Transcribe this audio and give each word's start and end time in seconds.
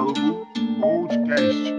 Diálogo 0.00 0.46
Podcast. 0.80 1.74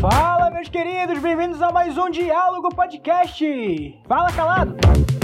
Fala, 0.00 0.50
meus 0.50 0.70
queridos, 0.70 1.18
bem-vindos 1.18 1.60
a 1.60 1.70
mais 1.70 1.98
um 1.98 2.08
Diálogo 2.08 2.74
Podcast. 2.74 4.00
Fala, 4.08 4.32
calado. 4.32 5.19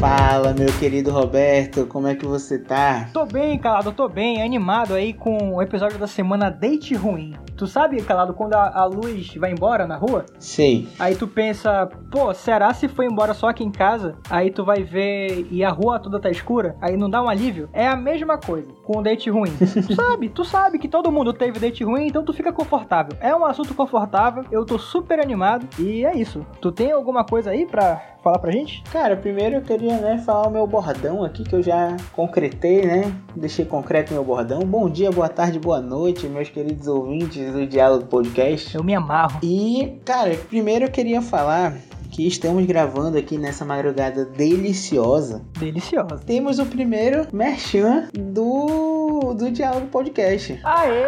Fala, 0.00 0.54
meu 0.54 0.68
querido 0.78 1.10
Roberto, 1.10 1.84
como 1.86 2.06
é 2.06 2.14
que 2.14 2.24
você 2.24 2.56
tá? 2.56 3.08
Tô 3.12 3.26
bem, 3.26 3.58
calado, 3.58 3.90
tô 3.90 4.08
bem, 4.08 4.40
animado 4.40 4.94
aí 4.94 5.12
com 5.12 5.54
o 5.54 5.60
episódio 5.60 5.98
da 5.98 6.06
semana 6.06 6.48
Date 6.48 6.94
Ruim. 6.94 7.34
Tu 7.58 7.66
sabe, 7.66 8.00
calado, 8.02 8.34
quando 8.34 8.54
a, 8.54 8.68
a 8.68 8.84
luz 8.84 9.34
vai 9.34 9.50
embora 9.50 9.84
na 9.84 9.96
rua? 9.96 10.24
Sei. 10.38 10.86
Aí 10.96 11.16
tu 11.16 11.26
pensa, 11.26 11.90
pô, 12.08 12.32
será 12.32 12.72
se 12.72 12.86
foi 12.86 13.06
embora 13.06 13.34
só 13.34 13.48
aqui 13.48 13.64
em 13.64 13.70
casa? 13.72 14.14
Aí 14.30 14.52
tu 14.52 14.64
vai 14.64 14.84
ver 14.84 15.48
e 15.50 15.64
a 15.64 15.70
rua 15.70 15.98
toda 15.98 16.20
tá 16.20 16.30
escura? 16.30 16.76
Aí 16.80 16.96
não 16.96 17.10
dá 17.10 17.20
um 17.20 17.28
alívio? 17.28 17.68
É 17.72 17.88
a 17.88 17.96
mesma 17.96 18.38
coisa 18.38 18.68
com 18.84 19.00
o 19.00 19.02
date 19.02 19.28
ruim. 19.28 19.50
tu 19.58 19.92
sabe, 19.96 20.28
tu 20.28 20.44
sabe 20.44 20.78
que 20.78 20.86
todo 20.86 21.10
mundo 21.10 21.32
teve 21.32 21.58
date 21.58 21.82
ruim, 21.82 22.06
então 22.06 22.24
tu 22.24 22.32
fica 22.32 22.52
confortável. 22.52 23.18
É 23.20 23.34
um 23.34 23.44
assunto 23.44 23.74
confortável, 23.74 24.44
eu 24.52 24.64
tô 24.64 24.78
super 24.78 25.18
animado 25.18 25.66
e 25.80 26.04
é 26.04 26.16
isso. 26.16 26.46
Tu 26.60 26.70
tem 26.70 26.92
alguma 26.92 27.24
coisa 27.24 27.50
aí 27.50 27.66
pra 27.66 28.00
falar 28.22 28.38
pra 28.38 28.52
gente? 28.52 28.82
Cara, 28.92 29.16
primeiro 29.16 29.56
eu 29.56 29.62
queria, 29.62 29.98
né, 29.98 30.18
falar 30.18 30.48
o 30.48 30.50
meu 30.50 30.66
bordão 30.66 31.24
aqui 31.24 31.44
que 31.44 31.54
eu 31.54 31.62
já 31.62 31.96
concretei, 32.12 32.86
né? 32.86 33.12
Deixei 33.34 33.64
concreto 33.64 34.12
meu 34.12 34.24
bordão. 34.24 34.60
Bom 34.60 34.88
dia, 34.88 35.10
boa 35.10 35.28
tarde, 35.28 35.58
boa 35.58 35.80
noite, 35.80 36.28
meus 36.28 36.48
queridos 36.48 36.86
ouvintes 36.86 37.47
do 37.52 37.66
Diálogo 37.66 38.06
Podcast. 38.06 38.74
Eu 38.74 38.84
me 38.84 38.94
amarro. 38.94 39.40
E, 39.42 40.00
cara, 40.04 40.36
primeiro 40.48 40.86
eu 40.86 40.90
queria 40.90 41.22
falar 41.22 41.74
que 42.10 42.26
estamos 42.26 42.64
gravando 42.66 43.18
aqui 43.18 43.38
nessa 43.38 43.64
madrugada 43.64 44.24
deliciosa. 44.24 45.42
Deliciosa. 45.58 46.18
Temos 46.26 46.58
o 46.58 46.66
primeiro 46.66 47.26
merchan 47.32 48.08
do, 48.12 49.34
do 49.34 49.50
Diálogo 49.50 49.86
Podcast. 49.86 50.58
Aê! 50.64 51.06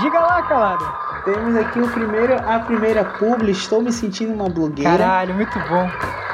Diga 0.00 0.20
lá, 0.20 0.42
calado. 0.42 0.84
Temos 1.24 1.56
aqui 1.56 1.80
o 1.80 1.90
primeiro, 1.90 2.34
a 2.34 2.60
primeira 2.60 3.04
publi. 3.04 3.50
Estou 3.50 3.82
me 3.82 3.92
sentindo 3.92 4.32
uma 4.32 4.48
blogueira. 4.48 4.90
Caralho, 4.90 5.34
muito 5.34 5.58
bom. 5.68 5.88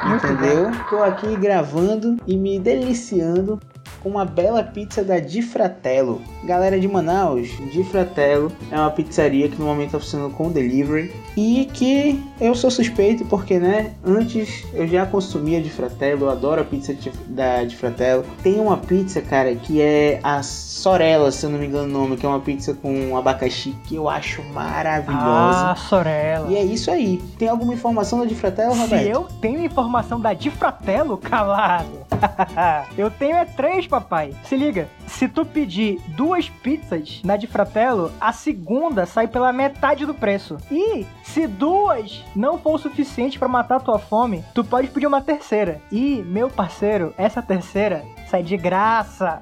Muito 0.07 0.27
entendeu? 0.27 0.71
Tô 0.89 1.01
aqui 1.01 1.35
gravando 1.35 2.17
e 2.27 2.37
me 2.37 2.59
deliciando 2.59 3.59
com 4.05 4.11
uma 4.11 4.23
bela 4.23 4.61
pizza 4.61 5.03
da 5.03 5.19
Di 5.19 5.41
Fratello. 5.41 6.21
Galera 6.43 6.79
de 6.79 6.87
Manaus, 6.87 7.47
Di 7.71 7.83
Fratello 7.83 8.51
é 8.71 8.79
uma 8.79 8.91
pizzaria 8.91 9.49
que 9.49 9.57
no 9.59 9.65
momento 9.65 9.87
está 9.87 9.99
funcionando 9.99 10.31
com 10.35 10.51
delivery 10.51 11.11
e 11.35 11.67
que 11.73 12.23
eu 12.39 12.53
sou 12.53 12.69
suspeito 12.69 13.25
porque, 13.25 13.57
né, 13.57 13.93
antes 14.05 14.63
eu 14.75 14.87
já 14.87 15.07
consumia 15.07 15.59
Di 15.59 15.71
Fratello, 15.71 16.25
eu 16.27 16.29
adoro 16.29 16.61
a 16.61 16.63
pizza 16.63 16.93
de- 16.93 17.09
da 17.25 17.63
Di 17.63 17.75
Fratello. 17.75 18.23
Tem 18.43 18.59
uma 18.59 18.77
pizza, 18.77 19.23
cara, 19.23 19.55
que 19.55 19.81
é 19.81 20.19
a 20.21 20.43
Sorella, 20.43 21.31
se 21.31 21.43
eu 21.43 21.49
não 21.49 21.57
me 21.57 21.65
engano 21.65 21.85
o 21.85 21.91
nome, 21.91 22.15
que 22.15 22.27
é 22.27 22.29
uma 22.29 22.39
pizza 22.39 22.75
com 22.75 23.17
abacaxi 23.17 23.75
que 23.87 23.95
eu 23.95 24.07
acho 24.07 24.43
maravilhosa. 24.53 25.71
Ah, 25.71 25.75
Sorella. 25.75 26.47
E 26.51 26.55
é 26.55 26.63
isso 26.63 26.91
aí. 26.91 27.17
Tem 27.39 27.47
alguma 27.47 27.73
informação 27.73 28.19
da 28.19 28.25
Di 28.25 28.35
Fratello, 28.35 28.73
Se 28.75 28.81
Roberto? 28.81 29.07
eu 29.07 29.23
tenho 29.41 29.65
informação 29.65 30.19
da 30.19 30.31
Di 30.33 30.51
Fratello, 30.51 31.17
calado. 31.17 32.05
eu 32.95 33.09
tenho 33.09 33.35
é 33.35 33.45
três, 33.45 33.87
papai. 33.95 34.35
Se 34.43 34.57
liga, 34.57 34.89
se 35.07 35.27
tu 35.27 35.45
pedir 35.45 36.01
duas 36.09 36.49
pizzas 36.49 37.21
na 37.23 37.37
Di 37.37 37.47
Fratello, 37.47 38.11
a 38.19 38.33
segunda 38.33 39.05
sai 39.05 39.27
pela 39.27 39.53
metade 39.53 40.05
do 40.05 40.13
preço. 40.13 40.57
E 40.69 41.05
se 41.23 41.47
duas 41.47 42.23
não 42.35 42.57
for 42.57 42.75
o 42.75 42.79
suficiente 42.79 43.39
pra 43.39 43.47
matar 43.47 43.79
tua 43.79 43.97
fome, 43.97 44.43
tu 44.53 44.63
pode 44.63 44.89
pedir 44.89 45.07
uma 45.07 45.21
terceira. 45.21 45.81
E, 45.91 46.21
meu 46.23 46.49
parceiro, 46.49 47.13
essa 47.17 47.41
terceira 47.41 48.03
sai 48.29 48.43
de 48.43 48.57
graça. 48.57 49.41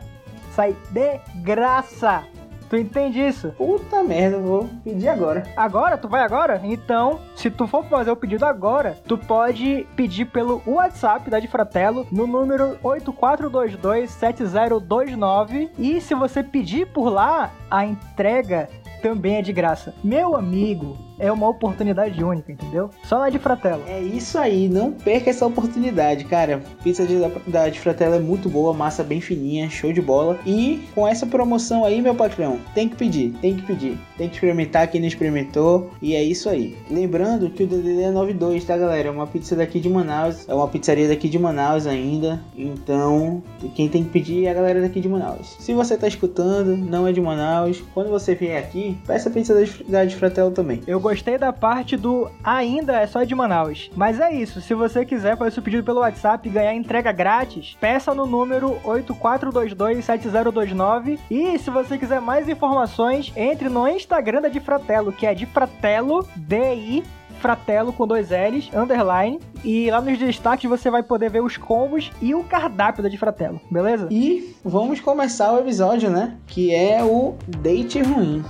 Sai 0.52 0.76
de 0.92 1.20
graça. 1.42 2.24
Tu 2.74 2.78
entende 2.78 3.20
isso? 3.20 3.50
Puta 3.50 4.02
merda, 4.02 4.38
eu 4.38 4.42
vou 4.42 4.68
pedir 4.84 5.08
agora. 5.08 5.44
Agora? 5.56 5.96
Tu 5.96 6.08
vai 6.08 6.24
agora? 6.24 6.60
Então, 6.64 7.20
se 7.36 7.52
tu 7.52 7.68
for 7.68 7.86
fazer 7.86 8.10
o 8.10 8.16
pedido 8.16 8.48
agora, 8.48 8.98
tu 9.08 9.16
pode 9.16 9.86
pedir 9.96 10.26
pelo 10.26 10.60
WhatsApp 10.66 11.30
da 11.30 11.40
Difratello 11.40 12.08
no 12.12 12.26
número 12.26 12.76
84227029 12.84 15.70
e 15.78 16.02
se 16.02 16.16
você 16.16 16.42
pedir 16.42 16.88
por 16.88 17.10
lá, 17.10 17.52
a 17.70 17.86
entrega 17.86 18.68
também 19.04 19.36
é 19.36 19.44
de 19.44 19.54
graça. 19.54 19.94
Meu 20.04 20.36
amigo, 20.36 20.98
é 21.24 21.32
uma 21.32 21.48
oportunidade 21.48 22.22
única, 22.22 22.52
entendeu? 22.52 22.90
Só 23.06 23.18
na 23.18 23.30
Difratello. 23.30 23.82
É 23.88 24.02
isso 24.02 24.38
aí, 24.38 24.68
não 24.68 24.92
perca 24.92 25.30
essa 25.30 25.46
oportunidade, 25.46 26.26
cara. 26.26 26.62
Pizza 26.84 27.06
de, 27.06 27.18
da 27.48 27.70
de 27.70 27.80
Fratello 27.80 28.16
é 28.16 28.20
muito 28.20 28.50
boa, 28.50 28.74
massa 28.74 29.04
bem 29.04 29.22
fininha, 29.22 29.70
show 29.70 29.94
de 29.94 30.02
bola. 30.02 30.38
E 30.46 30.82
com 30.94 31.08
essa 31.08 31.26
promoção 31.26 31.86
aí, 31.86 32.02
meu 32.02 32.14
patrão, 32.14 32.60
tem 32.76 32.90
que 32.90 32.98
pedir, 32.98 33.32
tem 33.42 33.56
que 33.56 33.62
pedir. 33.62 33.98
Tem 34.18 34.28
que 34.28 34.36
experimentar 34.36 34.88
quem 34.90 35.00
não 35.00 35.08
experimentou. 35.08 35.92
E 36.02 36.14
é 36.14 36.22
isso 36.22 36.50
aí. 36.50 36.78
Lembrando 36.92 37.50
que 37.50 37.64
o 37.64 37.68
DDD 37.68 38.02
é 38.02 38.12
92, 38.12 38.66
tá, 38.66 38.78
galera? 38.78 39.08
É 39.08 39.12
uma 39.12 39.26
pizza 39.26 39.56
daqui 39.56 39.80
de 39.80 39.90
Manaus. 39.90 40.48
É 40.48 40.54
uma 40.54 40.68
pizzaria 40.68 41.08
daqui 41.08 41.30
de 41.30 41.40
Manaus 41.40 41.88
ainda. 41.88 42.42
Então, 42.58 43.42
quem 43.76 43.88
tem 43.88 44.04
que 44.04 44.10
pedir 44.10 44.46
é 44.46 44.52
a 44.52 44.54
galera 44.54 44.82
daqui 44.82 45.00
de 45.00 45.08
Manaus. 45.08 45.56
Se 45.60 45.74
você 45.74 45.96
tá 45.96 46.08
escutando, 46.08 46.76
não 46.76 47.08
é 47.08 47.14
de 47.14 47.22
Manaus, 47.22 47.82
quando 47.94 48.10
você 48.10 48.36
vier 48.36 48.62
aqui, 48.62 48.98
peça 49.08 49.30
a 49.30 49.32
pizza 49.32 49.56
da, 49.88 50.04
de 50.04 50.16
Fratello 50.18 50.52
também. 50.52 50.82
Eu 50.86 51.00
gostei 51.00 51.13
da 51.40 51.54
parte 51.54 51.96
do 51.96 52.30
ainda 52.44 53.00
é 53.00 53.08
só 53.08 53.24
de 53.24 53.34
Manaus. 53.36 53.90
Mas 53.96 54.20
é 54.20 54.34
isso, 54.34 54.60
se 54.62 54.74
você 54.74 55.06
quiser 55.06 55.38
fazer 55.38 55.52
seu 55.52 55.64
pedido 55.64 55.84
pelo 55.84 56.00
WhatsApp 56.00 56.48
e 56.48 56.52
ganhar 56.52 56.74
entrega 56.74 57.12
grátis, 57.12 57.78
peça 57.80 58.14
no 58.14 58.26
número 58.26 58.78
84227029 58.84 61.20
e 61.30 61.60
se 61.60 61.70
você 61.70 61.98
quiser 61.98 62.20
mais 62.20 62.50
informações, 62.50 63.32
entre 63.36 63.70
no 63.70 63.88
Instagram 63.88 64.42
da 64.42 64.50
Difratello, 64.50 65.12
que 65.12 65.26
é 65.26 65.34
Difratello, 65.34 66.28
D-I 66.36 67.04
Fratello 67.44 67.92
com 67.92 68.08
dois 68.08 68.30
L's, 68.30 68.70
underline, 68.74 69.38
e 69.66 69.92
lá 69.92 70.00
nos 70.00 70.18
destaques 70.18 70.70
você 70.70 70.90
vai 70.90 71.04
poder 71.04 71.30
ver 71.30 71.44
os 71.44 71.58
combos 71.58 72.10
e 72.22 72.34
o 72.34 72.42
cardápio 72.42 73.04
da 73.04 73.10
Difratello, 73.10 73.60
beleza? 73.70 74.08
E 74.10 74.56
vamos 74.64 75.02
começar 75.02 75.52
o 75.52 75.60
episódio, 75.60 76.10
né? 76.10 76.38
Que 76.48 76.74
é 76.74 77.04
o 77.04 77.36
Date 77.46 78.02
Ruim. 78.02 78.46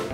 Eu 0.00 0.05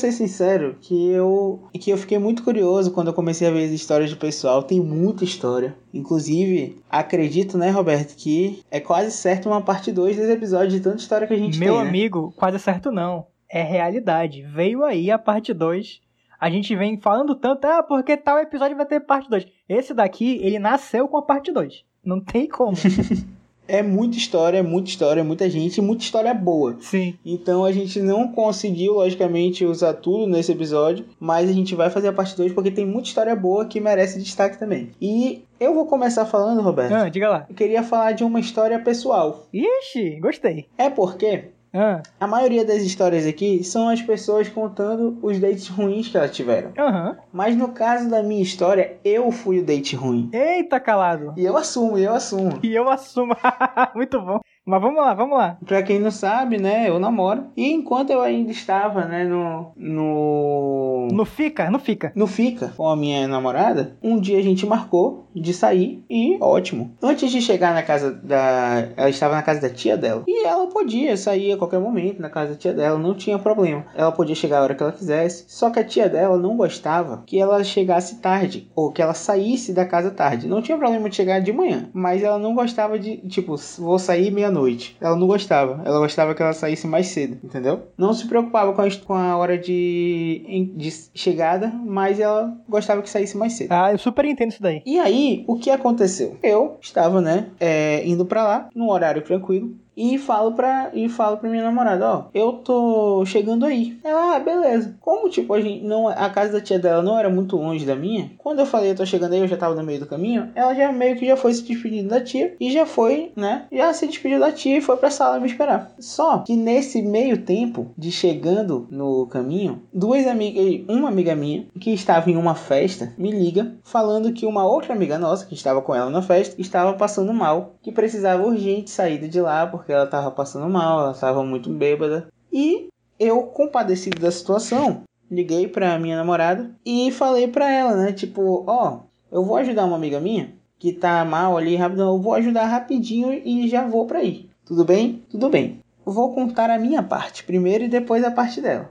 ser 0.00 0.12
sincero 0.12 0.76
que 0.80 1.10
eu, 1.10 1.68
que 1.74 1.90
eu 1.90 1.96
fiquei 1.98 2.18
muito 2.18 2.42
curioso 2.42 2.90
quando 2.90 3.08
eu 3.08 3.14
comecei 3.14 3.46
a 3.46 3.50
ver 3.50 3.64
as 3.64 3.70
histórias 3.70 4.10
do 4.10 4.16
pessoal. 4.16 4.62
Tem 4.62 4.80
muita 4.80 5.24
história. 5.24 5.76
Inclusive, 5.92 6.80
acredito, 6.90 7.56
né, 7.56 7.70
Roberto, 7.70 8.16
que 8.16 8.62
é 8.70 8.80
quase 8.80 9.10
certo 9.12 9.48
uma 9.48 9.62
parte 9.62 9.92
2 9.92 10.16
desse 10.16 10.32
episódio 10.32 10.70
de 10.70 10.80
tanta 10.80 10.98
história 10.98 11.26
que 11.26 11.34
a 11.34 11.38
gente 11.38 11.58
Meu 11.58 11.74
tem. 11.74 11.82
né? 11.82 11.88
amigo, 11.88 12.32
quase 12.36 12.58
certo 12.58 12.90
não. 12.90 13.26
É 13.48 13.62
realidade. 13.62 14.42
Veio 14.42 14.84
aí 14.84 15.10
a 15.10 15.18
parte 15.18 15.52
2. 15.52 16.00
A 16.40 16.48
gente 16.48 16.74
vem 16.74 16.98
falando 16.98 17.34
tanto, 17.34 17.66
ah, 17.66 17.82
porque 17.82 18.16
tal 18.16 18.38
episódio 18.38 18.76
vai 18.76 18.86
ter 18.86 19.00
parte 19.00 19.28
2. 19.28 19.46
Esse 19.68 19.92
daqui, 19.92 20.38
ele 20.42 20.58
nasceu 20.58 21.06
com 21.06 21.16
a 21.18 21.22
parte 21.22 21.52
2. 21.52 21.84
Não 22.04 22.20
tem 22.20 22.48
como. 22.48 22.76
É 23.70 23.82
muita 23.82 24.16
história, 24.16 24.58
é 24.58 24.62
muita 24.62 24.90
história, 24.90 25.20
é 25.20 25.24
muita 25.24 25.48
gente 25.48 25.80
muita 25.80 26.02
história 26.04 26.32
boa. 26.34 26.76
Sim. 26.80 27.14
Então 27.24 27.64
a 27.64 27.72
gente 27.72 28.00
não 28.00 28.28
conseguiu, 28.28 28.94
logicamente, 28.94 29.64
usar 29.64 29.94
tudo 29.94 30.26
nesse 30.26 30.52
episódio, 30.52 31.04
mas 31.18 31.48
a 31.48 31.52
gente 31.52 31.74
vai 31.74 31.90
fazer 31.90 32.08
a 32.08 32.12
parte 32.12 32.36
2 32.36 32.52
porque 32.52 32.70
tem 32.70 32.86
muita 32.86 33.08
história 33.08 33.34
boa 33.36 33.64
que 33.64 33.80
merece 33.80 34.18
destaque 34.18 34.58
também. 34.58 34.90
E 35.00 35.44
eu 35.58 35.74
vou 35.74 35.86
começar 35.86 36.24
falando, 36.26 36.62
Roberto. 36.62 36.92
Ah, 36.92 37.08
diga 37.08 37.28
lá. 37.28 37.46
Eu 37.48 37.54
queria 37.54 37.82
falar 37.82 38.12
de 38.12 38.24
uma 38.24 38.40
história 38.40 38.78
pessoal. 38.78 39.46
Ixi, 39.52 40.18
gostei. 40.20 40.66
É 40.76 40.90
porque 40.90 41.50
Ah, 41.72 42.02
a 42.18 42.26
maioria 42.26 42.64
das 42.64 42.82
histórias 42.82 43.26
aqui 43.26 43.62
são 43.62 43.88
as 43.88 44.02
pessoas 44.02 44.48
contando 44.48 45.18
os 45.22 45.38
dates 45.38 45.68
ruins 45.68 46.08
que 46.08 46.16
elas 46.16 46.34
tiveram. 46.34 46.72
aham. 46.76 47.16
Mas 47.32 47.56
no 47.56 47.68
caso 47.68 48.10
da 48.10 48.22
minha 48.22 48.42
história, 48.42 48.98
eu 49.04 49.30
fui 49.30 49.60
o 49.60 49.64
date 49.64 49.94
ruim. 49.94 50.28
Eita, 50.32 50.80
calado. 50.80 51.32
E 51.36 51.44
eu 51.44 51.56
assumo, 51.56 51.96
e 51.96 52.02
eu 52.04 52.12
assumo. 52.14 52.58
E 52.62 52.74
eu 52.74 52.88
assumo. 52.88 53.36
Muito 53.94 54.20
bom. 54.20 54.40
Mas 54.70 54.80
vamos 54.80 55.00
lá, 55.00 55.12
vamos 55.14 55.36
lá. 55.36 55.58
Pra 55.66 55.82
quem 55.82 55.98
não 55.98 56.12
sabe, 56.12 56.56
né, 56.56 56.88
eu 56.88 57.00
namoro. 57.00 57.46
E 57.56 57.72
enquanto 57.72 58.10
eu 58.10 58.20
ainda 58.20 58.52
estava, 58.52 59.04
né, 59.04 59.24
no. 59.24 59.72
No. 59.76 61.08
Não 61.10 61.24
fica? 61.24 61.68
Não 61.68 61.80
fica. 61.80 62.12
No 62.14 62.28
Fica 62.28 62.72
com 62.76 62.88
a 62.88 62.94
minha 62.94 63.26
namorada, 63.26 63.96
um 64.00 64.20
dia 64.20 64.38
a 64.38 64.42
gente 64.42 64.64
marcou 64.64 65.28
de 65.34 65.52
sair 65.52 66.04
e 66.08 66.38
ótimo. 66.40 66.92
Antes 67.02 67.32
de 67.32 67.42
chegar 67.42 67.74
na 67.74 67.82
casa 67.82 68.12
da. 68.12 68.88
Ela 68.96 69.10
estava 69.10 69.34
na 69.34 69.42
casa 69.42 69.60
da 69.60 69.68
tia 69.68 69.96
dela. 69.96 70.22
E 70.28 70.46
ela 70.46 70.68
podia 70.68 71.16
sair 71.16 71.52
a 71.52 71.56
qualquer 71.56 71.80
momento 71.80 72.22
na 72.22 72.30
casa 72.30 72.52
da 72.52 72.58
tia 72.58 72.72
dela, 72.72 72.96
não 72.96 73.14
tinha 73.14 73.40
problema. 73.40 73.84
Ela 73.96 74.12
podia 74.12 74.36
chegar 74.36 74.60
a 74.60 74.62
hora 74.62 74.74
que 74.76 74.82
ela 74.84 74.92
quisesse. 74.92 75.46
Só 75.48 75.68
que 75.70 75.80
a 75.80 75.84
tia 75.84 76.08
dela 76.08 76.38
não 76.38 76.56
gostava 76.56 77.24
que 77.26 77.40
ela 77.40 77.64
chegasse 77.64 78.20
tarde 78.20 78.70
ou 78.76 78.92
que 78.92 79.02
ela 79.02 79.14
saísse 79.14 79.72
da 79.72 79.84
casa 79.84 80.12
tarde. 80.12 80.46
Não 80.46 80.62
tinha 80.62 80.78
problema 80.78 81.10
de 81.10 81.16
chegar 81.16 81.40
de 81.40 81.52
manhã, 81.52 81.90
mas 81.92 82.22
ela 82.22 82.38
não 82.38 82.54
gostava 82.54 82.98
de, 82.98 83.16
tipo, 83.28 83.56
vou 83.78 83.98
sair 83.98 84.30
meia-noite. 84.30 84.59
Ela 85.00 85.16
não 85.16 85.26
gostava. 85.26 85.82
Ela 85.84 85.98
gostava 85.98 86.34
que 86.34 86.42
ela 86.42 86.52
saísse 86.52 86.86
mais 86.86 87.08
cedo, 87.08 87.38
entendeu? 87.42 87.82
Não 87.96 88.12
se 88.12 88.26
preocupava 88.26 88.72
com 88.72 88.82
a, 88.82 88.88
com 89.04 89.14
a 89.14 89.36
hora 89.36 89.58
de, 89.58 90.72
de 90.76 90.90
chegada, 91.14 91.68
mas 91.84 92.20
ela 92.20 92.56
gostava 92.68 93.02
que 93.02 93.10
saísse 93.10 93.36
mais 93.36 93.54
cedo. 93.54 93.72
Ah, 93.72 93.92
eu 93.92 93.98
super 93.98 94.24
entendo 94.24 94.50
isso 94.50 94.62
daí. 94.62 94.82
E 94.84 94.98
aí, 94.98 95.44
o 95.46 95.56
que 95.56 95.70
aconteceu? 95.70 96.36
Eu 96.42 96.78
estava, 96.80 97.20
né, 97.20 97.48
é, 97.58 98.06
indo 98.06 98.24
pra 98.24 98.44
lá, 98.44 98.68
num 98.74 98.90
horário 98.90 99.22
tranquilo, 99.22 99.74
e 99.96 100.18
falo 100.18 100.52
pra, 100.52 100.90
e 100.94 101.08
falo 101.08 101.36
pra 101.36 101.50
minha 101.50 101.62
namorada, 101.62 102.08
ó, 102.08 102.24
eu 102.32 102.54
tô 102.54 103.24
chegando 103.26 103.66
aí. 103.66 103.98
Ela, 104.02 104.36
ah, 104.36 104.40
beleza. 104.40 104.96
Como, 105.00 105.28
tipo, 105.28 105.52
a, 105.52 105.60
gente 105.60 105.84
não, 105.84 106.08
a 106.08 106.30
casa 106.30 106.52
da 106.52 106.60
tia 106.60 106.78
dela 106.78 107.02
não 107.02 107.18
era 107.18 107.28
muito 107.28 107.56
longe 107.56 107.84
da 107.84 107.96
minha, 107.96 108.30
quando 108.38 108.60
eu 108.60 108.66
falei 108.66 108.90
eu 108.90 108.96
tô 108.96 109.04
chegando 109.04 109.32
aí, 109.32 109.40
eu 109.40 109.48
já 109.48 109.56
tava 109.56 109.74
no 109.74 109.82
meio 109.82 110.00
do 110.00 110.06
caminho, 110.06 110.50
ela 110.54 110.74
já 110.74 110.92
meio 110.92 111.16
que 111.16 111.26
já 111.26 111.36
foi 111.36 111.52
se 111.52 111.62
despedindo 111.62 112.08
da 112.08 112.20
tia, 112.20 112.54
e 112.60 112.70
já 112.70 112.86
foi, 112.86 113.32
né, 113.36 113.66
já 113.72 113.92
se 113.92 114.06
despediu 114.06 114.40
da 114.40 114.52
tia 114.52 114.78
e 114.78 114.80
foi 114.80 114.96
pra 114.96 115.10
sala 115.10 115.40
me 115.40 115.46
esperar. 115.46 115.92
Só 115.98 116.38
que 116.38 116.56
nesse 116.56 117.02
meio 117.02 117.42
tempo 117.44 117.90
de 117.96 118.10
chegando 118.10 118.86
no 118.90 119.26
caminho, 119.26 119.82
duas 119.92 120.26
amigas, 120.26 120.84
uma 120.88 121.08
amiga 121.08 121.34
minha, 121.34 121.66
que 121.78 121.90
estava 121.92 122.30
em 122.30 122.36
uma 122.36 122.54
festa, 122.54 123.12
me 123.18 123.30
liga 123.30 123.74
falando 123.84 124.32
que 124.32 124.46
uma 124.46 124.64
outra 124.64 124.94
amiga 124.94 125.18
nossa, 125.18 125.46
que 125.46 125.54
estava 125.54 125.82
com 125.82 125.94
ela 125.94 126.10
na 126.10 126.22
festa, 126.22 126.60
estava 126.60 126.94
passando 126.94 127.32
mal, 127.32 127.74
que 127.82 127.92
precisava 127.92 128.46
urgente 128.46 128.90
sair 128.90 129.28
de 129.28 129.40
lá, 129.40 129.66
porque 129.80 129.92
ela 129.92 130.04
estava 130.04 130.30
passando 130.30 130.68
mal, 130.68 131.00
ela 131.00 131.12
estava 131.12 131.42
muito 131.42 131.70
bêbada. 131.70 132.28
E 132.52 132.88
eu, 133.18 133.42
compadecido 133.44 134.20
da 134.20 134.30
situação, 134.30 135.02
liguei 135.30 135.66
pra 135.66 135.98
minha 135.98 136.16
namorada 136.16 136.70
e 136.84 137.10
falei 137.10 137.48
pra 137.48 137.70
ela, 137.70 137.96
né? 137.96 138.12
Tipo, 138.12 138.64
ó, 138.66 139.00
eu 139.30 139.44
vou 139.44 139.56
ajudar 139.56 139.84
uma 139.84 139.96
amiga 139.96 140.20
minha 140.20 140.54
que 140.78 140.92
tá 140.92 141.24
mal 141.24 141.58
ali, 141.58 141.76
rapidão, 141.76 142.14
eu 142.14 142.20
vou 142.20 142.32
ajudar 142.34 142.64
rapidinho 142.64 143.32
e 143.32 143.68
já 143.68 143.86
vou 143.86 144.06
pra 144.06 144.22
ir. 144.22 144.48
Tudo 144.64 144.84
bem? 144.84 145.22
Tudo 145.30 145.50
bem. 145.50 145.80
Vou 146.04 146.34
contar 146.34 146.70
a 146.70 146.78
minha 146.78 147.02
parte 147.02 147.44
primeiro 147.44 147.84
e 147.84 147.88
depois 147.88 148.24
a 148.24 148.30
parte 148.30 148.60
dela. 148.60 148.90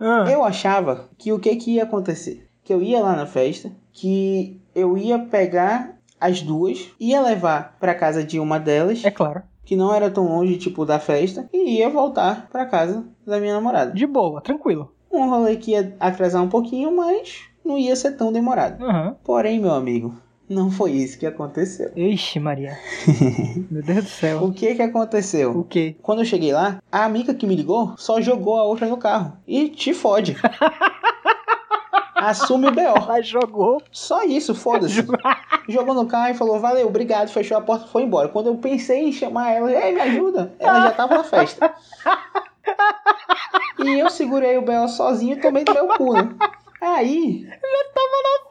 Ah, 0.00 0.24
Eu 0.28 0.42
achava 0.44 1.08
que 1.16 1.32
o 1.32 1.38
que, 1.38 1.54
que 1.56 1.74
ia 1.74 1.84
acontecer? 1.84 2.48
Que 2.64 2.72
eu 2.74 2.82
ia 2.82 3.00
lá 3.00 3.14
na 3.14 3.26
festa, 3.26 3.70
que 3.92 4.60
eu 4.74 4.98
ia 4.98 5.18
pegar 5.18 5.96
as 6.20 6.42
duas, 6.42 6.90
ia 6.98 7.20
levar 7.20 7.76
pra 7.78 7.94
casa 7.94 8.24
de 8.24 8.40
uma 8.40 8.58
delas, 8.58 9.04
É 9.04 9.10
claro. 9.10 9.42
Que 9.68 9.76
não 9.76 9.94
era 9.94 10.10
tão 10.10 10.26
longe, 10.26 10.56
tipo, 10.56 10.86
da 10.86 10.98
festa, 10.98 11.46
e 11.52 11.76
ia 11.76 11.90
voltar 11.90 12.48
pra 12.50 12.64
casa 12.64 13.04
da 13.26 13.38
minha 13.38 13.52
namorada. 13.52 13.92
De 13.92 14.06
boa, 14.06 14.40
tranquilo. 14.40 14.90
Um 15.12 15.28
rolê 15.28 15.56
que 15.56 15.72
ia 15.72 15.94
atrasar 16.00 16.42
um 16.42 16.48
pouquinho, 16.48 16.96
mas 16.96 17.40
não 17.62 17.76
ia 17.76 17.94
ser 17.94 18.12
tão 18.12 18.32
demorado. 18.32 18.82
Aham. 18.82 19.16
Porém, 19.22 19.60
meu 19.60 19.72
amigo, 19.72 20.14
não 20.48 20.70
foi 20.70 20.92
isso 20.92 21.18
que 21.18 21.26
aconteceu. 21.26 21.92
Ixi, 21.94 22.40
Maria. 22.40 22.78
Meu 23.70 23.82
Deus 23.82 24.04
do 24.04 24.10
céu. 24.10 24.42
O 24.42 24.54
que 24.54 24.74
que 24.74 24.80
aconteceu? 24.80 25.50
O 25.58 25.64
quê? 25.64 25.96
Quando 26.00 26.20
eu 26.20 26.24
cheguei 26.24 26.50
lá, 26.50 26.78
a 26.90 27.04
amiga 27.04 27.34
que 27.34 27.46
me 27.46 27.54
ligou 27.54 27.92
só 27.98 28.22
jogou 28.22 28.56
a 28.56 28.64
outra 28.64 28.86
no 28.86 28.96
carro. 28.96 29.36
E 29.46 29.68
te 29.68 29.92
fode. 29.92 30.34
Assume 32.16 32.68
o 32.68 32.72
BO. 32.72 32.80
Ela 32.80 33.20
jogou. 33.20 33.82
Só 33.92 34.24
isso, 34.24 34.54
foda-se. 34.54 35.04
Jogou 35.68 35.94
no 35.94 36.06
carro 36.06 36.30
e 36.30 36.34
falou, 36.34 36.58
valeu, 36.58 36.86
obrigado, 36.86 37.28
fechou 37.28 37.56
a 37.56 37.60
porta 37.60 37.86
e 37.86 37.90
foi 37.90 38.02
embora. 38.02 38.28
Quando 38.28 38.46
eu 38.46 38.56
pensei 38.56 39.08
em 39.08 39.12
chamar 39.12 39.52
ela, 39.52 39.70
ei, 39.70 39.92
me 39.92 40.00
ajuda, 40.00 40.52
ela 40.58 40.80
já 40.80 40.90
tava 40.92 41.18
na 41.18 41.24
festa. 41.24 41.74
E 43.78 43.98
eu 44.00 44.10
segurei 44.10 44.58
o 44.58 44.62
BO 44.62 44.88
sozinho 44.88 45.36
e 45.36 45.40
tomei 45.40 45.62
do 45.64 45.72
meu 45.72 45.88
cu, 45.88 46.12
né? 46.12 46.28
Aí, 46.80 47.46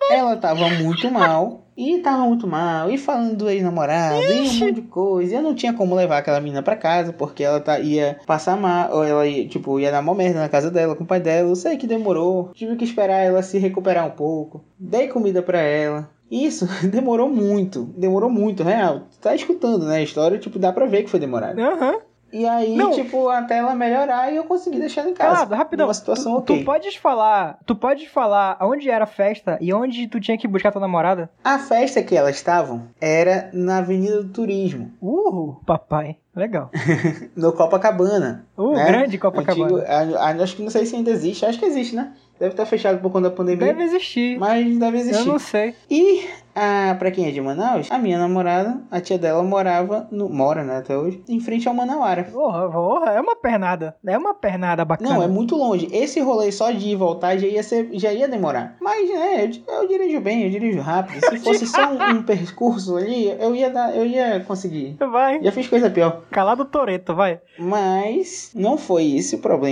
ela 0.09 0.37
tava 0.37 0.69
muito 0.69 1.11
mal. 1.11 1.63
E 1.77 1.99
tava 1.99 2.23
muito 2.23 2.47
mal, 2.47 2.89
e 2.89 2.97
falando 2.97 3.35
do 3.35 3.47
ex-namorado, 3.47 4.19
e 4.19 4.39
um 4.39 4.43
monte 4.45 4.71
de 4.71 4.81
coisa. 4.81 5.31
E 5.31 5.35
eu 5.35 5.43
não 5.43 5.53
tinha 5.53 5.73
como 5.73 5.93
levar 5.93 6.17
aquela 6.17 6.39
menina 6.41 6.63
pra 6.63 6.75
casa, 6.75 7.13
porque 7.13 7.43
ela 7.43 7.59
tá, 7.59 7.79
ia 7.79 8.19
passar 8.25 8.57
mal, 8.57 8.95
ou 8.95 9.03
ela 9.03 9.27
ia, 9.27 9.47
tipo, 9.47 9.79
ia 9.79 9.91
dar 9.91 9.99
uma 9.99 10.15
merda 10.15 10.39
na 10.39 10.49
casa 10.49 10.71
dela, 10.71 10.95
com 10.95 11.03
o 11.03 11.07
pai 11.07 11.19
dela. 11.19 11.49
Eu 11.49 11.55
sei 11.55 11.77
que 11.77 11.85
demorou, 11.85 12.49
tive 12.55 12.75
que 12.77 12.83
esperar 12.83 13.19
ela 13.19 13.43
se 13.43 13.59
recuperar 13.59 14.07
um 14.07 14.11
pouco. 14.11 14.65
Dei 14.79 15.07
comida 15.07 15.43
pra 15.43 15.59
ela. 15.59 16.09
Isso 16.29 16.67
demorou 16.89 17.29
muito, 17.29 17.83
demorou 17.97 18.29
muito, 18.29 18.63
real. 18.63 19.01
Tu 19.11 19.19
tá 19.19 19.33
escutando, 19.35 19.85
né? 19.85 19.97
A 19.97 20.01
história, 20.03 20.37
tipo, 20.37 20.59
dá 20.59 20.71
pra 20.73 20.85
ver 20.85 21.03
que 21.03 21.09
foi 21.09 21.19
demorado. 21.19 21.59
Aham. 21.59 21.95
E 22.33 22.45
aí, 22.45 22.75
Não. 22.75 22.91
tipo, 22.91 23.29
até 23.29 23.59
ela 23.59 23.73
melhorar 23.73 24.29
e 24.29 24.35
eu 24.35 24.43
consegui 24.43 24.77
deixar 24.79 24.99
ela 25.01 25.11
em 25.11 25.13
casa. 25.13 25.33
Calado, 25.33 25.55
rapidão. 25.55 25.85
Numa 25.85 25.93
situação 25.93 26.33
tu, 26.33 26.39
ok. 26.39 26.59
tu 26.59 26.65
podes 26.65 26.95
falar. 26.97 27.57
Tu 27.65 27.73
podes 27.73 28.09
falar 28.09 28.57
onde 28.61 28.89
era 28.89 29.05
a 29.05 29.07
festa 29.07 29.57
e 29.61 29.73
onde 29.73 30.07
tu 30.09 30.19
tinha 30.19 30.37
que 30.37 30.45
buscar 30.45 30.73
tua 30.73 30.81
namorada? 30.81 31.29
A 31.41 31.57
festa 31.57 32.03
que 32.03 32.17
elas 32.17 32.35
estavam 32.35 32.83
era 32.99 33.49
na 33.53 33.77
Avenida 33.77 34.21
do 34.21 34.29
Turismo, 34.29 34.91
Uh, 35.01 35.55
papai. 35.65 36.17
Legal. 36.35 36.69
no 37.35 37.53
Copacabana. 37.53 38.45
Uh, 38.57 38.73
né? 38.73 38.85
grande 38.87 39.17
Copacabana. 39.17 39.83
Antigo- 39.87 40.43
acho 40.43 40.55
que 40.57 40.61
não 40.61 40.69
sei 40.69 40.85
se 40.85 40.95
ainda 40.97 41.09
existe. 41.09 41.45
Acho 41.45 41.57
que 41.57 41.65
existe, 41.65 41.95
né? 41.95 42.11
Deve 42.39 42.53
estar 42.53 42.65
fechado 42.65 42.99
por 43.01 43.11
conta 43.11 43.29
da 43.29 43.35
pandemia. 43.35 43.65
Deve 43.67 43.83
existir. 43.83 44.37
Mas 44.37 44.77
deve 44.77 44.97
Eu 44.97 45.01
existir. 45.01 45.27
não 45.27 45.39
sei. 45.39 45.73
E, 45.89 46.27
a, 46.57 46.95
pra 46.95 47.11
quem 47.11 47.27
é 47.27 47.31
de 47.31 47.39
Manaus, 47.39 47.89
a 47.91 47.99
minha 47.99 48.17
namorada, 48.17 48.81
a 48.89 48.99
tia 48.99 49.17
dela 49.17 49.43
morava, 49.43 50.07
no, 50.11 50.27
mora, 50.27 50.63
né, 50.63 50.77
até 50.77 50.97
hoje, 50.97 51.23
em 51.29 51.39
frente 51.39 51.67
ao 51.67 51.73
Manauara. 51.73 52.23
Porra, 52.23 52.69
porra, 52.69 53.11
é 53.11 53.21
uma 53.21 53.35
pernada. 53.35 53.95
É 54.05 54.17
uma 54.17 54.33
pernada 54.33 54.83
bacana. 54.83 55.09
Não, 55.09 55.23
é 55.23 55.27
muito 55.27 55.55
longe. 55.55 55.87
Esse 55.91 56.19
rolê 56.19 56.51
só 56.51 56.71
de 56.71 56.87
ir 56.87 56.91
e 56.91 56.95
voltar 56.95 57.37
já 57.37 57.47
ia, 57.47 57.61
ser, 57.61 57.89
já 57.93 58.11
ia 58.11 58.27
demorar. 58.27 58.75
Mas, 58.81 59.09
né, 59.09 59.45
eu, 59.45 59.81
eu 59.81 59.87
dirijo 59.87 60.19
bem, 60.19 60.43
eu 60.43 60.49
dirijo 60.49 60.79
rápido. 60.81 61.23
Se 61.29 61.39
fosse 61.39 61.67
só 61.67 61.91
um, 61.91 62.17
um 62.17 62.23
percurso 62.23 62.97
ali, 62.97 63.29
eu 63.39 63.55
ia, 63.55 63.69
dar, 63.69 63.95
eu 63.95 64.05
ia 64.05 64.39
conseguir. 64.39 64.97
Vai. 64.99 65.41
Já 65.43 65.51
fiz 65.51 65.67
coisa 65.67 65.89
pior. 65.89 66.23
Calado 66.31 66.65
Toreto, 66.65 67.13
vai. 67.13 67.39
Mas 67.59 68.51
não 68.55 68.77
foi 68.77 69.15
esse 69.15 69.35
o 69.35 69.39
problema. 69.39 69.67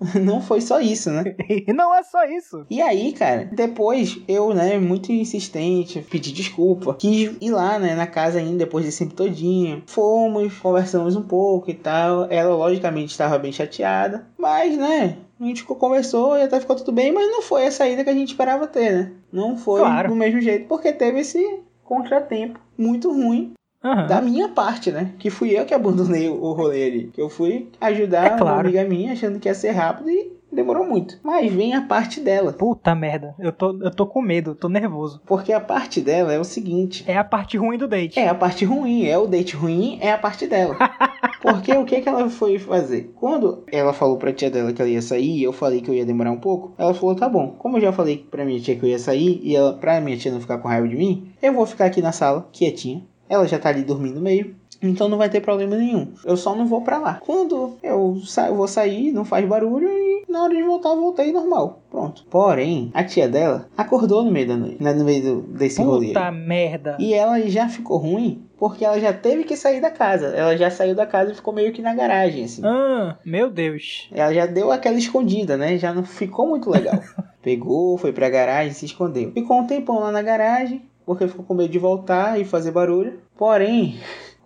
Não 0.20 0.40
foi 0.40 0.60
só 0.60 0.80
isso, 0.80 1.10
né? 1.10 1.34
Não 1.74 1.94
é 1.94 2.02
só 2.02 2.24
isso. 2.24 2.64
E 2.70 2.80
aí, 2.80 3.12
cara, 3.12 3.48
depois 3.52 4.18
eu, 4.28 4.52
né, 4.54 4.78
muito 4.78 5.10
insistente, 5.12 6.04
pedi 6.10 6.29
desculpa. 6.32 6.94
Quis 6.94 7.32
ir 7.40 7.50
lá, 7.50 7.78
né, 7.78 7.94
na 7.94 8.06
casa 8.06 8.38
ainda 8.38 8.58
depois 8.58 8.84
desse 8.84 8.98
tempo 9.04 9.14
todinho. 9.14 9.82
Fomos, 9.86 10.52
conversamos 10.58 11.16
um 11.16 11.22
pouco 11.22 11.70
e 11.70 11.74
tal. 11.74 12.26
Ela, 12.30 12.54
logicamente, 12.54 13.10
estava 13.12 13.38
bem 13.38 13.52
chateada. 13.52 14.26
Mas, 14.38 14.76
né, 14.76 15.16
a 15.40 15.44
gente 15.44 15.62
ficou- 15.62 15.76
conversou 15.76 16.36
e 16.36 16.42
até 16.42 16.60
ficou 16.60 16.76
tudo 16.76 16.92
bem. 16.92 17.12
Mas 17.12 17.26
não 17.30 17.42
foi 17.42 17.66
a 17.66 17.70
saída 17.72 18.04
que 18.04 18.10
a 18.10 18.14
gente 18.14 18.28
esperava 18.28 18.66
ter, 18.66 18.92
né? 18.92 19.12
Não 19.32 19.56
foi 19.56 19.80
Claro. 19.80 20.08
do 20.08 20.16
mesmo 20.16 20.40
jeito, 20.40 20.66
porque 20.66 20.92
teve 20.92 21.20
esse 21.20 21.60
contratempo 21.84 22.58
muito 22.78 23.10
ruim 23.12 23.52
Aham. 23.84 24.06
da 24.06 24.20
minha 24.20 24.48
parte, 24.48 24.90
né? 24.92 25.12
Que 25.18 25.30
fui 25.30 25.50
eu 25.58 25.64
que 25.64 25.74
abandonei 25.74 26.28
o 26.28 26.34
o 26.40 26.52
rolê 26.52 26.84
ali. 26.84 27.10
Que 27.12 27.20
eu 27.20 27.28
fui 27.28 27.68
ajudar 27.80 28.26
É 28.26 28.28
claro. 28.30 28.44
uma 28.44 28.60
amiga 28.60 28.84
minha 28.84 29.12
achando 29.12 29.38
que 29.40 29.48
ia 29.48 29.54
ser 29.54 29.70
rápido 29.70 30.10
e 30.10 30.32
demorou 30.60 30.86
muito. 30.86 31.18
Mas 31.22 31.52
vem 31.52 31.74
a 31.74 31.82
parte 31.82 32.20
dela. 32.20 32.52
Puta 32.52 32.94
merda. 32.94 33.34
Eu 33.38 33.52
tô, 33.52 33.78
eu 33.82 33.90
tô 33.90 34.06
com 34.06 34.20
medo, 34.20 34.54
tô 34.54 34.68
nervoso. 34.68 35.20
Porque 35.26 35.52
a 35.52 35.60
parte 35.60 36.00
dela 36.00 36.32
é 36.32 36.38
o 36.38 36.44
seguinte. 36.44 37.04
É 37.06 37.16
a 37.16 37.24
parte 37.24 37.56
ruim 37.56 37.78
do 37.78 37.88
date. 37.88 38.18
É 38.18 38.28
a 38.28 38.34
parte 38.34 38.64
ruim, 38.64 39.06
é 39.06 39.18
o 39.18 39.26
date 39.26 39.56
ruim, 39.56 39.98
é 40.00 40.12
a 40.12 40.18
parte 40.18 40.46
dela. 40.46 40.76
Porque 41.40 41.72
o 41.72 41.84
que, 41.84 42.00
que 42.00 42.08
ela 42.08 42.28
foi 42.28 42.58
fazer? 42.58 43.12
Quando 43.16 43.64
ela 43.72 43.94
falou 43.94 44.18
pra 44.18 44.32
tia 44.32 44.50
dela 44.50 44.72
que 44.72 44.82
ela 44.82 44.90
ia 44.90 45.00
sair, 45.00 45.38
e 45.38 45.42
eu 45.42 45.52
falei 45.52 45.80
que 45.80 45.90
eu 45.90 45.94
ia 45.94 46.04
demorar 46.04 46.30
um 46.30 46.40
pouco, 46.40 46.74
ela 46.76 46.92
falou: 46.92 47.14
tá 47.14 47.28
bom, 47.28 47.54
como 47.58 47.78
eu 47.78 47.80
já 47.80 47.92
falei 47.92 48.18
pra 48.30 48.44
minha 48.44 48.60
tia 48.60 48.76
que 48.76 48.84
eu 48.84 48.90
ia 48.90 48.98
sair, 48.98 49.40
e 49.42 49.56
ela, 49.56 49.72
pra 49.72 50.00
minha 50.00 50.16
tia 50.16 50.30
não 50.30 50.40
ficar 50.40 50.58
com 50.58 50.68
raiva 50.68 50.86
de 50.86 50.96
mim, 50.96 51.32
eu 51.42 51.54
vou 51.54 51.64
ficar 51.64 51.86
aqui 51.86 52.02
na 52.02 52.12
sala, 52.12 52.48
quietinha. 52.52 53.02
Ela 53.28 53.46
já 53.46 53.58
tá 53.58 53.68
ali 53.68 53.82
dormindo 53.82 54.20
meio. 54.20 54.56
Então 54.82 55.08
não 55.08 55.18
vai 55.18 55.28
ter 55.28 55.40
problema 55.40 55.76
nenhum. 55.76 56.12
Eu 56.24 56.36
só 56.36 56.54
não 56.54 56.66
vou 56.66 56.82
pra 56.82 56.98
lá. 56.98 57.20
Quando 57.24 57.76
eu, 57.82 58.20
sa 58.24 58.48
eu 58.48 58.54
vou 58.54 58.68
sair, 58.68 59.12
não 59.12 59.24
faz 59.24 59.46
barulho 59.46 59.88
e 59.88 60.24
na 60.28 60.44
hora 60.44 60.54
de 60.54 60.62
voltar 60.62 60.90
eu 60.90 61.00
voltei 61.00 61.32
normal. 61.32 61.82
Pronto. 61.90 62.24
Porém, 62.30 62.90
a 62.94 63.04
tia 63.04 63.28
dela 63.28 63.68
acordou 63.76 64.22
no 64.22 64.30
meio 64.30 64.48
da 64.48 64.56
noite, 64.56 64.82
no 64.82 65.04
meio 65.04 65.42
desse 65.42 65.82
rolê. 65.82 66.08
Puta 66.08 66.30
merda. 66.30 66.96
E 66.98 67.12
ela 67.12 67.40
já 67.42 67.68
ficou 67.68 67.98
ruim 67.98 68.42
porque 68.60 68.84
ela 68.84 69.00
já 69.00 69.10
teve 69.10 69.44
que 69.44 69.56
sair 69.56 69.80
da 69.80 69.90
casa. 69.90 70.26
Ela 70.28 70.54
já 70.54 70.70
saiu 70.70 70.94
da 70.94 71.06
casa 71.06 71.32
e 71.32 71.34
ficou 71.34 71.52
meio 71.52 71.72
que 71.72 71.80
na 71.80 71.94
garagem, 71.94 72.44
assim. 72.44 72.60
Ah, 72.62 73.16
meu 73.24 73.50
Deus. 73.50 74.06
Ela 74.12 74.34
já 74.34 74.44
deu 74.44 74.70
aquela 74.70 74.98
escondida, 74.98 75.56
né? 75.56 75.78
Já 75.78 75.94
não 75.94 76.04
ficou 76.04 76.46
muito 76.46 76.68
legal. 76.68 77.00
Pegou, 77.42 77.96
foi 77.96 78.12
pra 78.12 78.28
garagem, 78.28 78.74
se 78.74 78.84
escondeu. 78.84 79.32
Ficou 79.32 79.58
um 79.58 79.66
tempão 79.66 79.98
lá 79.98 80.12
na 80.12 80.20
garagem, 80.20 80.82
porque 81.06 81.26
ficou 81.26 81.42
com 81.42 81.54
medo 81.54 81.70
de 81.70 81.78
voltar 81.78 82.38
e 82.38 82.44
fazer 82.44 82.70
barulho. 82.70 83.18
Porém, 83.34 83.98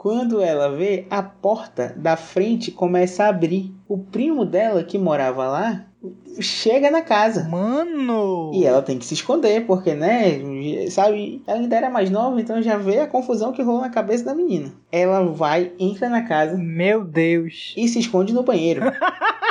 Quando 0.05 0.43
ela 0.43 0.69
vê, 0.69 1.07
a 1.09 1.23
porta 1.23 1.95
da 1.97 2.15
frente 2.15 2.71
começa 2.71 3.25
a 3.25 3.29
abrir. 3.29 3.75
O 3.89 3.97
primo 3.97 4.45
dela, 4.45 4.85
que 4.85 4.99
morava 4.99 5.49
lá, 5.49 5.87
chega 6.39 6.91
na 6.91 7.01
casa. 7.01 7.49
Mano! 7.49 8.51
E 8.53 8.67
ela 8.67 8.83
tem 8.83 8.99
que 8.99 9.07
se 9.07 9.15
esconder, 9.15 9.65
porque, 9.65 9.95
né, 9.95 10.41
sabe, 10.91 11.43
ela 11.47 11.59
ainda 11.59 11.75
era 11.75 11.89
mais 11.89 12.11
nova, 12.11 12.39
então 12.39 12.61
já 12.61 12.77
vê 12.77 12.99
a 12.99 13.07
confusão 13.07 13.51
que 13.51 13.63
rolou 13.63 13.81
na 13.81 13.89
cabeça 13.89 14.27
da 14.27 14.35
menina. 14.35 14.75
Ela 14.93 15.25
vai, 15.25 15.73
entra 15.79 16.11
na 16.11 16.21
casa 16.21 16.55
Meu 16.59 17.03
Deus. 17.03 17.73
e 17.75 17.89
se 17.89 17.99
esconde 17.99 18.35
no 18.35 18.43
banheiro. 18.43 18.83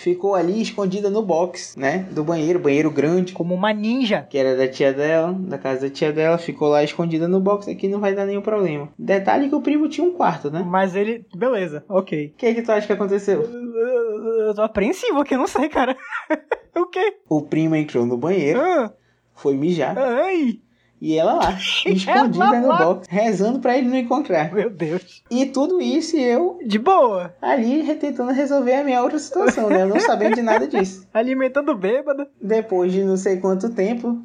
Ficou 0.00 0.34
ali 0.34 0.62
escondida 0.62 1.10
no 1.10 1.20
box, 1.22 1.78
né, 1.78 2.06
do 2.10 2.24
banheiro, 2.24 2.58
banheiro 2.58 2.90
grande, 2.90 3.34
Como 3.34 3.54
uma 3.54 3.70
ninja. 3.70 4.26
que 4.30 4.38
era 4.38 4.56
da 4.56 4.66
tia 4.66 4.94
dela, 4.94 5.30
da 5.38 5.58
casa 5.58 5.82
da 5.82 5.90
tia 5.90 6.10
dela, 6.10 6.38
ficou 6.38 6.68
lá 6.68 6.82
escondida 6.82 7.28
no 7.28 7.38
box, 7.38 7.68
aqui 7.68 7.86
não 7.86 8.00
vai 8.00 8.14
dar 8.14 8.24
nenhum 8.24 8.40
problema. 8.40 8.88
Detalhe 8.98 9.50
que 9.50 9.54
o 9.54 9.60
primo 9.60 9.90
tinha 9.90 10.06
um 10.06 10.12
quarto, 10.14 10.50
né? 10.50 10.64
Mas 10.66 10.96
ele. 10.96 11.26
Beleza, 11.36 11.84
ok. 11.86 12.32
O 12.34 12.38
que 12.38 12.54
que 12.54 12.62
tu 12.62 12.72
acha 12.72 12.86
que 12.86 12.92
aconteceu? 12.94 13.42
Eu 13.42 14.46
eu 14.48 14.54
tô 14.54 14.62
apreensivo 14.62 15.22
que 15.22 15.34
eu 15.34 15.38
não 15.38 15.46
sei, 15.46 15.68
cara. 15.68 15.94
o 16.76 16.86
quê? 16.86 17.16
O 17.28 17.42
primo 17.42 17.76
entrou 17.76 18.06
no 18.06 18.16
banheiro, 18.16 18.58
Ah, 18.58 18.90
foi 19.34 19.54
mijar, 19.54 19.96
ai, 19.98 20.60
e 21.00 21.16
ela 21.16 21.34
lá, 21.34 21.58
escondida 21.86 22.60
no 22.60 22.68
lá. 22.68 22.84
box, 22.84 23.06
rezando 23.10 23.58
pra 23.60 23.76
ele 23.76 23.88
não 23.88 23.96
encontrar. 23.96 24.52
meu 24.52 24.68
Deus. 24.70 25.22
E 25.30 25.46
tudo 25.46 25.80
isso 25.80 26.16
e 26.16 26.22
eu 26.22 26.58
De 26.66 26.78
boa. 26.78 27.34
ali 27.40 27.82
tentando 27.94 28.32
resolver 28.32 28.74
a 28.74 28.84
minha 28.84 29.02
outra 29.02 29.18
situação, 29.18 29.68
né? 29.68 29.82
Eu 29.82 29.88
não 29.88 30.00
sabendo 30.00 30.34
de 30.36 30.42
nada 30.42 30.66
disso. 30.66 31.06
Alimentando 31.12 31.74
bêbado. 31.74 32.26
Depois 32.40 32.92
de 32.92 33.02
não 33.04 33.16
sei 33.16 33.38
quanto 33.38 33.70
tempo, 33.70 34.18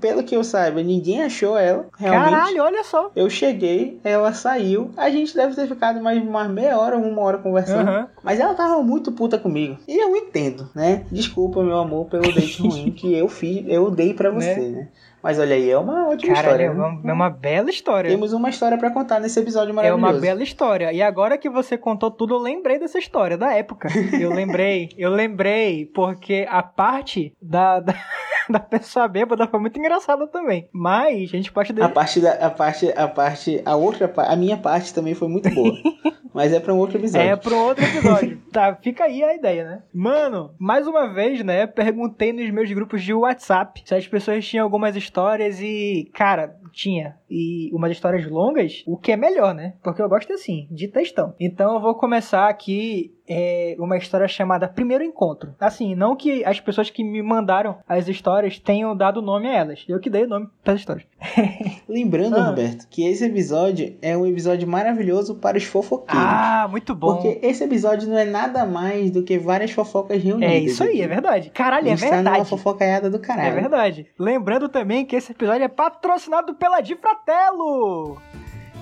pelo 0.00 0.22
que 0.22 0.34
eu 0.36 0.44
saiba, 0.44 0.82
ninguém 0.82 1.22
achou 1.22 1.56
ela, 1.56 1.86
realmente. 1.98 2.30
Caralho, 2.30 2.62
olha 2.62 2.84
só. 2.84 3.10
Eu 3.14 3.28
cheguei, 3.30 4.00
ela 4.04 4.32
saiu, 4.32 4.90
a 4.96 5.10
gente 5.10 5.34
deve 5.34 5.54
ter 5.54 5.66
ficado 5.66 6.00
mais 6.02 6.22
uma 6.22 6.48
meia 6.48 6.78
hora, 6.78 6.96
uma 6.96 7.20
hora 7.22 7.38
conversando. 7.38 7.88
Aham. 7.88 8.08
Mas 8.22 8.40
ela 8.40 8.54
tava 8.54 8.82
muito 8.82 9.12
puta 9.12 9.38
comigo. 9.38 9.76
E 9.86 10.02
eu 10.02 10.16
entendo, 10.16 10.68
né? 10.74 11.04
Desculpa, 11.10 11.62
meu 11.62 11.78
amor, 11.78 12.06
pelo 12.06 12.32
date 12.32 12.60
ruim 12.62 12.90
que 12.90 13.14
eu 13.14 13.28
fiz, 13.28 13.64
eu 13.68 13.90
dei 13.90 14.14
pra 14.14 14.30
você, 14.30 14.60
né? 14.60 14.88
Mas 15.22 15.38
olha 15.38 15.54
aí, 15.54 15.70
é 15.70 15.78
uma 15.78 16.08
ótima 16.08 16.34
Caralho, 16.34 16.62
é 16.62 16.66
história. 16.66 16.74
né? 16.74 16.98
uma, 17.00 17.10
é 17.10 17.14
uma 17.14 17.30
bela 17.30 17.70
história. 17.70 18.10
Temos 18.10 18.32
uma 18.32 18.50
história 18.50 18.76
pra 18.76 18.90
contar 18.90 19.20
nesse 19.20 19.38
episódio 19.38 19.70
É 19.70 19.72
maravilhoso. 19.72 20.04
uma 20.14 20.20
bela 20.20 20.42
história. 20.42 20.92
E 20.92 21.00
agora 21.00 21.38
que 21.38 21.48
você 21.48 21.78
contou 21.78 22.10
tudo, 22.10 22.34
eu 22.34 22.38
lembrei 22.38 22.78
dessa 22.78 22.98
história, 22.98 23.36
da 23.38 23.52
época. 23.54 23.88
Eu 24.20 24.30
lembrei, 24.32 24.90
eu 24.96 25.10
lembrei, 25.10 25.86
porque 25.86 26.46
a 26.48 26.62
parte 26.62 27.34
da, 27.40 27.80
da, 27.80 27.94
da 28.50 28.60
pessoa 28.60 29.08
bêbada 29.08 29.46
foi 29.46 29.60
muito 29.60 29.78
engraçada 29.78 30.26
também. 30.26 30.68
Mas 30.72 31.30
a 31.30 31.36
gente 31.36 31.52
pode 31.52 31.72
A 31.80 31.88
parte 31.88 32.20
da 32.20 32.32
a 32.32 32.50
parte 32.50 32.92
a 32.96 33.08
parte 33.08 33.62
a 33.64 33.76
outra 33.76 34.12
a 34.16 34.36
minha 34.36 34.56
parte 34.56 34.92
também 34.94 35.14
foi 35.14 35.28
muito 35.28 35.50
boa. 35.50 35.72
mas 36.32 36.52
é 36.52 36.60
pra 36.60 36.72
um 36.72 36.78
outro 36.78 36.98
episódio. 36.98 37.28
É 37.28 37.36
pro 37.36 37.56
outro 37.56 37.84
episódio. 37.84 38.40
tá, 38.50 38.74
fica 38.76 39.04
aí 39.04 39.22
a 39.22 39.34
ideia, 39.34 39.64
né? 39.64 39.82
Mano, 39.92 40.54
mais 40.58 40.86
uma 40.86 41.12
vez, 41.12 41.44
né? 41.44 41.66
Perguntei 41.66 42.32
nos 42.32 42.50
meus 42.50 42.70
grupos 42.72 43.02
de 43.02 43.12
WhatsApp 43.12 43.82
se 43.84 43.94
as 43.94 44.06
pessoas 44.06 44.46
tinham 44.46 44.64
algumas 44.64 44.96
histórias 44.96 45.60
e, 45.60 46.10
cara, 46.14 46.56
tinha. 46.72 47.16
E 47.30 47.70
umas 47.72 47.92
histórias 47.92 48.26
longas, 48.26 48.82
o 48.86 48.96
que 48.96 49.12
é 49.12 49.16
melhor, 49.16 49.54
né? 49.54 49.74
Porque 49.82 50.00
eu 50.00 50.08
gosto 50.08 50.32
assim, 50.32 50.66
de 50.70 50.88
textão. 50.88 51.34
Então 51.38 51.74
eu 51.74 51.80
vou 51.80 51.94
começar 51.94 52.48
aqui 52.48 53.14
é, 53.28 53.76
uma 53.78 53.96
história 53.96 54.26
chamada 54.28 54.68
Primeiro 54.68 55.04
Encontro. 55.04 55.54
Assim, 55.60 55.94
não 55.94 56.16
que 56.16 56.44
as 56.44 56.60
pessoas 56.60 56.90
que 56.90 57.02
me 57.04 57.22
mandaram 57.22 57.78
as 57.88 58.08
histórias 58.08 58.58
tenham 58.58 58.96
dado 58.96 59.22
nome 59.22 59.48
a 59.48 59.54
elas. 59.54 59.84
Eu 59.88 60.00
que 60.00 60.10
dei 60.10 60.24
o 60.24 60.28
nome 60.28 60.48
para 60.64 60.74
as 60.74 60.80
histórias. 60.80 61.06
Lembrando, 61.88 62.36
Ah. 62.36 62.46
Roberto, 62.46 62.86
que 62.88 63.06
esse 63.06 63.24
episódio 63.24 63.96
é 64.02 64.16
um 64.16 64.26
episódio 64.26 64.66
maravilhoso 64.68 65.34
para 65.36 65.56
os 65.56 65.64
fofoqueiros. 65.64 66.24
Ah, 66.26 66.66
muito 66.70 66.94
bom. 66.94 67.14
Porque 67.16 67.38
esse 67.46 67.62
episódio 67.64 68.08
não 68.08 68.18
é 68.18 68.24
nada 68.24 68.64
mais 68.66 69.10
do 69.10 69.22
que 69.22 69.38
várias 69.38 69.70
fofocas 69.70 70.22
reunidas. 70.22 70.52
É 70.54 70.58
isso 70.58 70.82
aí, 70.82 71.00
é 71.02 71.06
verdade. 71.08 71.50
Caralho, 71.50 71.88
é 71.88 71.96
gente 71.96 72.00
tá 72.10 72.16
numa 72.16 72.30
verdade. 72.30 72.48
fofocaiada 72.50 73.08
do 73.10 73.16
É 73.16 73.20
caralho. 73.20 73.54
verdade. 73.54 74.06
Lembrando 74.18 74.68
também 74.68 75.04
que 75.04 75.16
esse 75.16 75.32
episódio 75.32 75.64
é 75.64 75.68
patrocinado 75.68 76.54
pela 76.54 76.80
Di 76.80 76.96
Fratello. 76.96 78.18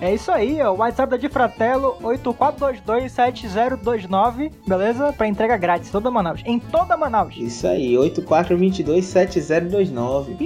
É 0.00 0.14
isso 0.14 0.30
aí, 0.33 0.61
ó. 0.62 0.73
O 0.73 0.78
WhatsApp 0.78 1.11
da 1.11 1.16
Di 1.16 1.28
Fratello, 1.28 1.97
84227029, 2.02 4.50
beleza? 4.66 5.12
Pra 5.12 5.28
entrega 5.28 5.57
grátis, 5.59 5.90
toda 5.90 6.11
Manaus. 6.11 6.42
Em 6.47 6.59
toda 6.59 6.97
Manaus. 6.97 7.35
Isso 7.37 7.66
aí, 7.66 7.92
84227029. 7.95 10.37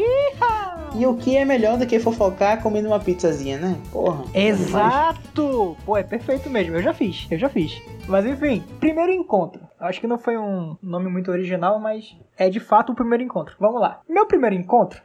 E 0.96 1.04
o 1.06 1.16
que 1.16 1.36
é 1.36 1.44
melhor 1.44 1.76
do 1.76 1.84
que 1.86 1.98
fofocar 1.98 2.62
comendo 2.62 2.86
uma 2.88 3.00
pizzazinha, 3.00 3.58
né? 3.58 3.76
Porra. 3.90 4.24
Exato! 4.32 5.76
Pô, 5.84 5.96
é 5.96 6.04
perfeito 6.04 6.48
mesmo. 6.48 6.76
Eu 6.76 6.82
já 6.82 6.94
fiz, 6.94 7.26
eu 7.30 7.38
já 7.38 7.48
fiz. 7.48 7.82
Mas 8.06 8.24
enfim, 8.24 8.62
primeiro 8.78 9.10
encontro. 9.12 9.60
Acho 9.84 10.00
que 10.00 10.06
não 10.06 10.16
foi 10.16 10.38
um 10.38 10.76
nome 10.82 11.10
muito 11.10 11.30
original, 11.30 11.78
mas 11.78 12.16
é 12.38 12.48
de 12.48 12.58
fato 12.58 12.92
o 12.92 12.94
primeiro 12.94 13.22
encontro. 13.22 13.54
Vamos 13.60 13.80
lá. 13.80 14.00
Meu 14.08 14.26
primeiro 14.26 14.56
encontro. 14.56 15.02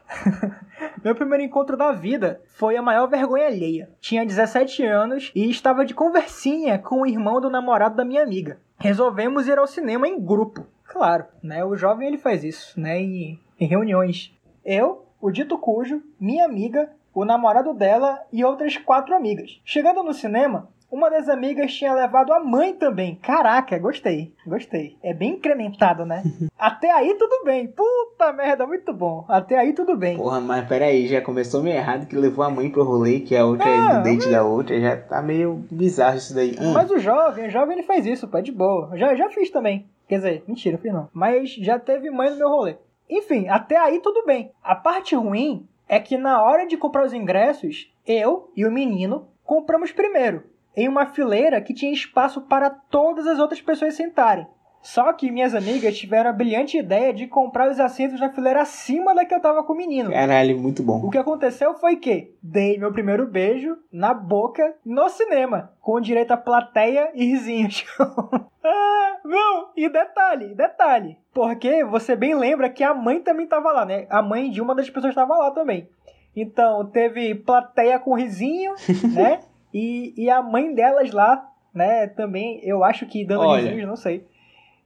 Meu 1.03 1.13
primeiro 1.13 1.43
encontro 1.43 1.75
da 1.75 1.91
vida 1.91 2.41
foi 2.47 2.77
a 2.77 2.81
maior 2.81 3.07
vergonha 3.07 3.47
alheia. 3.47 3.89
Tinha 3.99 4.25
17 4.25 4.85
anos 4.85 5.31
e 5.35 5.49
estava 5.49 5.85
de 5.85 5.93
conversinha 5.93 6.79
com 6.79 7.01
o 7.01 7.05
irmão 7.05 7.41
do 7.41 7.49
namorado 7.49 7.97
da 7.97 8.05
minha 8.05 8.23
amiga. 8.23 8.57
Resolvemos 8.77 9.47
ir 9.49 9.57
ao 9.57 9.67
cinema 9.67 10.07
em 10.07 10.17
grupo. 10.17 10.65
Claro, 10.85 11.25
né? 11.43 11.63
O 11.65 11.75
jovem 11.75 12.07
ele 12.07 12.17
faz 12.17 12.43
isso, 12.43 12.79
né? 12.79 13.01
Em, 13.01 13.39
reuniões. 13.59 14.33
Eu, 14.63 15.05
o 15.19 15.29
dito 15.29 15.57
cujo, 15.57 16.01
minha 16.17 16.45
amiga, 16.45 16.89
o 17.13 17.25
namorado 17.25 17.73
dela 17.73 18.19
e 18.31 18.45
outras 18.45 18.77
quatro 18.77 19.13
amigas. 19.13 19.59
Chegando 19.65 20.01
no 20.03 20.13
cinema, 20.13 20.69
uma 20.91 21.09
das 21.09 21.29
amigas 21.29 21.73
tinha 21.73 21.93
levado 21.93 22.33
a 22.33 22.39
mãe 22.39 22.73
também. 22.73 23.15
Caraca, 23.15 23.77
gostei, 23.77 24.33
gostei. 24.45 24.97
É 25.03 25.13
bem 25.13 25.33
incrementado, 25.33 26.05
né? 26.05 26.23
Até 26.57 26.91
aí 26.91 27.13
tudo 27.15 27.43
bem. 27.45 27.67
Puta 27.67 28.33
merda, 28.33 28.65
muito 28.65 28.91
bom. 28.93 29.23
Até 29.27 29.57
aí 29.57 29.73
tudo 29.73 29.95
bem. 29.95 30.17
Porra, 30.17 30.41
mas 30.41 30.67
peraí, 30.67 31.07
já 31.07 31.21
começou 31.21 31.61
meio 31.61 31.77
errado 31.77 32.07
que 32.07 32.15
levou 32.15 32.43
a 32.43 32.49
mãe 32.49 32.69
pro 32.69 32.83
rolê, 32.83 33.19
que 33.19 33.35
a 33.35 33.45
outra 33.45 33.69
é 33.69 33.77
Ah, 33.77 33.93
do 33.99 34.03
date 34.03 34.29
da 34.29 34.43
outra. 34.43 34.79
Já 34.79 34.97
tá 34.97 35.21
meio 35.21 35.63
bizarro 35.71 36.17
isso 36.17 36.33
daí. 36.33 36.55
Ah, 36.59 36.71
Mas 36.73 36.89
o 36.91 36.99
jovem, 36.99 37.47
o 37.47 37.51
jovem 37.51 37.77
ele 37.77 37.87
faz 37.87 38.05
isso, 38.05 38.27
pô, 38.27 38.37
é 38.37 38.41
de 38.41 38.51
boa. 38.51 38.91
Já, 38.97 39.15
já 39.15 39.29
fiz 39.29 39.49
também. 39.49 39.85
Quer 40.07 40.15
dizer, 40.17 40.43
mentira, 40.47 40.77
fiz 40.77 40.91
não. 40.91 41.07
Mas 41.13 41.51
já 41.53 41.77
teve 41.77 42.09
mãe 42.09 42.29
no 42.31 42.37
meu 42.37 42.49
rolê. 42.49 42.75
Enfim, 43.09 43.47
até 43.47 43.77
aí 43.77 43.99
tudo 43.99 44.25
bem. 44.25 44.51
A 44.63 44.75
parte 44.75 45.15
ruim 45.15 45.67
é 45.87 45.99
que 45.99 46.17
na 46.17 46.41
hora 46.43 46.67
de 46.67 46.77
comprar 46.77 47.05
os 47.05 47.13
ingressos, 47.13 47.91
eu 48.05 48.51
e 48.55 48.65
o 48.65 48.71
menino 48.71 49.27
compramos 49.43 49.91
primeiro, 49.91 50.43
em 50.75 50.87
uma 50.87 51.05
fileira 51.05 51.61
que 51.61 51.73
tinha 51.73 51.91
espaço 51.91 52.41
para 52.41 52.69
todas 52.69 53.27
as 53.27 53.39
outras 53.39 53.61
pessoas 53.61 53.95
sentarem. 53.95 54.47
Só 54.81 55.11
que 55.11 55.29
minhas 55.29 55.53
amigas 55.53 55.97
tiveram 55.97 56.29
a 56.29 56.33
brilhante 56.33 56.77
ideia 56.77 57.13
de 57.13 57.27
comprar 57.27 57.69
os 57.69 57.79
assentos 57.81 58.19
na 58.19 58.29
fileira 58.29 58.61
acima 58.61 59.13
da 59.13 59.25
que 59.25 59.35
eu 59.35 59.41
tava 59.41 59.61
com 59.61 59.73
o 59.73 59.75
menino. 59.75 60.09
Caralho, 60.09 60.57
muito 60.57 60.81
O 60.81 60.85
bom. 60.85 61.09
que 61.09 61.17
aconteceu 61.17 61.73
foi 61.73 61.97
que 61.97 62.33
dei 62.41 62.77
meu 62.77 62.91
primeiro 62.91 63.27
beijo 63.27 63.77
na 63.91 64.13
boca 64.13 64.73
no 64.85 65.09
cinema, 65.09 65.73
com 65.81 65.99
direito 65.99 66.31
a 66.31 66.37
plateia 66.37 67.11
e 67.13 67.25
risinhos. 67.25 67.85
ah, 68.63 69.17
não, 69.25 69.69
e 69.75 69.89
detalhe, 69.89 70.55
detalhe, 70.55 71.17
porque 71.33 71.83
você 71.83 72.15
bem 72.15 72.33
lembra 72.33 72.69
que 72.69 72.83
a 72.83 72.93
mãe 72.93 73.19
também 73.19 73.47
tava 73.47 73.73
lá, 73.73 73.85
né? 73.85 74.07
A 74.09 74.21
mãe 74.21 74.49
de 74.49 74.61
uma 74.61 74.73
das 74.73 74.89
pessoas 74.89 75.13
tava 75.13 75.35
lá 75.35 75.51
também. 75.51 75.89
Então, 76.33 76.85
teve 76.85 77.35
plateia 77.35 77.99
com 77.99 78.13
risinho, 78.13 78.73
né? 79.13 79.41
E, 79.73 80.13
e 80.17 80.29
a 80.29 80.41
mãe 80.41 80.73
delas 80.73 81.11
lá, 81.11 81.47
né? 81.73 82.07
Também, 82.07 82.59
eu 82.63 82.83
acho 82.83 83.05
que 83.05 83.25
dando 83.25 83.41
Olha. 83.41 83.61
risinhos, 83.61 83.87
não 83.87 83.95
sei. 83.95 84.25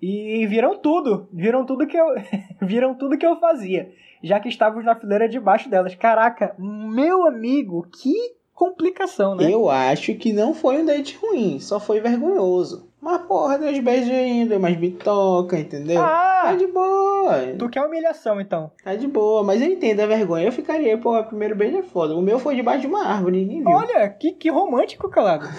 E 0.02 0.46
viram 0.48 0.78
tudo, 0.78 1.30
viram 1.32 1.66
tudo 1.66 1.88
que 1.88 1.96
eu, 1.96 2.08
viram 2.62 2.94
tudo 2.94 3.18
que 3.18 3.26
eu 3.26 3.40
fazia 3.40 3.90
já 4.24 4.40
que 4.40 4.48
estávamos 4.48 4.86
na 4.86 4.96
fileira 4.96 5.28
debaixo 5.28 5.70
delas. 5.70 5.94
Caraca, 5.94 6.56
meu 6.58 7.28
amigo, 7.28 7.86
que 7.92 8.16
complicação, 8.54 9.36
né? 9.36 9.52
Eu 9.52 9.70
acho 9.70 10.16
que 10.16 10.32
não 10.32 10.54
foi 10.54 10.82
um 10.82 10.86
date 10.86 11.18
ruim, 11.18 11.60
só 11.60 11.80
foi 11.80 12.00
vergonhoso. 12.00 12.88
Mas 13.04 13.22
porra, 13.24 13.58
uns 13.58 13.80
beijinhos, 13.80 14.48
deu 14.48 14.58
umas 14.60 14.78
bitoca, 14.78 15.60
entendeu? 15.60 15.96
Tá 16.02 16.44
Ah, 16.46 16.56
de 16.56 16.68
boa. 16.68 17.34
tu 17.60 17.68
quer 17.68 17.82
humilhação 17.84 18.40
então? 18.40 18.72
Tá 18.82 18.96
de 18.96 19.08
boa, 19.08 19.44
mas 19.44 19.62
eu 19.62 19.68
entendo 19.68 20.00
a 20.00 20.06
vergonha. 20.06 20.46
Eu 20.46 20.52
ficaria, 20.54 20.96
o 20.98 21.24
primeiro 21.26 21.54
beijo 21.54 21.78
é 21.80 21.84
foda. 21.84 22.16
O 22.16 22.22
meu 22.22 22.40
foi 22.40 22.56
debaixo 22.56 22.82
de 22.82 22.88
uma 22.88 23.06
árvore, 23.06 23.42
ninguém 23.42 23.60
viu. 23.60 23.70
Olha, 23.70 24.08
que, 24.10 24.32
que 24.32 24.50
romântico, 24.50 25.10
calado. 25.10 25.46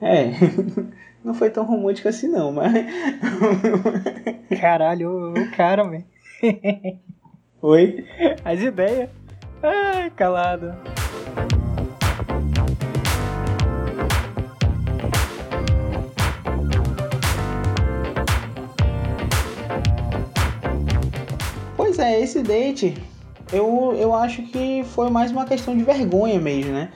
É. 0.00 0.26
Não 1.24 1.34
foi 1.34 1.50
tão 1.50 1.64
romântico 1.64 2.08
assim 2.08 2.28
não, 2.28 2.52
mas. 2.52 2.72
Caralho, 4.60 5.10
o, 5.10 5.32
o 5.32 5.50
cara, 5.50 5.82
velho. 5.82 6.04
Oi? 7.60 8.04
As 8.44 8.60
ideias. 8.60 9.10
Ai, 9.60 10.08
calado. 10.10 10.72
Pois 21.98 22.08
é, 22.10 22.20
esse 22.20 22.42
date, 22.44 22.94
eu, 23.52 23.92
eu 23.98 24.14
acho 24.14 24.42
que 24.42 24.84
foi 24.84 25.10
mais 25.10 25.32
uma 25.32 25.44
questão 25.44 25.76
de 25.76 25.82
vergonha 25.82 26.38
mesmo, 26.38 26.70
né? 26.72 26.90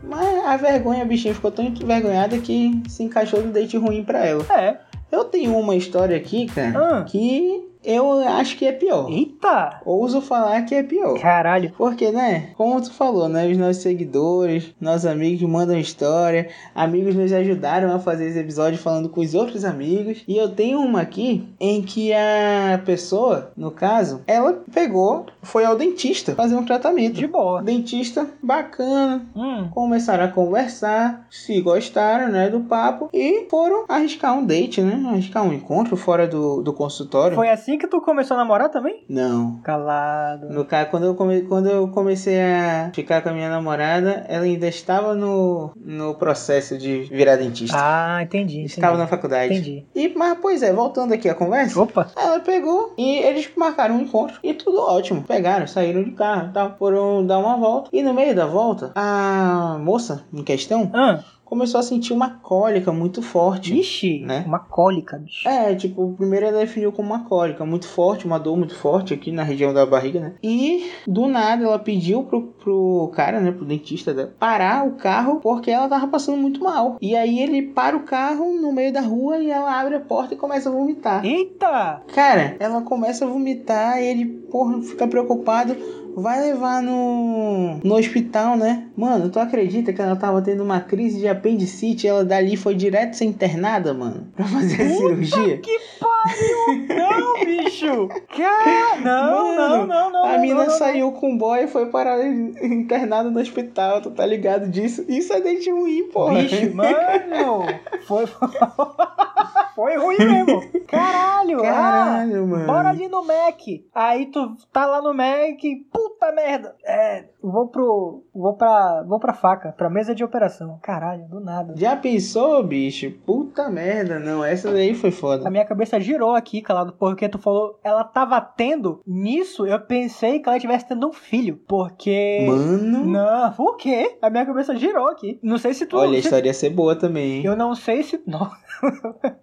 Mas 0.00 0.46
a 0.46 0.56
vergonha, 0.56 1.02
a 1.02 1.04
bichinha 1.04 1.34
ficou 1.34 1.50
tão 1.50 1.64
envergonhada 1.64 2.38
que 2.38 2.80
se 2.88 3.02
encaixou 3.02 3.42
no 3.42 3.50
date 3.50 3.76
ruim 3.76 4.04
pra 4.04 4.24
ela. 4.24 4.46
É. 4.56 4.78
Eu 5.10 5.24
tenho 5.24 5.58
uma 5.58 5.74
história 5.74 6.16
aqui, 6.16 6.46
cara, 6.46 6.98
Ah. 6.98 7.02
que 7.02 7.68
eu 7.84 8.18
acho 8.28 8.56
que 8.56 8.64
é 8.66 8.72
pior. 8.72 9.10
Eita! 9.10 9.80
Ouso 9.84 10.20
falar 10.20 10.62
que 10.62 10.74
é 10.74 10.82
pior. 10.82 11.18
Caralho. 11.20 11.72
Porque, 11.76 12.10
né? 12.10 12.50
Como 12.56 12.80
tu 12.80 12.92
falou, 12.92 13.28
né? 13.28 13.46
Os 13.48 13.56
nossos 13.58 13.82
seguidores, 13.82 14.74
nossos 14.80 15.06
amigos 15.06 15.48
mandam 15.48 15.78
história, 15.78 16.48
amigos 16.74 17.14
nos 17.14 17.32
ajudaram 17.32 17.94
a 17.94 17.98
fazer 17.98 18.28
esse 18.28 18.38
episódio 18.38 18.78
falando 18.78 19.08
com 19.08 19.20
os 19.20 19.34
outros 19.34 19.64
amigos. 19.64 20.22
E 20.26 20.36
eu 20.36 20.48
tenho 20.48 20.78
uma 20.80 21.00
aqui 21.02 21.48
em 21.60 21.82
que 21.82 22.12
a 22.12 22.80
pessoa, 22.84 23.52
no 23.56 23.70
caso, 23.70 24.22
ela 24.26 24.62
pegou, 24.72 25.26
foi 25.42 25.64
ao 25.64 25.76
dentista 25.76 26.34
fazer 26.34 26.54
um 26.56 26.64
tratamento. 26.64 27.14
De 27.14 27.26
boa. 27.26 27.62
Dentista 27.62 28.26
bacana, 28.42 29.26
Hum. 29.36 29.68
começaram 29.72 30.24
a 30.24 30.28
conversar, 30.28 31.26
se 31.30 31.60
gostaram, 31.60 32.28
né, 32.30 32.48
do 32.48 32.60
papo 32.60 33.08
e 33.12 33.46
foram 33.50 33.84
arriscar 33.88 34.36
um 34.38 34.44
date, 34.44 34.80
né? 34.80 35.02
Arriscar 35.08 35.42
um 35.44 35.52
encontro 35.52 35.96
fora 35.96 36.26
do, 36.26 36.62
do 36.62 36.72
consultório. 36.72 37.34
Foi 37.34 37.48
assim 37.48 37.73
que 37.78 37.86
tu 37.86 38.00
começou 38.00 38.34
a 38.36 38.38
namorar 38.38 38.68
também? 38.70 39.04
Não. 39.08 39.60
Calado. 39.62 40.48
No 40.50 40.64
caso, 40.64 40.90
quando 40.90 41.04
eu, 41.06 41.14
come, 41.14 41.42
quando 41.42 41.68
eu 41.68 41.88
comecei 41.88 42.40
a 42.40 42.90
ficar 42.94 43.22
com 43.22 43.28
a 43.30 43.32
minha 43.32 43.48
namorada, 43.48 44.24
ela 44.28 44.44
ainda 44.44 44.66
estava 44.66 45.14
no, 45.14 45.72
no 45.76 46.14
processo 46.14 46.76
de 46.78 47.02
virar 47.04 47.36
dentista. 47.36 47.76
Ah, 47.78 48.22
entendi. 48.22 48.58
entendi. 48.58 48.66
Estava 48.66 48.96
na 48.96 49.06
faculdade. 49.06 49.52
Entendi. 49.54 49.86
E, 49.94 50.12
mas, 50.16 50.38
pois 50.40 50.62
é, 50.62 50.72
voltando 50.72 51.12
aqui 51.12 51.28
à 51.28 51.34
conversa, 51.34 51.80
Opa. 51.80 52.10
ela 52.16 52.40
pegou 52.40 52.94
e 52.98 53.18
eles 53.18 53.50
marcaram 53.56 53.96
um 53.96 54.00
encontro 54.00 54.38
e 54.42 54.54
tudo 54.54 54.80
ótimo. 54.80 55.22
Pegaram, 55.22 55.66
saíram 55.66 56.02
de 56.02 56.12
carro 56.12 56.48
e 56.48 56.52
tal, 56.52 56.76
foram 56.78 57.26
dar 57.26 57.38
uma 57.38 57.56
volta. 57.56 57.90
E 57.92 58.02
no 58.02 58.14
meio 58.14 58.34
da 58.34 58.46
volta, 58.46 58.92
a 58.94 59.78
moça 59.80 60.24
em 60.32 60.42
questão 60.42 60.90
Ah, 60.92 61.20
começou 61.44 61.80
a 61.80 61.82
sentir 61.82 62.12
uma 62.12 62.30
cólica 62.30 62.92
muito 62.92 63.22
forte. 63.22 63.78
ixi. 63.78 64.20
Né? 64.20 64.44
Uma 64.46 64.58
cólica, 64.58 65.18
bicho. 65.18 65.48
É, 65.48 65.74
tipo, 65.74 66.14
primeiro 66.16 66.46
ela 66.46 66.58
definiu 66.58 66.92
como 66.92 67.08
uma 67.08 67.24
cólica 67.24 67.64
muito 67.64 67.86
forte, 67.86 68.26
uma 68.26 68.38
dor 68.38 68.56
muito 68.56 68.74
forte 68.74 69.14
aqui 69.14 69.30
na 69.30 69.42
região 69.42 69.72
da 69.72 69.84
barriga, 69.86 70.20
né? 70.20 70.34
E 70.42 70.90
do 71.06 71.26
nada 71.26 71.64
ela 71.64 71.78
pediu 71.78 72.24
pro, 72.24 72.42
pro 72.42 73.10
cara, 73.14 73.40
né, 73.40 73.52
pro 73.52 73.64
dentista 73.64 74.12
dela, 74.12 74.34
parar 74.38 74.86
o 74.86 74.92
carro 74.92 75.40
porque 75.40 75.70
ela 75.70 75.88
tava 75.88 76.06
passando 76.08 76.38
muito 76.38 76.62
mal. 76.62 76.96
E 77.00 77.16
aí 77.16 77.38
ele 77.38 77.62
para 77.62 77.96
o 77.96 78.04
carro 78.04 78.54
no 78.60 78.72
meio 78.72 78.92
da 78.92 79.00
rua 79.00 79.38
e 79.38 79.50
ela 79.50 79.80
abre 79.80 79.96
a 79.96 80.00
porta 80.00 80.34
e 80.34 80.36
começa 80.36 80.68
a 80.68 80.72
vomitar. 80.72 81.24
Eita! 81.24 82.02
Cara, 82.14 82.56
ela 82.58 82.82
começa 82.82 83.24
a 83.24 83.28
vomitar 83.28 84.00
e 84.00 84.06
ele, 84.06 84.26
porra, 84.26 84.80
fica 84.82 85.06
preocupado. 85.06 85.76
Vai 86.16 86.40
levar 86.40 86.82
no, 86.82 87.78
no 87.82 87.94
hospital, 87.96 88.56
né? 88.56 88.88
Mano, 88.96 89.28
tu 89.30 89.38
acredita 89.40 89.92
que 89.92 90.00
ela 90.00 90.16
tava 90.16 90.40
tendo 90.40 90.62
uma 90.62 90.80
crise 90.80 91.18
de 91.18 91.28
apendicite 91.28 92.06
e 92.06 92.10
ela 92.10 92.24
dali 92.24 92.56
foi 92.56 92.74
direto 92.74 93.14
ser 93.14 93.24
internada, 93.24 93.92
mano? 93.92 94.28
Pra 94.34 94.46
fazer 94.46 94.82
a 94.82 94.88
cirurgia? 94.88 95.58
Que 95.58 95.78
pariu! 96.00 96.96
Não, 96.96 97.34
bicho! 97.44 98.08
Cara, 98.36 99.00
não, 99.00 99.56
Mano, 99.56 99.56
não, 99.56 99.86
não, 99.86 100.12
não. 100.12 100.24
a 100.24 100.32
não, 100.34 100.40
mina 100.40 100.64
não. 100.64 100.70
saiu 100.70 101.12
com 101.12 101.34
o 101.34 101.38
boy 101.38 101.64
e 101.64 101.68
foi 101.68 101.86
parar 101.86 102.24
internada 102.24 103.30
no 103.30 103.40
hospital, 103.40 104.00
tu 104.00 104.10
tá 104.10 104.24
ligado 104.24 104.68
disso? 104.68 105.04
Isso 105.08 105.32
é 105.32 105.40
dente 105.40 105.70
ruim, 105.70 106.08
porra. 106.12 106.42
Bicho, 106.42 106.74
mano! 106.74 107.66
Foi. 108.06 108.24
Foi 109.74 109.96
ruim 109.96 110.16
mesmo! 110.18 110.62
Caralho! 110.86 111.60
Caralho, 111.62 112.42
ah, 112.44 112.46
mano. 112.46 112.66
Bora 112.66 112.88
ali 112.90 113.08
no 113.08 113.24
Mac! 113.24 113.60
Aí 113.94 114.26
tu 114.26 114.56
tá 114.72 114.86
lá 114.86 115.02
no 115.02 115.12
Mac, 115.14 115.60
puta 115.92 116.32
merda! 116.32 116.74
É, 116.84 117.24
vou 117.42 117.68
pro. 117.68 118.22
Vou 118.34 118.54
pra. 118.54 119.02
Vou 119.06 119.18
pra 119.18 119.32
faca, 119.34 119.72
pra 119.72 119.90
mesa 119.90 120.14
de 120.14 120.22
operação. 120.24 120.78
Caralho, 120.82 121.24
do 121.28 121.40
nada. 121.40 121.74
Já 121.76 121.96
pensou, 121.96 122.62
bicho? 122.62 123.10
Puta 123.26 123.68
merda, 123.68 124.18
não. 124.18 124.44
Essa 124.44 124.70
daí 124.72 124.94
foi 124.94 125.10
A 125.10 125.12
foda. 125.12 125.50
minha 125.50 125.64
cabeça 125.64 126.00
girou 126.00 126.34
aqui, 126.34 126.62
calado, 126.62 126.92
porque 126.98 127.28
tu 127.28 127.38
falou, 127.38 127.78
ela 127.82 128.04
tava 128.04 128.40
tendo. 128.40 129.00
Nisso, 129.06 129.66
eu 129.66 129.80
pensei 129.80 130.38
que 130.40 130.48
ela 130.48 130.56
estivesse 130.56 130.86
tendo 130.88 131.08
um 131.08 131.12
filho. 131.12 131.60
Porque. 131.68 132.44
Mano. 132.46 133.04
Não, 133.06 133.52
por 133.52 133.76
quê? 133.76 134.16
A 134.22 134.30
minha 134.30 134.46
cabeça 134.46 134.76
girou 134.76 135.08
aqui. 135.08 135.38
Não 135.42 135.58
sei 135.58 135.74
se 135.74 135.86
tu. 135.86 135.96
Olha, 135.96 136.16
a 136.16 136.18
história 136.18 136.46
ia 136.48 136.54
ser 136.54 136.70
boa 136.70 136.94
também, 136.96 137.38
hein? 137.38 137.42
Eu 137.44 137.56
não 137.56 137.74
sei 137.74 138.02
se. 138.02 138.14
Não. 138.26 138.50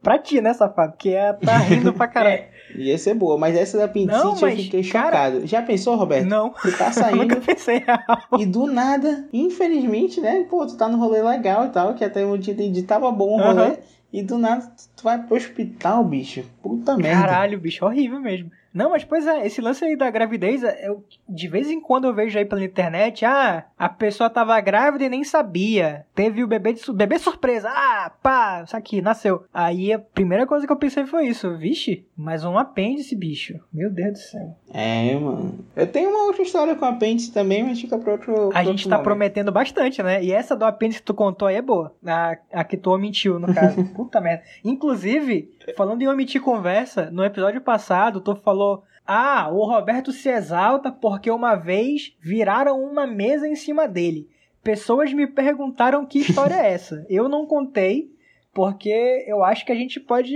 Pra 0.02 0.18
ti, 0.18 0.42
né, 0.42 0.54
safado? 0.54 0.94
Que 0.98 1.14
é 1.14 1.34
tá 1.34 1.58
rindo 1.58 1.94
pra 1.94 2.08
caralho. 2.10 2.44
Ia 2.76 2.98
ser 2.98 3.14
boa, 3.14 3.38
mas 3.38 3.56
essa 3.56 3.78
da 3.78 3.88
Não, 3.88 4.32
eu 4.32 4.64
fiquei 4.64 4.84
cara- 4.84 5.08
chocado. 5.32 5.46
Já 5.48 5.62
pensou, 5.62 5.96
Roberto? 5.96 6.26
Não. 6.28 6.52
Tu 6.52 6.72
tá 6.78 6.86
Nunca 6.92 6.94
saindo 6.94 7.42
pensei 7.42 7.78
em 7.78 7.80
real. 7.84 8.00
e 8.40 8.46
do 8.46 8.66
nada, 8.68 9.28
infelizmente, 9.34 10.22
né? 10.22 10.46
Pô, 10.50 10.66
tu 10.66 10.78
tá 10.78 10.88
no 10.88 10.98
rolê 10.98 11.22
legal 11.22 11.66
e 11.66 11.70
tal, 11.70 11.94
que 11.96 12.04
até 12.06 12.24
eu 12.24 12.36
entendi 12.36 12.84
tava 12.84 13.12
bom 13.12 13.38
o 13.38 13.42
rolê. 13.42 13.62
Aham. 13.62 13.78
E 14.14 14.22
do 14.22 14.38
nada 14.38 14.62
tu- 14.66 14.90
tu 14.98 15.04
vai 15.04 15.18
pro 15.22 15.36
hospital, 15.38 16.04
bicho. 16.04 16.44
Puta 16.62 16.98
merda. 16.98 17.22
Caralho, 17.22 17.60
bicho, 17.60 17.86
horrível 17.86 18.20
mesmo. 18.20 18.52
Não, 18.74 18.92
mas 18.92 19.04
pois 19.04 19.28
é, 19.28 19.46
esse 19.46 19.62
lance 19.62 19.84
aí 19.84 19.96
da 19.96 20.10
gravidez, 20.10 20.64
é, 20.64 20.88
eu, 20.88 21.04
de 21.28 21.48
vez 21.48 21.70
em 21.70 21.80
quando 21.80 22.08
eu 22.08 22.14
vejo 22.14 22.38
aí 22.38 22.46
pela 22.46 22.64
internet, 22.64 23.26
ah, 23.26 23.66
a 23.78 23.90
pessoa 23.90 24.30
tava 24.30 24.60
grávida 24.62 25.06
e 25.06 25.10
nem 25.10 25.24
sabia. 25.24 26.06
Teve 26.16 26.44
o 26.44 26.48
bebê 26.48 26.74
de 26.74 26.94
bebê 26.94 27.20
surpresa. 27.20 27.70
Ah, 27.70 28.12
pá, 28.22 28.64
isso 28.66 28.76
aqui, 28.76 29.02
nasceu. 29.02 29.44
Aí 29.54 29.92
a 29.92 30.00
primeira 30.00 30.46
coisa 30.46 30.66
que 30.66 30.72
eu 30.72 30.78
pensei 30.78 31.06
foi 31.06 31.28
isso. 31.28 31.58
Vixe, 31.58 32.06
mais 32.16 32.44
um 32.46 32.58
apêndice, 32.58 33.16
bicho. 33.16 33.60
Meu 33.74 33.90
Deus 33.90 34.14
do 34.14 34.18
céu. 34.18 34.56
É, 34.74 35.16
mano. 35.16 35.60
Eu 35.76 35.88
tenho 35.88 36.10
uma 36.10 36.26
outra 36.26 36.42
história 36.42 36.76
com 36.76 36.86
apêndice 36.86 37.32
também, 37.32 37.64
mas 37.64 37.80
fica 37.80 37.98
pra 37.98 38.14
outro. 38.14 38.52
A 38.54 38.64
gente 38.64 38.70
outro 38.70 38.90
tá 38.90 38.96
momento. 38.96 39.04
prometendo 39.04 39.52
bastante, 39.52 40.02
né? 40.02 40.24
E 40.24 40.32
essa 40.32 40.56
do 40.56 40.64
apêndice 40.64 41.00
que 41.02 41.06
tu 41.06 41.14
contou 41.14 41.48
aí 41.48 41.56
é 41.56 41.62
boa. 41.62 41.94
A, 42.06 42.38
a 42.54 42.64
que 42.64 42.78
tu 42.78 42.92
omitiu, 42.92 43.40
no 43.40 43.54
caso. 43.54 43.84
Puta 43.96 44.22
merda. 44.22 44.44
Inclusive, 44.64 45.52
falando 45.76 46.02
em 46.02 46.08
omitir 46.08 46.42
conversa, 46.42 47.10
no 47.12 47.24
episódio 47.24 47.62
passado, 47.62 48.22
tu 48.22 48.36
falou. 48.62 48.84
Ah, 49.06 49.50
o 49.52 49.66
Roberto 49.66 50.12
se 50.12 50.30
exalta 50.30 50.92
porque 50.92 51.30
uma 51.30 51.56
vez 51.56 52.16
viraram 52.22 52.82
uma 52.82 53.08
mesa 53.08 53.48
em 53.48 53.56
cima 53.56 53.88
dele. 53.88 54.30
Pessoas 54.64 55.12
me 55.12 55.26
perguntaram 55.26 56.06
que 56.06 56.20
história 56.20 56.54
é 56.54 56.72
essa. 56.72 57.06
Eu 57.10 57.28
não 57.28 57.46
contei, 57.46 58.12
porque 58.54 59.26
eu 59.28 59.44
acho 59.44 59.66
que 59.66 59.72
a 59.72 59.76
gente 59.76 60.00
pode 60.00 60.36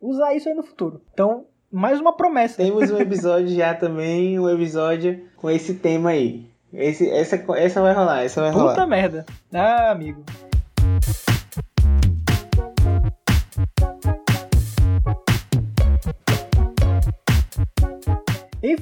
usar 0.00 0.34
isso 0.34 0.48
aí 0.48 0.54
no 0.54 0.62
futuro. 0.62 1.02
Então, 1.12 1.46
mais 1.72 2.00
uma 2.00 2.12
promessa. 2.12 2.58
Temos 2.58 2.90
um 2.90 2.98
episódio 3.00 3.48
já 3.48 3.74
também, 3.74 4.38
um 4.38 4.48
episódio 4.48 5.24
com 5.36 5.50
esse 5.50 5.74
tema 5.74 6.10
aí. 6.10 6.46
Esse, 6.72 7.10
essa, 7.10 7.42
essa 7.56 7.80
vai 7.80 7.94
rolar, 7.94 8.22
essa 8.22 8.42
vai 8.42 8.50
rolar. 8.50 8.74
Puta 8.74 8.86
merda. 8.86 9.26
Ah, 9.52 9.90
amigo. 9.90 10.22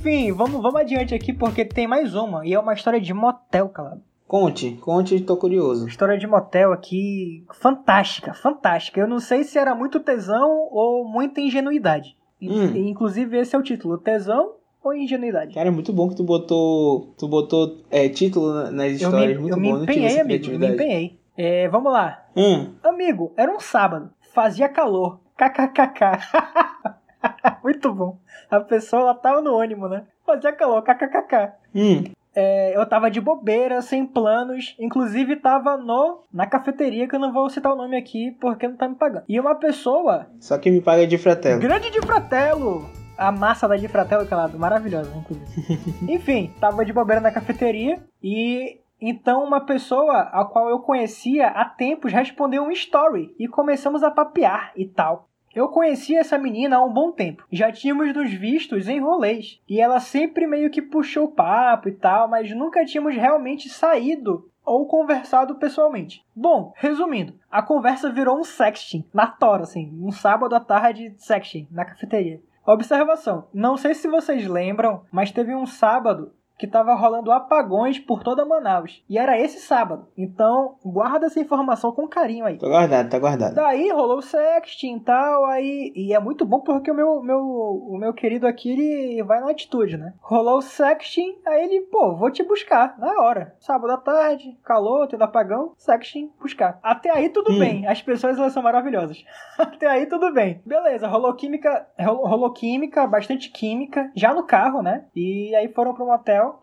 Enfim, 0.07 0.31
vamos, 0.31 0.63
vamos 0.63 0.81
adiante 0.81 1.13
aqui 1.17 1.33
porque 1.33 1.65
tem 1.65 1.89
mais 1.89 2.15
uma. 2.15 2.47
E 2.47 2.55
é 2.55 2.61
uma 2.61 2.73
história 2.73 3.01
de 3.01 3.13
motel, 3.13 3.69
calado. 3.69 4.01
Conte, 4.29 4.77
conte, 4.81 5.21
tô 5.21 5.37
curioso. 5.37 5.89
História 5.89 6.17
de 6.17 6.29
motel 6.29 6.73
aqui 6.73 7.45
fantástica, 7.61 8.33
fantástica. 8.33 9.01
Eu 9.01 9.09
não 9.09 9.19
sei 9.19 9.43
se 9.43 9.59
era 9.59 9.75
muito 9.75 9.99
tesão 9.99 10.69
ou 10.71 11.05
muita 11.09 11.41
ingenuidade. 11.41 12.17
In- 12.41 12.51
Hum. 12.53 12.77
Inclusive, 12.89 13.37
esse 13.37 13.57
é 13.57 13.59
o 13.59 13.63
título: 13.65 13.99
tesão 13.99 14.53
ou 14.81 14.95
ingenuidade? 14.95 15.55
Cara, 15.55 15.67
é 15.67 15.73
muito 15.73 15.93
bom 15.93 16.09
que 16.09 16.15
tu 16.15 16.23
botou, 16.23 17.13
tu 17.19 17.27
botou 17.27 17.79
é, 17.91 18.09
título 18.09 18.53
na- 18.55 18.71
nas 18.71 18.87
Eu 19.03 19.11
me, 19.11 19.17
histórias, 19.17 19.41
muito 19.41 19.55
eu 19.55 19.61
me 19.61 19.69
bom, 19.73 19.81
tive 19.81 19.93
empenhei, 19.93 20.21
amigo. 20.21 20.47
Eu 20.53 20.59
me 20.61 20.69
empenhei. 20.69 21.21
É, 21.37 21.69
vamos 21.69 21.93
lá. 21.93 22.27
Hum, 22.37 22.75
Amigo, 22.85 23.33
era 23.37 23.51
um 23.53 23.59
sábado, 23.59 24.11
fazia 24.33 24.69
calor, 24.69 25.19
kkkk. 25.37 26.01
Muito 27.63 27.93
bom. 27.93 28.19
A 28.51 28.61
pessoa 28.61 29.03
ela 29.03 29.15
tava 29.15 29.41
no 29.41 29.55
ônibus, 29.55 29.91
né? 29.91 30.05
Fazia 30.25 30.53
calor, 30.53 30.83
kkkk. 30.83 31.53
hum, 31.75 32.05
É, 32.35 32.77
eu 32.77 32.85
tava 32.87 33.11
de 33.11 33.21
bobeira, 33.21 33.81
sem 33.81 34.05
planos, 34.05 34.75
inclusive 34.79 35.37
tava 35.37 35.77
no 35.77 36.25
na 36.33 36.47
cafeteria 36.47 37.09
que 37.09 37.15
eu 37.15 37.21
não 37.21 37.33
vou 37.33 37.49
citar 37.49 37.73
o 37.73 37.77
nome 37.77 37.97
aqui 37.97 38.33
porque 38.41 38.69
não 38.69 38.77
tá 38.77 38.89
me 38.89 38.95
pagando. 38.95 39.25
E 39.29 39.41
uma 39.41 39.55
pessoa, 39.55 40.27
só 40.39 40.59
que 40.59 40.71
me 40.71 40.81
paga 40.83 41.07
de 41.07 41.17
fratelo. 41.17 41.61
grande 41.61 41.91
de 41.91 42.01
Fratello, 42.03 42.85
a 43.17 43.33
massa 43.33 43.67
da 43.67 43.77
de 43.77 43.89
Fratello, 43.89 44.27
calado, 44.27 44.59
maravilhosa, 44.59 45.11
inclusive. 45.17 45.95
Enfim, 46.13 46.53
tava 46.61 46.85
de 46.85 46.93
bobeira 46.93 47.21
na 47.23 47.31
cafeteria 47.33 48.03
e 48.23 48.81
então 49.01 49.43
uma 49.43 49.61
pessoa 49.65 50.21
a 50.33 50.45
qual 50.45 50.69
eu 50.69 50.81
conhecia 50.81 51.49
há 51.49 51.65
tempos 51.65 52.13
respondeu 52.13 52.63
um 52.65 52.71
story 52.71 53.35
e 53.39 53.47
começamos 53.49 54.03
a 54.03 54.11
papear 54.11 54.73
e 54.77 54.85
tal. 54.87 55.29
Eu 55.57 55.71
conhecia 55.71 56.21
essa 56.21 56.37
menina 56.37 56.77
há 56.77 56.85
um 56.85 56.93
bom 56.93 57.11
tempo. 57.11 57.43
Já 57.51 57.73
tínhamos 57.73 58.15
nos 58.15 58.31
vistos 58.31 58.89
em 58.89 59.01
rolês. 59.01 59.59
E 59.67 59.81
ela 59.81 60.01
sempre 60.01 60.47
meio 60.47 60.69
que 60.69 60.83
puxou 60.83 61.25
o 61.25 61.33
papo 61.33 61.89
e 61.89 61.93
tal, 61.93 62.29
mas 62.29 62.55
nunca 62.55 62.85
tínhamos 62.85 63.15
realmente 63.15 63.71
saído 63.71 64.51
ou 64.63 64.87
conversado 64.87 65.55
pessoalmente. 65.55 66.23
Bom, 66.35 66.75
resumindo, 66.77 67.33
a 67.51 67.63
conversa 67.63 68.13
virou 68.13 68.39
um 68.39 68.45
sexting, 68.45 69.09
na 69.15 69.29
tora, 69.29 69.63
assim, 69.63 69.99
um 70.03 70.13
sábado 70.13 70.55
à 70.55 70.61
tarde 70.61 71.15
sexting, 71.17 71.67
na 71.71 71.87
cafeteria. 71.87 72.43
Observação, 72.67 73.47
não 73.55 73.79
sei 73.79 73.95
se 73.95 74.09
vocês 74.09 74.47
lembram, 74.47 75.05
mas 75.11 75.31
teve 75.31 75.55
um 75.55 75.65
sábado 75.65 76.33
que 76.59 76.67
tava 76.67 76.95
rolando 76.95 77.31
apagões 77.33 77.99
por 77.99 78.23
toda 78.23 78.45
Manaus. 78.45 79.03
E 79.09 79.19
era 79.19 79.39
esse 79.39 79.61
sábado. 79.61 80.07
Então, 80.17 80.77
guarda 80.85 81.27
essa 81.27 81.41
informação 81.41 81.93
com 81.93 82.09
carinho 82.09 82.45
aí. 82.47 82.59
Tá 82.59 82.67
guardado, 82.69 83.11
tá 83.11 83.19
guardado. 83.19 83.55
Daí 83.55 83.91
rolou 83.91 84.19
o 84.19 84.23
sexting 84.23 84.97
e 84.97 85.01
tal, 85.01 85.45
aí. 85.47 85.93
E 85.95 86.15
é 86.15 86.19
muito 86.19 86.45
bom 86.45 86.61
porque 86.61 86.91
o 86.91 86.95
meu, 86.95 87.23
meu, 87.23 87.39
o 87.41 87.97
meu 87.99 88.13
querido 88.15 88.47
aqui, 88.47 88.71
ele 88.73 89.23
vai 89.23 89.41
na 89.41 89.51
atitude, 89.51 89.97
né? 89.97 90.15
Rolou 90.21 90.59
o 90.59 90.63
sexting, 90.63 91.37
aí 91.47 91.65
ele, 91.65 91.81
pô, 91.83 92.15
vou 92.17 92.31
te 92.31 92.43
buscar, 92.43 92.99
na 92.99 93.21
hora. 93.23 93.55
Sábado 93.61 93.93
à 93.93 93.97
tarde, 93.97 94.57
calor, 94.65 95.07
tendo 95.09 95.23
apagão, 95.25 95.73
sexting, 95.77 96.31
buscar. 96.41 96.79
Até 96.83 97.11
aí 97.11 97.29
tudo 97.29 97.53
Hum. 97.53 97.59
bem, 97.59 97.87
as 97.87 98.01
pessoas 98.03 98.39
elas 98.39 98.53
são 98.53 98.63
maravilhosas. 98.63 99.23
Até 99.59 99.87
aí 99.87 100.07
tudo 100.07 100.33
bem. 100.33 100.61
Beleza, 100.65 101.07
rolou 101.07 101.33
química, 101.35 101.87
ro- 102.01 102.27
rolou 102.27 102.51
química, 102.53 103.07
bastante 103.07 103.51
química, 103.51 104.11
já 104.15 104.33
no 104.35 104.43
carro, 104.45 104.83
né? 104.83 105.05
E 105.15 105.55
aí 105.55 105.69
foram 105.69 105.95
pro 105.95 106.07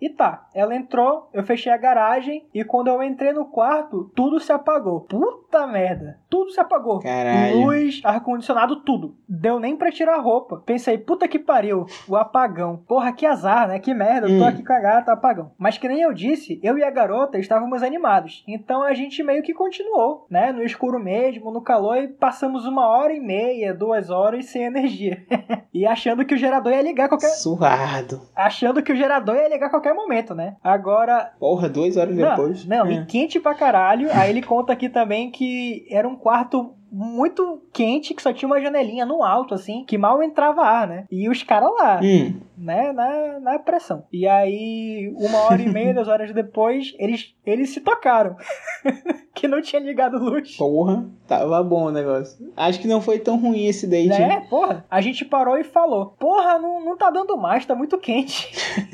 e 0.01 0.09
tá. 0.09 0.47
Ela 0.53 0.75
entrou, 0.75 1.29
eu 1.33 1.43
fechei 1.43 1.71
a 1.71 1.77
garagem 1.77 2.45
e 2.53 2.63
quando 2.63 2.87
eu 2.87 3.01
entrei 3.03 3.31
no 3.33 3.45
quarto, 3.45 4.11
tudo 4.15 4.39
se 4.39 4.51
apagou. 4.51 5.01
Puta 5.01 5.65
merda. 5.67 6.19
Tudo 6.29 6.51
se 6.51 6.59
apagou. 6.59 6.99
Caralho. 6.99 7.61
Luz, 7.61 8.01
ar-condicionado, 8.03 8.77
tudo. 8.77 9.15
Deu 9.27 9.59
nem 9.59 9.75
pra 9.77 9.91
tirar 9.91 10.15
a 10.15 10.21
roupa. 10.21 10.61
Pensei, 10.65 10.97
puta 10.97 11.27
que 11.27 11.37
pariu, 11.39 11.85
o 12.07 12.15
apagão. 12.15 12.77
Porra, 12.87 13.11
que 13.13 13.25
azar, 13.25 13.67
né? 13.67 13.79
Que 13.79 13.93
merda, 13.93 14.27
eu 14.27 14.37
tô 14.39 14.45
Hum. 14.45 14.47
aqui 14.47 14.63
com 14.63 14.73
a 14.73 14.79
gata, 14.79 15.11
apagão. 15.11 15.51
Mas 15.57 15.77
que 15.77 15.87
nem 15.87 16.01
eu 16.01 16.13
disse, 16.13 16.59
eu 16.63 16.77
e 16.77 16.83
a 16.83 16.89
garota 16.89 17.37
estávamos 17.37 17.83
animados. 17.83 18.43
Então 18.47 18.81
a 18.83 18.93
gente 18.93 19.21
meio 19.23 19.43
que 19.43 19.53
continuou, 19.53 20.25
né? 20.29 20.51
No 20.51 20.63
escuro 20.63 20.99
mesmo, 20.99 21.51
no 21.51 21.61
calor, 21.61 21.97
e 21.97 22.07
passamos 22.07 22.65
uma 22.65 22.87
hora 22.87 23.13
e 23.13 23.19
meia, 23.19 23.73
duas 23.73 24.09
horas 24.09 24.45
sem 24.47 24.63
energia. 24.63 25.23
e 25.73 25.85
achando 25.85 26.25
que 26.25 26.33
o 26.33 26.37
gerador 26.37 26.73
ia 26.73 26.81
ligar 26.81 27.07
qualquer. 27.09 27.27
Surrado. 27.29 28.21
Achando 28.35 28.81
que 28.81 28.91
o 28.91 28.95
gerador 28.95 29.35
ia 29.35 29.49
ligar 29.49 29.69
qualquer 29.73 29.93
momento, 29.95 30.35
né? 30.35 30.55
Agora, 30.63 31.31
Porra, 31.39 31.67
duas 31.67 31.97
horas 31.97 32.15
depois. 32.15 32.65
não, 32.65 32.85
não, 32.85 32.91
É. 32.91 32.93
e 32.93 33.05
quente 33.05 33.39
pra 33.39 33.55
caralho. 33.55 34.07
Aí 34.13 34.29
ele 34.29 34.41
conta 34.41 34.71
aqui 34.73 34.87
também 34.87 35.31
que 35.31 35.85
era 35.89 36.07
um 36.07 36.15
quarto 36.15 36.75
muito 36.93 37.61
quente, 37.73 38.13
que 38.13 38.21
só 38.21 38.31
tinha 38.31 38.47
uma 38.47 38.61
janelinha 38.61 39.05
no 39.05 39.23
alto, 39.23 39.53
assim, 39.55 39.83
que 39.83 39.97
mal 39.97 40.21
entrava 40.21 40.61
ar, 40.61 40.87
né? 40.87 41.05
E 41.11 41.27
os 41.27 41.41
caras 41.41 41.71
lá, 41.73 41.99
Hum, 42.03 42.39
né, 42.55 42.91
na, 42.93 43.39
na 43.39 43.59
pressão. 43.59 44.05
E 44.13 44.27
aí, 44.27 45.11
uma 45.17 45.39
hora 45.45 45.61
e 45.61 45.67
meia, 45.69 45.93
duas 45.95 46.07
horas 46.07 46.31
depois, 46.31 46.93
eles, 46.99 47.33
eles 47.45 47.71
se 47.71 47.81
tocaram. 47.81 48.35
que 49.33 49.47
não 49.47 49.61
tinha 49.61 49.81
ligado 49.81 50.19
luz. 50.19 50.55
porra, 50.55 51.05
tava 51.27 51.63
bom 51.63 51.85
o 51.85 51.91
negócio. 51.91 52.51
Acho 52.55 52.79
que 52.79 52.87
não 52.87 53.01
foi 53.01 53.17
tão 53.17 53.37
ruim 53.37 53.65
esse 53.65 53.87
date. 53.87 54.13
hein? 54.13 54.27
Né, 54.27 54.45
porra. 54.49 54.85
A 54.89 55.01
gente 55.01 55.25
parou 55.25 55.57
e 55.57 55.63
falou: 55.63 56.15
Porra, 56.19 56.59
não, 56.59 56.85
não 56.85 56.95
tá 56.95 57.09
dando 57.09 57.35
mais, 57.35 57.65
tá 57.65 57.73
muito 57.73 57.97
quente. 57.97 58.51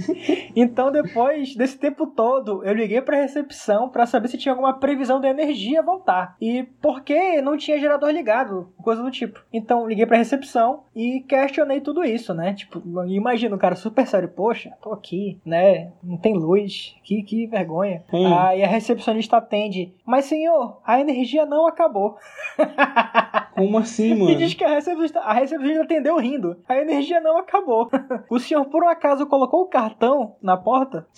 então, 0.56 0.92
depois 0.92 1.56
desse 1.56 1.78
tempo 1.78 2.08
todo, 2.08 2.64
eu 2.64 2.74
liguei 2.74 3.02
pra 3.02 3.18
recepção 3.18 3.90
pra 3.90 4.06
saber 4.06 4.30
se 4.30 4.38
tinha 4.38 4.54
alguma 4.54 4.80
previsão 4.80 5.20
da 5.20 5.30
energia 5.30 5.82
voltar. 5.84 6.36
E 6.42 6.64
porque 6.82 7.42
não 7.42 7.58
tinha 7.58 7.78
gerador 7.90 8.10
ligado, 8.12 8.72
coisa 8.84 9.02
do 9.02 9.10
tipo. 9.10 9.40
Então, 9.52 9.88
liguei 9.88 10.06
pra 10.06 10.18
recepção 10.18 10.84
e 10.96 11.22
questionei 11.28 11.82
tudo 11.82 12.04
isso, 12.04 12.34
né? 12.34 12.54
Tipo, 12.54 12.82
imagina 13.08 13.56
o 13.56 13.60
cara 13.60 13.76
super 13.76 14.06
sério: 14.06 14.30
Poxa, 14.30 14.72
tô 14.82 14.94
aqui, 14.94 15.40
né? 15.44 15.92
Não 16.04 16.18
tem 16.18 16.34
luz, 16.36 16.96
que, 17.04 17.24
que 17.24 17.48
vergonha. 17.48 18.04
Hum. 18.14 18.38
Aí 18.38 18.64
a 18.64 18.68
recepcionista 18.68 19.38
atende: 19.38 19.94
Mas 20.06 20.26
senhor, 20.26 20.80
a 20.86 21.00
energia 21.00 21.46
não 21.46 21.66
acabou. 21.68 22.18
Como 23.56 23.78
assim, 23.80 24.12
E 24.12 24.16
mano? 24.16 24.36
diz 24.38 24.54
que 24.54 24.64
a 24.64 24.70
recepcionista, 24.70 25.20
a 25.20 25.34
recepcionista 25.34 25.84
atendeu 25.84 26.18
rindo. 26.18 26.58
A 26.68 26.78
energia 26.78 27.20
não 27.20 27.38
acabou. 27.38 27.90
O 28.30 28.40
senhor, 28.40 28.66
por 28.66 28.84
um 28.84 28.88
acaso, 28.88 29.26
colocou 29.26 29.62
o 29.64 29.68
cartão 29.68 30.36
na 30.42 30.56
porta? 30.56 31.08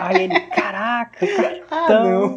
Aí 0.00 0.22
ele, 0.24 0.40
caraca, 0.40 1.26
Ah, 1.70 1.86
cartão. 1.86 2.36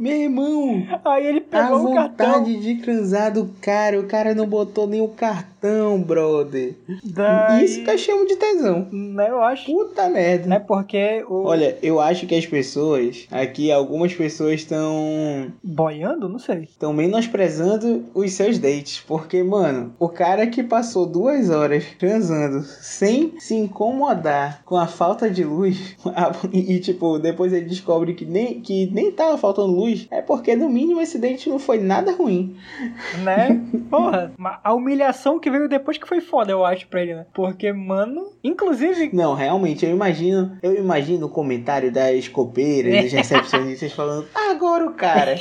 Meu 0.00 0.16
irmão, 0.16 0.82
Aí 1.04 1.26
ele 1.26 1.44
a 1.52 1.62
pegou 1.62 1.90
o 1.90 1.94
cartão. 1.94 2.32
vontade 2.32 2.56
de 2.60 2.74
transar 2.76 3.32
do 3.32 3.50
cara, 3.60 4.00
o 4.00 4.04
cara 4.06 4.34
não 4.34 4.46
botou 4.46 4.86
nem 4.86 5.00
o 5.02 5.08
cartão, 5.08 6.00
brother. 6.00 6.74
Daí, 7.04 7.64
Isso 7.66 7.84
que 7.84 7.90
eu 7.90 7.98
chamo 7.98 8.26
de 8.26 8.36
tesão. 8.36 8.86
né, 8.90 9.28
eu 9.28 9.42
acho, 9.42 9.66
Puta 9.70 10.08
merda. 10.08 10.46
né, 10.48 10.58
porque 10.58 11.22
o... 11.28 11.44
Olha, 11.44 11.76
eu 11.82 12.00
acho 12.00 12.26
que 12.26 12.34
as 12.34 12.46
pessoas, 12.46 13.26
aqui 13.30 13.70
algumas 13.70 14.14
pessoas 14.14 14.54
estão 14.54 15.48
Boiando? 15.62 16.28
Não 16.30 16.38
sei. 16.38 16.62
estão 16.62 16.92
menosprezando 16.92 18.04
os 18.14 18.32
seus 18.32 18.58
dates, 18.58 19.02
porque 19.06 19.42
mano, 19.42 19.92
o 19.98 20.08
cara 20.08 20.46
que 20.46 20.62
passou 20.62 21.04
duas 21.06 21.50
horas 21.50 21.84
transando 21.98 22.62
sem 22.80 23.34
se 23.38 23.54
incomodar 23.54 24.62
com 24.64 24.76
a 24.76 24.86
falta 24.86 25.28
de 25.28 25.44
luz 25.44 25.96
a- 26.06 26.32
e, 26.52 26.74
e, 26.76 26.80
tipo 26.80 27.18
depois 27.18 27.52
ele 27.52 27.66
descobre 27.66 28.14
que 28.14 28.24
nem 28.24 28.60
que 28.60 28.86
nem 28.92 29.10
tava 29.12 29.36
faltando 29.36 29.68
luz, 29.72 29.89
é 30.10 30.22
porque 30.22 30.54
no 30.56 30.68
mínimo 30.68 31.00
esse 31.00 31.18
date 31.18 31.48
não 31.48 31.58
foi 31.58 31.78
nada 31.78 32.12
ruim. 32.12 32.56
Né? 33.24 33.60
Porra, 33.90 34.32
a 34.62 34.72
humilhação 34.74 35.38
que 35.38 35.50
veio 35.50 35.68
depois 35.68 35.98
que 35.98 36.06
foi 36.08 36.20
foda, 36.20 36.52
eu 36.52 36.64
acho, 36.64 36.86
pra 36.88 37.02
ele, 37.02 37.14
né? 37.14 37.26
Porque, 37.34 37.72
mano, 37.72 38.32
inclusive... 38.42 39.10
Não, 39.12 39.34
realmente, 39.34 39.84
eu 39.84 39.90
imagino, 39.90 40.58
eu 40.62 40.74
imagino 40.74 41.26
o 41.26 41.30
comentário 41.30 41.90
das 41.92 42.28
copeiras, 42.28 43.02
das 43.04 43.12
recepcionistas 43.12 43.92
falando, 43.92 44.26
agora 44.34 44.86
o 44.86 44.94
cara 44.94 45.36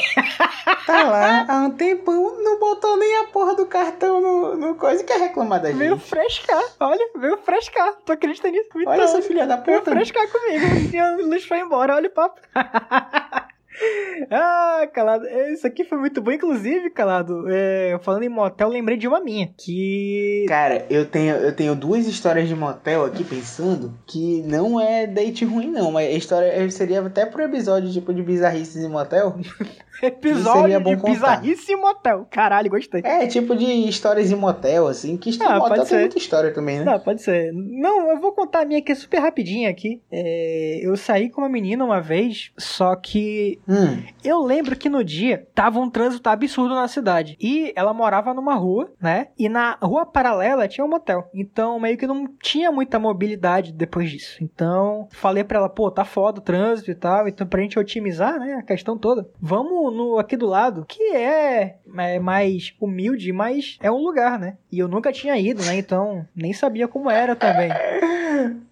tá 0.85 1.03
lá 1.03 1.45
há 1.47 1.61
um 1.65 1.71
tempão, 1.71 2.41
não 2.43 2.59
botou 2.59 2.97
nem 2.97 3.17
a 3.17 3.23
porra 3.25 3.55
do 3.55 3.65
cartão 3.65 4.21
no, 4.21 4.55
no 4.55 4.75
coisa 4.75 5.01
e 5.03 5.05
quer 5.05 5.19
reclamar 5.19 5.61
da 5.61 5.71
Veio 5.71 5.95
gente. 5.95 6.07
frescar, 6.09 6.63
olha, 6.79 7.09
veio 7.17 7.37
frescar. 7.37 7.93
Tu 8.05 8.11
acredita 8.11 8.49
nisso? 8.49 8.69
Então, 8.75 8.91
Olha 8.91 9.03
essa 9.03 9.21
filha 9.21 9.45
da 9.45 9.57
Veio 9.57 9.79
puta. 9.79 9.91
frescar 9.91 10.27
comigo. 10.29 10.65
E 10.93 10.97
a 10.97 11.15
luz 11.17 11.45
foi 11.45 11.59
embora, 11.59 11.95
olha 11.95 12.07
o 12.07 12.11
papo. 12.11 12.39
ah, 14.31 14.87
calado. 14.93 15.25
Isso 15.51 15.65
aqui 15.65 15.83
foi 15.83 15.97
muito 15.97 16.21
bom. 16.21 16.31
Inclusive, 16.31 16.89
calado, 16.89 17.45
é, 17.47 17.97
falando 18.01 18.23
em 18.23 18.29
motel, 18.29 18.69
lembrei 18.69 18.97
de 18.97 19.07
uma 19.07 19.19
minha. 19.19 19.49
Que. 19.57 20.45
Cara, 20.47 20.85
eu 20.89 21.05
tenho, 21.05 21.35
eu 21.35 21.55
tenho 21.55 21.75
duas 21.75 22.07
histórias 22.07 22.47
de 22.47 22.55
motel 22.55 23.05
aqui 23.05 23.23
pensando 23.23 23.93
que 24.05 24.41
não 24.43 24.79
é 24.79 25.07
date 25.07 25.45
ruim, 25.45 25.71
não. 25.71 25.91
Mas 25.91 26.07
a 26.07 26.17
história 26.17 26.71
seria 26.71 27.01
até 27.01 27.25
pro 27.25 27.43
episódio 27.43 27.91
tipo 27.91 28.13
de 28.13 28.21
bizarrices 28.21 28.83
em 28.83 28.89
motel. 28.89 29.37
Episódio 30.01 30.77
de 30.79 30.95
contar. 30.97 31.11
bizarrice 31.11 31.71
em 31.71 31.75
motel. 31.75 32.27
Caralho, 32.29 32.69
gostei. 32.69 33.01
É, 33.03 33.27
tipo 33.27 33.55
de 33.55 33.65
histórias 33.65 34.31
em 34.31 34.35
motel, 34.35 34.87
assim, 34.87 35.17
que 35.17 35.37
Ah, 35.41 35.59
motel 35.59 35.85
tem 35.85 35.99
muita 35.99 36.17
história 36.17 36.51
também, 36.53 36.79
né? 36.79 36.85
Não, 36.85 36.99
pode 36.99 37.21
ser. 37.21 37.51
Não, 37.53 38.09
eu 38.11 38.19
vou 38.19 38.31
contar 38.31 38.61
a 38.61 38.65
minha 38.65 38.79
aqui 38.79 38.93
super 38.95 39.19
rapidinha 39.19 39.69
aqui. 39.69 40.01
É, 40.11 40.79
eu 40.81 40.95
saí 40.97 41.29
com 41.29 41.41
uma 41.41 41.49
menina 41.49 41.83
uma 41.83 41.99
vez, 42.01 42.51
só 42.57 42.95
que 42.95 43.59
Hum, 43.67 44.01
Eu 44.23 44.41
lembro 44.41 44.75
que 44.75 44.89
no 44.89 45.03
dia 45.03 45.47
tava 45.53 45.79
um 45.79 45.89
trânsito 45.89 46.29
absurdo 46.29 46.75
na 46.75 46.87
cidade. 46.87 47.37
E 47.39 47.71
ela 47.75 47.93
morava 47.93 48.33
numa 48.33 48.55
rua, 48.55 48.91
né? 49.01 49.27
E 49.37 49.47
na 49.49 49.77
rua 49.81 50.05
paralela 50.05 50.67
tinha 50.67 50.85
um 50.85 50.89
motel. 50.89 51.29
Então 51.33 51.79
meio 51.79 51.97
que 51.97 52.07
não 52.07 52.27
tinha 52.41 52.71
muita 52.71 52.99
mobilidade 52.99 53.71
depois 53.73 54.09
disso. 54.09 54.37
Então 54.41 55.07
falei 55.11 55.43
pra 55.43 55.59
ela, 55.59 55.69
pô, 55.69 55.89
tá 55.91 56.05
foda 56.05 56.39
o 56.39 56.43
trânsito 56.43 56.91
e 56.91 56.95
tal. 56.95 57.27
Então 57.27 57.45
pra 57.47 57.61
gente 57.61 57.77
otimizar, 57.79 58.39
né? 58.39 58.55
A 58.55 58.63
questão 58.63 58.97
toda. 58.97 59.27
Vamos 59.41 59.88
no 59.91 60.17
aqui 60.17 60.37
do 60.37 60.47
lado, 60.47 60.85
que 60.87 61.01
é, 61.15 61.77
é 61.97 62.19
mais 62.19 62.73
humilde, 62.79 63.31
mas 63.31 63.77
é 63.81 63.91
um 63.91 63.97
lugar, 63.97 64.39
né? 64.39 64.57
E 64.71 64.79
eu 64.79 64.87
nunca 64.87 65.11
tinha 65.11 65.37
ido, 65.37 65.63
né? 65.63 65.77
Então 65.77 66.25
nem 66.35 66.53
sabia 66.53 66.87
como 66.87 67.09
era 67.09 67.35
também. 67.35 67.69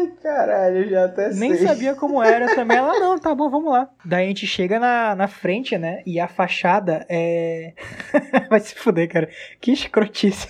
Ai, 0.00 0.12
caralho, 0.22 0.88
já 0.88 1.04
até 1.04 1.28
Nem 1.34 1.54
sei. 1.54 1.66
sabia 1.66 1.94
como 1.94 2.22
era 2.22 2.54
também. 2.54 2.78
Ela, 2.78 2.98
não, 2.98 3.18
tá 3.18 3.34
bom, 3.34 3.50
vamos 3.50 3.70
lá. 3.70 3.90
Daí 4.04 4.24
a 4.24 4.28
gente 4.28 4.46
chega 4.46 4.78
na, 4.78 5.14
na 5.14 5.28
frente, 5.28 5.76
né? 5.76 6.02
E 6.06 6.18
a 6.18 6.26
fachada 6.26 7.04
é. 7.08 7.74
Vai 8.48 8.60
se 8.60 8.74
fuder, 8.74 9.08
cara. 9.08 9.28
Que 9.60 9.72
escrotice. 9.72 10.48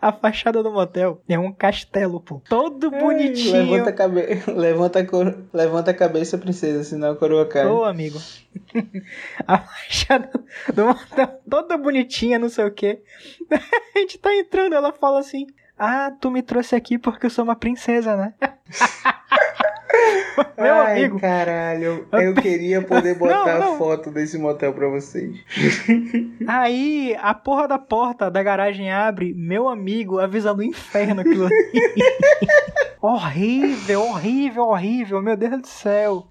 A 0.00 0.12
fachada 0.12 0.62
do 0.62 0.72
motel 0.72 1.22
é 1.28 1.38
um 1.38 1.52
castelo, 1.52 2.20
pô. 2.20 2.42
Todo 2.48 2.90
bonitinho. 2.90 3.70
Levanta 3.70 3.90
a, 3.90 3.92
cabe... 3.92 4.42
levanta, 4.48 4.98
a 4.98 5.06
cor... 5.06 5.38
Levanta 5.52 5.90
a 5.92 5.94
cabeça, 5.94 6.36
princesa, 6.36 6.82
senão 6.84 7.12
a 7.12 7.16
coroa 7.16 7.46
cai. 7.46 7.66
Ô, 7.66 7.84
amigo. 7.84 8.18
A 9.46 9.58
fachada 9.58 10.30
do 10.74 10.86
motel 10.86 11.40
toda 11.48 11.78
bonitinha, 11.78 12.38
não 12.38 12.48
sei 12.48 12.66
o 12.66 12.70
quê. 12.70 13.02
A 13.94 13.98
gente 13.98 14.18
tá 14.18 14.34
entrando, 14.34 14.74
ela 14.74 14.92
fala 14.92 15.20
assim. 15.20 15.46
Ah, 15.84 16.12
tu 16.20 16.30
me 16.30 16.42
trouxe 16.42 16.76
aqui 16.76 16.96
porque 16.96 17.26
eu 17.26 17.30
sou 17.30 17.42
uma 17.42 17.56
princesa, 17.56 18.16
né? 18.16 18.34
Meu 20.56 20.74
Ai, 20.74 20.98
amigo. 21.00 21.18
caralho, 21.20 22.06
eu 22.12 22.34
queria 22.34 22.80
poder 22.82 23.14
botar 23.18 23.58
Não, 23.58 23.72
não. 23.72 23.78
foto 23.78 24.10
desse 24.12 24.38
motel 24.38 24.72
pra 24.72 24.88
vocês. 24.88 25.34
Aí 26.46 27.16
a 27.20 27.34
porra 27.34 27.66
da 27.66 27.78
porta 27.80 28.30
da 28.30 28.42
garagem 28.44 28.92
abre, 28.92 29.34
meu 29.34 29.68
amigo, 29.68 30.20
avisando 30.20 30.60
o 30.60 30.64
inferno 30.64 31.20
aquilo 31.20 31.46
ali. 31.46 31.70
horrível, 33.02 34.02
horrível, 34.02 34.62
horrível, 34.68 35.20
meu 35.20 35.36
Deus 35.36 35.60
do 35.62 35.66
céu. 35.66 36.28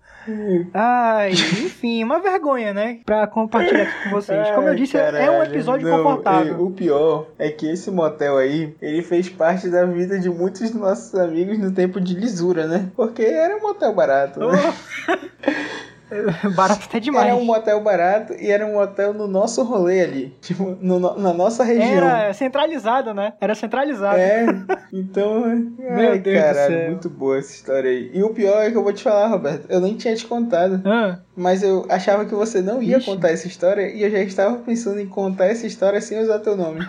Ai, 0.73 1.31
enfim, 1.31 2.03
uma 2.03 2.19
vergonha, 2.19 2.73
né? 2.73 2.99
Pra 3.05 3.25
compartilhar 3.27 3.84
aqui 3.84 4.03
com 4.03 4.10
vocês. 4.12 4.49
Como 4.51 4.67
eu 4.67 4.71
Ai, 4.71 4.75
disse, 4.75 4.97
é 4.97 5.31
um 5.31 5.43
episódio 5.43 5.88
Não, 5.88 5.97
confortável. 5.97 6.57
e 6.60 6.62
O 6.62 6.71
pior 6.71 7.27
é 7.39 7.49
que 7.49 7.67
esse 7.69 7.89
motel 7.89 8.38
aí, 8.38 8.75
ele 8.81 9.01
fez 9.01 9.29
parte 9.29 9.69
da 9.69 9.86
vida 9.86 10.19
de 10.19 10.29
muitos 10.29 10.62
dos 10.62 10.73
nossos 10.79 11.15
amigos 11.15 11.57
no 11.57 11.71
tempo 11.71 11.99
de 11.99 12.13
lisura, 12.13 12.67
né? 12.67 12.89
Porque 12.95 13.23
era 13.23 13.55
um 13.55 13.62
motel 13.62 13.93
barato, 13.93 14.39
né? 14.39 14.73
Barato 16.56 16.86
até 16.86 17.00
demais. 17.00 17.28
Era 17.28 17.36
um 17.36 17.43
motel 17.45 17.82
barato 17.82 18.34
e 18.34 18.50
era 18.52 18.65
um 18.65 18.74
motel 18.74 19.13
no 19.13 19.28
nosso 19.28 19.63
rolê 19.63 20.02
ali. 20.02 20.36
Tipo, 20.41 20.78
no- 20.82 21.00
na 21.00 21.34
nossa 21.34 21.63
região. 21.63 21.86
Era 21.88 22.34
centralizado, 22.34 23.13
né? 23.13 23.34
Era 23.39 23.56
centralizado. 23.56 24.17
É, 24.17 24.45
então. 24.91 25.41
Meu 25.78 26.12
ai, 26.12 26.19
Deus 26.19 26.38
do 26.38 26.41
caralho, 26.43 26.74
céu. 26.78 26.89
muito 26.91 27.10
boa 27.10 27.38
essa 27.39 27.52
história 27.54 27.89
aí. 27.89 28.12
E 28.13 28.24
o 28.24 28.30
pior 28.34 28.62
é 28.62 28.71
que 28.71 28.78
eu 28.78 28.84
vou 28.84 28.93
te 28.93 29.04
falar, 29.04 29.28
Roberto, 29.28 29.65
eu 29.69 29.80
nem 29.80 29.95
tinha 29.95 30.15
te 30.15 30.26
contado, 30.26 30.82
Ah, 30.86 31.19
mas 31.36 31.63
eu 31.63 31.86
achava 31.89 32.26
que 32.26 32.36
você 32.36 32.62
não 32.62 32.82
ia 32.82 32.98
Ixi. 32.98 33.06
contar 33.06 33.30
essa 33.30 33.48
história 33.48 33.89
e 33.89 34.04
eu 34.04 34.12
já 34.12 34.20
estava 34.20 34.58
pensando 34.58 35.00
em 35.00 35.08
contar 35.08 35.46
essa 35.46 35.65
história 35.65 36.02
sem 36.02 36.20
usar 36.20 36.39
teu 36.39 36.56
nome. 36.56 36.86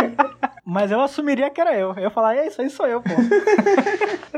mas 0.64 0.90
eu 0.90 1.00
assumiria 1.00 1.50
que 1.50 1.60
era 1.60 1.76
eu. 1.76 1.92
Eu 1.96 2.04
ia 2.04 2.10
falar, 2.10 2.36
é 2.36 2.46
isso 2.46 2.62
aí 2.62 2.70
sou 2.70 2.86
eu, 2.86 3.02
pô. 3.02 3.10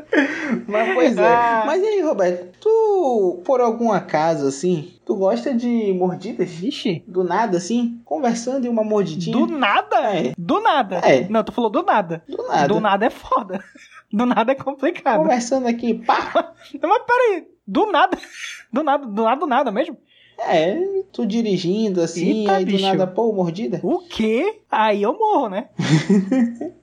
Mas 0.66 0.94
pois 0.94 1.16
é. 1.16 1.26
Ah. 1.26 1.62
Mas 1.66 1.82
e 1.82 1.86
aí, 1.86 2.00
Roberto, 2.00 2.58
tu, 2.60 3.42
por 3.44 3.60
algum 3.60 3.92
acaso, 3.92 4.46
assim, 4.46 4.94
tu 5.04 5.16
gosta 5.16 5.52
de 5.54 5.92
mordidas? 5.92 6.50
Vixe. 6.50 7.02
Do 7.06 7.24
nada, 7.24 7.56
assim? 7.56 8.00
Conversando 8.04 8.66
e 8.66 8.68
uma 8.68 8.84
mordidinha? 8.84 9.36
Do 9.36 9.46
nada? 9.46 9.96
É. 10.14 10.32
Do 10.38 10.60
nada. 10.60 10.96
É. 10.98 11.28
Não, 11.28 11.42
tu 11.42 11.52
falou 11.52 11.70
do 11.70 11.82
nada. 11.82 12.22
Do 12.28 12.46
nada. 12.46 12.68
Do 12.68 12.80
nada 12.80 13.06
é 13.06 13.10
foda. 13.10 13.62
Do 14.12 14.26
nada 14.26 14.52
é 14.52 14.54
complicado. 14.54 15.18
Conversando 15.22 15.66
aqui, 15.66 15.94
pá! 15.94 16.52
Não, 16.80 16.88
mas 16.88 17.02
peraí. 17.04 17.48
Do 17.66 17.86
nada. 17.90 18.18
Do 18.72 18.82
nada, 18.82 19.06
do 19.06 19.22
nada, 19.22 19.40
do 19.40 19.46
nada 19.46 19.70
mesmo. 19.70 19.96
É, 20.36 20.74
tu 21.12 21.24
dirigindo 21.24 22.00
assim, 22.00 22.40
Eita, 22.40 22.56
aí 22.56 22.64
do 22.64 22.72
bicho. 22.72 22.82
nada, 22.84 23.06
pô, 23.06 23.32
mordida. 23.32 23.78
O 23.84 24.00
quê? 24.00 24.60
Aí 24.68 25.02
eu 25.02 25.16
morro, 25.16 25.48
né? 25.48 25.68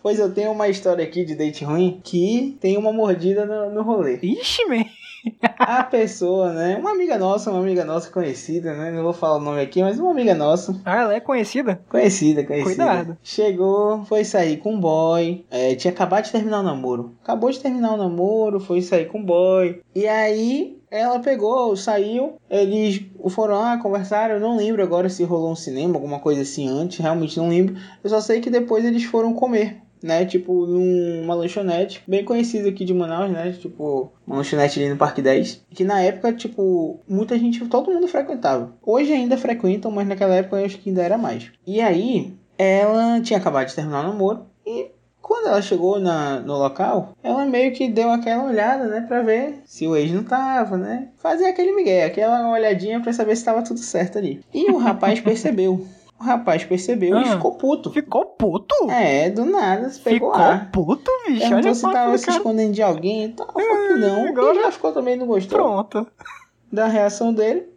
Pois 0.00 0.20
eu 0.20 0.32
tenho 0.32 0.52
uma 0.52 0.68
história 0.68 1.04
aqui 1.04 1.24
de 1.24 1.34
date 1.34 1.64
ruim 1.64 2.00
que 2.04 2.56
tem 2.60 2.76
uma 2.76 2.92
mordida 2.92 3.44
no, 3.44 3.74
no 3.74 3.82
rolê. 3.82 4.16
Ixi, 4.22 4.64
man. 4.66 4.84
A 5.58 5.82
pessoa, 5.84 6.52
né? 6.52 6.76
Uma 6.76 6.92
amiga 6.92 7.18
nossa, 7.18 7.50
uma 7.50 7.60
amiga 7.60 7.84
nossa 7.84 8.10
conhecida, 8.10 8.74
né? 8.74 8.90
Não 8.90 9.02
vou 9.02 9.12
falar 9.12 9.36
o 9.36 9.40
nome 9.40 9.60
aqui, 9.60 9.82
mas 9.82 9.98
uma 9.98 10.10
amiga 10.10 10.34
nossa. 10.34 10.80
Ah, 10.84 11.02
ela 11.02 11.14
é 11.14 11.20
conhecida? 11.20 11.80
Conhecida, 11.88 12.44
conhecida. 12.44 12.84
Cuidado. 12.84 13.18
Chegou, 13.22 14.04
foi 14.04 14.24
sair 14.24 14.58
com 14.58 14.74
um 14.74 14.80
boy. 14.80 15.44
é, 15.50 15.74
tinha 15.74 15.92
acabado 15.92 16.24
de 16.24 16.32
terminar 16.32 16.60
o 16.60 16.62
namoro. 16.62 17.14
Acabou 17.22 17.50
de 17.50 17.60
terminar 17.60 17.94
o 17.94 17.96
namoro, 17.96 18.60
foi 18.60 18.80
sair 18.82 19.06
com 19.06 19.18
um 19.18 19.24
boy. 19.24 19.80
E 19.94 20.06
aí 20.06 20.78
ela 20.90 21.18
pegou, 21.18 21.76
saiu. 21.76 22.36
Eles 22.48 23.02
foram 23.30 23.54
lá, 23.58 23.78
conversaram. 23.78 24.34
Eu 24.34 24.40
não 24.40 24.56
lembro 24.56 24.82
agora 24.82 25.08
se 25.08 25.24
rolou 25.24 25.50
um 25.52 25.56
cinema, 25.56 25.94
alguma 25.94 26.20
coisa 26.20 26.42
assim 26.42 26.68
antes. 26.68 26.98
Realmente 26.98 27.36
não 27.38 27.48
lembro. 27.48 27.76
Eu 28.02 28.10
só 28.10 28.20
sei 28.20 28.40
que 28.40 28.50
depois 28.50 28.84
eles 28.84 29.04
foram 29.04 29.34
comer. 29.34 29.82
Né, 30.06 30.24
tipo, 30.24 30.66
numa 30.66 31.34
lanchonete 31.34 32.00
bem 32.06 32.24
conhecida 32.24 32.68
aqui 32.68 32.84
de 32.84 32.94
Manaus, 32.94 33.28
né? 33.28 33.50
Tipo, 33.50 34.12
uma 34.24 34.36
lanchonete 34.36 34.78
ali 34.78 34.88
no 34.88 34.96
Parque 34.96 35.20
10. 35.20 35.66
Que 35.68 35.82
na 35.82 36.00
época, 36.00 36.32
tipo, 36.32 37.00
muita 37.08 37.36
gente, 37.36 37.66
todo 37.66 37.90
mundo 37.90 38.06
frequentava. 38.06 38.72
Hoje 38.80 39.12
ainda 39.12 39.36
frequentam, 39.36 39.90
mas 39.90 40.06
naquela 40.06 40.36
época 40.36 40.58
eu 40.58 40.64
acho 40.64 40.78
que 40.78 40.90
ainda 40.90 41.02
era 41.02 41.18
mais. 41.18 41.50
E 41.66 41.80
aí, 41.80 42.32
ela 42.56 43.20
tinha 43.20 43.40
acabado 43.40 43.66
de 43.66 43.74
terminar 43.74 44.04
o 44.04 44.12
namoro 44.12 44.46
e 44.64 44.92
quando 45.26 45.48
ela 45.48 45.60
chegou 45.60 45.98
na, 45.98 46.38
no 46.38 46.56
local, 46.56 47.16
ela 47.20 47.44
meio 47.44 47.72
que 47.72 47.88
deu 47.88 48.10
aquela 48.10 48.44
olhada, 48.44 48.86
né, 48.86 49.04
pra 49.08 49.22
ver 49.22 49.60
se 49.64 49.84
o 49.84 49.96
ex 49.96 50.12
não 50.12 50.22
tava, 50.22 50.76
né? 50.76 51.08
Fazer 51.16 51.46
aquele 51.46 51.72
migué, 51.72 52.04
aquela 52.04 52.48
olhadinha 52.48 53.00
pra 53.00 53.12
saber 53.12 53.34
se 53.34 53.44
tava 53.44 53.60
tudo 53.62 53.80
certo 53.80 54.18
ali. 54.18 54.40
E 54.54 54.70
o 54.70 54.78
rapaz 54.78 55.18
percebeu. 55.18 55.84
O 56.18 56.24
rapaz 56.24 56.64
percebeu 56.64 57.16
e 57.18 57.22
Ah. 57.22 57.32
ficou 57.36 57.52
puto. 57.56 57.90
Ficou 57.90 58.24
puto? 58.24 58.74
É, 58.90 59.28
do 59.30 59.44
nada, 59.44 59.90
se 59.90 60.00
pegou 60.00 60.30
Ficou 60.30 60.42
ar. 60.44 60.70
puto, 60.70 61.10
bicho. 61.26 61.40
Perguntou 61.40 61.56
Olha 61.66 61.74
se 61.74 61.82
tava 61.82 62.12
que 62.12 62.18
se 62.18 62.26
cara... 62.26 62.38
escondendo 62.38 62.72
de 62.72 62.82
alguém 62.82 63.24
e 63.24 63.28
tal. 63.30 63.46
Falou 63.52 63.68
que 63.88 63.94
não. 63.94 64.28
agora- 64.28 64.58
E 64.58 64.62
já 64.62 64.70
ficou 64.72 64.92
também, 64.92 65.16
não 65.16 65.26
gostou 65.26 65.58
Pronto. 65.58 66.06
da 66.72 66.86
reação 66.86 67.32
dele. 67.34 67.68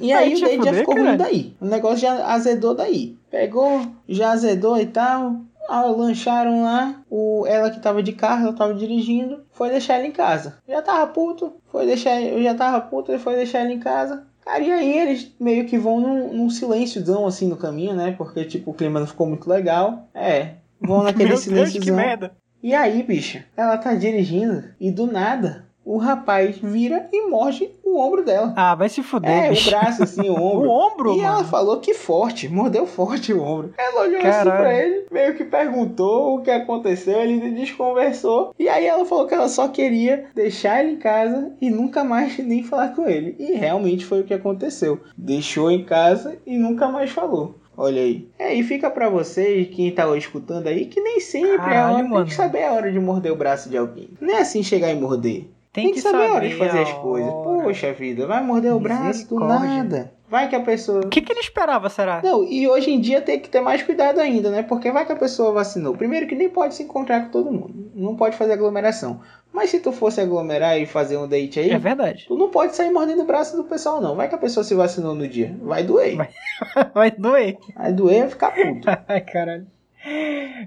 E 0.00 0.12
Aí 0.12 0.24
aí, 0.28 0.32
o 0.34 0.36
te 0.36 0.42
date 0.44 0.64
já 0.64 0.72
ficou 0.74 0.94
ruim 0.96 1.16
daí. 1.16 1.56
O 1.60 1.64
negócio 1.66 1.98
já 1.98 2.26
azedou 2.32 2.74
daí. 2.74 3.16
Pegou, 3.30 3.80
já 4.08 4.30
azedou 4.32 4.78
e 4.78 4.86
tal. 4.86 5.36
Ah, 5.68 5.82
lancharam 5.82 6.62
lá. 6.64 6.96
O, 7.08 7.44
ela 7.46 7.70
que 7.70 7.78
tava 7.80 8.02
de 8.02 8.12
carro, 8.12 8.46
ela 8.48 8.52
tava 8.56 8.74
dirigindo. 8.74 9.40
Foi 9.52 9.70
deixar 9.70 9.98
ele 9.98 10.08
em 10.08 10.12
casa. 10.12 10.58
Já 10.68 10.82
tava 10.82 11.06
puto. 11.08 11.52
Foi 11.70 11.86
deixar. 11.86 12.20
Eu 12.20 12.42
já 12.42 12.54
tava 12.54 12.80
puto, 12.80 13.12
ele 13.12 13.18
foi 13.20 13.36
deixar 13.36 13.60
ele 13.64 13.74
em 13.74 13.78
casa. 13.78 14.26
Cara, 14.44 14.62
e 14.62 14.70
aí 14.70 14.98
eles 14.98 15.34
meio 15.38 15.66
que 15.66 15.78
vão 15.78 16.00
num, 16.00 16.34
num 16.34 16.50
silênciozão 16.50 17.26
assim 17.26 17.48
no 17.48 17.56
caminho, 17.56 17.94
né? 17.94 18.12
Porque, 18.12 18.44
tipo, 18.44 18.70
o 18.70 18.74
clima 18.74 19.00
não 19.00 19.06
ficou 19.06 19.26
muito 19.26 19.48
legal. 19.48 20.08
É. 20.14 20.54
Vão 20.80 21.02
naquele 21.04 21.30
Meu 21.30 21.40
Deus, 21.42 21.72
que 21.72 21.90
merda. 21.90 22.32
E 22.62 22.74
aí, 22.74 23.02
bicha, 23.02 23.44
ela 23.56 23.76
tá 23.76 23.94
dirigindo 23.94 24.64
e 24.80 24.90
do 24.90 25.06
nada 25.06 25.66
o 25.84 25.96
rapaz 25.98 26.56
vira 26.58 27.08
e 27.12 27.28
morde 27.28 27.70
o 27.84 27.98
ombro 27.98 28.24
dela. 28.24 28.52
Ah, 28.56 28.74
vai 28.74 28.88
se 28.88 29.02
fuder, 29.02 29.30
É, 29.30 29.46
o 29.48 29.50
bicho. 29.50 29.70
braço 29.70 30.02
assim, 30.02 30.28
o 30.30 30.34
ombro. 30.40 30.68
O 30.68 30.72
ombro, 30.72 31.14
e 31.16 31.20
ela 31.20 31.36
mano. 31.36 31.48
falou 31.48 31.80
que 31.80 31.92
forte, 31.94 32.48
mordeu 32.48 32.86
forte 32.86 33.32
o 33.32 33.42
ombro. 33.42 33.74
Ela 33.76 34.02
olhou 34.02 34.18
assim 34.18 34.30
Caralho. 34.30 34.58
pra 34.62 34.74
ele, 34.82 35.06
meio 35.10 35.34
que 35.34 35.44
perguntou 35.44 36.36
o 36.36 36.42
que 36.42 36.50
aconteceu, 36.50 37.18
ele 37.20 37.50
desconversou. 37.50 38.54
E 38.58 38.68
aí 38.68 38.86
ela 38.86 39.04
falou 39.04 39.26
que 39.26 39.34
ela 39.34 39.48
só 39.48 39.68
queria 39.68 40.26
deixar 40.34 40.82
ele 40.84 40.92
em 40.92 40.98
casa 40.98 41.52
e 41.60 41.70
nunca 41.70 42.04
mais 42.04 42.38
nem 42.38 42.62
falar 42.62 42.94
com 42.94 43.08
ele. 43.08 43.34
E 43.38 43.52
realmente 43.52 44.04
foi 44.04 44.20
o 44.20 44.24
que 44.24 44.34
aconteceu. 44.34 45.00
Deixou 45.16 45.70
em 45.70 45.84
casa 45.84 46.36
e 46.46 46.56
nunca 46.56 46.88
mais 46.88 47.10
falou. 47.10 47.56
Olha 47.76 48.02
aí. 48.02 48.28
É, 48.38 48.54
e 48.54 48.62
fica 48.62 48.90
pra 48.90 49.08
vocês, 49.08 49.66
quem 49.74 49.90
tá 49.90 50.06
escutando 50.16 50.66
aí, 50.66 50.84
que 50.86 51.00
nem 51.00 51.18
sempre 51.20 51.52
é 51.52 51.54
a 51.54 51.58
Caralho, 51.58 51.94
hora, 51.94 52.02
tem 52.02 52.12
mano. 52.12 52.26
que 52.26 52.34
saber 52.34 52.64
a 52.64 52.72
hora 52.72 52.92
de 52.92 53.00
morder 53.00 53.32
o 53.32 53.36
braço 53.36 53.68
de 53.70 53.76
alguém. 53.78 54.10
Não 54.20 54.34
é 54.34 54.40
assim 54.42 54.62
chegar 54.62 54.90
e 54.90 54.94
morder. 54.94 55.48
Tem, 55.72 55.86
Tem, 55.86 55.94
que 55.94 56.00
saber 56.02 56.26
a 56.26 56.34
hora 56.34 56.48
de 56.48 56.54
fazer 56.56 56.80
as 56.80 56.92
coisas. 56.92 57.32
Poxa 57.32 57.92
vida, 57.94 58.26
vai 58.26 58.42
morder 58.42 58.74
o 58.74 58.80
braço 58.80 59.26
do 59.26 59.40
nada. 59.40 60.12
Vai 60.28 60.48
que 60.48 60.56
a 60.56 60.60
pessoa. 60.60 61.00
O 61.00 61.08
que, 61.08 61.20
que 61.22 61.32
ele 61.32 61.40
esperava, 61.40 61.88
será? 61.88 62.20
Não, 62.22 62.44
e 62.44 62.68
hoje 62.68 62.90
em 62.90 63.00
dia 63.00 63.20
tem 63.22 63.38
que 63.40 63.48
ter 63.48 63.60
mais 63.60 63.82
cuidado 63.82 64.18
ainda, 64.20 64.50
né? 64.50 64.62
Porque 64.62 64.90
vai 64.90 65.06
que 65.06 65.12
a 65.12 65.16
pessoa 65.16 65.52
vacinou. 65.52 65.94
Primeiro 65.96 66.26
que 66.26 66.34
nem 66.34 66.48
pode 66.48 66.74
se 66.74 66.82
encontrar 66.82 67.24
com 67.24 67.30
todo 67.30 67.50
mundo. 67.52 67.90
Não 67.94 68.16
pode 68.16 68.36
fazer 68.36 68.52
aglomeração. 68.52 69.20
Mas 69.52 69.70
se 69.70 69.80
tu 69.80 69.92
fosse 69.92 70.20
aglomerar 70.20 70.78
e 70.78 70.86
fazer 70.86 71.16
um 71.16 71.28
date 71.28 71.60
aí, 71.60 71.70
É 71.70 71.78
verdade. 71.78 72.24
tu 72.26 72.36
não 72.36 72.48
pode 72.50 72.74
sair 72.74 72.90
mordendo 72.90 73.22
o 73.22 73.26
braço 73.26 73.56
do 73.56 73.64
pessoal, 73.64 74.00
não. 74.00 74.14
Vai 74.16 74.28
que 74.28 74.34
a 74.34 74.38
pessoa 74.38 74.64
se 74.64 74.74
vacinou 74.74 75.14
no 75.14 75.28
dia. 75.28 75.54
Vai 75.62 75.82
doer. 75.84 76.16
Vai. 76.16 76.28
Vai 76.94 77.10
doer. 77.10 77.58
Vai 77.74 77.92
doer 77.92 78.20
vai 78.20 78.28
ficar 78.30 78.50
puto. 78.52 78.88
Ai, 79.08 79.20
caralho. 79.22 79.66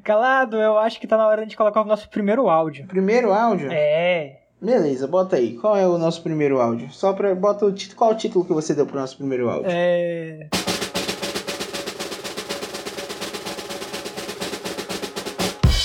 Calado, 0.04 0.58
eu 0.58 0.78
acho 0.78 1.00
que 1.00 1.08
tá 1.08 1.18
na 1.18 1.28
hora 1.28 1.46
de 1.46 1.58
colocar 1.58 1.82
o 1.82 1.86
nosso 1.86 2.10
primeiro 2.10 2.48
áudio. 2.50 2.86
Primeiro 2.88 3.34
áudio? 3.34 3.70
É. 3.72 4.45
Beleza, 4.62 5.08
bota 5.08 5.36
aí. 5.36 5.58
Qual 5.58 5.76
é 5.76 5.88
o 5.88 5.98
nosso 5.98 6.22
primeiro 6.24 6.60
áudio? 6.60 6.90
Só 6.92 7.14
pra. 7.14 7.34
Bota 7.36 7.66
o 7.66 7.74
título. 7.74 7.98
Qual 7.98 8.12
é 8.12 8.14
o 8.14 8.18
título 8.18 8.46
que 8.46 8.54
você 8.54 8.74
deu 8.74 8.86
pro 8.86 9.00
nosso 9.00 9.18
primeiro 9.18 9.50
áudio? 9.50 9.70
É. 9.70 10.48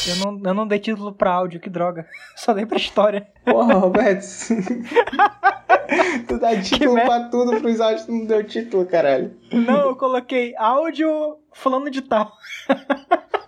Eu 0.08 0.16
não, 0.16 0.40
eu 0.44 0.54
não 0.54 0.66
dei 0.66 0.78
título 0.78 1.12
pra 1.12 1.32
áudio, 1.32 1.60
que 1.60 1.70
droga. 1.70 2.06
Só 2.36 2.52
dei 2.52 2.66
pra 2.66 2.78
história. 2.78 3.26
Porra, 3.44 3.74
Roberto. 3.78 4.26
tu 6.26 6.38
dá 6.38 6.60
título 6.60 6.94
merda. 6.94 7.10
pra 7.10 7.28
tudo 7.28 7.60
pros 7.60 7.80
áudios, 7.80 8.06
tu 8.06 8.12
não 8.12 8.24
deu 8.24 8.42
título, 8.44 8.86
caralho. 8.86 9.32
Não, 9.52 9.88
eu 9.88 9.96
coloquei 9.96 10.54
áudio 10.56 11.36
fulano 11.52 11.90
de 11.90 12.02
tal. 12.02 12.32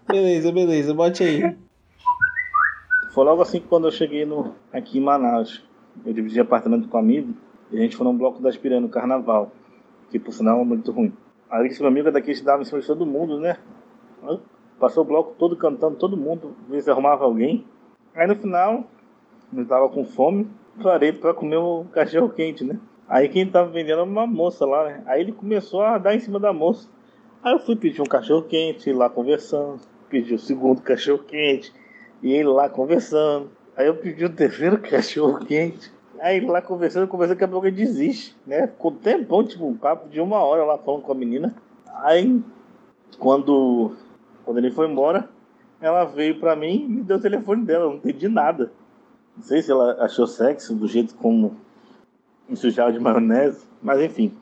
Beleza, 0.06 0.52
beleza, 0.52 0.94
bote 0.94 1.24
aí. 1.24 1.56
Foi 3.12 3.26
logo 3.26 3.42
assim 3.42 3.60
que 3.60 3.68
quando 3.68 3.86
eu 3.86 3.90
cheguei 3.90 4.24
no, 4.24 4.54
aqui 4.72 4.96
em 4.96 5.00
Manaus. 5.02 5.62
Eu 6.06 6.14
dividi 6.14 6.40
apartamento 6.40 6.88
com 6.88 6.96
um 6.96 7.00
amigo 7.00 7.34
e 7.70 7.76
a 7.76 7.82
gente 7.82 7.94
foi 7.94 8.06
num 8.06 8.16
bloco 8.16 8.40
das 8.40 8.56
Piranhas 8.56 8.84
no 8.84 8.88
carnaval. 8.88 9.52
Que 10.10 10.18
por 10.18 10.32
sinal 10.32 10.62
é 10.62 10.64
muito 10.64 10.90
ruim. 10.90 11.12
Aí 11.50 11.66
esse 11.66 11.78
meu 11.80 11.90
amigo 11.90 12.10
daqui 12.10 12.30
estudava 12.30 12.62
em 12.62 12.64
cima 12.64 12.80
de 12.80 12.86
todo 12.86 13.04
mundo, 13.04 13.38
né? 13.38 13.58
Passou 14.80 15.04
o 15.04 15.06
bloco 15.06 15.34
todo 15.38 15.54
cantando, 15.58 15.96
todo 15.96 16.16
mundo, 16.16 16.56
ver 16.66 16.80
se 16.80 16.90
arrumava 16.90 17.24
alguém. 17.24 17.66
Aí 18.14 18.26
no 18.26 18.34
final, 18.34 18.84
eu 19.54 19.66
tava 19.66 19.90
com 19.90 20.06
fome, 20.06 20.48
parei 20.82 21.12
pra 21.12 21.34
comer 21.34 21.58
um 21.58 21.84
cachorro 21.84 22.30
quente, 22.30 22.64
né? 22.64 22.80
Aí 23.06 23.28
quem 23.28 23.46
tava 23.46 23.68
vendendo 23.68 24.00
era 24.00 24.04
uma 24.04 24.26
moça 24.26 24.64
lá, 24.64 24.84
né? 24.86 25.02
Aí 25.04 25.20
ele 25.20 25.32
começou 25.32 25.82
a 25.82 25.98
dar 25.98 26.14
em 26.14 26.20
cima 26.20 26.40
da 26.40 26.50
moça. 26.50 26.88
Aí 27.44 27.52
eu 27.52 27.58
fui 27.58 27.76
pedir 27.76 28.00
um 28.00 28.06
cachorro 28.06 28.44
quente, 28.44 28.90
lá 28.90 29.10
conversando. 29.10 29.80
Pedi 30.08 30.32
o 30.32 30.38
segundo 30.38 30.80
cachorro 30.82 31.22
quente, 31.24 31.74
e 32.22 32.32
ele 32.32 32.48
lá 32.48 32.68
conversando. 32.68 33.50
Aí 33.76 33.86
eu 33.86 33.96
pedi 33.96 34.24
o 34.24 34.30
terceiro 34.30 34.78
cachorro 34.78 35.44
quente. 35.44 35.90
Aí 36.20 36.36
ele 36.36 36.46
lá 36.46 36.62
conversando, 36.62 37.08
conversando, 37.08 37.36
daqui 37.36 37.44
a 37.44 37.48
pouco 37.48 37.66
ele 37.66 37.76
desiste, 37.76 38.36
né? 38.46 38.68
Ficou 38.68 38.92
um 38.92 38.96
tempão, 38.96 39.44
tipo, 39.44 39.66
um 39.66 39.76
papo 39.76 40.08
de 40.08 40.20
uma 40.20 40.38
hora 40.38 40.64
lá 40.64 40.78
falando 40.78 41.02
com 41.02 41.10
a 41.10 41.16
menina. 41.16 41.54
Aí, 41.94 42.40
quando, 43.18 43.96
quando 44.44 44.58
ele 44.58 44.70
foi 44.70 44.88
embora, 44.88 45.28
ela 45.80 46.04
veio 46.04 46.38
pra 46.38 46.54
mim 46.54 46.84
e 46.84 46.88
me 46.88 47.02
deu 47.02 47.16
o 47.16 47.20
telefone 47.20 47.64
dela, 47.64 47.86
não 47.86 47.96
entendi 47.96 48.28
nada. 48.28 48.70
Não 49.36 49.42
sei 49.42 49.62
se 49.62 49.72
ela 49.72 50.04
achou 50.04 50.26
sexy 50.26 50.74
do 50.74 50.86
jeito 50.86 51.14
como 51.16 51.56
me 52.48 52.56
sujava 52.56 52.92
de 52.92 53.00
maionese, 53.00 53.66
mas 53.82 54.00
enfim. 54.00 54.32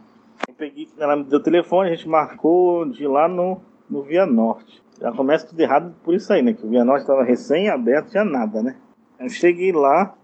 Eu 0.47 0.55
peguei, 0.55 0.89
ela 0.99 1.17
me 1.17 1.25
deu 1.25 1.39
o 1.39 1.43
telefone, 1.43 1.89
a 1.89 1.95
gente 1.95 2.09
marcou 2.09 2.85
de 2.85 3.07
lá 3.07 3.27
no, 3.27 3.63
no 3.89 4.03
Via 4.03 4.27
Norte. 4.27 4.83
Já 5.01 5.11
começa 5.13 5.47
tudo 5.47 5.61
errado 5.61 5.95
por 6.05 6.15
isso 6.15 6.31
aí, 6.33 6.43
né? 6.43 6.53
Que 6.53 6.67
o 6.67 6.69
Via 6.69 6.85
Norte 6.85 7.03
estava 7.03 7.25
recém-aberto, 7.25 8.11
tinha 8.11 8.25
nada, 8.25 8.63
né? 8.63 8.77
Eu 9.19 9.29
cheguei 9.31 9.73
lá, 9.73 10.15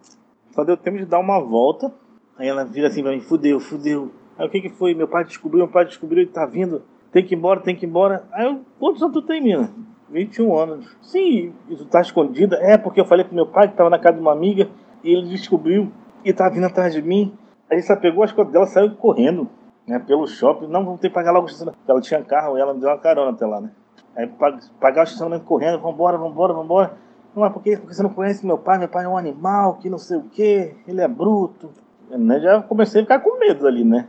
só 0.51 0.65
deu 0.65 0.77
tempo 0.77 0.99
de 0.99 1.07
dar 1.07 1.19
uma 1.19 1.41
volta. 1.41 1.93
Aí 2.39 2.47
ela 2.47 2.65
vira 2.65 2.89
assim 2.89 3.03
pra 3.03 3.13
mim, 3.13 3.21
fudeu, 3.21 3.59
fudeu. 3.59 4.11
Aí 4.39 4.47
o 4.47 4.51
que 4.51 4.61
que 4.61 4.69
foi? 4.69 4.95
Meu 4.95 5.09
pai 5.09 5.25
descobriu, 5.25 5.65
meu 5.65 5.69
pai 5.69 5.87
descobriu, 5.87 6.23
ele 6.23 6.31
tá 6.31 6.45
vindo. 6.45 6.83
Tem 7.11 7.25
que 7.25 7.35
ir 7.35 7.39
embora, 7.39 7.61
tem 7.61 7.75
que 7.75 7.87
ir 7.87 7.89
embora. 7.89 8.25
Aí 8.33 8.45
eu, 8.45 8.61
quantos 8.79 9.03
anos 9.03 9.15
tu 9.15 9.23
tem, 9.23 9.43
mina? 9.43 9.73
21 10.11 10.57
anos. 10.57 10.97
Sim, 11.01 11.55
tu 11.69 11.87
tá 11.87 12.03
escondida? 12.03 12.57
É, 12.57 12.77
porque 12.77 13.01
eu 13.01 13.07
falei 13.07 13.25
pro 13.25 13.35
meu 13.35 13.47
pai 13.47 13.69
que 13.69 13.77
tava 13.77 13.89
na 13.89 13.99
casa 13.99 14.17
de 14.17 14.21
uma 14.21 14.33
amiga 14.33 14.69
e 15.03 15.11
ele 15.11 15.29
descobriu 15.29 15.91
e 16.23 16.33
tá 16.35 16.51
vindo 16.51 16.67
atrás 16.67 16.93
de 16.93 17.01
mim. 17.01 17.33
Aí 17.71 17.81
só 17.81 17.97
pegou 17.97 18.23
as 18.23 18.33
coisas 18.33 18.53
dela 18.53 18.67
saiu 18.67 18.95
correndo, 18.97 19.49
né, 19.87 19.99
pelo 19.99 20.27
shopping. 20.27 20.67
Não, 20.67 20.85
vamos 20.85 21.01
ter 21.01 21.09
que 21.09 21.15
pagar 21.15 21.33
logo. 21.33 21.47
Ela 21.89 22.01
tinha 22.03 22.23
carro 22.23 22.59
e 22.59 22.61
ela 22.61 22.75
me 22.75 22.81
deu 22.81 22.91
uma 22.91 22.99
carona 22.99 23.31
até 23.31 23.47
lá, 23.47 23.61
né? 23.61 23.71
Aí 24.17 24.27
pag- 24.27 24.61
pagar 24.81 25.03
o 25.03 25.05
estacionamento 25.05 25.45
correndo, 25.45 25.79
vambora, 25.79 26.17
vambora, 26.17 26.53
vambora. 26.55 26.93
Não, 27.35 27.43
mas 27.43 27.53
por? 27.53 27.63
Porque 27.63 27.77
você 27.77 28.03
não 28.03 28.11
conhece 28.11 28.47
meu 28.47 28.57
pai, 28.57 28.79
meu 28.79 28.89
pai 28.89 29.05
é 29.05 29.09
um 29.09 29.17
animal, 29.17 29.75
que 29.75 29.91
não 29.91 29.99
sei 29.99 30.17
o 30.17 30.23
quê, 30.23 30.75
ele 30.89 31.03
é 31.03 31.09
bruto. 31.09 31.71
Eu, 32.11 32.19
né, 32.19 32.41
já 32.41 32.63
comecei 32.63 33.03
a 33.03 33.05
ficar 33.05 33.21
com 33.21 33.39
medo 33.39 33.67
ali, 33.67 33.85
né? 33.85 34.09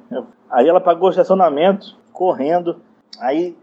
Aí 0.49 0.67
ela 0.67 0.79
pagou 0.79 1.07
o 1.07 1.09
estacionamento, 1.09 1.97
correndo. 2.13 2.79
Aí, 3.19 3.57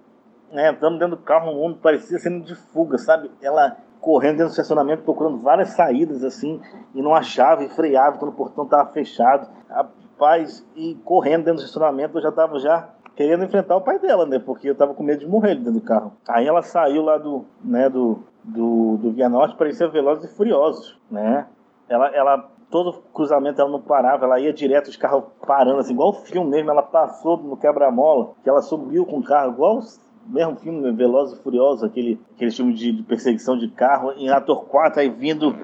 né, 0.52 0.70
entramos 0.70 0.98
dentro 0.98 1.16
do 1.16 1.22
carro, 1.22 1.50
o 1.50 1.54
mundo 1.54 1.78
parecia 1.80 2.18
sendo 2.18 2.44
de 2.44 2.54
fuga, 2.54 2.98
sabe? 2.98 3.30
Ela 3.40 3.78
correndo 4.00 4.33
dentro 4.33 4.48
do 4.48 4.50
estacionamento, 4.50 5.02
procurando 5.02 5.38
várias 5.38 5.70
saídas, 5.70 6.22
assim, 6.22 6.61
e 6.94 7.00
não 7.00 7.14
achava, 7.14 7.64
e 7.64 7.70
freava 7.70 8.18
quando 8.18 8.33
o 8.33 8.35
portão 8.35 8.64
estava 8.64 8.92
fechado. 8.92 9.48
Rapaz, 9.70 10.66
e 10.76 10.94
correndo 11.04 11.44
dentro 11.44 11.62
do 11.62 11.64
estacionamento, 11.64 12.18
eu 12.18 12.22
já 12.22 12.30
tava 12.30 12.59
já 12.59 12.90
querendo 13.16 13.44
enfrentar 13.44 13.77
o 13.77 13.81
pai 13.81 13.98
dela, 13.98 14.27
né? 14.27 14.38
Porque 14.38 14.68
eu 14.68 14.74
tava 14.74 14.94
com 14.94 15.03
medo 15.03 15.20
de 15.20 15.27
morrer 15.27 15.55
dentro 15.55 15.72
do 15.72 15.81
carro. 15.81 16.12
Aí 16.29 16.46
ela 16.46 16.62
saiu 16.62 17.03
lá 17.03 17.18
do, 17.18 17.44
né, 17.62 17.88
do, 17.88 18.18
do, 18.42 18.96
do 18.96 19.12
Via 19.12 19.29
Norte, 19.29 19.57
parecia 19.57 19.88
Velozes 19.88 20.31
e 20.31 20.37
Furiosos, 20.37 20.98
né? 21.11 21.46
Ela, 21.88 22.09
ela, 22.14 22.50
todo 22.70 23.03
cruzamento 23.12 23.61
ela 23.61 23.70
não 23.70 23.81
parava, 23.81 24.24
ela 24.24 24.40
ia 24.40 24.53
direto, 24.53 24.88
os 24.88 24.96
carros 24.96 25.24
parando, 25.46 25.81
assim, 25.81 25.92
igual 25.92 26.11
o 26.11 26.14
filme 26.14 26.50
mesmo, 26.50 26.70
ela 26.70 26.83
passou 26.83 27.37
no 27.37 27.57
quebra-mola, 27.57 28.33
que 28.42 28.48
ela 28.48 28.62
subiu 28.62 29.05
com 29.05 29.18
o 29.18 29.22
carro, 29.22 29.53
igual 29.53 29.81
mesmo 30.27 30.57
filme, 30.57 30.81
né, 30.81 30.90
Velozes 30.90 31.38
e 31.38 31.42
Furiosos, 31.42 31.85
aquele, 31.85 32.18
aquele 32.35 32.50
filme 32.50 32.72
de, 32.72 32.92
de 32.92 33.03
perseguição 33.03 33.59
de 33.59 33.68
carro, 33.68 34.12
em 34.12 34.31
ator 34.31 34.64
4, 34.64 35.00
aí 35.00 35.11
vindo, 35.11 35.55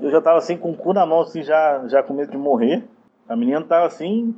eu 0.00 0.10
já 0.10 0.20
tava 0.20 0.38
assim, 0.38 0.56
com 0.56 0.72
o 0.72 0.76
cu 0.76 0.92
na 0.92 1.06
mão, 1.06 1.20
assim, 1.20 1.42
já, 1.42 1.86
já 1.86 2.02
com 2.02 2.14
medo 2.14 2.32
de 2.32 2.38
morrer. 2.38 2.84
A 3.28 3.36
menina 3.36 3.62
tava 3.62 3.86
assim, 3.86 4.34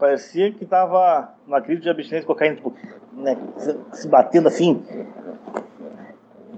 parecia 0.00 0.50
que 0.50 0.64
tava 0.64 1.34
numa 1.46 1.60
crise 1.60 1.82
de 1.82 1.90
abstinência 1.90 2.22
de 2.22 2.26
cocaína, 2.26 2.56
tipo, 2.56 2.74
né, 3.12 3.36
se, 3.92 4.08
batendo 4.08 4.48
assim. 4.48 4.82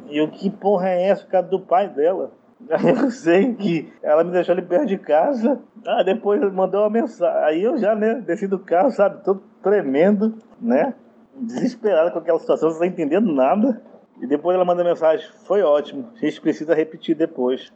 E 0.08 0.20
o 0.20 0.30
que 0.30 0.48
porra 0.48 0.88
é 0.88 1.08
essa, 1.08 1.26
cara, 1.26 1.44
do 1.44 1.60
pai 1.60 1.88
dela? 1.88 2.30
Eu 2.70 3.10
sei 3.10 3.54
que 3.54 3.92
ela 4.02 4.22
me 4.22 4.30
deixou 4.30 4.52
ali 4.52 4.62
perto 4.62 4.86
de 4.86 4.96
casa. 4.96 5.60
Ah, 5.84 6.04
depois 6.04 6.40
mandou 6.52 6.82
uma 6.82 6.90
mensagem. 6.90 7.44
Aí 7.44 7.62
eu 7.64 7.76
já, 7.76 7.92
né, 7.92 8.22
desci 8.24 8.46
do 8.46 8.58
carro, 8.58 8.92
sabe, 8.92 9.24
todo 9.24 9.42
tremendo, 9.60 10.36
né? 10.60 10.94
Desesperado 11.34 12.12
com 12.12 12.20
aquela 12.20 12.38
situação, 12.38 12.70
sem 12.70 12.88
entendendo 12.88 13.32
nada. 13.32 13.82
E 14.20 14.26
depois 14.28 14.54
ela 14.54 14.64
manda 14.64 14.84
mensagem: 14.84 15.26
Foi 15.44 15.62
ótimo, 15.62 16.10
a 16.14 16.24
gente 16.24 16.40
precisa 16.40 16.72
repetir 16.72 17.16
depois. 17.16 17.72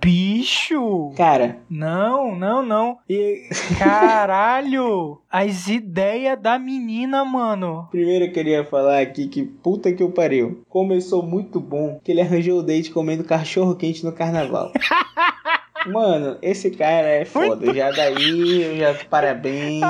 Bicho! 0.00 1.12
Cara, 1.14 1.58
Não, 1.68 2.34
não, 2.34 2.62
não. 2.62 2.98
E, 3.08 3.48
caralho! 3.78 5.20
As 5.30 5.68
ideias 5.68 6.40
da 6.40 6.58
menina, 6.58 7.24
mano. 7.24 7.86
primeiro 7.90 8.24
eu 8.24 8.32
queria 8.32 8.64
falar 8.64 9.00
aqui 9.00 9.28
que 9.28 9.42
puta 9.42 9.92
que 9.92 10.02
eu 10.02 10.10
pariu. 10.10 10.62
Começou 10.68 11.22
muito 11.22 11.60
bom 11.60 12.00
que 12.02 12.10
ele 12.10 12.22
arranjou 12.22 12.58
o 12.58 12.62
date 12.62 12.90
comendo 12.90 13.24
cachorro 13.24 13.76
quente 13.76 14.04
no 14.04 14.12
carnaval. 14.12 14.72
Mano, 15.86 16.36
esse 16.42 16.70
cara 16.70 17.06
é 17.08 17.24
foda. 17.24 17.72
Já 17.74 17.90
daí, 17.90 18.78
já 18.78 18.94
parabéns. 19.08 19.80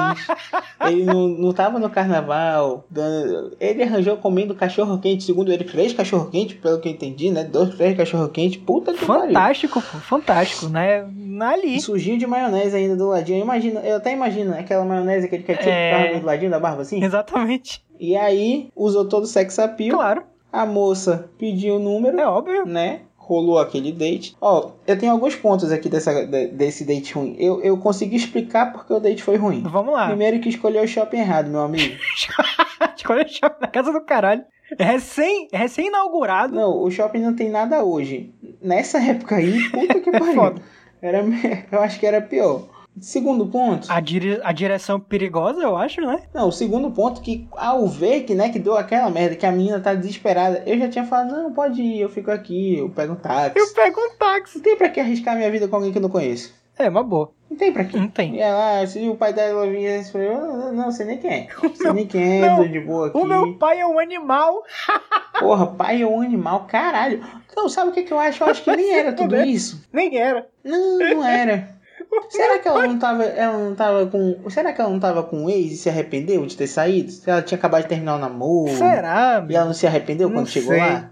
Ele 0.86 1.04
não, 1.04 1.28
não 1.28 1.52
tava 1.52 1.78
no 1.78 1.90
carnaval. 1.90 2.84
dando- 2.90 3.56
Ele 3.60 3.82
arranjou 3.82 4.16
comendo 4.16 4.54
cachorro 4.54 4.98
quente. 4.98 5.24
Segundo 5.24 5.52
ele, 5.52 5.64
três 5.64 5.92
cachorro 5.92 6.30
quente, 6.30 6.54
pelo 6.54 6.80
que 6.80 6.88
eu 6.88 6.92
entendi, 6.92 7.30
né? 7.30 7.44
Dois, 7.44 7.74
três 7.74 7.96
cachorro 7.96 8.28
quente. 8.28 8.58
Puta 8.58 8.92
que 8.92 9.04
pariu. 9.04 9.28
Fantástico, 9.28 9.74
pô, 9.80 9.98
fantástico, 9.98 10.68
né? 10.68 11.06
Ali. 11.40 11.80
Surgiu 11.80 12.16
de 12.18 12.26
maionese 12.26 12.76
ainda 12.76 12.96
do 12.96 13.08
ladinho. 13.08 13.38
Eu 13.38 13.42
imagino, 13.44 13.80
eu 13.80 13.96
até 13.96 14.12
imagino 14.12 14.54
aquela 14.54 14.84
maionese, 14.84 15.26
aquele 15.26 15.42
ketchup 15.42 15.68
É. 15.68 15.90
que 16.02 16.08
tava 16.08 16.20
do 16.20 16.26
ladinho 16.26 16.50
da 16.50 16.60
barba 16.60 16.82
assim. 16.82 17.02
Exatamente. 17.02 17.82
E 17.98 18.16
aí, 18.16 18.68
usou 18.76 19.06
todo 19.08 19.24
o 19.24 19.26
sex 19.26 19.58
appeal. 19.58 19.96
Claro, 19.98 20.22
A 20.52 20.66
moça 20.66 21.30
pediu 21.38 21.76
o 21.76 21.78
número, 21.78 22.18
é 22.18 22.26
óbvio. 22.26 22.66
né? 22.66 23.02
Rolou 23.30 23.60
aquele 23.60 23.92
date. 23.92 24.36
Ó, 24.40 24.70
eu 24.84 24.98
tenho 24.98 25.12
alguns 25.12 25.36
pontos 25.36 25.70
aqui 25.70 25.88
dessa, 25.88 26.26
de- 26.26 26.48
desse 26.48 26.84
date 26.84 27.14
ruim. 27.14 27.36
Eu, 27.38 27.62
eu 27.62 27.76
consegui 27.78 28.16
explicar 28.16 28.72
porque 28.72 28.92
o 28.92 28.98
date 28.98 29.22
foi 29.22 29.36
ruim. 29.36 29.62
Vamos 29.62 29.94
lá. 29.94 30.08
Primeiro 30.08 30.40
que 30.40 30.48
escolheu 30.48 30.82
o 30.82 30.88
shopping 30.88 31.18
errado, 31.18 31.48
meu 31.48 31.60
amigo. 31.60 31.94
Escolha 32.96 33.24
o 33.24 33.28
shopping 33.28 33.60
na 33.60 33.68
casa 33.68 33.92
do 33.92 34.00
caralho. 34.00 34.42
Recém, 34.76 35.46
recém-inaugurado. 35.52 36.54
Não, 36.56 36.82
o 36.82 36.90
shopping 36.90 37.20
não 37.20 37.36
tem 37.36 37.48
nada 37.50 37.84
hoje. 37.84 38.34
Nessa 38.60 38.98
época 39.00 39.36
aí, 39.36 39.60
puta 39.70 40.00
que 40.00 40.10
pariu. 40.12 40.34
foda. 40.34 40.62
Era, 41.00 41.24
eu 41.70 41.80
acho 41.80 42.00
que 42.00 42.06
era 42.06 42.20
pior. 42.20 42.64
Segundo 42.98 43.46
ponto. 43.46 43.86
A, 43.90 44.00
dire- 44.00 44.40
a 44.42 44.52
direção 44.52 44.98
perigosa, 44.98 45.60
eu 45.62 45.76
acho, 45.76 46.00
né? 46.00 46.22
Não, 46.34 46.48
o 46.48 46.52
segundo 46.52 46.90
ponto 46.90 47.20
que 47.20 47.46
ao 47.52 47.86
ver 47.86 48.22
que, 48.24 48.34
né, 48.34 48.48
que 48.50 48.58
deu 48.58 48.76
aquela 48.76 49.08
merda, 49.10 49.36
que 49.36 49.46
a 49.46 49.52
menina 49.52 49.80
tá 49.80 49.94
desesperada, 49.94 50.62
eu 50.66 50.78
já 50.78 50.88
tinha 50.88 51.04
falado, 51.04 51.30
não, 51.32 51.52
pode 51.52 51.80
ir, 51.80 52.00
eu 52.00 52.08
fico 52.08 52.30
aqui, 52.30 52.78
eu 52.78 52.90
pego 52.90 53.12
um 53.14 53.16
táxi. 53.16 53.58
Eu 53.58 53.72
pego 53.72 54.00
um 54.00 54.16
táxi. 54.18 54.56
Não 54.56 54.62
tem 54.62 54.76
pra 54.76 54.88
que 54.88 55.00
arriscar 55.00 55.36
minha 55.36 55.50
vida 55.50 55.68
com 55.68 55.76
alguém 55.76 55.92
que 55.92 55.98
eu 55.98 56.02
não 56.02 56.10
conheço. 56.10 56.52
É, 56.78 56.88
uma 56.88 57.02
boa. 57.02 57.30
Não 57.50 57.58
tem 57.58 57.72
pra 57.72 57.84
quê. 57.84 57.98
Não 57.98 58.08
tem. 58.08 58.36
E 58.36 58.40
ela, 58.40 58.86
se 58.86 59.06
o 59.06 59.14
pai 59.14 59.34
dela 59.34 59.66
vinha 59.68 59.96
e 59.98 60.00
"Ah, 60.00 60.40
não, 60.40 60.72
não, 60.72 60.90
você 60.90 61.04
nem 61.04 61.18
quem 61.18 61.30
é. 61.30 61.48
Você 61.68 61.92
nem 61.92 62.06
quem 62.06 62.42
é, 62.42 62.56
tô 62.56 62.64
de 62.64 62.80
boa 62.80 63.08
aqui. 63.08 63.18
O 63.18 63.24
meu 63.24 63.54
pai 63.58 63.80
é 63.80 63.86
um 63.86 63.98
animal. 63.98 64.62
Porra, 65.38 65.66
pai 65.66 66.00
é 66.02 66.06
um 66.06 66.20
animal, 66.22 66.66
caralho. 66.66 67.22
Não, 67.54 67.68
sabe 67.68 67.90
o 67.90 67.92
que, 67.92 68.02
que 68.04 68.12
eu 68.12 68.18
acho? 68.18 68.42
Eu 68.42 68.48
acho 68.48 68.62
que 68.64 68.74
nem 68.74 68.92
era 68.94 69.12
tudo 69.12 69.36
isso. 69.42 69.82
Nem 69.92 70.16
era. 70.16 70.46
Não, 70.64 70.98
não 70.98 71.24
era. 71.26 71.79
Será 72.28 72.58
que 72.58 72.68
ela 72.68 72.86
não 72.86 72.98
tava. 72.98 73.24
Ela 73.24 73.58
não 73.58 73.74
tava 73.74 74.06
com. 74.06 74.50
Será 74.50 74.72
que 74.72 74.80
ela 74.80 74.90
não 74.90 75.00
tava 75.00 75.22
com 75.22 75.44
o 75.44 75.50
ex 75.50 75.72
e 75.72 75.76
se 75.76 75.88
arrependeu 75.88 76.44
de 76.46 76.56
ter 76.56 76.66
saído? 76.66 77.10
Se 77.10 77.28
ela 77.30 77.42
tinha 77.42 77.58
acabado 77.58 77.82
de 77.82 77.88
terminar 77.88 78.16
o 78.16 78.18
namoro. 78.18 78.72
Será? 78.76 79.44
E 79.48 79.54
ela 79.54 79.66
não 79.66 79.74
se 79.74 79.86
arrependeu 79.86 80.28
Não 80.28 80.36
quando 80.36 80.48
chegou 80.48 80.70
sei. 80.72 80.80
lá? 80.80 81.10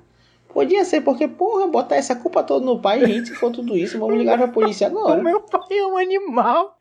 Podia 0.53 0.85
ser, 0.85 1.03
porque, 1.03 1.29
porra, 1.29 1.67
botar 1.69 1.97
essa 1.97 2.17
culpa 2.17 2.43
toda 2.43 2.65
no 2.65 2.81
pai, 2.81 3.05
gente, 3.07 3.29
se 3.29 3.35
for 3.35 3.53
tudo 3.53 3.77
isso, 3.77 3.99
vamos 3.99 4.17
ligar 4.17 4.39
pra 4.39 4.49
polícia 4.49 4.89
O 4.93 4.99
agora. 4.99 5.23
meu 5.23 5.41
pai 5.41 5.79
é 5.79 5.87
um 5.87 5.97
animal. 5.99 6.77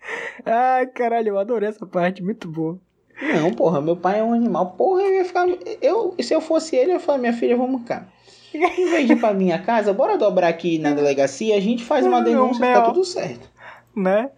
Ai, 0.45 0.87
caralho, 0.87 1.29
eu 1.29 1.37
adorei 1.39 1.69
essa 1.69 1.85
parte, 1.85 2.23
muito 2.23 2.47
boa. 2.47 2.79
Não, 3.21 3.51
porra, 3.51 3.81
meu 3.81 3.95
pai 3.97 4.19
é 4.19 4.23
um 4.23 4.33
animal. 4.33 4.67
Porra, 4.77 5.01
eu 5.01 5.13
ia 5.15 5.25
ficar. 5.25 5.47
Eu, 5.81 6.15
se 6.19 6.33
eu 6.33 6.39
fosse 6.41 6.75
ele, 6.75 6.91
eu 6.91 6.95
ia 6.95 6.99
falar, 6.99 7.17
minha 7.17 7.33
filha, 7.33 7.57
vamos 7.57 7.81
cá. 7.83 8.05
Em 8.53 8.89
vez 8.89 9.05
de 9.05 9.13
ir 9.13 9.19
pra 9.19 9.33
minha 9.33 9.59
casa, 9.59 9.91
bora 9.93 10.17
dobrar 10.17 10.47
aqui 10.47 10.79
na 10.79 10.91
delegacia, 10.95 11.55
a 11.55 11.59
gente 11.59 11.83
faz 11.83 12.05
uma 12.05 12.21
denúncia 12.21 12.63
e 12.65 12.73
tá 12.73 12.81
tudo 12.81 13.03
certo. 13.03 13.49
Né? 13.97 14.29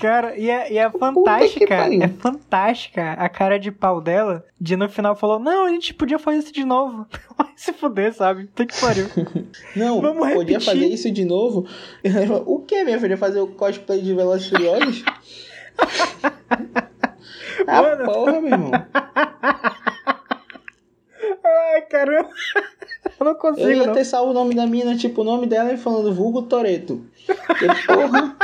Cara, 0.00 0.38
e 0.38 0.48
é, 0.48 0.72
e 0.72 0.78
é 0.78 0.88
que 0.88 0.96
fantástica. 0.96 1.74
É 1.74 2.06
fantástica 2.20 3.12
a 3.14 3.28
cara 3.28 3.58
de 3.58 3.72
pau 3.72 4.00
dela. 4.00 4.44
De 4.60 4.76
no 4.76 4.88
final 4.88 5.16
falou: 5.16 5.40
Não, 5.40 5.64
a 5.66 5.70
gente 5.70 5.92
podia 5.92 6.20
fazer 6.20 6.38
isso 6.38 6.52
de 6.52 6.64
novo. 6.64 7.04
Vai 7.36 7.48
se 7.56 7.72
fuder, 7.72 8.14
sabe? 8.14 8.44
Puta 8.44 8.64
que 8.66 8.80
pariu. 8.80 9.06
Não, 9.74 10.00
Vamos 10.00 10.18
podia 10.32 10.58
repetir. 10.58 10.60
fazer 10.60 10.86
isso 10.86 11.10
de 11.10 11.24
novo. 11.24 11.66
O 12.46 12.60
que, 12.60 12.84
minha 12.84 13.00
filha? 13.00 13.16
Fazer 13.16 13.40
o 13.40 13.48
cosplay 13.48 14.00
de 14.00 14.14
Velozes 14.14 14.48
Furiosos? 14.48 15.04
ah, 17.66 17.82
Mano. 17.82 18.04
porra, 18.04 18.40
meu 18.40 18.52
irmão. 18.52 18.70
Ai, 21.44 21.82
caramba. 21.82 22.28
Eu 23.18 23.26
não 23.26 23.34
consigo, 23.34 23.66
Eu 23.66 23.72
ia 23.76 23.86
não. 23.86 23.92
ter 23.94 24.04
salvo 24.04 24.30
o 24.30 24.34
nome 24.34 24.54
da 24.54 24.66
mina, 24.66 24.96
tipo, 24.96 25.22
o 25.22 25.24
nome 25.24 25.46
dela 25.46 25.72
e 25.72 25.76
falando 25.76 26.14
vulgo 26.14 26.42
Toreto. 26.42 27.04
E, 27.28 27.86
porra, 27.86 28.36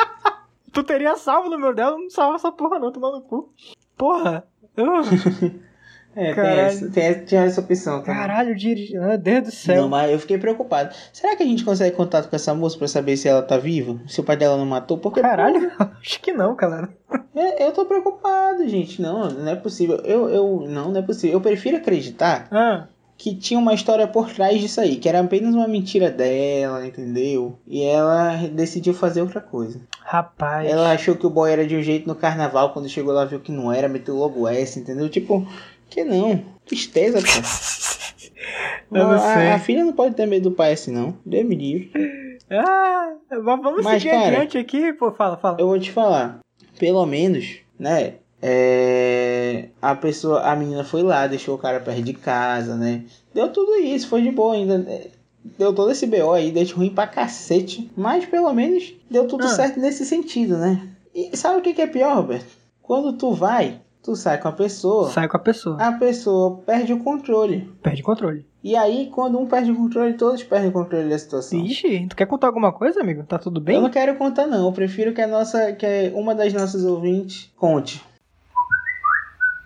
Tu 0.74 0.82
teria 0.82 1.16
salvo 1.16 1.46
o 1.46 1.50
número 1.50 1.72
dela, 1.72 1.92
eu 1.92 2.00
não 2.00 2.10
salva 2.10 2.34
essa 2.34 2.50
porra, 2.50 2.80
não, 2.80 2.90
tomando 2.90 3.22
cu. 3.22 3.52
Porra. 3.96 4.44
Uh, 4.76 5.60
é, 6.16 6.34
tem 6.34 6.44
essa, 6.44 6.90
tem, 6.90 7.24
tinha 7.24 7.42
essa 7.44 7.60
opção, 7.60 8.02
tá? 8.02 8.12
caralho, 8.12 8.56
dirige. 8.56 8.98
Meu 8.98 9.16
Deus 9.16 9.44
do 9.44 9.50
céu. 9.52 9.82
Não, 9.82 9.88
mas 9.88 10.10
eu 10.10 10.18
fiquei 10.18 10.36
preocupado. 10.36 10.92
Será 11.12 11.36
que 11.36 11.44
a 11.44 11.46
gente 11.46 11.64
consegue 11.64 11.96
contato 11.96 12.28
com 12.28 12.34
essa 12.34 12.52
moça 12.52 12.76
pra 12.76 12.88
saber 12.88 13.16
se 13.16 13.28
ela 13.28 13.40
tá 13.40 13.56
viva? 13.56 14.00
Se 14.08 14.20
o 14.20 14.24
pai 14.24 14.36
dela 14.36 14.56
não 14.56 14.66
matou? 14.66 14.98
Porque, 14.98 15.20
Caralho, 15.20 15.70
acho 16.02 16.20
que 16.20 16.32
não, 16.32 16.56
cara. 16.56 16.88
É, 17.36 17.66
eu 17.66 17.72
tô 17.72 17.84
preocupado, 17.84 18.68
gente. 18.68 19.00
Não, 19.00 19.28
não 19.28 19.48
é 19.48 19.54
possível. 19.54 19.98
Eu, 19.98 20.28
eu, 20.28 20.64
não, 20.68 20.90
não 20.90 20.98
é 20.98 21.02
possível. 21.02 21.36
Eu 21.36 21.40
prefiro 21.40 21.76
acreditar 21.76 22.48
Ah, 22.50 22.88
que 23.16 23.34
tinha 23.34 23.58
uma 23.58 23.74
história 23.74 24.06
por 24.06 24.30
trás 24.30 24.60
disso 24.60 24.80
aí, 24.80 24.96
que 24.96 25.08
era 25.08 25.20
apenas 25.20 25.54
uma 25.54 25.68
mentira 25.68 26.10
dela, 26.10 26.86
entendeu? 26.86 27.58
E 27.66 27.82
ela 27.82 28.36
decidiu 28.52 28.92
fazer 28.92 29.22
outra 29.22 29.40
coisa. 29.40 29.80
Rapaz. 30.00 30.68
Ela 30.68 30.92
achou 30.92 31.14
que 31.14 31.26
o 31.26 31.30
boy 31.30 31.50
era 31.50 31.66
de 31.66 31.76
um 31.76 31.82
jeito 31.82 32.06
no 32.06 32.14
carnaval, 32.14 32.72
quando 32.72 32.88
chegou 32.88 33.12
lá 33.12 33.24
viu 33.24 33.40
que 33.40 33.52
não 33.52 33.72
era, 33.72 33.88
meteu 33.88 34.16
logo 34.16 34.48
S, 34.48 34.78
entendeu? 34.78 35.08
Tipo, 35.08 35.46
que 35.88 36.04
não. 36.04 36.42
Tristeza, 36.66 37.20
pô. 37.20 37.24
Eu 38.92 39.04
não 39.08 39.14
a, 39.14 39.18
sei. 39.18 39.50
a 39.50 39.58
filha 39.58 39.84
não 39.84 39.92
pode 39.92 40.14
ter 40.14 40.26
medo 40.26 40.50
do 40.50 40.54
pai 40.54 40.72
assim, 40.72 40.92
não. 40.92 41.16
Deus 41.24 41.44
me 41.44 41.56
livre. 41.56 42.38
Ah, 42.50 43.14
vamos 43.30 43.82
Mas, 43.82 44.02
seguir 44.02 44.14
cara, 44.14 44.26
adiante 44.28 44.58
aqui, 44.58 44.92
pô. 44.92 45.10
Fala, 45.10 45.36
fala. 45.36 45.56
Eu 45.58 45.66
vou 45.66 45.78
te 45.78 45.90
falar. 45.90 46.40
Pelo 46.78 47.04
menos, 47.06 47.56
né? 47.78 48.14
É, 48.46 49.68
a 49.80 49.94
pessoa, 49.94 50.40
a 50.42 50.54
menina 50.54 50.84
foi 50.84 51.02
lá, 51.02 51.26
deixou 51.26 51.54
o 51.54 51.58
cara 51.58 51.80
perto 51.80 52.02
de 52.02 52.12
casa, 52.12 52.76
né? 52.76 53.02
Deu 53.32 53.48
tudo 53.48 53.74
isso, 53.76 54.08
foi 54.08 54.22
de 54.22 54.30
boa 54.30 54.54
ainda. 54.54 54.84
é, 54.88 55.08
Deu 55.58 55.74
todo 55.74 55.90
esse 55.90 56.06
BO 56.06 56.32
aí, 56.32 56.50
deu 56.50 56.64
ruim 56.74 56.88
pra 56.88 57.06
cacete. 57.06 57.90
Mas 57.94 58.24
pelo 58.24 58.50
menos 58.54 58.94
deu 59.10 59.26
tudo 59.26 59.44
Ah. 59.44 59.48
certo 59.48 59.78
nesse 59.78 60.06
sentido, 60.06 60.56
né? 60.56 60.88
E 61.14 61.36
sabe 61.36 61.58
o 61.58 61.62
que 61.62 61.74
que 61.74 61.82
é 61.82 61.86
pior, 61.86 62.16
Roberto? 62.16 62.46
Quando 62.80 63.12
tu 63.12 63.32
vai, 63.32 63.78
tu 64.02 64.16
sai 64.16 64.38
com 64.40 64.48
a 64.48 64.52
pessoa, 64.52 65.10
Sai 65.10 65.28
com 65.28 65.36
a 65.36 65.40
pessoa. 65.40 65.76
a 65.78 65.92
pessoa 65.92 66.56
perde 66.64 66.94
o 66.94 67.00
controle. 67.00 67.70
Perde 67.82 68.02
controle. 68.02 68.46
E 68.62 68.74
aí, 68.74 69.10
quando 69.14 69.38
um 69.38 69.46
perde 69.46 69.70
o 69.70 69.76
controle, 69.76 70.14
todos 70.14 70.42
perdem 70.42 70.70
o 70.70 70.72
controle 70.72 71.10
da 71.10 71.18
situação. 71.18 71.58
Ixi, 71.60 72.06
tu 72.08 72.16
quer 72.16 72.26
contar 72.26 72.46
alguma 72.46 72.72
coisa, 72.72 73.00
amigo? 73.02 73.22
Tá 73.24 73.38
tudo 73.38 73.60
bem? 73.60 73.76
Eu 73.76 73.82
não 73.82 73.90
quero 73.90 74.16
contar 74.16 74.46
não, 74.46 74.64
eu 74.66 74.72
prefiro 74.72 75.12
que 75.12 75.20
a 75.20 75.26
nossa, 75.26 75.72
que 75.72 76.10
uma 76.14 76.34
das 76.34 76.54
nossas 76.54 76.84
ouvintes 76.86 77.50
conte. 77.56 78.02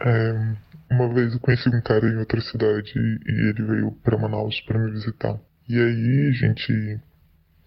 É, 0.00 0.54
uma 0.90 1.12
vez 1.12 1.34
eu 1.34 1.40
conheci 1.40 1.68
um 1.68 1.80
cara 1.80 2.08
em 2.08 2.16
outra 2.16 2.40
cidade 2.40 2.92
e 2.96 3.48
ele 3.48 3.62
veio 3.62 3.92
pra 4.02 4.16
Manaus 4.16 4.60
pra 4.62 4.78
me 4.78 4.90
visitar. 4.92 5.38
E 5.68 5.78
aí 5.78 6.28
a 6.28 6.32
gente 6.32 7.00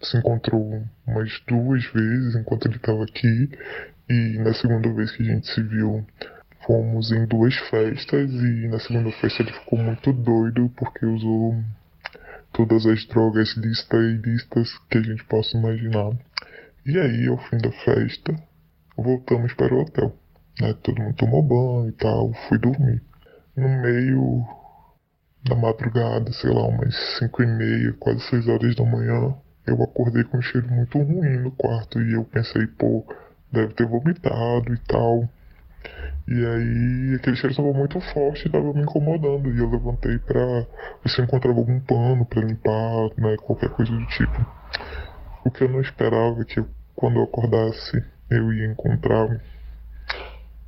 se 0.00 0.16
encontrou 0.16 0.82
umas 1.06 1.40
duas 1.46 1.84
vezes 1.92 2.34
enquanto 2.34 2.66
ele 2.66 2.76
estava 2.76 3.04
aqui. 3.04 3.50
E 4.08 4.38
na 4.38 4.52
segunda 4.54 4.92
vez 4.92 5.12
que 5.12 5.22
a 5.22 5.26
gente 5.26 5.46
se 5.46 5.62
viu, 5.62 6.04
fomos 6.66 7.12
em 7.12 7.26
duas 7.26 7.54
festas. 7.68 8.30
E 8.32 8.68
na 8.68 8.80
segunda 8.80 9.12
festa 9.12 9.42
ele 9.42 9.52
ficou 9.52 9.78
muito 9.78 10.12
doido 10.12 10.70
porque 10.76 11.04
usou 11.04 11.62
todas 12.52 12.86
as 12.86 13.04
drogas 13.06 13.54
listas 13.56 14.02
e 14.02 14.16
listas 14.16 14.78
que 14.90 14.98
a 14.98 15.02
gente 15.02 15.22
possa 15.24 15.56
imaginar. 15.56 16.10
E 16.84 16.98
aí, 16.98 17.28
ao 17.28 17.38
fim 17.38 17.58
da 17.58 17.70
festa, 17.70 18.34
voltamos 18.96 19.52
para 19.54 19.72
o 19.72 19.82
hotel 19.82 20.21
né? 20.60 20.74
Todo 20.82 21.02
mundo 21.02 21.16
tomou 21.16 21.42
banho 21.42 21.88
e 21.88 21.92
tal, 21.92 22.32
fui 22.48 22.58
dormir. 22.58 23.02
No 23.56 23.68
meio 23.68 24.44
da 25.44 25.54
madrugada, 25.54 26.32
sei 26.32 26.50
lá, 26.50 26.66
umas 26.66 26.94
5 27.18 27.42
e 27.42 27.46
meia, 27.46 27.92
quase 27.98 28.20
6 28.28 28.48
horas 28.48 28.74
da 28.76 28.84
manhã, 28.84 29.34
eu 29.66 29.82
acordei 29.82 30.24
com 30.24 30.38
um 30.38 30.42
cheiro 30.42 30.68
muito 30.68 30.98
ruim 30.98 31.38
no 31.38 31.50
quarto 31.52 32.00
e 32.00 32.14
eu 32.14 32.24
pensei, 32.24 32.66
pô, 32.66 33.04
deve 33.52 33.74
ter 33.74 33.86
vomitado 33.86 34.72
e 34.72 34.78
tal. 34.86 35.28
E 36.28 36.32
aí 36.32 37.14
aquele 37.16 37.36
cheiro 37.36 37.50
estava 37.50 37.72
muito 37.72 38.00
forte 38.00 38.44
e 38.44 38.46
estava 38.46 38.72
me 38.72 38.82
incomodando. 38.82 39.52
E 39.52 39.58
eu 39.58 39.68
levantei 39.68 40.18
pra 40.18 40.40
ver 40.44 41.08
se 41.08 41.20
eu 41.20 41.24
encontrava 41.24 41.58
algum 41.58 41.80
pano 41.80 42.24
pra 42.24 42.40
limpar, 42.40 43.10
né? 43.18 43.36
Qualquer 43.38 43.70
coisa 43.70 43.92
do 43.92 44.06
tipo. 44.06 44.46
O 45.44 45.50
que 45.50 45.64
eu 45.64 45.68
não 45.68 45.80
esperava 45.80 46.40
é 46.40 46.44
que 46.44 46.64
quando 46.94 47.16
eu 47.16 47.24
acordasse 47.24 48.04
eu 48.30 48.52
ia 48.52 48.66
encontrar 48.66 49.40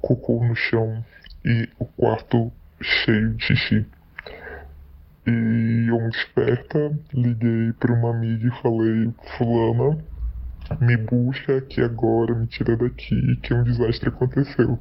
cocô 0.04 0.44
no 0.44 0.54
chão 0.54 1.02
e 1.42 1.66
o 1.78 1.86
quarto 1.86 2.52
cheio 2.80 3.34
de 3.34 3.44
xixi. 3.44 3.86
E 5.26 5.86
eu 5.88 6.08
esperta, 6.10 6.92
liguei 7.14 7.72
para 7.80 7.94
uma 7.94 8.10
amiga 8.10 8.46
e 8.46 8.62
falei, 8.62 9.10
fulana, 9.38 9.98
me 10.78 10.96
busca 10.98 11.56
aqui 11.56 11.80
agora, 11.80 12.34
me 12.34 12.46
tira 12.46 12.76
daqui, 12.76 13.36
que 13.42 13.54
um 13.54 13.64
desastre 13.64 14.10
aconteceu. 14.10 14.78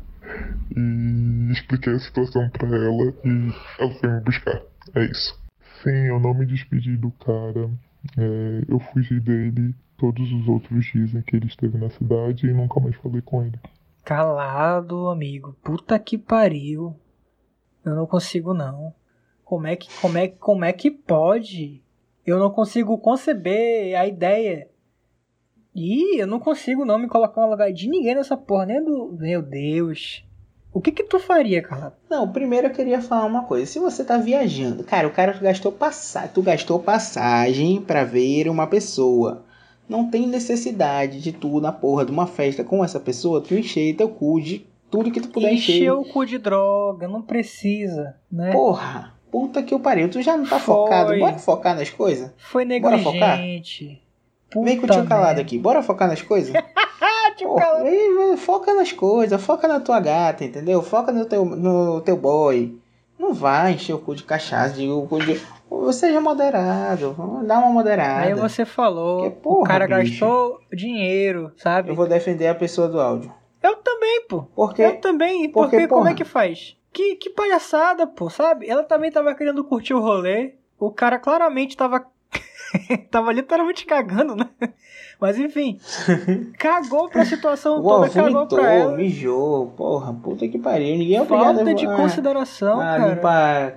E 0.75 1.51
expliquei 1.53 1.93
a 1.93 1.99
situação 1.99 2.49
para 2.49 2.67
ela 2.67 3.13
e 3.23 3.53
ela 3.79 3.93
foi 3.93 4.09
me 4.09 4.19
buscar. 4.19 4.61
É 4.95 5.05
isso. 5.05 5.39
Sim, 5.81 6.07
eu 6.07 6.19
não 6.19 6.33
me 6.33 6.45
despedi 6.45 6.97
do 6.97 7.11
cara. 7.11 7.69
É, 8.17 8.63
eu 8.67 8.79
fugi 8.79 9.21
dele. 9.21 9.73
Todos 9.97 10.29
os 10.33 10.47
outros 10.49 10.85
dizem 10.87 11.21
que 11.21 11.37
ele 11.37 11.45
esteve 11.45 11.77
na 11.77 11.89
cidade 11.91 12.45
e 12.45 12.53
nunca 12.53 12.81
mais 12.81 12.95
falei 12.97 13.21
com 13.21 13.45
ele. 13.45 13.57
Calado, 14.03 15.07
amigo. 15.07 15.55
Puta 15.63 15.97
que 15.97 16.17
pariu. 16.17 16.95
Eu 17.85 17.95
não 17.95 18.05
consigo 18.05 18.53
não. 18.53 18.93
Como 19.45 19.65
é 19.65 19.75
que 19.75 19.87
como 20.01 20.17
é 20.17 20.27
como 20.27 20.65
é 20.65 20.73
que 20.73 20.91
pode? 20.91 21.81
Eu 22.25 22.39
não 22.39 22.49
consigo 22.49 22.97
conceber 22.97 23.97
a 23.97 24.05
ideia. 24.05 24.69
Ih, 25.75 26.19
eu 26.19 26.27
não 26.27 26.39
consigo 26.39 26.85
não 26.85 26.99
me 26.99 27.07
colocar 27.07 27.41
no 27.41 27.49
lugar 27.49 27.71
de 27.71 27.89
ninguém 27.89 28.15
nessa 28.15 28.37
porra, 28.37 28.65
nem 28.65 28.83
do 28.83 29.15
meu 29.19 29.41
Deus. 29.41 30.23
O 30.73 30.81
que 30.81 30.91
que 30.91 31.03
tu 31.03 31.19
faria, 31.19 31.61
Calado? 31.61 31.95
Não, 32.09 32.31
primeiro 32.31 32.67
eu 32.67 32.71
queria 32.71 33.01
falar 33.01 33.25
uma 33.25 33.43
coisa. 33.43 33.65
Se 33.65 33.79
você 33.79 34.03
tá 34.03 34.17
viajando, 34.17 34.83
cara, 34.83 35.07
o 35.07 35.11
cara 35.11 35.33
gastou 35.33 35.71
passagem, 35.71 36.31
tu 36.33 36.41
gastou 36.41 36.79
passagem 36.79 37.81
pra 37.81 38.03
ver 38.03 38.49
uma 38.49 38.67
pessoa. 38.67 39.45
Não 39.87 40.09
tem 40.09 40.27
necessidade 40.27 41.21
de 41.21 41.31
tu 41.31 41.59
na 41.59 41.71
porra 41.71 42.05
de 42.05 42.11
uma 42.11 42.25
festa 42.25 42.63
com 42.63 42.83
essa 42.83 42.99
pessoa, 42.99 43.41
tu 43.41 43.53
encher 43.53 43.95
teu 43.95 44.09
cu 44.09 44.39
de 44.41 44.65
tudo 44.89 45.11
que 45.11 45.19
tu 45.19 45.29
puder 45.29 45.53
encher. 45.53 45.75
Encheu 45.77 46.01
o 46.01 46.05
cu 46.05 46.25
de 46.25 46.37
droga, 46.37 47.07
não 47.07 47.21
precisa, 47.21 48.15
né? 48.31 48.51
Porra, 48.51 49.13
puta 49.31 49.63
que 49.63 49.73
o 49.73 49.79
pariu. 49.79 50.09
Tu 50.09 50.21
já 50.21 50.37
não 50.37 50.45
tá 50.45 50.59
Foi. 50.59 50.75
focado? 50.75 51.17
Bora 51.17 51.37
focar 51.39 51.75
nas 51.75 51.89
coisas? 51.89 52.31
Foi 52.37 52.65
Bora 52.79 52.97
focar? 52.99 53.37
negligente. 53.39 54.01
Vem 54.63 54.79
com 54.79 54.85
o 54.85 54.89
tio 54.89 55.05
calado 55.05 55.41
aqui. 55.41 55.57
Bora 55.57 55.81
focar 55.81 56.07
nas 56.07 56.21
coisas? 56.21 56.53
Porra, 57.41 58.37
foca 58.37 58.73
nas 58.75 58.91
coisas, 58.91 59.41
foca 59.41 59.67
na 59.67 59.79
tua 59.79 59.99
gata, 59.99 60.45
entendeu? 60.45 60.81
Foca 60.83 61.11
no 61.11 61.25
teu, 61.25 61.43
no 61.43 61.99
teu 62.01 62.15
boy. 62.15 62.77
Não 63.17 63.33
vai 63.33 63.73
encher 63.73 63.93
o 63.93 63.99
cu 63.99 64.15
de 64.15 64.23
cachaça, 64.23 64.75
diga 64.75 64.93
o 64.93 65.07
cu 65.07 65.19
de. 65.19 65.41
Seja 65.91 66.19
moderado, 66.21 67.15
dá 67.45 67.59
uma 67.59 67.69
moderada. 67.69 68.21
Aí 68.21 68.33
você 68.33 68.65
falou, 68.65 69.31
porra, 69.31 69.59
o 69.59 69.63
cara 69.63 69.87
bicho. 69.87 70.11
gastou 70.11 70.59
dinheiro, 70.71 71.51
sabe? 71.57 71.89
Eu 71.89 71.95
vou 71.95 72.07
defender 72.07 72.47
a 72.47 72.55
pessoa 72.55 72.87
do 72.87 72.99
áudio. 72.99 73.33
Eu 73.61 73.77
também, 73.77 74.27
pô. 74.27 74.43
Porque. 74.55 74.81
Eu 74.81 74.99
também, 74.99 75.49
porque, 75.49 75.77
porque, 75.77 75.87
como 75.87 76.07
é 76.07 76.13
que 76.13 76.25
faz? 76.25 76.75
Que, 76.91 77.15
que 77.15 77.29
palhaçada, 77.29 78.05
pô, 78.05 78.29
sabe? 78.29 78.69
Ela 78.69 78.83
também 78.83 79.11
tava 79.11 79.33
querendo 79.33 79.63
curtir 79.63 79.93
o 79.93 80.01
rolê. 80.01 80.55
O 80.77 80.91
cara 80.91 81.17
claramente 81.17 81.77
tava. 81.77 82.05
tava 83.11 83.31
literalmente 83.31 83.85
cagando, 83.85 84.35
né? 84.35 84.49
Mas 85.19 85.37
enfim. 85.37 85.79
cagou 86.57 87.09
pra 87.09 87.25
situação 87.25 87.81
toda, 87.81 88.09
cagou 88.09 88.33
vomitou, 88.33 88.59
pra 88.59 88.73
ela. 88.73 88.97
mijou. 88.97 89.67
Porra, 89.77 90.13
puta 90.13 90.47
que 90.47 90.57
pariu. 90.57 90.97
Ninguém 90.97 91.17
é 91.17 91.25
Falta 91.25 91.73
de 91.73 91.85
a, 91.85 91.95
consideração, 91.95 92.79
a, 92.79 92.83
cara. 92.83 93.13
limpar, 93.13 93.73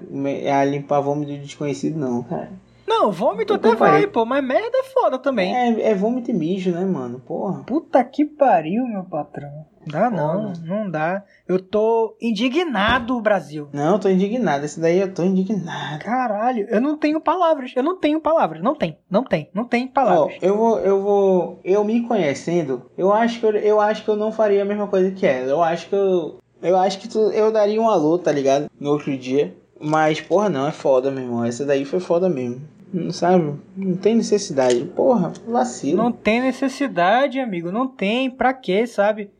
a 0.60 0.64
limpar 0.64 1.00
vômito 1.00 1.32
de 1.32 1.38
desconhecido, 1.38 1.98
não, 1.98 2.22
cara. 2.22 2.50
Não, 2.86 3.10
vômito 3.10 3.54
até 3.54 3.74
vai, 3.74 4.06
pô, 4.06 4.24
mas 4.24 4.44
merda 4.44 4.78
é 4.78 4.84
foda 4.84 5.18
também. 5.18 5.54
É, 5.54 5.90
é 5.90 5.94
vômito 5.94 6.30
e 6.30 6.34
mijo, 6.34 6.70
né, 6.70 6.84
mano? 6.84 7.20
Porra. 7.20 7.64
Puta 7.64 8.02
que 8.04 8.24
pariu, 8.24 8.86
meu 8.86 9.04
patrão. 9.04 9.66
Dá 9.86 10.10
não, 10.10 10.52
não 10.64 10.90
dá. 10.90 11.22
Eu 11.46 11.60
tô 11.60 12.16
indignado, 12.20 13.20
Brasil. 13.20 13.68
Não, 13.72 13.94
eu 13.94 13.98
tô 14.00 14.08
indignado. 14.08 14.64
Esse 14.64 14.80
daí 14.80 14.98
eu 14.98 15.14
tô 15.14 15.22
indignado. 15.22 16.02
Caralho, 16.02 16.66
eu 16.68 16.80
não 16.80 16.96
tenho 16.96 17.20
palavras. 17.20 17.72
Eu 17.76 17.84
não 17.84 17.96
tenho 17.96 18.20
palavras. 18.20 18.60
Não 18.62 18.74
tem, 18.74 18.98
não 19.08 19.22
tem, 19.22 19.48
não 19.54 19.64
tem 19.64 19.84
Ó, 19.86 19.94
palavras. 19.94 20.36
eu 20.42 20.56
vou, 20.56 20.78
eu 20.80 21.00
vou, 21.02 21.60
eu 21.64 21.84
me 21.84 22.02
conhecendo, 22.02 22.90
eu 22.98 23.12
acho 23.12 23.38
que 23.38 23.46
eu, 23.46 23.50
eu 23.56 23.80
acho 23.80 24.02
que 24.04 24.08
eu 24.08 24.16
não 24.16 24.32
faria 24.32 24.62
a 24.62 24.64
mesma 24.64 24.88
coisa 24.88 25.10
que 25.12 25.24
ela. 25.26 25.48
Eu 25.48 25.62
acho 25.62 25.88
que 25.88 25.94
eu, 25.94 26.40
eu 26.60 26.76
acho 26.76 26.98
que 26.98 27.08
tu, 27.08 27.18
eu 27.30 27.52
daria 27.52 27.80
um 27.80 27.88
alô, 27.88 28.18
tá 28.18 28.32
ligado? 28.32 28.68
No 28.80 28.90
outro 28.90 29.16
dia. 29.16 29.56
Mas 29.80 30.20
porra, 30.20 30.48
não 30.48 30.66
é 30.66 30.72
foda, 30.72 31.10
meu 31.10 31.22
irmão. 31.22 31.44
Essa 31.44 31.64
daí 31.64 31.84
foi 31.84 32.00
foda 32.00 32.28
mesmo. 32.28 32.62
Não 32.96 33.10
sabe? 33.10 33.60
Não 33.76 33.94
tem 33.94 34.16
necessidade. 34.16 34.82
Porra, 34.86 35.30
vacilo. 35.46 36.02
Não 36.02 36.10
tem 36.10 36.40
necessidade, 36.40 37.38
amigo. 37.38 37.70
Não 37.70 37.86
tem. 37.86 38.30
Pra 38.30 38.54
quê, 38.54 38.86
sabe? 38.86 39.30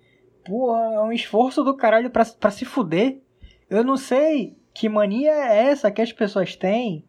Porra, 0.45 0.95
é 0.95 1.01
um 1.01 1.13
esforço 1.13 1.65
do 1.65 1.75
caralho 1.75 2.11
pra, 2.11 2.25
pra 2.39 2.51
se 2.51 2.67
fuder. 2.67 3.19
Eu 3.71 3.83
não 3.83 3.97
sei 3.97 4.57
que 4.75 4.91
mania 4.91 5.33
é 5.33 5.69
essa 5.69 5.91
que 5.91 6.03
as 6.03 6.13
pessoas 6.13 6.55
têm 6.55 7.03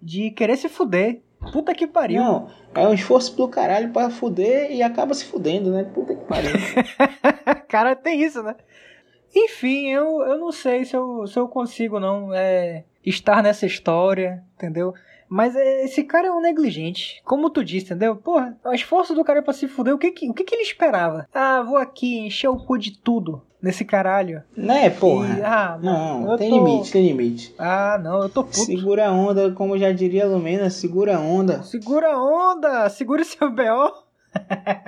de 0.00 0.32
querer 0.32 0.56
se 0.56 0.68
fuder. 0.68 1.22
Puta 1.52 1.72
que 1.72 1.86
pariu. 1.86 2.20
Não, 2.20 2.48
é 2.74 2.86
um 2.86 2.94
esforço 2.94 3.36
do 3.36 3.46
caralho 3.46 3.90
pra 3.90 4.10
fuder 4.10 4.72
e 4.72 4.82
acaba 4.82 5.14
se 5.14 5.24
fudendo, 5.24 5.70
né? 5.70 5.84
Puta 5.84 6.16
que 6.16 6.24
pariu. 6.24 6.50
Cara, 7.68 7.94
tem 7.94 8.20
isso, 8.20 8.42
né? 8.42 8.56
Enfim, 9.34 9.88
eu, 9.88 10.20
eu 10.22 10.36
não 10.36 10.50
sei 10.50 10.84
se 10.84 10.96
eu, 10.96 11.26
se 11.26 11.38
eu 11.38 11.48
consigo 11.48 11.98
não 11.98 12.34
é, 12.34 12.84
estar 13.04 13.42
nessa 13.42 13.66
história, 13.66 14.42
entendeu? 14.54 14.92
Mas 15.34 15.56
é, 15.56 15.84
esse 15.84 16.04
cara 16.04 16.28
é 16.28 16.30
um 16.30 16.42
negligente. 16.42 17.22
Como 17.24 17.48
tu 17.48 17.64
disse, 17.64 17.86
entendeu? 17.86 18.14
Porra, 18.16 18.54
o 18.64 18.72
esforço 18.74 19.14
do 19.14 19.24
cara 19.24 19.38
é 19.38 19.42
pra 19.42 19.54
se 19.54 19.66
fuder. 19.66 19.94
O 19.94 19.98
que 19.98 20.10
que, 20.10 20.28
o 20.28 20.34
que 20.34 20.44
que 20.44 20.54
ele 20.54 20.62
esperava? 20.62 21.26
Ah, 21.32 21.62
vou 21.62 21.78
aqui 21.78 22.18
encher 22.26 22.48
o 22.48 22.58
cu 22.58 22.76
de 22.76 22.98
tudo 22.98 23.40
nesse 23.62 23.82
caralho. 23.82 24.42
Né, 24.54 24.90
porra? 24.90 25.38
E, 25.38 25.42
ah, 25.42 25.78
Não, 25.82 26.32
eu 26.32 26.36
tem 26.36 26.50
tô- 26.50 26.56
limite, 26.56 26.92
tem 26.92 27.06
limite. 27.06 27.54
Ah, 27.58 27.98
não, 28.02 28.22
eu 28.24 28.28
tô 28.28 28.44
puto. 28.44 28.58
Segura 28.58 29.08
a 29.08 29.12
onda, 29.12 29.50
como 29.52 29.78
já 29.78 29.90
diria 29.90 30.24
a 30.24 30.28
Lumena, 30.28 30.68
segura 30.68 31.16
a 31.16 31.20
onda. 31.20 31.62
Segura 31.62 32.12
a 32.12 32.22
onda! 32.22 32.90
Segura 32.90 33.24
seu 33.24 33.50
B.O. 33.50 33.90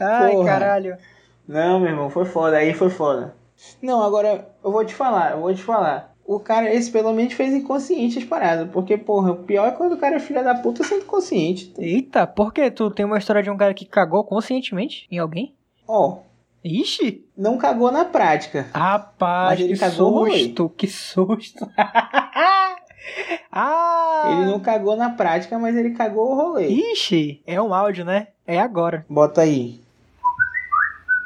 Ai, 0.00 0.32
Porra. 0.32 0.44
caralho. 0.46 0.96
Não, 1.48 1.78
meu 1.80 1.90
irmão, 1.90 2.10
foi 2.10 2.24
foda, 2.24 2.56
aí 2.56 2.72
foi 2.74 2.90
foda. 2.90 3.34
Não, 3.80 4.02
agora 4.02 4.48
eu 4.62 4.72
vou 4.72 4.84
te 4.84 4.94
falar, 4.94 5.32
eu 5.32 5.40
vou 5.40 5.54
te 5.54 5.62
falar. 5.62 6.13
O 6.26 6.40
cara, 6.40 6.72
esse 6.72 6.90
pelo 6.90 7.12
menos 7.12 7.34
fez 7.34 7.52
inconsciente 7.52 8.18
as 8.18 8.24
paradas. 8.24 8.68
Porque, 8.70 8.96
porra, 8.96 9.32
o 9.32 9.36
pior 9.36 9.68
é 9.68 9.72
quando 9.72 9.92
o 9.92 9.98
cara 9.98 10.16
é 10.16 10.20
filha 10.20 10.42
da 10.42 10.54
puta 10.54 10.82
sendo 10.82 11.04
consciente. 11.04 11.72
Eita, 11.78 12.26
por 12.26 12.52
que? 12.52 12.70
Tu 12.70 12.90
tem 12.90 13.04
uma 13.04 13.18
história 13.18 13.42
de 13.42 13.50
um 13.50 13.56
cara 13.56 13.74
que 13.74 13.84
cagou 13.84 14.24
conscientemente 14.24 15.06
em 15.10 15.18
alguém? 15.18 15.54
Ó, 15.86 16.18
Ixi! 16.64 17.26
não 17.36 17.58
cagou 17.58 17.92
na 17.92 18.06
prática. 18.06 18.68
Rapaz, 18.72 19.50
Mas 19.50 19.60
ele 19.60 19.74
que 19.74 19.80
cagou 19.80 20.26
susto, 20.26 20.68
que 20.70 20.88
susto. 20.88 21.70
ah! 23.52 24.30
Ele 24.32 24.46
não 24.50 24.58
cagou 24.60 24.96
na 24.96 25.10
prática, 25.10 25.58
mas 25.58 25.76
ele 25.76 25.90
cagou 25.90 26.30
o 26.30 26.34
rolê. 26.34 26.68
Ixi, 26.68 27.42
é 27.46 27.60
um 27.60 27.74
áudio, 27.74 28.06
né? 28.06 28.28
É 28.46 28.58
agora. 28.58 29.04
Bota 29.10 29.42
aí. 29.42 29.83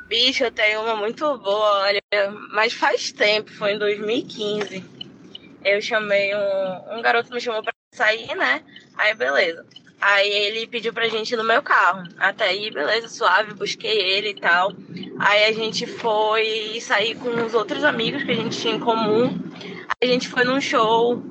Bicho, 0.08 0.44
eu 0.44 0.50
tenho 0.50 0.80
uma 0.80 0.96
muito 0.96 1.36
boa, 1.36 1.82
olha, 1.82 2.02
mas 2.50 2.72
faz 2.72 3.12
tempo, 3.12 3.52
foi 3.52 3.74
em 3.74 3.78
2015. 3.78 4.82
Eu 5.62 5.82
chamei 5.82 6.34
um, 6.34 6.96
um 6.96 7.02
garoto 7.02 7.32
me 7.32 7.40
chamou 7.40 7.62
pra 7.62 7.74
sair, 7.92 8.34
né? 8.34 8.62
Aí 8.96 9.14
beleza. 9.14 9.66
Aí 10.00 10.30
ele 10.30 10.66
pediu 10.66 10.94
pra 10.94 11.08
gente 11.08 11.32
ir 11.32 11.36
no 11.36 11.44
meu 11.44 11.60
carro. 11.60 12.08
Até 12.18 12.44
aí, 12.44 12.70
beleza, 12.70 13.08
suave, 13.08 13.52
busquei 13.52 13.98
ele 13.98 14.30
e 14.30 14.40
tal. 14.40 14.72
Aí 15.18 15.44
a 15.44 15.52
gente 15.52 15.86
foi 15.86 16.78
sair 16.80 17.14
com 17.16 17.28
os 17.44 17.52
outros 17.52 17.84
amigos 17.84 18.22
que 18.22 18.30
a 18.30 18.34
gente 18.34 18.58
tinha 18.58 18.74
em 18.74 18.80
comum. 18.80 19.36
A 20.00 20.06
gente 20.06 20.28
foi 20.28 20.44
num 20.44 20.60
show, 20.60 21.22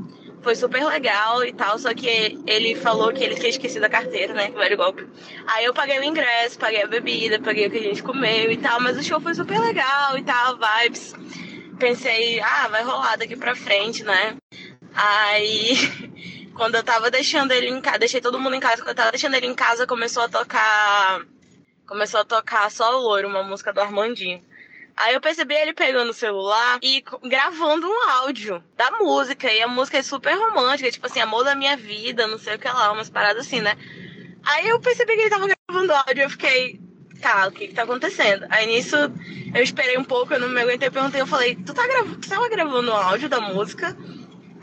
foi 0.42 0.56
super 0.56 0.86
legal 0.86 1.44
e 1.44 1.52
tal, 1.52 1.78
só 1.78 1.94
que 1.94 2.38
ele 2.46 2.76
falou 2.76 3.12
que 3.12 3.24
ele 3.24 3.36
tinha 3.36 3.50
esquecido 3.50 3.84
a 3.86 3.90
carteira, 3.90 4.34
né? 4.34 4.50
Que 4.50 4.58
velho 4.58 4.78
golpe. 4.78 5.08
Aí 5.48 5.66
eu 5.66 5.74
paguei 5.74 6.00
o 6.00 6.04
ingresso, 6.04 6.58
paguei 6.58 6.84
a 6.84 6.88
bebida, 6.88 7.40
paguei 7.40 7.68
o 7.68 7.72
que 7.72 7.78
a 7.78 7.84
gente 7.84 8.04
comeu 8.04 8.52
e 8.52 8.58
tal, 8.58 8.80
mas 8.80 8.98
o 8.98 9.04
show 9.04 9.20
foi 9.20 9.34
super 9.34 9.60
legal 9.60 10.18
e 10.18 10.24
tal, 10.24 10.58
vibes. 10.58 11.14
Pensei, 11.80 12.40
ah, 12.40 12.68
vai 12.70 12.84
rolar 12.84 13.18
daqui 13.18 13.36
pra 13.36 13.56
frente, 13.56 14.04
né? 14.04 14.36
Aí, 14.94 15.76
quando 16.56 16.76
eu 16.76 16.84
tava 16.84 17.12
deixando 17.12 17.52
ele 17.52 17.70
em 17.70 17.82
casa, 17.82 18.00
deixei 18.00 18.22
todo 18.22 18.40
mundo 18.40 18.56
em 18.56 18.60
casa, 18.60 18.78
quando 18.78 18.90
eu 18.90 18.96
tava 18.96 19.12
deixando 19.12 19.36
ele 19.36 19.48
em 19.48 19.56
casa, 19.56 19.86
começou 19.86 20.24
a 20.24 20.30
tocar. 20.30 21.22
Começou 21.86 22.20
a 22.20 22.26
tocar 22.26 22.70
só 22.70 22.98
o 22.98 23.02
loiro, 23.02 23.30
uma 23.30 23.44
música 23.44 23.72
do 23.72 23.80
Armandinho. 23.80 24.44
Aí 24.98 25.14
eu 25.14 25.22
percebi 25.22 25.54
ele 25.54 25.74
pegando 25.74 26.10
o 26.10 26.14
celular 26.14 26.80
e 26.82 27.04
gravando 27.24 27.88
um 27.88 28.10
áudio 28.10 28.64
da 28.76 28.90
música. 28.92 29.52
E 29.52 29.62
a 29.62 29.68
música 29.68 30.00
é 30.00 30.02
super 30.02 30.34
romântica, 30.34 30.92
tipo 30.92 31.06
assim, 31.06 31.20
amor 31.20 31.44
da 31.44 31.54
minha 31.54 31.78
vida, 31.78 32.26
não 32.26 32.40
sei 32.40 32.56
o 32.56 32.60
que 32.60 32.68
lá, 32.68 32.92
umas 32.92 33.08
paradas 33.08 33.46
assim, 33.46 33.62
né? 33.62 33.78
Aí 34.44 34.68
eu 34.68 34.80
percebi 34.80 35.14
que 35.14 35.22
ele 35.22 35.30
tava 35.30 35.48
gravando 35.48 35.94
áudio 35.94 36.24
eu 36.24 36.30
fiquei, 36.32 36.82
tá, 37.22 37.48
o 37.48 37.52
que 37.52 37.68
que 37.68 37.76
tá 37.76 37.84
acontecendo? 37.84 38.48
Aí 38.50 38.66
nisso 38.66 38.96
eu 39.54 39.62
esperei 39.62 40.00
um 40.00 40.04
pouco, 40.04 40.34
eu 40.34 40.40
não 40.40 40.50
me 40.50 40.62
aguentei, 40.62 40.88
eu 40.88 40.92
perguntei, 40.92 41.22
eu 41.22 41.28
falei, 41.28 41.56
tu, 41.56 41.76
tá 41.76 41.86
grav 41.86 42.16
tu 42.16 42.28
tava 42.28 42.50
gravando 42.50 42.90
o 42.90 42.96
áudio 42.96 43.30
da 43.30 43.40
música? 43.40 43.96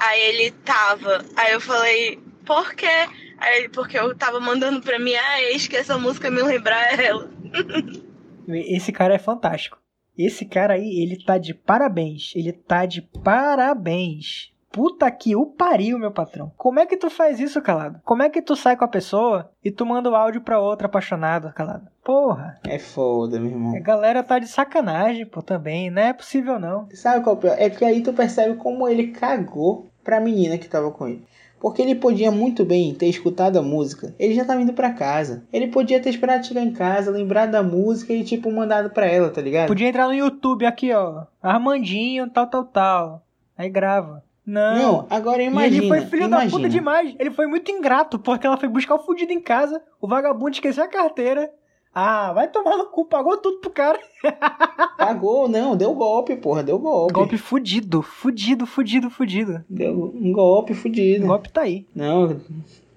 Aí 0.01 0.20
ele 0.20 0.51
tava. 0.51 1.24
Aí 1.37 1.53
eu 1.53 1.61
falei, 1.61 2.18
por 2.45 2.74
quê? 2.74 3.09
Aí 3.39 3.59
ele, 3.59 3.68
porque 3.68 3.97
eu 3.97 4.16
tava 4.16 4.41
mandando 4.41 4.80
pra 4.80 4.99
minha 4.99 5.43
ex 5.43 5.68
que 5.68 5.76
essa 5.76 5.97
música 5.97 6.28
me 6.28 6.43
lembrar 6.43 6.99
ela. 6.99 7.30
Esse 8.49 8.93
cara 8.93 9.14
é 9.14 9.18
fantástico. 9.18 9.84
Esse 10.17 10.45
cara 10.45 10.75
aí, 10.75 11.01
ele 11.03 11.23
tá 11.25 11.39
de 11.39 11.53
parabéns. 11.55 12.33
Ele 12.37 12.53
tá 12.53 12.87
de 12.87 13.03
parabéns. 13.03 14.53
Puta 14.71 15.09
que 15.09 15.37
o 15.37 15.47
pariu, 15.47 15.97
meu 16.01 16.11
patrão. 16.11 16.51
Como 16.57 16.81
é 16.81 16.87
que 16.87 16.97
tu 16.97 17.09
faz 17.09 17.39
isso, 17.39 17.62
calado? 17.62 18.01
Como 18.05 18.25
é 18.25 18.29
que 18.29 18.43
tu 18.43 18.57
sai 18.57 18.77
com 18.77 18.85
a 18.85 18.89
pessoa 18.89 19.49
e 19.65 19.71
tu 19.71 19.87
manda 19.87 20.11
o 20.11 20.17
áudio 20.17 20.41
pra 20.41 20.59
outra 20.59 20.87
apaixonada, 20.89 21.53
calado? 21.53 21.87
Porra, 22.03 22.59
É 22.67 22.77
foda, 22.77 23.39
meu 23.39 23.51
irmão. 23.53 23.77
a 23.77 23.79
galera 23.79 24.21
tá 24.25 24.41
de 24.41 24.49
sacanagem, 24.49 25.27
pô, 25.27 25.41
também. 25.43 25.91
Não 25.91 26.03
é 26.03 26.12
possível, 26.12 26.59
não. 26.59 26.89
Sabe 26.93 27.23
qual 27.23 27.37
é 27.37 27.39
o 27.39 27.41
pior? 27.41 27.57
É 27.57 27.71
que 27.71 27.85
aí 27.85 28.03
tu 28.03 28.12
percebe 28.12 28.57
como 28.57 28.89
ele 28.89 29.12
cagou 29.12 29.87
pra 30.03 30.19
menina 30.21 30.59
que 30.59 30.69
tava 30.69 30.91
com 30.91 31.07
ele. 31.07 31.25
Porque 31.65 31.81
ele 31.81 31.95
podia 31.95 32.31
muito 32.31 32.62
bem 32.62 32.95
ter 32.95 33.07
escutado 33.07 33.59
a 33.59 33.62
música. 33.62 34.15
Ele 34.19 34.35
já 34.35 34.45
tava 34.45 34.61
indo 34.61 34.75
pra 34.75 34.91
casa. 34.93 35.45
Ele 35.51 35.69
podia 35.69 35.99
ter 35.99 36.11
esperado 36.11 36.45
chegar 36.47 36.61
em 36.61 36.71
casa, 36.71 37.11
lembrado 37.11 37.53
da 37.53 37.62
música 37.62 38.12
e, 38.12 38.23
tipo, 38.23 38.53
mandado 38.53 38.91
pra 38.91 39.07
ela, 39.07 39.31
tá 39.31 39.41
ligado? 39.41 39.69
Podia 39.69 39.89
entrar 39.89 40.07
no 40.07 40.12
YouTube 40.12 40.67
aqui, 40.67 40.93
ó. 40.93 41.23
Armandinho, 41.43 42.29
tal, 42.29 42.49
tal, 42.49 42.65
tal. 42.65 43.23
Aí 43.57 43.71
grava. 43.71 44.23
Não. 44.45 44.77
Não, 44.77 45.07
agora 45.09 45.43
E 45.43 45.47
imagina. 45.47 45.77
ele 45.79 45.89
foi 45.89 46.01
filho 46.03 46.29
da 46.29 46.37
imagina. 46.45 46.51
puta 46.51 46.69
demais. 46.69 47.15
Ele 47.19 47.31
foi 47.31 47.47
muito 47.47 47.71
ingrato, 47.71 48.19
porque 48.19 48.47
ela 48.47 48.59
foi 48.59 48.69
buscar 48.69 48.97
o 48.97 49.03
fudido 49.03 49.33
em 49.33 49.41
casa. 49.41 49.81
O 49.99 50.07
vagabundo 50.07 50.51
esqueceu 50.51 50.85
a 50.85 50.89
carteira. 50.89 51.51
Ah, 51.95 52.33
vai 52.33 52.49
tomar 52.49 52.77
no 52.77 52.87
cu, 52.87 53.05
pagou 53.05 53.37
tudo 53.37 53.59
pro 53.61 53.71
cara. 53.71 54.01
Pagou, 54.99 55.49
não, 55.49 55.77
deu 55.77 55.95
golpe, 55.95 56.35
porra, 56.35 56.63
deu 56.63 56.79
golpe. 56.79 57.13
Golpe 57.13 57.39
fudido, 57.39 58.03
fudido, 58.03 58.67
fudido, 58.67 59.11
fudido. 59.11 59.65
Deu 59.69 60.13
um 60.15 60.33
golpe 60.33 60.73
O 60.73 60.75
fudido. 60.75 61.27
golpe 61.27 61.51
tá 61.51 61.63
aí. 61.63 61.87
Não, 61.95 62.41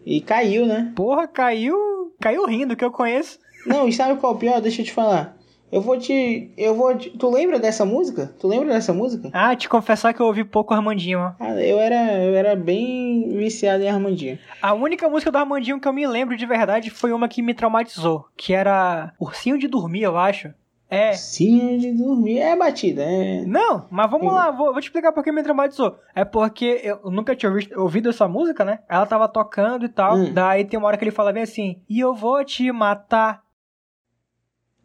e 0.05 0.19
caiu, 0.21 0.65
né? 0.65 0.91
Porra, 0.95 1.27
caiu. 1.27 1.75
Caiu 2.19 2.45
rindo, 2.47 2.75
que 2.75 2.83
eu 2.83 2.91
conheço. 2.91 3.37
Não, 3.65 3.87
e 3.87 3.93
sabe 3.93 4.19
qual 4.19 4.33
é 4.33 4.35
o 4.35 4.39
pior? 4.39 4.61
Deixa 4.61 4.81
eu 4.81 4.85
te 4.85 4.93
falar. 4.93 5.37
Eu 5.71 5.81
vou 5.81 5.97
te. 5.97 6.51
Eu 6.57 6.75
vou 6.75 6.95
te. 6.97 7.09
Tu 7.09 7.29
lembra 7.29 7.59
dessa 7.59 7.85
música? 7.85 8.33
Tu 8.39 8.47
lembra 8.47 8.73
dessa 8.73 8.93
música? 8.93 9.29
Ah, 9.33 9.55
te 9.55 9.67
confessar 9.67 10.13
que 10.13 10.21
eu 10.21 10.25
ouvi 10.25 10.43
pouco 10.43 10.73
Armandinho, 10.73 11.19
ó. 11.19 11.33
Ah, 11.39 11.61
eu 11.61 11.79
era, 11.79 12.23
eu 12.23 12.35
era 12.35 12.55
bem 12.55 13.29
viciado 13.37 13.83
em 13.83 13.89
Armandinho. 13.89 14.39
A 14.61 14.73
única 14.73 15.09
música 15.09 15.31
do 15.31 15.37
Armandinho 15.37 15.79
que 15.79 15.87
eu 15.87 15.93
me 15.93 16.07
lembro 16.07 16.37
de 16.37 16.45
verdade 16.45 16.89
foi 16.89 17.11
uma 17.11 17.27
que 17.27 17.41
me 17.41 17.53
traumatizou. 17.53 18.25
Que 18.35 18.53
era 18.53 19.13
Ursinho 19.19 19.57
de 19.57 19.67
Dormir, 19.67 20.03
eu 20.03 20.17
acho. 20.17 20.53
É. 20.89 21.13
Sim, 21.13 21.77
de 21.77 21.91
dormir. 21.91 22.39
É 22.39 22.55
batida, 22.55 23.03
é. 23.03 23.43
Não, 23.45 23.85
mas 23.91 24.09
vamos 24.09 24.29
Sim. 24.29 24.33
lá, 24.33 24.51
vou, 24.51 24.71
vou 24.71 24.81
te 24.81 24.85
explicar 24.85 25.11
por 25.11 25.23
que 25.23 25.31
me 25.31 25.43
traumatizou. 25.43 25.97
É 26.15 26.23
porque 26.23 26.79
eu 26.83 27.11
nunca 27.11 27.35
tinha 27.35 27.51
ouvido, 27.51 27.81
ouvido 27.81 28.09
essa 28.09 28.27
música, 28.27 28.63
né? 28.63 28.79
Ela 28.87 29.05
tava 29.05 29.27
tocando 29.27 29.85
e 29.85 29.89
tal. 29.89 30.15
Hum. 30.15 30.31
Daí 30.33 30.63
tem 30.63 30.79
uma 30.79 30.87
hora 30.87 30.97
que 30.97 31.03
ele 31.03 31.11
fala 31.11 31.33
bem 31.33 31.43
assim: 31.43 31.81
E 31.89 31.99
eu 31.99 32.13
vou 32.13 32.43
te 32.43 32.71
matar. 32.71 33.41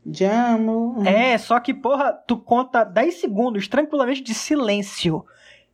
De 0.04 0.24
amor. 0.24 1.06
É, 1.06 1.38
só 1.38 1.60
que, 1.60 1.72
porra, 1.72 2.12
tu 2.12 2.36
conta 2.36 2.84
10 2.84 3.20
segundos 3.20 3.68
tranquilamente 3.68 4.22
de 4.22 4.34
silêncio. 4.34 5.24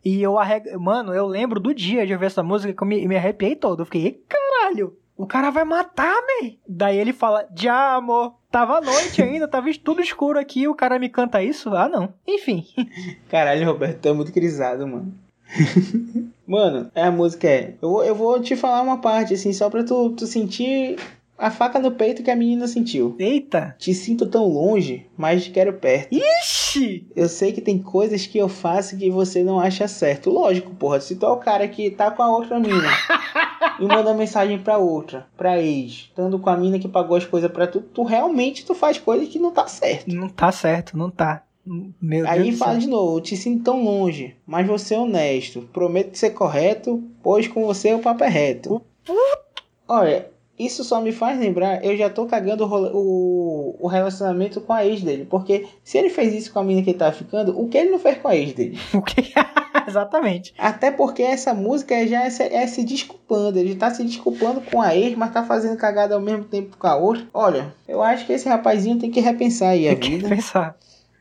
E 0.05 0.23
eu 0.23 0.39
arrego. 0.39 0.79
Mano, 0.79 1.15
eu 1.15 1.27
lembro 1.27 1.59
do 1.59 1.75
dia 1.75 2.07
de 2.07 2.13
ouvir 2.13 2.27
essa 2.27 2.43
música 2.43 2.73
que 2.73 2.83
eu 2.83 2.87
me, 2.87 3.09
me 3.09 3.17
arrepiei 3.17 3.57
todo. 3.57 3.81
Eu 3.81 3.85
fiquei, 3.87 4.07
"Ih, 4.07 4.23
caralho, 4.29 4.97
o 5.19 5.27
cara 5.27 5.51
vai 5.51 5.65
matar, 5.65 6.15
man. 6.15 6.53
Daí 6.67 6.97
ele 6.97 7.13
fala, 7.13 7.45
de 7.51 7.69
amor. 7.69 8.35
Tava 8.51 8.79
à 8.79 8.81
noite 8.81 9.21
ainda, 9.21 9.49
tava 9.49 9.69
tudo 9.83 10.01
escuro 10.01 10.39
aqui, 10.39 10.69
o 10.69 10.75
cara 10.75 10.99
me 10.99 11.09
canta 11.09 11.43
isso? 11.43 11.75
Ah, 11.75 11.89
não. 11.89 12.15
Enfim. 12.27 12.65
Caralho, 13.29 13.67
Roberto, 13.67 14.07
é 14.07 14.13
muito 14.13 14.33
crisado, 14.33 14.87
mano. 14.87 15.13
mano, 16.47 16.91
é 16.95 17.03
a 17.03 17.11
música 17.11 17.49
é. 17.49 17.75
Eu 17.83 17.91
vou, 17.91 18.05
eu 18.05 18.15
vou 18.15 18.41
te 18.41 18.55
falar 18.55 18.81
uma 18.81 18.99
parte, 18.99 19.35
assim, 19.35 19.53
só 19.53 19.69
pra 19.69 19.83
tu, 19.83 20.11
tu 20.11 20.27
sentir 20.27 20.97
a 21.39 21.51
faca 21.51 21.79
no 21.79 21.93
peito 21.93 22.23
que 22.23 22.31
a 22.31 22.37
menina 22.37 22.67
sentiu. 22.67 23.15
Eita. 23.19 23.77
Te 23.79 23.95
sinto 23.95 24.27
tão 24.27 24.47
longe, 24.49 25.07
mas 25.17 25.45
te 25.45 25.51
quero 25.51 25.75
perto. 25.75 26.13
Ixi! 26.13 27.07
Eu 27.15 27.29
sei 27.29 27.53
que 27.53 27.61
tem 27.61 27.79
coisas 27.79 28.27
que 28.27 28.37
eu 28.37 28.49
faço 28.49 28.97
que 28.97 29.09
você 29.09 29.45
não 29.45 29.61
acha 29.61 29.87
certo. 29.87 30.31
Lógico, 30.31 30.75
porra. 30.75 31.01
Se 31.01 31.15
tu 31.15 31.25
é 31.25 31.31
o 31.31 31.37
cara 31.37 31.69
que 31.69 31.91
tá 31.91 32.11
com 32.11 32.23
a 32.23 32.31
outra 32.31 32.59
mina 32.59 32.89
e 33.79 33.87
manda 33.87 34.13
mensagem 34.15 34.59
pra 34.59 34.79
outra, 34.79 35.29
pra 35.37 35.61
ex, 35.61 36.09
estando 36.09 36.39
com 36.41 36.51
a 36.51 36.57
mina 36.57 36.79
que 36.79 36.89
pagou 36.89 37.17
as 37.17 37.25
coisas 37.25 37.51
pra 37.51 37.67
tu, 37.67 37.81
tu 37.81 38.03
realmente 38.03 38.67
tu 38.67 38.75
faz 38.75 38.99
coisas 38.99 39.29
que 39.29 39.39
não 39.39 39.53
tá 39.53 39.69
certo. 39.69 40.13
Não 40.13 40.29
tá 40.29 40.51
certo, 40.51 40.99
não 40.99 41.11
tá. 41.11 41.45
Meu 42.01 42.27
Aí 42.27 42.45
Deus 42.45 42.59
fala 42.59 42.79
de 42.79 42.87
novo, 42.87 43.19
eu 43.19 43.21
te 43.21 43.37
sinto 43.37 43.65
tão 43.65 43.85
longe, 43.85 44.35
mas 44.47 44.67
você 44.67 44.95
é 44.95 44.99
honesto. 44.99 45.69
Prometo 45.73 46.17
ser 46.17 46.31
correto, 46.31 47.03
pois 47.23 47.47
com 47.47 47.65
você 47.67 47.93
o 47.93 47.99
papo 47.99 48.25
é 48.25 48.29
reto. 48.29 48.81
Olha, 49.87 50.31
isso 50.59 50.83
só 50.83 51.01
me 51.01 51.13
faz 51.13 51.39
lembrar, 51.39 51.85
eu 51.85 51.97
já 51.97 52.11
tô 52.11 52.27
cagando 52.27 52.65
o, 52.67 53.77
o, 53.79 53.87
relacionamento 53.87 54.61
com 54.61 54.73
a 54.73 54.85
ex 54.85 55.03
dele. 55.03 55.27
Porque 55.29 55.67
se 55.85 55.97
ele 55.99 56.11
fez 56.11 56.35
isso 56.35 56.53
com 56.53 56.59
a 56.59 56.65
mina 56.65 56.83
que 56.83 56.91
ele 56.91 56.99
tava 56.99 57.13
ficando, 57.13 57.59
o 57.59 57.69
que 57.69 57.79
ele 57.79 57.91
não 57.91 57.99
fez 57.99 58.19
com 58.19 58.29
a 58.29 58.37
ex 58.37 58.53
dele? 58.53 58.79
O 58.95 59.03
que? 59.03 59.33
Exatamente. 59.87 60.53
Até 60.59 60.91
porque 60.91 61.23
essa 61.23 61.55
música 61.55 62.07
já 62.07 62.25
é 62.25 62.31
se, 62.31 62.43
é 62.43 62.67
se 62.67 62.85
desculpando. 62.85 63.59
Ele 63.59 63.75
tá 63.75 63.91
se 63.91 64.05
desculpando 64.05 64.61
com 64.61 64.83
a 64.83 64.95
ex, 64.95 65.17
mas 65.17 65.33
tá 65.33 65.45
fazendo 65.45 65.77
cagada 65.79 66.15
ao 66.15 66.21
mesmo 66.21 66.45
tempo 66.45 66.77
com 66.77 66.87
a 66.87 66.97
outra. 66.97 67.27
Olha, 67.33 67.75
eu 67.87 68.03
acho 68.03 68.27
que 68.27 68.33
esse 68.33 68.49
rapazinho 68.49 68.99
tem 68.99 69.11
que 69.11 69.21
repensar 69.21 69.71
aí 69.71 69.89
a 69.89 69.93
Tem 69.93 70.01
que 70.01 70.11
vida. 70.17 70.29
pensar. 70.29 70.77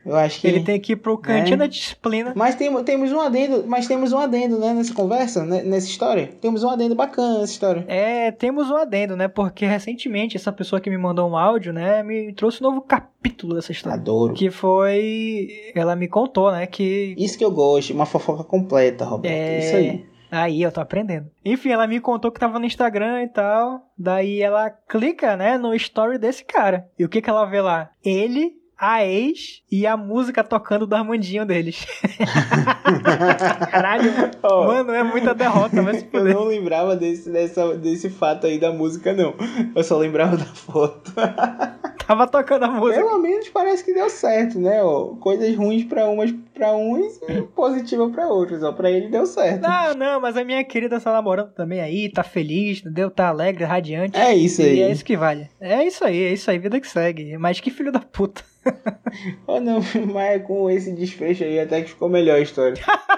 Eu 0.08 0.16
acho 0.16 0.40
que. 0.40 0.46
Ele 0.46 0.60
tem 0.64 0.80
que 0.80 0.92
ir 0.92 0.96
pro 0.96 1.18
cantinho 1.18 1.54
É. 1.54 1.58
da 1.58 1.66
disciplina. 1.66 2.32
Mas 2.34 2.54
tem, 2.54 2.72
temos 2.84 3.12
um 3.12 3.20
adendo, 3.20 3.64
mas 3.66 3.86
temos 3.86 4.12
um 4.12 4.18
adendo, 4.18 4.58
né, 4.58 4.72
nessa 4.72 4.94
conversa, 4.94 5.44
né, 5.44 5.62
nessa 5.62 5.86
história. 5.86 6.30
Temos 6.40 6.64
um 6.64 6.70
adendo 6.70 6.94
bacana 6.94 7.40
nessa 7.40 7.52
história. 7.52 7.84
É, 7.86 8.30
temos 8.30 8.70
um 8.70 8.76
adendo, 8.76 9.16
né? 9.16 9.28
Porque 9.28 9.66
recentemente 9.66 10.36
essa 10.36 10.50
pessoa 10.50 10.80
que 10.80 10.88
me 10.88 10.96
mandou 10.98 11.28
um 11.30 11.36
áudio, 11.36 11.72
né, 11.72 12.02
me 12.02 12.32
trouxe 12.32 12.62
um 12.62 12.68
novo 12.68 12.80
capítulo 12.80 13.54
dessa 13.54 13.70
história. 13.72 13.98
Adoro. 13.98 14.32
Que 14.34 14.50
foi. 14.50 15.48
Ela 15.74 15.94
me 15.94 16.08
contou, 16.08 16.50
né? 16.50 16.66
Que. 16.66 17.14
Isso 17.18 17.36
que 17.36 17.44
eu 17.44 17.50
gosto, 17.50 17.92
uma 17.92 18.06
fofoca 18.06 18.44
completa, 18.44 19.04
Roberto. 19.04 19.34
É. 19.34 19.58
Isso 19.58 19.76
aí. 19.76 20.06
Aí, 20.30 20.62
eu 20.62 20.70
tô 20.70 20.80
aprendendo. 20.82 21.26
Enfim, 21.42 21.70
ela 21.70 21.86
me 21.86 21.98
contou 22.00 22.30
que 22.30 22.38
tava 22.38 22.58
no 22.58 22.66
Instagram 22.66 23.22
e 23.22 23.28
tal. 23.28 23.80
Daí 23.96 24.42
ela 24.42 24.68
clica, 24.68 25.36
né, 25.38 25.56
no 25.56 25.74
story 25.74 26.18
desse 26.18 26.44
cara. 26.44 26.86
E 26.98 27.04
o 27.04 27.08
que 27.08 27.22
que 27.22 27.30
ela 27.30 27.46
vê 27.46 27.62
lá? 27.62 27.90
Ele, 28.04 28.52
a 28.78 29.04
ex 29.04 29.60
e 29.70 29.86
a 29.86 29.96
música 29.96 30.44
tocando 30.44 30.86
do 30.86 30.94
Armandinho 30.94 31.44
deles. 31.44 31.84
Caralho, 33.70 34.12
Ó, 34.42 34.66
mano, 34.68 34.92
é 34.92 35.02
muita 35.02 35.34
derrota, 35.34 35.82
se 35.94 36.08
Eu 36.12 36.24
não 36.24 36.44
lembrava 36.44 36.94
desse, 36.94 37.28
dessa, 37.30 37.76
desse 37.76 38.08
fato 38.08 38.46
aí 38.46 38.58
da 38.58 38.72
música, 38.72 39.12
não. 39.12 39.34
Eu 39.74 39.82
só 39.82 39.98
lembrava 39.98 40.36
da 40.36 40.44
foto. 40.44 41.12
Tava 42.08 42.26
tocando 42.26 42.64
a 42.64 42.68
música. 42.68 43.04
Pelo 43.04 43.18
menos 43.18 43.50
parece 43.50 43.84
que 43.84 43.92
deu 43.92 44.08
certo, 44.08 44.58
né? 44.58 44.82
Ó, 44.82 45.08
coisas 45.16 45.54
ruins 45.54 45.84
pra 45.84 46.08
umas 46.08 46.32
pra 46.54 46.74
uns 46.74 47.20
e 47.28 47.42
positiva 47.54 48.08
pra 48.08 48.28
outros. 48.28 48.62
Ó, 48.62 48.72
pra 48.72 48.90
ele 48.90 49.08
deu 49.08 49.26
certo. 49.26 49.60
Não, 49.60 49.94
não, 49.94 50.18
mas 50.18 50.34
a 50.34 50.42
minha 50.42 50.64
querida 50.64 50.98
tá 50.98 51.12
namorando 51.12 51.52
também 51.52 51.82
aí, 51.82 52.10
tá 52.10 52.22
feliz, 52.22 52.80
entendeu? 52.80 53.10
Tá 53.10 53.28
alegre, 53.28 53.62
radiante. 53.62 54.18
É 54.18 54.34
isso 54.34 54.62
aí. 54.62 54.78
E 54.78 54.82
é 54.84 54.90
isso 54.90 55.04
que 55.04 55.18
vale. 55.18 55.50
É 55.60 55.84
isso 55.84 56.02
aí, 56.02 56.24
é 56.24 56.32
isso 56.32 56.50
aí, 56.50 56.58
vida 56.58 56.80
que 56.80 56.88
segue. 56.88 57.36
Mas 57.36 57.60
que 57.60 57.70
filho 57.70 57.92
da 57.92 58.00
puta. 58.00 58.42
Oh, 59.46 59.58
não, 59.58 59.80
mas 60.12 60.42
com 60.42 60.70
esse 60.70 60.92
desfecho 60.92 61.42
aí 61.42 61.58
até 61.58 61.80
que 61.80 61.88
ficou 61.88 62.08
melhor 62.08 62.36
a 62.36 62.40
história. 62.40 62.76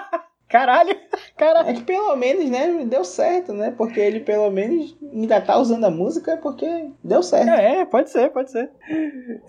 Caralho, 0.51 0.95
caralho. 1.37 1.69
É 1.69 1.73
que 1.73 1.83
pelo 1.83 2.15
menos, 2.17 2.49
né, 2.49 2.85
deu 2.85 3.05
certo, 3.05 3.53
né? 3.53 3.73
Porque 3.75 3.99
ele 3.99 4.19
pelo 4.19 4.51
menos 4.51 4.95
ainda 5.01 5.39
tá 5.39 5.57
usando 5.57 5.85
a 5.85 5.89
música 5.89 6.37
porque 6.37 6.89
deu 7.01 7.23
certo. 7.23 7.49
É, 7.49 7.85
pode 7.85 8.11
ser, 8.11 8.29
pode 8.31 8.51
ser. 8.51 8.69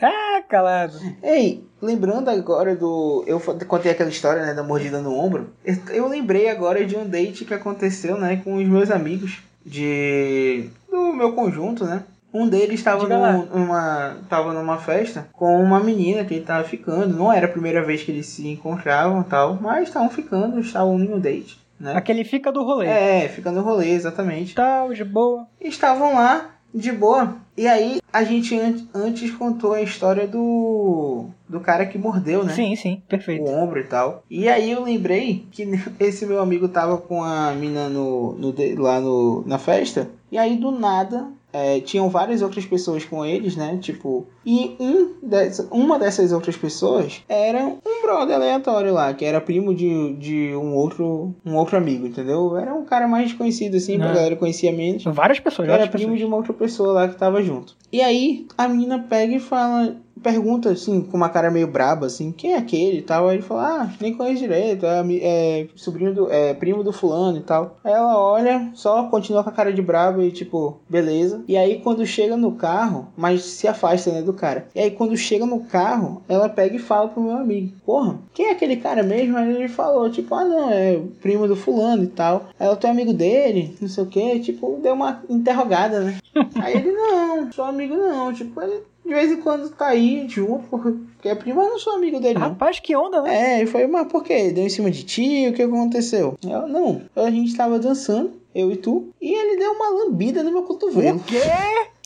Ah, 0.00 0.42
calado. 0.48 0.94
Ei, 1.22 1.64
lembrando 1.80 2.28
agora 2.30 2.76
do. 2.76 3.24
Eu 3.26 3.40
contei 3.66 3.90
aquela 3.90 4.10
história, 4.10 4.46
né, 4.46 4.54
da 4.54 4.62
mordida 4.62 5.00
no 5.00 5.12
ombro. 5.12 5.52
Eu, 5.64 5.76
eu 5.92 6.08
lembrei 6.08 6.48
agora 6.48 6.84
de 6.84 6.96
um 6.96 7.08
date 7.08 7.44
que 7.44 7.54
aconteceu, 7.54 8.16
né, 8.16 8.40
com 8.44 8.54
os 8.54 8.68
meus 8.68 8.90
amigos 8.90 9.42
de. 9.66 10.70
do 10.88 11.12
meu 11.12 11.32
conjunto, 11.32 11.84
né? 11.84 12.04
Um 12.32 12.48
deles 12.48 12.80
estava 12.80 13.06
num- 13.06 13.46
numa, 13.46 14.16
tava 14.28 14.52
numa 14.54 14.78
festa 14.78 15.28
com 15.32 15.62
uma 15.62 15.80
menina 15.80 16.24
que 16.24 16.34
ele 16.34 16.44
tava 16.44 16.64
ficando. 16.64 17.14
Não 17.16 17.32
era 17.32 17.46
a 17.46 17.50
primeira 17.50 17.82
vez 17.84 18.02
que 18.02 18.10
eles 18.10 18.26
se 18.26 18.48
encontravam 18.48 19.20
e 19.20 19.24
tal, 19.24 19.58
mas 19.60 19.88
estavam 19.88 20.08
ficando, 20.08 20.58
estavam 20.60 20.96
no 20.96 21.20
date, 21.20 21.60
né? 21.78 21.92
Aquele 21.96 22.24
fica 22.24 22.50
do 22.50 22.62
rolê. 22.64 22.86
É, 22.86 23.28
ficando 23.28 23.56
no 23.60 23.62
rolê, 23.62 23.90
exatamente. 23.90 24.54
Tal, 24.54 24.92
de 24.94 25.04
boa. 25.04 25.46
estavam 25.60 26.14
lá 26.14 26.50
de 26.74 26.90
boa. 26.90 27.36
E 27.54 27.68
aí 27.68 28.00
a 28.10 28.24
gente 28.24 28.58
an- 28.58 28.86
antes 28.94 29.30
contou 29.30 29.74
a 29.74 29.82
história 29.82 30.26
do 30.26 31.26
do 31.46 31.60
cara 31.60 31.84
que 31.84 31.98
mordeu, 31.98 32.42
né? 32.44 32.54
Sim, 32.54 32.74
sim, 32.76 33.02
perfeito. 33.06 33.44
O 33.44 33.50
ombro 33.62 33.78
e 33.78 33.84
tal. 33.84 34.22
E 34.30 34.48
aí 34.48 34.70
eu 34.70 34.82
lembrei 34.82 35.44
que 35.52 35.68
esse 36.00 36.24
meu 36.24 36.40
amigo 36.40 36.66
tava 36.68 36.96
com 36.96 37.22
a 37.22 37.52
mina 37.52 37.90
no, 37.90 38.32
no 38.38 38.54
lá 38.82 38.98
no, 39.00 39.44
na 39.46 39.58
festa. 39.58 40.08
E 40.30 40.38
aí 40.38 40.56
do 40.56 40.70
nada 40.70 41.26
é, 41.52 41.80
tinham 41.80 42.08
várias 42.08 42.40
outras 42.42 42.64
pessoas 42.64 43.04
com 43.04 43.24
eles, 43.24 43.56
né? 43.56 43.78
Tipo, 43.80 44.26
e 44.44 44.74
um 44.80 45.14
dessa, 45.22 45.68
uma 45.70 45.98
dessas 45.98 46.32
outras 46.32 46.56
pessoas 46.56 47.22
era 47.28 47.64
um 47.64 47.78
brother 48.02 48.36
aleatório 48.36 48.92
lá, 48.92 49.12
que 49.14 49.24
era 49.24 49.40
primo 49.40 49.74
de, 49.74 50.14
de 50.14 50.54
um 50.56 50.74
outro 50.74 51.34
um 51.44 51.54
outro 51.56 51.76
amigo, 51.76 52.06
entendeu? 52.06 52.56
Era 52.56 52.74
um 52.74 52.84
cara 52.84 53.06
mais 53.06 53.28
desconhecido 53.28 53.76
assim, 53.76 54.00
a 54.00 54.04
Ah. 54.04 54.12
galera 54.14 54.36
conhecia 54.36 54.72
menos. 54.72 55.04
Várias 55.04 55.38
pessoas, 55.40 55.68
Era 55.68 55.78
várias 55.78 55.90
primo 55.90 56.12
pessoas. 56.12 56.18
de 56.20 56.24
uma 56.26 56.36
outra 56.36 56.52
pessoa 56.52 56.92
lá 56.92 57.08
que 57.08 57.16
tava 57.16 57.42
junto. 57.42 57.76
E 57.92 58.00
aí 58.00 58.46
a 58.56 58.66
menina 58.66 58.98
pega 59.08 59.34
e 59.36 59.40
fala, 59.40 59.96
pergunta 60.22 60.70
assim, 60.70 61.02
com 61.02 61.16
uma 61.16 61.28
cara 61.28 61.50
meio 61.50 61.66
braba, 61.66 62.06
assim, 62.06 62.32
quem 62.32 62.54
é 62.54 62.58
aquele 62.58 62.98
e 62.98 63.02
tal. 63.02 63.28
Aí 63.28 63.36
ele 63.36 63.42
fala, 63.42 63.82
ah, 63.82 63.92
nem 64.00 64.14
conheço 64.14 64.40
direito, 64.40 64.86
é, 64.86 65.02
é 65.20 65.68
sobrinho 65.74 66.14
do. 66.14 66.30
é 66.30 66.54
primo 66.54 66.84
do 66.84 66.92
fulano 66.92 67.38
e 67.38 67.42
tal. 67.42 67.78
Aí 67.84 67.92
ela 67.92 68.18
olha, 68.18 68.70
só 68.74 69.04
continua 69.08 69.42
com 69.42 69.50
a 69.50 69.52
cara 69.52 69.72
de 69.72 69.82
braba 69.82 70.24
e 70.24 70.30
tipo, 70.30 70.80
beleza. 70.88 71.42
E 71.48 71.56
aí 71.56 71.80
quando 71.80 72.06
chega 72.06 72.36
no 72.36 72.52
carro, 72.52 73.08
mas 73.16 73.42
se 73.44 73.66
afasta, 73.66 74.10
né, 74.12 74.22
do 74.22 74.32
cara. 74.32 74.68
E 74.74 74.80
aí 74.80 74.90
quando 74.90 75.16
chega 75.16 75.44
no 75.44 75.60
carro, 75.60 76.22
ela 76.28 76.48
pega 76.48 76.76
e 76.76 76.78
fala 76.78 77.08
pro 77.08 77.22
meu 77.22 77.36
amigo, 77.36 77.72
porra, 77.84 78.18
quem 78.32 78.46
é 78.46 78.52
aquele 78.52 78.76
cara 78.76 79.02
mesmo? 79.02 79.36
Aí 79.36 79.54
ele 79.54 79.68
falou, 79.68 80.10
tipo, 80.10 80.34
ah 80.34 80.44
não, 80.44 80.70
é 80.70 81.00
primo 81.20 81.48
do 81.48 81.56
fulano 81.56 82.04
e 82.04 82.08
tal. 82.08 82.48
Aí 82.58 82.66
eu 82.66 82.76
tô 82.76 82.86
amigo 82.86 83.12
dele, 83.12 83.76
não 83.80 83.88
sei 83.88 84.04
o 84.04 84.06
que, 84.06 84.40
tipo, 84.40 84.78
deu 84.82 84.94
uma 84.94 85.22
interrogada, 85.28 86.00
né? 86.00 86.18
Aí 86.62 86.76
ele, 86.76 86.92
não, 86.92 87.52
sou 87.52 87.64
amigo 87.64 87.94
não, 87.94 88.32
tipo, 88.32 88.60
ele 88.60 88.82
de 89.04 89.12
vez 89.12 89.32
em 89.32 89.40
quando 89.40 89.68
tá 89.70 89.88
aí 89.88 90.26
junto, 90.28 90.68
porque 90.68 91.28
é 91.28 91.34
primo, 91.34 91.60
mas 91.60 91.70
não 91.70 91.78
sou 91.78 91.94
amigo 91.94 92.20
dele 92.20 92.38
não. 92.38 92.48
Rapaz, 92.50 92.78
que 92.78 92.94
onda, 92.96 93.20
né? 93.22 93.60
É, 93.60 93.62
e 93.62 93.66
foi, 93.66 93.86
mas 93.86 94.06
por 94.06 94.22
quê? 94.22 94.50
Deu 94.50 94.64
em 94.64 94.68
cima 94.68 94.90
de 94.90 95.02
ti? 95.02 95.48
O 95.48 95.52
que 95.52 95.62
aconteceu? 95.62 96.36
Eu, 96.44 96.68
não, 96.68 97.02
a 97.16 97.30
gente 97.30 97.56
tava 97.56 97.78
dançando, 97.78 98.32
eu 98.54 98.70
e 98.70 98.76
tu, 98.76 99.08
e 99.20 99.34
ele 99.34 99.56
deu 99.56 99.72
uma 99.72 99.88
lambida 99.88 100.42
no 100.42 100.52
meu 100.52 100.62
cotovelo. 100.62 101.18
O 101.18 101.24
quê? 101.24 101.40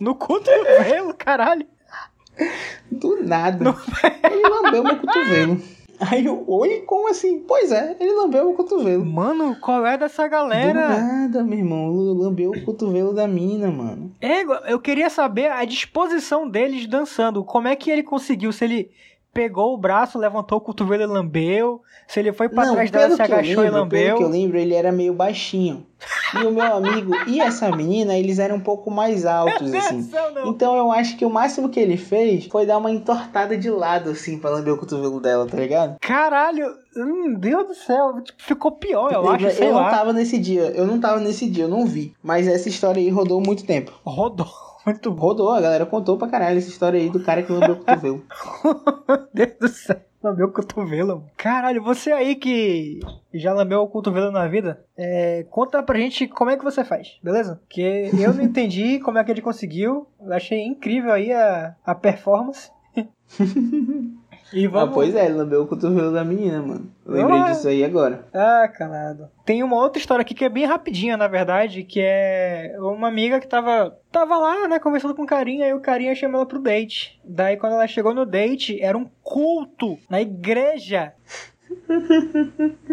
No 0.00 0.14
cotovelo, 0.14 1.12
caralho. 1.14 1.66
Do 2.90 3.22
nada. 3.22 3.74
Ele 4.30 4.48
lambeu 4.48 4.84
meu 4.84 4.98
cotovelo. 4.98 5.60
Aí 6.10 6.26
eu, 6.26 6.44
oi, 6.46 6.82
como 6.86 7.08
assim? 7.08 7.40
Pois 7.40 7.72
é, 7.72 7.96
ele 7.98 8.12
lambeu 8.12 8.44
meu 8.46 8.54
cotovelo. 8.54 9.04
Mano, 9.04 9.56
qual 9.60 9.86
é 9.86 9.96
dessa 9.96 10.24
Do 10.24 10.30
galera? 10.30 10.88
nada, 10.88 11.42
meu 11.42 11.58
irmão. 11.58 11.90
Lambeu 11.90 12.50
o 12.50 12.64
cotovelo 12.64 13.14
da 13.14 13.26
mina, 13.26 13.70
mano. 13.70 14.12
É, 14.20 14.42
eu 14.70 14.78
queria 14.78 15.08
saber 15.10 15.50
a 15.50 15.64
disposição 15.64 16.48
deles 16.48 16.86
dançando. 16.86 17.44
Como 17.44 17.68
é 17.68 17.76
que 17.76 17.90
ele 17.90 18.02
conseguiu? 18.02 18.52
Se 18.52 18.64
ele 18.64 18.90
pegou 19.36 19.74
o 19.74 19.76
braço, 19.76 20.18
levantou 20.18 20.56
o 20.56 20.60
cotovelo 20.62 21.02
e 21.02 21.06
lambeu. 21.06 21.82
Se 22.08 22.20
ele 22.20 22.32
foi 22.32 22.48
Não, 22.48 22.72
trás 22.72 22.90
dela, 22.90 23.14
se 23.14 23.20
eu 23.20 23.24
agachou 23.26 23.64
e 23.64 23.68
lembro, 23.68 23.86
Pelo 23.88 23.88
que 23.90 24.22
eu 24.22 24.26
lambeu. 24.26 24.28
lembro, 24.28 24.58
ele 24.58 24.72
era 24.74 24.90
meio 24.90 25.12
baixinho. 25.12 25.86
E 26.34 26.46
o 26.46 26.50
meu 26.50 26.74
amigo 26.74 27.12
e 27.26 27.40
essa 27.40 27.70
menina, 27.74 28.16
eles 28.16 28.38
eram 28.38 28.56
um 28.56 28.60
pouco 28.60 28.90
mais 28.90 29.26
altos, 29.26 29.72
assim. 29.74 30.08
Então 30.46 30.74
eu 30.76 30.90
acho 30.90 31.16
que 31.18 31.24
o 31.24 31.30
máximo 31.30 31.68
que 31.68 31.78
ele 31.78 31.96
fez 31.98 32.46
foi 32.46 32.64
dar 32.64 32.78
uma 32.78 32.90
entortada 32.90 33.56
de 33.58 33.68
lado, 33.70 34.10
assim, 34.10 34.38
pra 34.38 34.50
lamber 34.50 34.72
o 34.72 34.78
cotovelo 34.78 35.20
dela, 35.20 35.46
tá 35.46 35.56
ligado? 35.58 35.96
Caralho, 36.00 36.66
meu 36.94 37.36
Deus 37.38 37.66
do 37.68 37.74
céu, 37.74 38.22
tipo, 38.22 38.42
ficou 38.42 38.72
pior, 38.72 39.12
eu 39.12 39.28
acho, 39.28 39.50
sei 39.50 39.68
eu 39.68 39.74
não 39.74 39.80
lá. 39.82 39.90
tava 39.90 40.12
nesse 40.14 40.38
dia, 40.38 40.72
eu 40.74 40.86
não 40.86 40.98
tava 40.98 41.20
nesse 41.20 41.48
dia, 41.48 41.64
eu 41.64 41.68
não 41.68 41.84
vi. 41.84 42.14
Mas 42.22 42.46
essa 42.46 42.68
história 42.68 43.00
aí 43.00 43.10
rodou 43.10 43.40
muito 43.40 43.64
tempo. 43.64 43.92
Rodou 44.04 44.65
muito 44.86 45.10
bom. 45.10 45.26
Rodou, 45.26 45.50
a 45.50 45.60
galera 45.60 45.84
contou 45.84 46.16
pra 46.16 46.28
caralho 46.28 46.58
essa 46.58 46.68
história 46.68 47.00
aí 47.00 47.10
do 47.10 47.22
cara 47.22 47.42
que 47.42 47.52
lambeu 47.52 47.74
o 47.74 47.78
cotovelo. 47.78 48.24
Meu 49.08 49.28
Deus 49.34 49.58
do 49.60 49.68
céu. 49.68 50.00
Lambeu 50.22 50.46
o 50.46 50.52
cotovelo. 50.52 51.24
Caralho, 51.36 51.82
você 51.82 52.10
aí 52.10 52.34
que 52.36 53.00
já 53.32 53.52
lambeu 53.52 53.80
o 53.82 53.88
cotovelo 53.88 54.30
na 54.30 54.46
vida, 54.48 54.84
é, 54.96 55.44
conta 55.50 55.82
pra 55.82 55.98
gente 55.98 56.26
como 56.26 56.50
é 56.50 56.56
que 56.56 56.64
você 56.64 56.84
faz, 56.84 57.18
beleza? 57.22 57.60
Porque 57.68 58.10
eu 58.18 58.32
não 58.34 58.42
entendi 58.42 58.98
como 59.04 59.18
é 59.18 59.24
que 59.24 59.30
ele 59.30 59.42
conseguiu. 59.42 60.06
Eu 60.20 60.32
achei 60.32 60.64
incrível 60.64 61.12
aí 61.12 61.32
a, 61.32 61.76
a 61.84 61.94
performance. 61.94 62.70
e 64.52 64.66
Ah, 64.66 64.70
vamos. 64.70 64.94
pois 64.94 65.14
é, 65.14 65.26
ele 65.26 65.34
lambeu 65.34 65.62
o 65.62 65.66
cotovelo 65.66 66.12
da 66.12 66.24
menina, 66.24 66.60
mano. 66.62 66.90
Eu 67.04 67.12
lembrei 67.12 67.38
Ah. 67.40 67.50
disso 67.52 67.68
aí 67.68 67.84
agora. 67.84 68.26
Ah, 68.32 68.68
calado. 68.68 69.28
Tem 69.44 69.62
uma 69.62 69.76
outra 69.76 69.98
história 70.00 70.22
aqui 70.22 70.34
que 70.34 70.44
é 70.44 70.48
bem 70.48 70.64
rapidinha, 70.64 71.16
na 71.16 71.28
verdade, 71.28 71.82
que 71.82 72.00
é 72.00 72.74
uma 72.78 73.08
amiga 73.08 73.38
que 73.40 73.46
tava, 73.48 73.96
tava 74.10 74.36
lá, 74.38 74.66
né, 74.68 74.78
conversando 74.78 75.14
com 75.14 75.22
o 75.22 75.26
carinha, 75.26 75.66
e 75.68 75.74
o 75.74 75.80
carinha 75.80 76.14
chamou 76.14 76.36
ela 76.40 76.46
pro 76.46 76.60
date. 76.60 77.20
Daí, 77.24 77.56
quando 77.56 77.72
ela 77.74 77.86
chegou 77.86 78.14
no 78.14 78.24
date, 78.26 78.80
era 78.80 78.96
um 78.96 79.06
culto 79.22 79.98
na 80.10 80.20
igreja. 80.20 81.12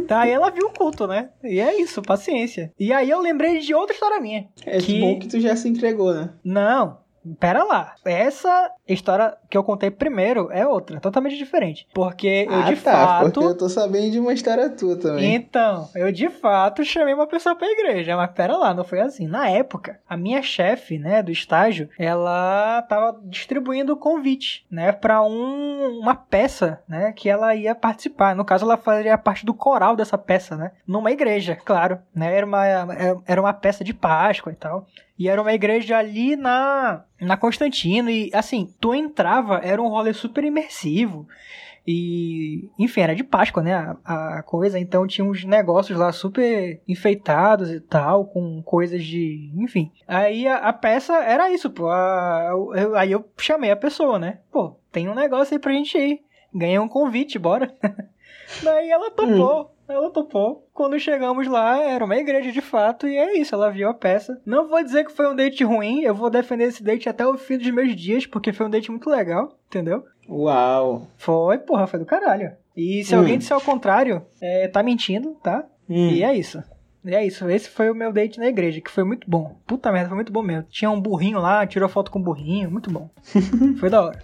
Daí 0.07 0.31
ela 0.31 0.49
viu 0.51 0.67
o 0.67 0.73
culto, 0.73 1.07
né? 1.07 1.29
E 1.43 1.59
é 1.59 1.79
isso, 1.81 2.01
paciência. 2.01 2.71
E 2.79 2.91
aí 2.93 3.09
eu 3.09 3.19
lembrei 3.19 3.59
de 3.59 3.73
outra 3.73 3.93
história 3.93 4.19
minha. 4.19 4.47
É 4.65 4.77
Que- 4.77 4.99
bom 4.99 5.19
que 5.19 5.27
tu 5.27 5.39
já 5.39 5.55
se 5.55 5.67
entregou, 5.69 6.13
né? 6.13 6.29
Não, 6.43 6.97
pera 7.39 7.63
lá. 7.63 7.95
Essa 8.05 8.71
história 8.87 9.35
que 9.49 9.57
eu 9.57 9.63
contei 9.63 9.89
primeiro 9.89 10.49
é 10.51 10.67
outra, 10.67 10.99
totalmente 10.99 11.37
diferente. 11.37 11.87
Porque 11.93 12.47
eu 12.49 12.55
ah, 12.55 12.61
de 12.63 12.75
tá, 12.75 12.91
fato. 12.91 13.23
porque 13.23 13.45
eu 13.45 13.57
tô 13.57 13.69
sabendo 13.69 14.11
de 14.11 14.19
uma 14.19 14.33
história 14.33 14.69
tua 14.69 14.97
também. 14.97 15.35
Então, 15.35 15.89
eu 15.95 16.11
de 16.11 16.29
fato 16.29 16.83
chamei 16.83 17.13
uma 17.13 17.27
pessoa 17.27 17.55
pra 17.55 17.67
igreja, 17.67 18.15
mas 18.17 18.31
pera 18.31 18.57
lá, 18.57 18.73
não 18.73 18.83
foi 18.83 18.99
assim. 18.99 19.27
Na 19.27 19.49
época, 19.49 19.99
a 20.07 20.17
minha 20.17 20.41
chefe, 20.41 20.97
né, 20.97 21.23
do 21.23 21.31
estágio, 21.31 21.89
ela 21.97 22.81
tava 22.83 23.19
distribuindo 23.23 23.93
o 23.93 23.97
convite, 23.97 24.65
né, 24.69 24.91
pra 24.91 25.21
um, 25.21 25.99
uma 25.99 26.15
peça, 26.15 26.81
né, 26.87 27.13
que 27.13 27.29
ela 27.29 27.55
ia 27.55 27.75
participar. 27.75 28.35
No 28.35 28.45
caso, 28.45 28.65
ela 28.65 28.77
fazia 28.77 29.17
parte 29.17 29.45
do 29.45 29.53
coral 29.53 29.95
dessa 29.95 30.17
peça, 30.17 30.57
né, 30.57 30.71
numa 30.85 31.11
igreja, 31.11 31.55
claro, 31.55 31.99
né, 32.13 32.35
era 32.35 32.45
uma, 32.45 32.65
era 33.25 33.41
uma 33.41 33.53
peça 33.53 33.83
de 33.83 33.93
Páscoa 33.93 34.51
e 34.51 34.55
tal. 34.55 34.85
E 35.23 35.29
era 35.29 35.41
uma 35.41 35.53
igreja 35.53 35.97
ali 35.97 36.35
na, 36.35 37.05
na 37.21 37.37
Constantino. 37.37 38.09
E 38.09 38.29
assim, 38.33 38.73
tu 38.79 38.93
entrava, 38.93 39.61
era 39.63 39.81
um 39.81 39.87
rolê 39.87 40.13
super 40.13 40.43
imersivo. 40.43 41.25
E, 41.87 42.69
enfim, 42.79 43.01
era 43.01 43.15
de 43.15 43.23
Páscoa, 43.23 43.61
né? 43.61 43.73
A, 44.05 44.39
a 44.39 44.43
coisa. 44.43 44.79
Então 44.79 45.05
tinha 45.07 45.23
uns 45.25 45.43
negócios 45.43 45.97
lá 45.97 46.11
super 46.11 46.81
enfeitados 46.87 47.69
e 47.71 47.79
tal, 47.79 48.25
com 48.25 48.61
coisas 48.63 49.03
de. 49.03 49.51
Enfim. 49.55 49.91
Aí 50.07 50.47
a, 50.47 50.57
a 50.57 50.73
peça 50.73 51.13
era 51.23 51.51
isso, 51.51 51.69
pô. 51.69 51.87
A- 51.89 52.49
eu- 52.75 52.95
aí 52.95 53.11
eu 53.11 53.25
chamei 53.37 53.71
a 53.71 53.75
pessoa, 53.75 54.17
né? 54.19 54.39
Pô, 54.51 54.77
tem 54.91 55.09
um 55.09 55.15
negócio 55.15 55.53
aí 55.53 55.59
pra 55.59 55.73
gente 55.73 55.97
ir. 55.97 56.21
Ganhei 56.53 56.79
um 56.79 56.87
convite, 56.87 57.37
bora. 57.39 57.73
Daí 58.61 58.89
ela 58.89 59.11
topou. 59.11 59.71
Ela 59.87 60.09
topou. 60.11 60.67
Quando 60.73 60.97
chegamos 60.97 61.45
lá, 61.47 61.77
era 61.77 62.05
uma 62.05 62.15
igreja 62.15 62.51
de 62.51 62.61
fato, 62.61 63.05
e 63.07 63.17
é 63.17 63.37
isso, 63.37 63.53
ela 63.53 63.69
viu 63.69 63.89
a 63.89 63.93
peça. 63.93 64.39
Não 64.45 64.67
vou 64.67 64.81
dizer 64.83 65.05
que 65.05 65.11
foi 65.11 65.27
um 65.27 65.35
date 65.35 65.63
ruim, 65.63 66.01
eu 66.01 66.15
vou 66.15 66.29
defender 66.29 66.65
esse 66.65 66.81
date 66.81 67.09
até 67.09 67.25
o 67.27 67.37
fim 67.37 67.57
dos 67.57 67.69
meus 67.69 67.93
dias, 67.95 68.25
porque 68.25 68.53
foi 68.53 68.65
um 68.65 68.69
date 68.69 68.89
muito 68.89 69.09
legal, 69.09 69.57
entendeu? 69.67 70.03
Uau. 70.27 71.05
Foi, 71.17 71.57
porra, 71.57 71.85
foi 71.85 71.99
do 71.99 72.05
caralho. 72.05 72.53
E 72.75 73.03
se 73.03 73.13
Hum. 73.13 73.19
alguém 73.19 73.37
disser 73.37 73.57
o 73.57 73.61
contrário, 73.61 74.25
é, 74.41 74.67
tá 74.69 74.81
mentindo, 74.81 75.35
tá? 75.43 75.65
Hum. 75.89 76.09
E 76.11 76.23
é 76.23 76.33
isso. 76.33 76.63
E 77.05 77.13
é 77.13 77.25
isso. 77.25 77.47
Esse 77.49 77.69
foi 77.69 77.91
o 77.91 77.95
meu 77.95 78.13
date 78.13 78.39
na 78.39 78.47
igreja, 78.47 78.79
que 78.79 78.89
foi 78.89 79.03
muito 79.03 79.29
bom. 79.29 79.57
Puta 79.67 79.91
merda, 79.91 80.07
foi 80.07 80.15
muito 80.15 80.31
bom 80.31 80.41
mesmo. 80.41 80.65
Tinha 80.69 80.89
um 80.89 80.99
burrinho 81.01 81.39
lá, 81.39 81.67
tirou 81.67 81.89
foto 81.89 82.09
com 82.09 82.19
o 82.19 82.23
burrinho, 82.23 82.71
muito 82.71 82.89
bom. 82.89 83.09
foi 83.77 83.89
da 83.89 84.01
hora. 84.05 84.19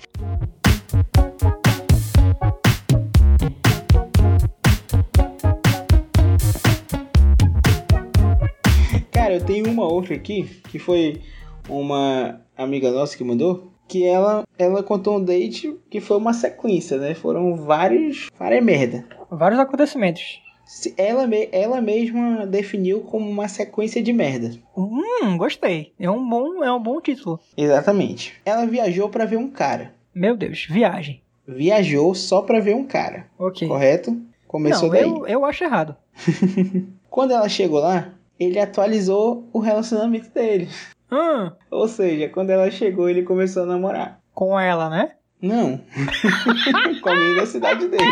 Tenho 9.50 9.68
uma 9.72 9.91
outra 9.91 10.14
aqui, 10.14 10.43
que 10.70 10.78
foi 10.78 11.20
uma 11.68 12.39
amiga 12.56 12.91
nossa 12.91 13.18
que 13.18 13.24
mandou, 13.24 13.72
que 13.88 14.06
ela, 14.06 14.43
ela 14.60 14.84
contou 14.84 15.18
um 15.18 15.24
date 15.24 15.76
que 15.89 16.00
foi 16.00 16.18
uma 16.18 16.34
sequência, 16.34 17.00
né? 17.00 17.16
Foram 17.16 17.56
vários, 17.56 18.28
várias 18.38 18.64
merda. 18.64 19.04
Vários 19.32 19.60
acontecimentos. 19.60 20.39
Se- 20.66 20.93
Ela, 20.95 21.26
me- 21.26 21.50
ela 21.52 21.82
mesma 21.82 22.45
definiu 22.45 23.00
como 23.02 23.28
uma 23.28 23.47
sequência 23.47 24.04
de 24.04 24.14
merda. 24.14 24.52
Hum, 24.78 25.36
gostei. 25.36 25.93
É 26.00 26.08
um 26.12 26.30
bom, 26.30 26.64
é 26.64 26.72
um 26.72 26.80
bom 26.82 27.02
título. 27.02 27.39
Exatamente. 27.58 28.36
Ela 28.45 28.68
viajou 28.68 29.10
pra 29.10 29.26
ver 29.26 29.38
um 29.38 29.50
cara. 29.50 29.95
Meu 30.14 30.38
Deus, 30.38 30.68
viagem. 30.70 31.24
Viajou 31.47 32.14
só 32.14 32.43
pra 32.43 32.60
ver 32.60 32.76
um 32.76 32.84
cara, 32.86 33.26
Ok. 33.39 33.68
correto? 33.68 34.16
Começou 34.47 34.89
Não, 34.89 34.93
daí. 34.93 35.02
eu, 35.02 35.26
eu 35.28 35.43
acho 35.45 35.64
errado. 35.64 35.95
Quando 37.10 37.32
ela 37.34 37.50
chegou 37.50 37.80
lá, 37.80 38.14
ele 38.40 38.60
atualizou 38.60 39.50
o 39.54 39.60
relacionamento 39.60 40.30
dele. 40.30 40.70
Hum, 41.12 41.52
Ou 41.72 41.88
seja, 41.88 42.30
quando 42.30 42.52
ela 42.52 42.70
chegou, 42.72 43.10
ele 43.10 43.24
começou 43.24 43.64
a 43.64 43.66
namorar. 43.66 44.20
com 44.34 44.58
ela, 44.60 44.90
né? 44.90 45.12
Não. 45.42 45.82
Com 47.02 47.36
da 47.36 47.46
cidade 47.46 47.88
dele. 47.88 48.04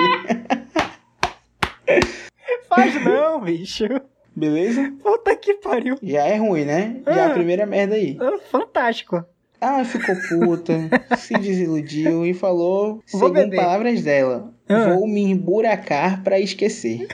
Faz 2.70 3.04
não, 3.04 3.42
bicho. 3.42 3.84
Beleza? 4.36 4.94
Puta 5.02 5.36
que 5.36 5.56
pariu. 5.56 5.98
Já 6.02 6.24
é 6.26 6.36
ruim, 6.38 6.64
né? 6.66 7.02
Já 7.06 7.12
é 7.16 7.22
a 7.22 7.28
Ah. 7.28 7.34
primeira 7.34 7.66
merda 7.66 7.96
aí. 7.96 8.18
É 8.22 8.38
Fantástico. 8.50 9.24
Ah, 9.60 9.84
ficou 9.84 10.16
puta, 10.30 10.74
se 11.18 11.34
desiludiu 11.34 12.24
e 12.26 12.34
falou, 12.34 13.02
Vou 13.12 13.22
segundo 13.22 13.34
beber. 13.34 13.56
palavras 13.58 14.04
dela, 14.04 14.54
Ah. 14.70 14.94
vou 14.94 15.08
me 15.08 15.22
emburacar 15.24 16.22
pra 16.24 16.40
esquecer. 16.40 17.08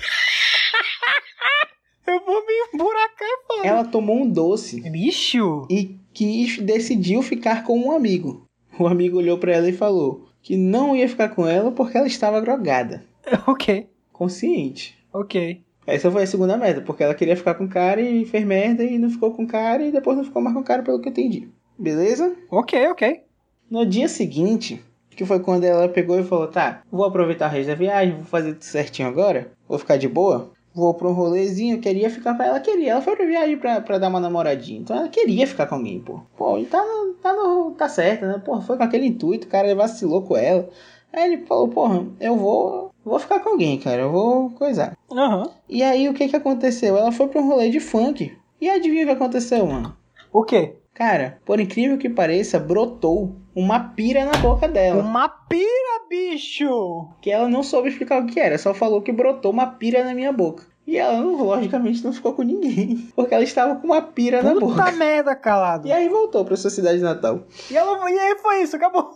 Eu 2.05 2.19
vou 2.25 2.45
me 2.45 2.53
emburacar, 2.73 3.29
pô. 3.47 3.61
Ela 3.63 3.85
tomou 3.85 4.17
um 4.21 4.29
doce 4.29 4.81
Bicho. 4.89 5.65
e 5.69 5.97
quis, 6.13 6.57
decidiu 6.59 7.21
ficar 7.21 7.63
com 7.63 7.77
um 7.79 7.91
amigo. 7.91 8.45
O 8.77 8.87
amigo 8.87 9.17
olhou 9.17 9.37
pra 9.37 9.53
ela 9.53 9.69
e 9.69 9.73
falou 9.73 10.25
que 10.41 10.57
não 10.57 10.95
ia 10.95 11.07
ficar 11.07 11.29
com 11.29 11.47
ela 11.47 11.71
porque 11.71 11.97
ela 11.97 12.07
estava 12.07 12.41
drogada, 12.41 13.03
Ok, 13.47 13.87
consciente. 14.11 14.97
ok. 15.13 15.61
Essa 15.85 16.09
foi 16.09 16.23
a 16.23 16.27
segunda 16.27 16.57
merda, 16.57 16.81
porque 16.81 17.03
ela 17.03 17.13
queria 17.13 17.35
ficar 17.35 17.55
com 17.55 17.65
o 17.65 17.69
cara 17.69 17.99
e 17.99 18.23
fez 18.25 18.45
merda 18.45 18.83
e 18.85 18.97
não 18.97 19.09
ficou 19.09 19.31
com 19.31 19.43
o 19.43 19.47
cara 19.47 19.83
e 19.85 19.91
depois 19.91 20.15
não 20.15 20.23
ficou 20.23 20.41
mais 20.41 20.55
com 20.55 20.61
o 20.61 20.65
cara, 20.65 20.81
pelo 20.81 20.99
que 21.01 21.09
eu 21.09 21.11
entendi. 21.11 21.49
Beleza? 21.77 22.33
Ok, 22.49 22.87
ok. 22.87 23.21
No 23.69 23.85
dia 23.85 24.07
seguinte, 24.07 24.81
que 25.09 25.25
foi 25.25 25.41
quando 25.41 25.65
ela 25.65 25.89
pegou 25.89 26.17
e 26.17 26.23
falou: 26.23 26.47
Tá, 26.47 26.83
vou 26.89 27.03
aproveitar 27.05 27.49
o 27.49 27.51
resto 27.53 27.67
da 27.67 27.75
viagem, 27.75 28.15
vou 28.15 28.23
fazer 28.23 28.53
tudo 28.53 28.63
certinho 28.63 29.09
agora, 29.09 29.51
vou 29.67 29.77
ficar 29.77 29.97
de 29.97 30.07
boa, 30.07 30.52
vou 30.73 30.93
pra 30.93 31.07
um 31.07 31.13
rolezinho. 31.13 31.79
Queria 31.79 32.09
ficar 32.09 32.35
com 32.35 32.43
ela, 32.43 32.59
queria. 32.59 32.93
Ela 32.93 33.01
foi 33.01 33.15
pra 33.15 33.25
viagem 33.25 33.57
pra, 33.57 33.81
pra 33.81 33.97
dar 33.97 34.09
uma 34.09 34.19
namoradinha, 34.19 34.79
então 34.79 34.97
ela 34.97 35.09
queria 35.09 35.45
ficar 35.47 35.67
com 35.67 35.75
alguém, 35.75 35.99
pô. 35.99 36.19
Pô, 36.37 36.57
e 36.57 36.65
tá, 36.65 36.83
no, 36.83 37.13
tá, 37.15 37.33
no, 37.33 37.71
tá 37.71 37.87
certo, 37.89 38.25
né? 38.25 38.41
Pô, 38.43 38.61
foi 38.61 38.77
com 38.77 38.83
aquele 38.83 39.07
intuito, 39.07 39.47
o 39.47 39.49
cara 39.49 39.73
vacilou 39.75 40.21
com 40.23 40.35
ela. 40.35 40.69
Aí 41.11 41.31
ele 41.31 41.45
falou: 41.45 41.67
Porra, 41.67 42.05
eu 42.19 42.35
vou, 42.35 42.91
vou 43.05 43.19
ficar 43.19 43.39
com 43.39 43.49
alguém, 43.49 43.77
cara, 43.79 44.01
eu 44.01 44.11
vou 44.11 44.49
coisar. 44.51 44.97
Aham. 45.11 45.49
E 45.69 45.83
aí 45.83 46.09
o 46.09 46.13
que 46.13 46.27
que 46.27 46.35
aconteceu? 46.35 46.97
Ela 46.97 47.11
foi 47.11 47.27
pra 47.27 47.41
um 47.41 47.47
rolê 47.47 47.69
de 47.69 47.79
funk. 47.79 48.35
E 48.59 48.69
adivinha 48.69 49.03
o 49.03 49.07
que 49.07 49.13
aconteceu, 49.13 49.65
mano? 49.67 49.95
O 50.31 50.43
quê? 50.43 50.75
Cara, 50.93 51.39
por 51.43 51.59
incrível 51.59 51.97
que 51.97 52.09
pareça, 52.09 52.59
brotou 52.59 53.35
uma 53.55 53.79
pira 53.79 54.25
na 54.25 54.33
boca 54.37 54.67
dela. 54.67 55.01
Uma 55.01 55.27
pira, 55.27 56.05
bicho! 56.07 57.07
Que 57.19 57.31
ela 57.31 57.49
não 57.49 57.63
soube 57.63 57.89
explicar 57.89 58.21
o 58.21 58.27
que 58.27 58.39
era, 58.39 58.57
só 58.59 58.73
falou 58.73 59.01
que 59.01 59.11
brotou 59.11 59.51
uma 59.51 59.65
pira 59.65 60.03
na 60.03 60.13
minha 60.13 60.31
boca. 60.31 60.65
E 60.85 60.97
ela, 60.97 61.19
logicamente, 61.19 62.03
não 62.03 62.13
ficou 62.13 62.33
com 62.33 62.43
ninguém. 62.43 63.09
Porque 63.15 63.33
ela 63.33 63.43
estava 63.43 63.75
com 63.75 63.87
uma 63.87 64.01
pira 64.01 64.43
na 64.43 64.51
Puta 64.53 64.65
boca. 64.65 64.91
merda, 64.91 65.35
calado. 65.35 65.87
E 65.87 65.91
aí 65.91 66.09
voltou 66.09 66.43
pra 66.45 66.57
sua 66.57 66.69
cidade 66.69 66.99
natal. 66.99 67.43
E, 67.71 67.75
ela, 67.77 68.11
e 68.11 68.19
aí 68.19 68.37
foi 68.37 68.61
isso, 68.61 68.75
acabou. 68.75 69.15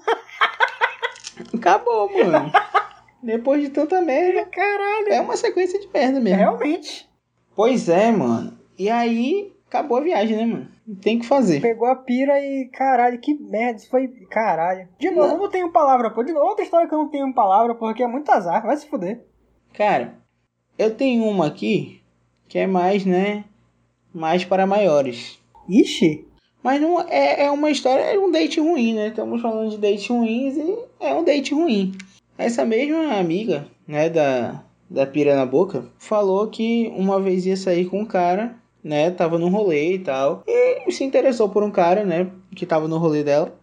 Acabou, 1.54 2.10
mano. 2.12 2.52
Depois 3.22 3.62
de 3.62 3.70
tanta 3.70 4.02
merda. 4.02 4.46
Caralho. 4.46 5.10
É 5.10 5.22
uma 5.22 5.36
sequência 5.36 5.80
de 5.80 5.88
merda 5.94 6.20
mesmo. 6.20 6.40
Realmente. 6.40 7.08
Pois 7.56 7.90
é, 7.90 8.12
mano. 8.12 8.58
E 8.80 8.90
aí, 8.90 9.54
acabou 9.68 9.98
a 9.98 10.02
viagem, 10.02 10.38
né, 10.38 10.46
mano? 10.46 10.68
Tem 11.02 11.20
que 11.20 11.26
fazer. 11.26 11.62
Pegou 11.62 11.88
a 11.88 11.96
pira 11.96 12.40
e. 12.40 12.70
Caralho, 12.72 13.20
que 13.20 13.34
merda. 13.34 13.80
Isso 13.80 13.90
foi. 13.90 14.08
Caralho. 14.30 14.88
De 14.98 15.12
novo, 15.12 15.34
eu 15.34 15.38
não 15.38 15.50
tenho 15.50 15.72
palavra, 15.72 16.10
pô. 16.10 16.24
De 16.24 16.32
novo, 16.32 16.46
outra 16.46 16.64
história 16.64 16.88
que 16.88 16.94
eu 16.94 17.00
não 17.00 17.10
tenho 17.10 17.34
palavra, 17.34 17.76
porque 17.76 18.04
é 18.04 18.08
muito 18.08 18.32
azar. 18.32 18.66
Vai 18.66 18.78
se 18.78 18.88
fuder. 18.88 19.26
Cara, 19.74 20.16
eu 20.78 20.96
tenho 20.96 21.26
uma 21.26 21.48
aqui 21.48 22.02
que 22.48 22.58
é 22.58 22.66
mais, 22.66 23.06
né? 23.06 23.44
Mais 24.14 24.46
para 24.46 24.66
maiores. 24.66 25.38
Ixi. 25.68 26.26
Mas 26.64 26.82
não 26.82 27.00
é, 27.02 27.46
é 27.46 27.52
uma 27.52 27.70
história, 27.70 28.02
é 28.02 28.18
um 28.18 28.32
date 28.32 28.60
ruim, 28.60 28.94
né? 28.94 29.08
Estamos 29.08 29.42
falando 29.42 29.70
de 29.70 29.78
dates 29.78 30.08
ruins 30.08 30.58
e 30.58 30.78
é 31.00 31.14
um 31.14 31.24
date 31.24 31.54
ruim. 31.54 31.94
Essa 32.38 32.66
mesma 32.66 33.18
amiga, 33.18 33.68
né, 33.88 34.10
da, 34.10 34.64
da 34.90 35.06
pira 35.06 35.36
na 35.36 35.46
boca, 35.46 35.86
falou 35.98 36.48
que 36.48 36.92
uma 36.96 37.20
vez 37.20 37.46
ia 37.46 37.58
sair 37.58 37.86
com 37.86 38.02
um 38.02 38.06
cara, 38.06 38.56
né? 38.88 39.12
Tava 39.12 39.38
num 39.38 39.50
rolê 39.50 39.96
e 39.96 40.00
tal. 40.00 40.44
E 40.48 40.92
se 40.92 41.04
interessou 41.04 41.50
por 41.50 41.64
um 41.64 41.72
cara, 41.72 42.04
né? 42.04 42.32
Que 42.56 42.66
tava 42.66 42.88
no 42.88 42.98
rolê 42.98 43.24
dela. 43.24 43.54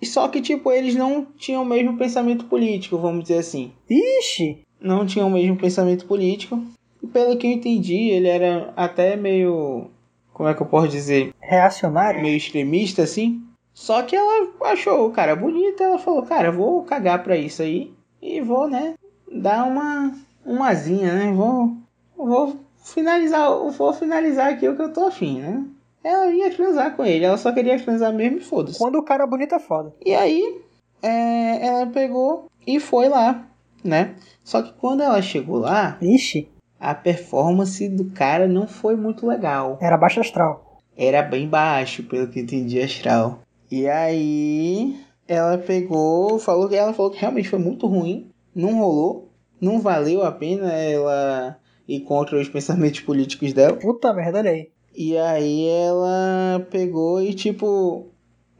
E 0.00 0.06
só 0.06 0.28
que, 0.28 0.40
tipo, 0.40 0.70
eles 0.70 0.94
não 0.94 1.26
tinham 1.36 1.62
o 1.62 1.66
mesmo 1.66 1.96
pensamento 1.96 2.44
político, 2.44 2.98
vamos 2.98 3.22
dizer 3.24 3.38
assim. 3.38 3.72
Ixi. 3.88 4.60
Não 4.80 5.06
tinham 5.06 5.28
o 5.28 5.32
mesmo 5.32 5.56
pensamento 5.56 6.04
político. 6.04 6.62
E 7.02 7.06
pelo 7.06 7.36
que 7.36 7.46
eu 7.46 7.52
entendi, 7.52 8.10
ele 8.10 8.28
era 8.28 8.72
até 8.76 9.16
meio. 9.16 9.90
Como 10.32 10.48
é 10.48 10.54
que 10.54 10.60
eu 10.60 10.66
posso 10.66 10.88
dizer? 10.88 11.32
Reacionário? 11.40 12.20
meio 12.20 12.36
extremista 12.36 13.02
assim. 13.02 13.42
Só 13.72 14.02
que 14.02 14.14
ela 14.14 14.52
achou 14.62 15.06
o 15.06 15.10
cara 15.10 15.34
bonito, 15.34 15.82
ela 15.82 15.98
falou, 15.98 16.22
cara, 16.22 16.52
vou 16.52 16.84
cagar 16.84 17.24
pra 17.24 17.36
isso 17.36 17.60
aí 17.60 17.92
e 18.22 18.40
vou, 18.40 18.68
né, 18.68 18.94
dar 19.30 19.64
uma 19.64 20.14
umazinha, 20.46 21.12
né? 21.12 21.32
Vou 21.32 21.76
vou 22.16 22.56
finalizar, 22.84 23.50
vou 23.70 23.92
finalizar 23.92 24.52
aqui 24.52 24.68
o 24.68 24.76
que 24.76 24.82
eu 24.82 24.92
tô 24.92 25.06
afim, 25.06 25.40
né? 25.40 25.64
Ela 26.04 26.30
ia 26.30 26.54
transar 26.54 26.94
com 26.94 27.04
ele, 27.04 27.24
ela 27.24 27.38
só 27.38 27.50
queria 27.50 27.82
transar 27.82 28.12
mesmo 28.12 28.38
e 28.38 28.40
foda-se. 28.42 28.78
Quando 28.78 28.96
o 28.96 29.02
cara 29.02 29.26
bonito 29.26 29.54
é 29.54 29.58
foda. 29.58 29.92
E 30.04 30.14
aí, 30.14 30.60
é, 31.02 31.66
ela 31.66 31.86
pegou 31.86 32.50
e 32.66 32.78
foi 32.78 33.08
lá, 33.08 33.46
né? 33.82 34.14
Só 34.44 34.60
que 34.60 34.72
quando 34.74 35.02
ela 35.02 35.22
chegou 35.22 35.58
lá, 35.60 35.96
Ixi. 36.02 36.48
a 36.78 36.94
performance 36.94 37.88
do 37.88 38.04
cara 38.10 38.46
não 38.46 38.68
foi 38.68 38.94
muito 38.94 39.26
legal. 39.26 39.78
Era 39.80 39.96
baixo 39.96 40.20
astral. 40.20 40.82
era 40.96 41.22
bem 41.22 41.48
baixo, 41.48 42.02
pelo 42.02 42.28
que 42.28 42.40
eu 42.40 42.42
entendi, 42.44 42.80
astral. 42.80 43.40
E 43.70 43.88
aí 43.88 45.00
ela 45.26 45.56
pegou, 45.56 46.38
falou 46.38 46.68
que 46.68 46.76
ela 46.76 46.92
falou 46.92 47.10
que 47.10 47.18
realmente 47.18 47.48
foi 47.48 47.58
muito 47.58 47.86
ruim, 47.86 48.30
não 48.54 48.78
rolou, 48.78 49.30
não 49.58 49.80
valeu 49.80 50.22
a 50.22 50.30
pena 50.30 50.70
ela 50.70 51.58
ir 51.88 52.00
contra 52.00 52.38
os 52.40 52.48
pensamentos 52.48 53.00
políticos 53.06 53.52
dela. 53.52 53.76
Puta 53.76 54.12
merda, 54.12 54.38
olha 54.38 54.50
aí. 54.50 54.70
E 54.96 55.16
aí 55.18 55.66
ela 55.68 56.64
pegou 56.70 57.20
e 57.20 57.34
tipo, 57.34 58.06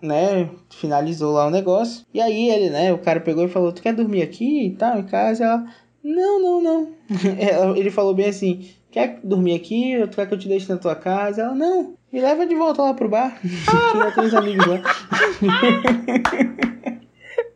né, 0.02 0.50
finalizou 0.70 1.32
lá 1.32 1.46
o 1.46 1.50
negócio. 1.50 2.04
E 2.12 2.20
aí 2.20 2.50
ele, 2.50 2.70
né, 2.70 2.92
o 2.92 2.98
cara 2.98 3.20
pegou 3.20 3.44
e 3.44 3.48
falou: 3.48 3.72
"Tu 3.72 3.80
quer 3.82 3.94
dormir 3.94 4.22
aqui 4.22 4.66
e 4.66 4.70
tal, 4.74 4.98
em 4.98 5.04
casa?" 5.04 5.44
Ela: 5.44 5.64
"Não, 6.02 6.40
não, 6.42 6.60
não". 6.60 6.88
Ela- 7.38 7.78
ele 7.78 7.90
falou 7.90 8.14
bem 8.14 8.26
assim: 8.26 8.68
"Quer 8.90 9.20
dormir 9.22 9.54
aqui? 9.54 9.96
Ou 10.00 10.08
tu 10.08 10.16
quer 10.16 10.26
que 10.26 10.34
eu 10.34 10.38
te 10.38 10.48
deixe 10.48 10.68
na 10.68 10.76
tua 10.78 10.96
casa?" 10.96 11.42
Ela: 11.42 11.54
"Não, 11.54 11.94
me 12.12 12.20
leva 12.20 12.44
de 12.46 12.54
volta 12.56 12.82
lá 12.82 12.92
pro 12.94 13.08
bar. 13.08 13.40
que 13.40 13.48
já 13.98 14.10
tem 14.10 14.36
amigos 14.38 14.66
lá." 14.66 14.82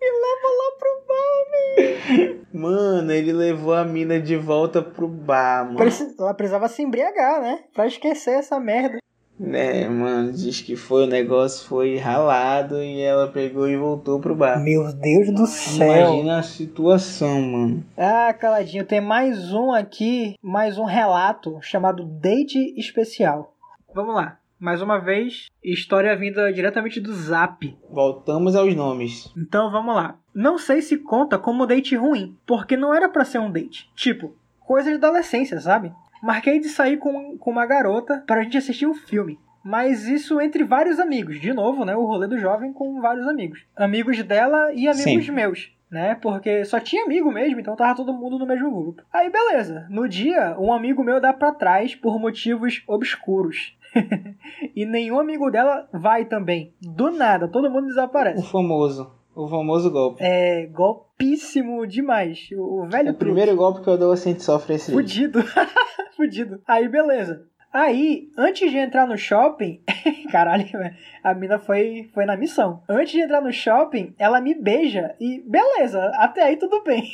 Me 0.01 0.09
leva 0.11 0.49
lá 0.59 0.69
pro 0.79 0.93
bar, 1.09 2.38
Mano, 2.53 3.13
ele 3.13 3.33
levou 3.33 3.75
a 3.75 3.85
mina 3.85 4.19
de 4.21 4.37
volta 4.37 4.81
pro 4.83 5.07
bar, 5.07 5.65
mano. 5.67 5.77
Preci- 5.77 6.15
Ela 6.19 6.33
precisava 6.35 6.69
se 6.69 6.83
embriagar, 6.83 7.41
né? 7.43 7.61
Pra 7.75 7.87
esquecer 7.87 8.39
essa 8.39 8.59
merda. 8.59 8.99
É, 9.41 9.89
mano, 9.89 10.33
diz 10.33 10.61
que 10.61 10.75
foi, 10.75 11.05
o 11.05 11.07
negócio 11.07 11.69
foi 11.69 11.97
ralado 11.97 12.83
e 12.83 13.01
ela 13.01 13.29
pegou 13.29 13.69
e 13.69 13.77
voltou 13.77 14.19
pro 14.19 14.35
bar. 14.35 14.59
Meu 14.59 14.83
Deus 14.93 15.33
do 15.33 15.47
céu. 15.47 15.87
Imagina 16.15 16.39
a 16.41 16.43
situação, 16.43 17.41
mano. 17.43 17.85
Ah, 17.97 18.33
caladinho, 18.35 18.85
tem 18.85 19.01
mais 19.01 19.53
um 19.53 19.71
aqui, 19.73 20.35
mais 20.43 20.77
um 20.77 20.85
relato 20.85 21.57
chamado 21.63 22.05
Date 22.05 22.75
Especial. 22.77 23.55
Vamos 23.95 24.15
lá. 24.17 24.38
Mais 24.59 24.83
uma 24.83 24.99
vez, 24.99 25.47
história 25.63 26.17
vinda 26.17 26.53
diretamente 26.53 27.01
do 27.01 27.13
Zap. 27.13 27.79
Voltamos 27.89 28.57
aos 28.57 28.75
nomes. 28.75 29.33
Então 29.37 29.71
vamos 29.71 29.95
lá. 29.95 30.19
Não 30.35 30.59
sei 30.59 30.83
se 30.83 30.99
conta 30.99 31.39
como 31.39 31.67
date 31.67 31.95
ruim, 31.95 32.37
porque 32.45 32.77
não 32.77 32.93
era 32.93 33.09
pra 33.09 33.25
ser 33.25 33.39
um 33.39 33.51
date. 33.51 33.89
Tipo, 33.95 34.35
coisa 34.59 34.91
de 34.91 34.97
adolescência, 34.97 35.61
sabe? 35.61 35.93
Marquei 36.21 36.59
de 36.59 36.69
sair 36.69 36.97
com, 36.97 37.39
com 37.39 37.51
uma 37.51 37.67
garota 37.67 38.25
pra 38.27 38.43
gente 38.43 38.59
assistir 38.59 38.87
um 38.87 38.95
filme. 38.95 39.39
Mas 39.63 40.09
isso 40.09 40.41
entre 40.41 40.65
vários 40.65 40.99
amigos. 40.99 41.41
De 41.41 41.53
novo, 41.53 41.85
né? 41.85 41.95
O 41.95 42.05
rolê 42.05 42.27
do 42.27 42.39
jovem 42.39 42.73
com 42.73 43.01
vários 43.01 43.29
amigos. 43.29 43.65
Amigos 43.77 44.21
dela 44.23 44.73
e 44.73 44.89
amigos 44.89 45.03
Sempre. 45.03 45.31
meus. 45.31 45.73
Né? 45.91 46.17
Porque 46.17 46.65
só 46.65 46.81
tinha 46.81 47.05
amigo 47.05 47.33
mesmo, 47.33 47.61
então 47.61 47.75
tava 47.75 47.95
todo 47.97 48.13
mundo 48.13 48.39
no 48.39 48.47
mesmo 48.47 48.71
grupo. 48.71 49.03
Aí 49.13 49.31
beleza. 49.31 49.87
No 49.89 50.09
dia, 50.09 50.55
um 50.59 50.73
amigo 50.73 51.03
meu 51.03 51.21
dá 51.21 51.33
pra 51.33 51.53
trás 51.53 51.95
por 51.95 52.19
motivos 52.19 52.83
obscuros. 52.87 53.75
e 54.75 54.85
nenhum 54.87 55.19
amigo 55.19 55.51
dela 55.51 55.89
vai 55.93 56.25
também. 56.25 56.75
Do 56.81 57.11
nada, 57.11 57.49
todo 57.49 57.71
mundo 57.71 57.87
desaparece. 57.87 58.41
O 58.41 58.45
famoso. 58.45 59.11
O 59.35 59.47
famoso 59.47 59.91
golpe. 59.91 60.21
É 60.21 60.67
golpíssimo 60.67 61.87
demais. 61.87 62.49
O, 62.53 62.83
o 62.83 62.89
velho 62.89 63.13
o 63.13 63.15
primeiro 63.15 63.55
golpe 63.55 63.83
que 63.83 63.89
o 63.89 63.93
adolescente 63.93 64.43
sofre 64.43 64.73
é 64.73 64.77
esse. 64.77 64.91
Fudido. 64.93 65.41
Fudido. 66.17 66.61
Aí, 66.67 66.89
beleza. 66.89 67.47
Aí, 67.73 68.31
antes 68.37 68.71
de 68.71 68.79
entrar 68.79 69.07
no 69.07 69.17
shopping, 69.17 69.81
caralho, 70.33 70.67
a 71.23 71.35
mina 71.35 71.59
foi, 71.59 72.09
foi 72.15 72.25
na 72.25 72.37
missão. 72.37 72.83
Antes 72.89 73.13
de 73.13 73.21
entrar 73.21 73.43
no 73.43 73.53
shopping, 73.53 74.15
ela 74.19 74.41
me 74.41 74.55
beija 74.55 75.15
e 75.21 75.41
beleza, 75.47 76.11
até 76.15 76.43
aí 76.43 76.57
tudo 76.57 76.83
bem. 76.83 77.05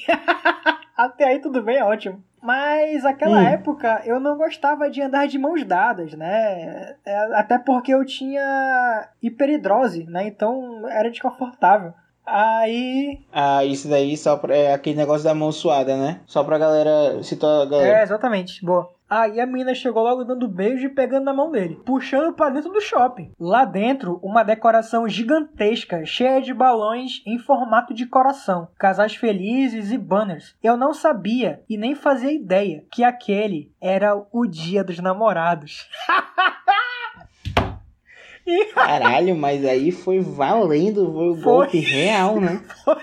até 0.96 1.24
aí 1.24 1.40
tudo 1.40 1.60
bem, 1.60 1.78
é 1.78 1.84
ótimo. 1.84 2.22
Mas 2.44 3.06
aquela 3.06 3.40
Hum. 3.40 3.46
época 3.46 4.02
eu 4.04 4.20
não 4.20 4.36
gostava 4.36 4.90
de 4.90 5.00
andar 5.00 5.26
de 5.26 5.38
mãos 5.38 5.64
dadas, 5.64 6.12
né? 6.12 6.94
É, 7.06 7.16
Até 7.34 7.56
porque 7.58 7.92
eu 7.94 8.04
tinha 8.04 9.08
hiperidrose, 9.22 10.04
né? 10.04 10.26
Então 10.26 10.86
era 10.88 11.10
desconfortável. 11.10 11.94
Aí 12.26 13.18
Ah, 13.32 13.64
isso 13.64 13.88
daí 13.88 14.14
só 14.16 14.36
pra, 14.36 14.54
é 14.54 14.74
aquele 14.74 14.96
negócio 14.96 15.24
da 15.24 15.34
mão 15.34 15.50
suada, 15.52 15.96
né? 15.96 16.20
Só 16.26 16.44
pra 16.44 16.58
galera. 16.58 17.22
Citou 17.22 17.62
a 17.62 17.66
galera. 17.66 17.98
É, 17.98 18.02
exatamente. 18.02 18.64
Boa. 18.64 18.90
Aí 19.14 19.40
a 19.40 19.46
menina 19.46 19.72
chegou 19.76 20.02
logo 20.02 20.24
dando 20.24 20.48
beijo 20.48 20.86
e 20.86 20.88
pegando 20.88 21.22
na 21.22 21.32
mão 21.32 21.48
dele, 21.48 21.80
puxando 21.86 22.34
pra 22.34 22.50
dentro 22.50 22.72
do 22.72 22.80
shopping. 22.80 23.30
Lá 23.38 23.64
dentro, 23.64 24.18
uma 24.20 24.42
decoração 24.42 25.08
gigantesca, 25.08 26.04
cheia 26.04 26.42
de 26.42 26.52
balões 26.52 27.22
em 27.24 27.38
formato 27.38 27.94
de 27.94 28.06
coração, 28.06 28.66
casais 28.76 29.14
felizes 29.14 29.92
e 29.92 29.98
banners. 29.98 30.56
Eu 30.60 30.76
não 30.76 30.92
sabia 30.92 31.62
e 31.70 31.76
nem 31.76 31.94
fazia 31.94 32.32
ideia 32.32 32.84
que 32.90 33.04
aquele 33.04 33.70
era 33.80 34.20
o 34.32 34.46
dia 34.48 34.82
dos 34.82 34.98
namorados. 34.98 35.88
Caralho, 38.74 39.36
mas 39.36 39.64
aí 39.64 39.92
foi 39.92 40.18
valendo, 40.18 41.12
foi 41.12 41.30
o 41.30 41.36
Foi. 41.36 41.42
golpe 41.42 41.78
real, 41.78 42.40
né? 42.40 42.60
Foi 42.84 42.96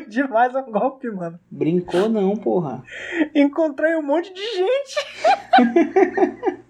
demais 0.00 0.54
um 0.54 0.70
golpe, 0.70 1.10
mano. 1.10 1.38
Brincou 1.50 2.08
não, 2.08 2.36
porra. 2.36 2.82
Encontrei 3.34 3.94
um 3.96 4.02
monte 4.02 4.32
de 4.32 4.40
gente. 4.42 4.96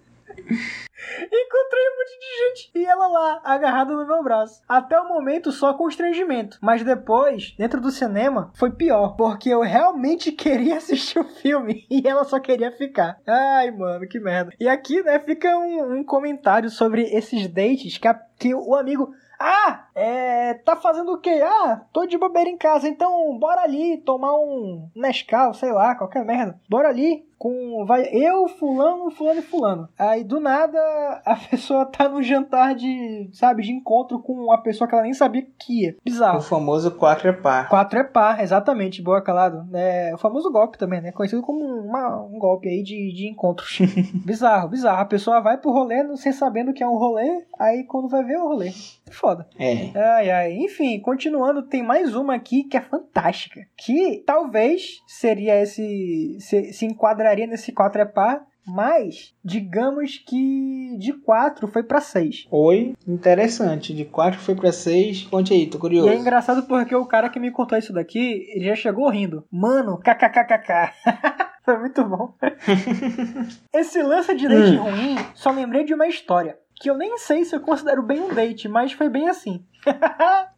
Encontrei 1.25 1.83
um 1.89 1.97
monte 1.97 2.19
de 2.19 2.37
gente. 2.37 2.71
E 2.75 2.85
ela 2.85 3.07
lá, 3.07 3.41
agarrada 3.43 3.93
no 3.93 4.05
meu 4.07 4.23
braço. 4.23 4.61
Até 4.67 4.99
o 4.99 5.07
momento, 5.07 5.51
só 5.51 5.73
constrangimento. 5.73 6.57
Mas 6.61 6.83
depois, 6.83 7.53
dentro 7.57 7.79
do 7.81 7.91
cinema, 7.91 8.51
foi 8.55 8.71
pior. 8.71 9.15
Porque 9.15 9.49
eu 9.49 9.61
realmente 9.61 10.31
queria 10.33 10.77
assistir 10.77 11.19
o 11.19 11.23
filme. 11.23 11.85
E 11.89 12.07
ela 12.07 12.23
só 12.23 12.39
queria 12.39 12.71
ficar. 12.71 13.19
Ai, 13.27 13.71
mano, 13.71 14.07
que 14.07 14.19
merda. 14.19 14.53
E 14.59 14.67
aqui, 14.67 15.01
né, 15.03 15.19
fica 15.19 15.55
um, 15.57 15.99
um 15.99 16.03
comentário 16.03 16.69
sobre 16.69 17.03
esses 17.03 17.47
dates 17.47 17.97
que, 17.97 18.07
a- 18.07 18.19
que 18.37 18.53
o 18.53 18.75
amigo. 18.75 19.13
Ah, 19.39 19.87
é. 19.95 20.53
Tá 20.65 20.75
fazendo 20.75 21.13
o 21.13 21.17
quê? 21.17 21.41
Ah, 21.43 21.81
tô 21.91 22.05
de 22.05 22.17
bobeira 22.17 22.49
em 22.49 22.57
casa, 22.57 22.87
então 22.87 23.37
bora 23.39 23.61
ali 23.61 23.97
tomar 23.97 24.33
um 24.35 24.87
Nescau, 24.95 25.53
sei 25.53 25.71
lá, 25.71 25.95
qualquer 25.95 26.23
merda. 26.25 26.59
Bora 26.69 26.89
ali 26.89 27.25
com. 27.37 27.83
Vai 27.85 28.03
eu, 28.11 28.47
fulano, 28.47 29.09
fulano 29.11 29.39
e 29.39 29.43
fulano. 29.43 29.89
Aí 29.97 30.23
do 30.23 30.39
nada 30.39 30.77
a 31.25 31.35
pessoa 31.35 31.85
tá 31.85 32.07
num 32.07 32.21
jantar 32.21 32.75
de. 32.75 33.29
Sabe, 33.33 33.63
de 33.63 33.71
encontro 33.73 34.19
com 34.19 34.33
uma 34.33 34.61
pessoa 34.61 34.87
que 34.87 34.93
ela 34.93 35.03
nem 35.03 35.13
sabia 35.13 35.45
que 35.57 35.83
ia. 35.83 35.91
O 35.99 36.03
Bizarro. 36.05 36.41
famoso 36.41 36.91
quatro 36.91 37.27
é 37.27 37.33
par. 37.33 37.67
Quatro 37.69 37.99
é 37.99 38.03
par, 38.03 38.41
exatamente, 38.41 39.01
boa 39.01 39.21
calado. 39.21 39.65
É 39.75 40.11
o 40.13 40.17
famoso 40.17 40.51
golpe 40.51 40.77
também, 40.77 41.01
né? 41.01 41.11
Conhecido 41.11 41.41
como 41.41 41.63
uma- 41.65 42.21
um 42.21 42.37
golpe 42.37 42.69
aí 42.69 42.83
de, 42.83 43.11
de 43.13 43.27
encontros. 43.27 43.79
bizarro, 44.23 44.69
bizarro. 44.69 45.01
A 45.01 45.05
pessoa 45.05 45.41
vai 45.41 45.57
pro 45.57 45.71
rolê 45.71 46.03
não- 46.03 46.15
sem 46.15 46.31
sabendo 46.31 46.73
que 46.73 46.83
é 46.83 46.87
um 46.87 46.97
rolê, 46.97 47.43
aí 47.59 47.83
quando 47.85 48.07
vai 48.07 48.23
ver 48.23 48.33
é 48.33 48.39
o 48.41 48.47
rolê. 48.47 48.71
Foda. 49.11 49.47
É. 49.59 49.82
Ai, 49.95 50.29
ai. 50.31 50.53
Enfim, 50.53 50.99
continuando, 50.99 51.63
tem 51.63 51.83
mais 51.83 52.15
uma 52.15 52.35
aqui 52.35 52.63
que 52.63 52.77
é 52.77 52.81
fantástica. 52.81 53.61
Que 53.77 54.23
talvez 54.25 54.99
seria 55.07 55.61
esse. 55.61 56.37
Se, 56.39 56.71
se 56.73 56.85
enquadraria 56.85 57.47
nesse 57.47 57.71
4 57.71 58.01
é 58.01 58.05
par. 58.05 58.45
Mas, 58.65 59.35
digamos 59.43 60.17
que 60.25 60.95
de 60.97 61.11
4 61.11 61.67
foi 61.67 61.83
pra 61.83 61.99
6. 61.99 62.47
Oi, 62.49 62.93
interessante. 63.05 63.93
De 63.93 64.05
4 64.05 64.39
foi 64.39 64.55
pra 64.55 64.71
6. 64.71 65.23
Conte 65.23 65.53
aí, 65.53 65.67
tô 65.67 65.77
curioso. 65.77 66.07
E 66.07 66.13
é 66.13 66.15
engraçado 66.15 66.63
porque 66.63 66.95
o 66.95 67.05
cara 67.05 67.27
que 67.27 67.41
me 67.41 67.51
contou 67.51 67.77
isso 67.77 67.91
daqui, 67.91 68.47
ele 68.55 68.63
já 68.65 68.75
chegou 68.75 69.09
rindo. 69.09 69.43
Mano, 69.51 69.97
kkkk. 69.97 70.93
Foi 71.65 71.77
muito 71.77 72.03
bom. 72.05 72.33
Esse 73.73 74.01
lance 74.01 74.35
de 74.35 74.47
date 74.47 74.77
Hum. 74.77 74.83
ruim, 74.83 75.15
só 75.33 75.49
lembrei 75.51 75.83
de 75.85 75.93
uma 75.93 76.07
história. 76.07 76.57
Que 76.83 76.89
eu 76.89 76.97
nem 76.97 77.17
sei 77.17 77.45
se 77.45 77.55
eu 77.55 77.61
considero 77.61 78.03
bem 78.03 78.19
um 78.19 78.33
date, 78.33 78.67
mas 78.67 78.91
foi 78.91 79.07
bem 79.07 79.29
assim. 79.29 79.65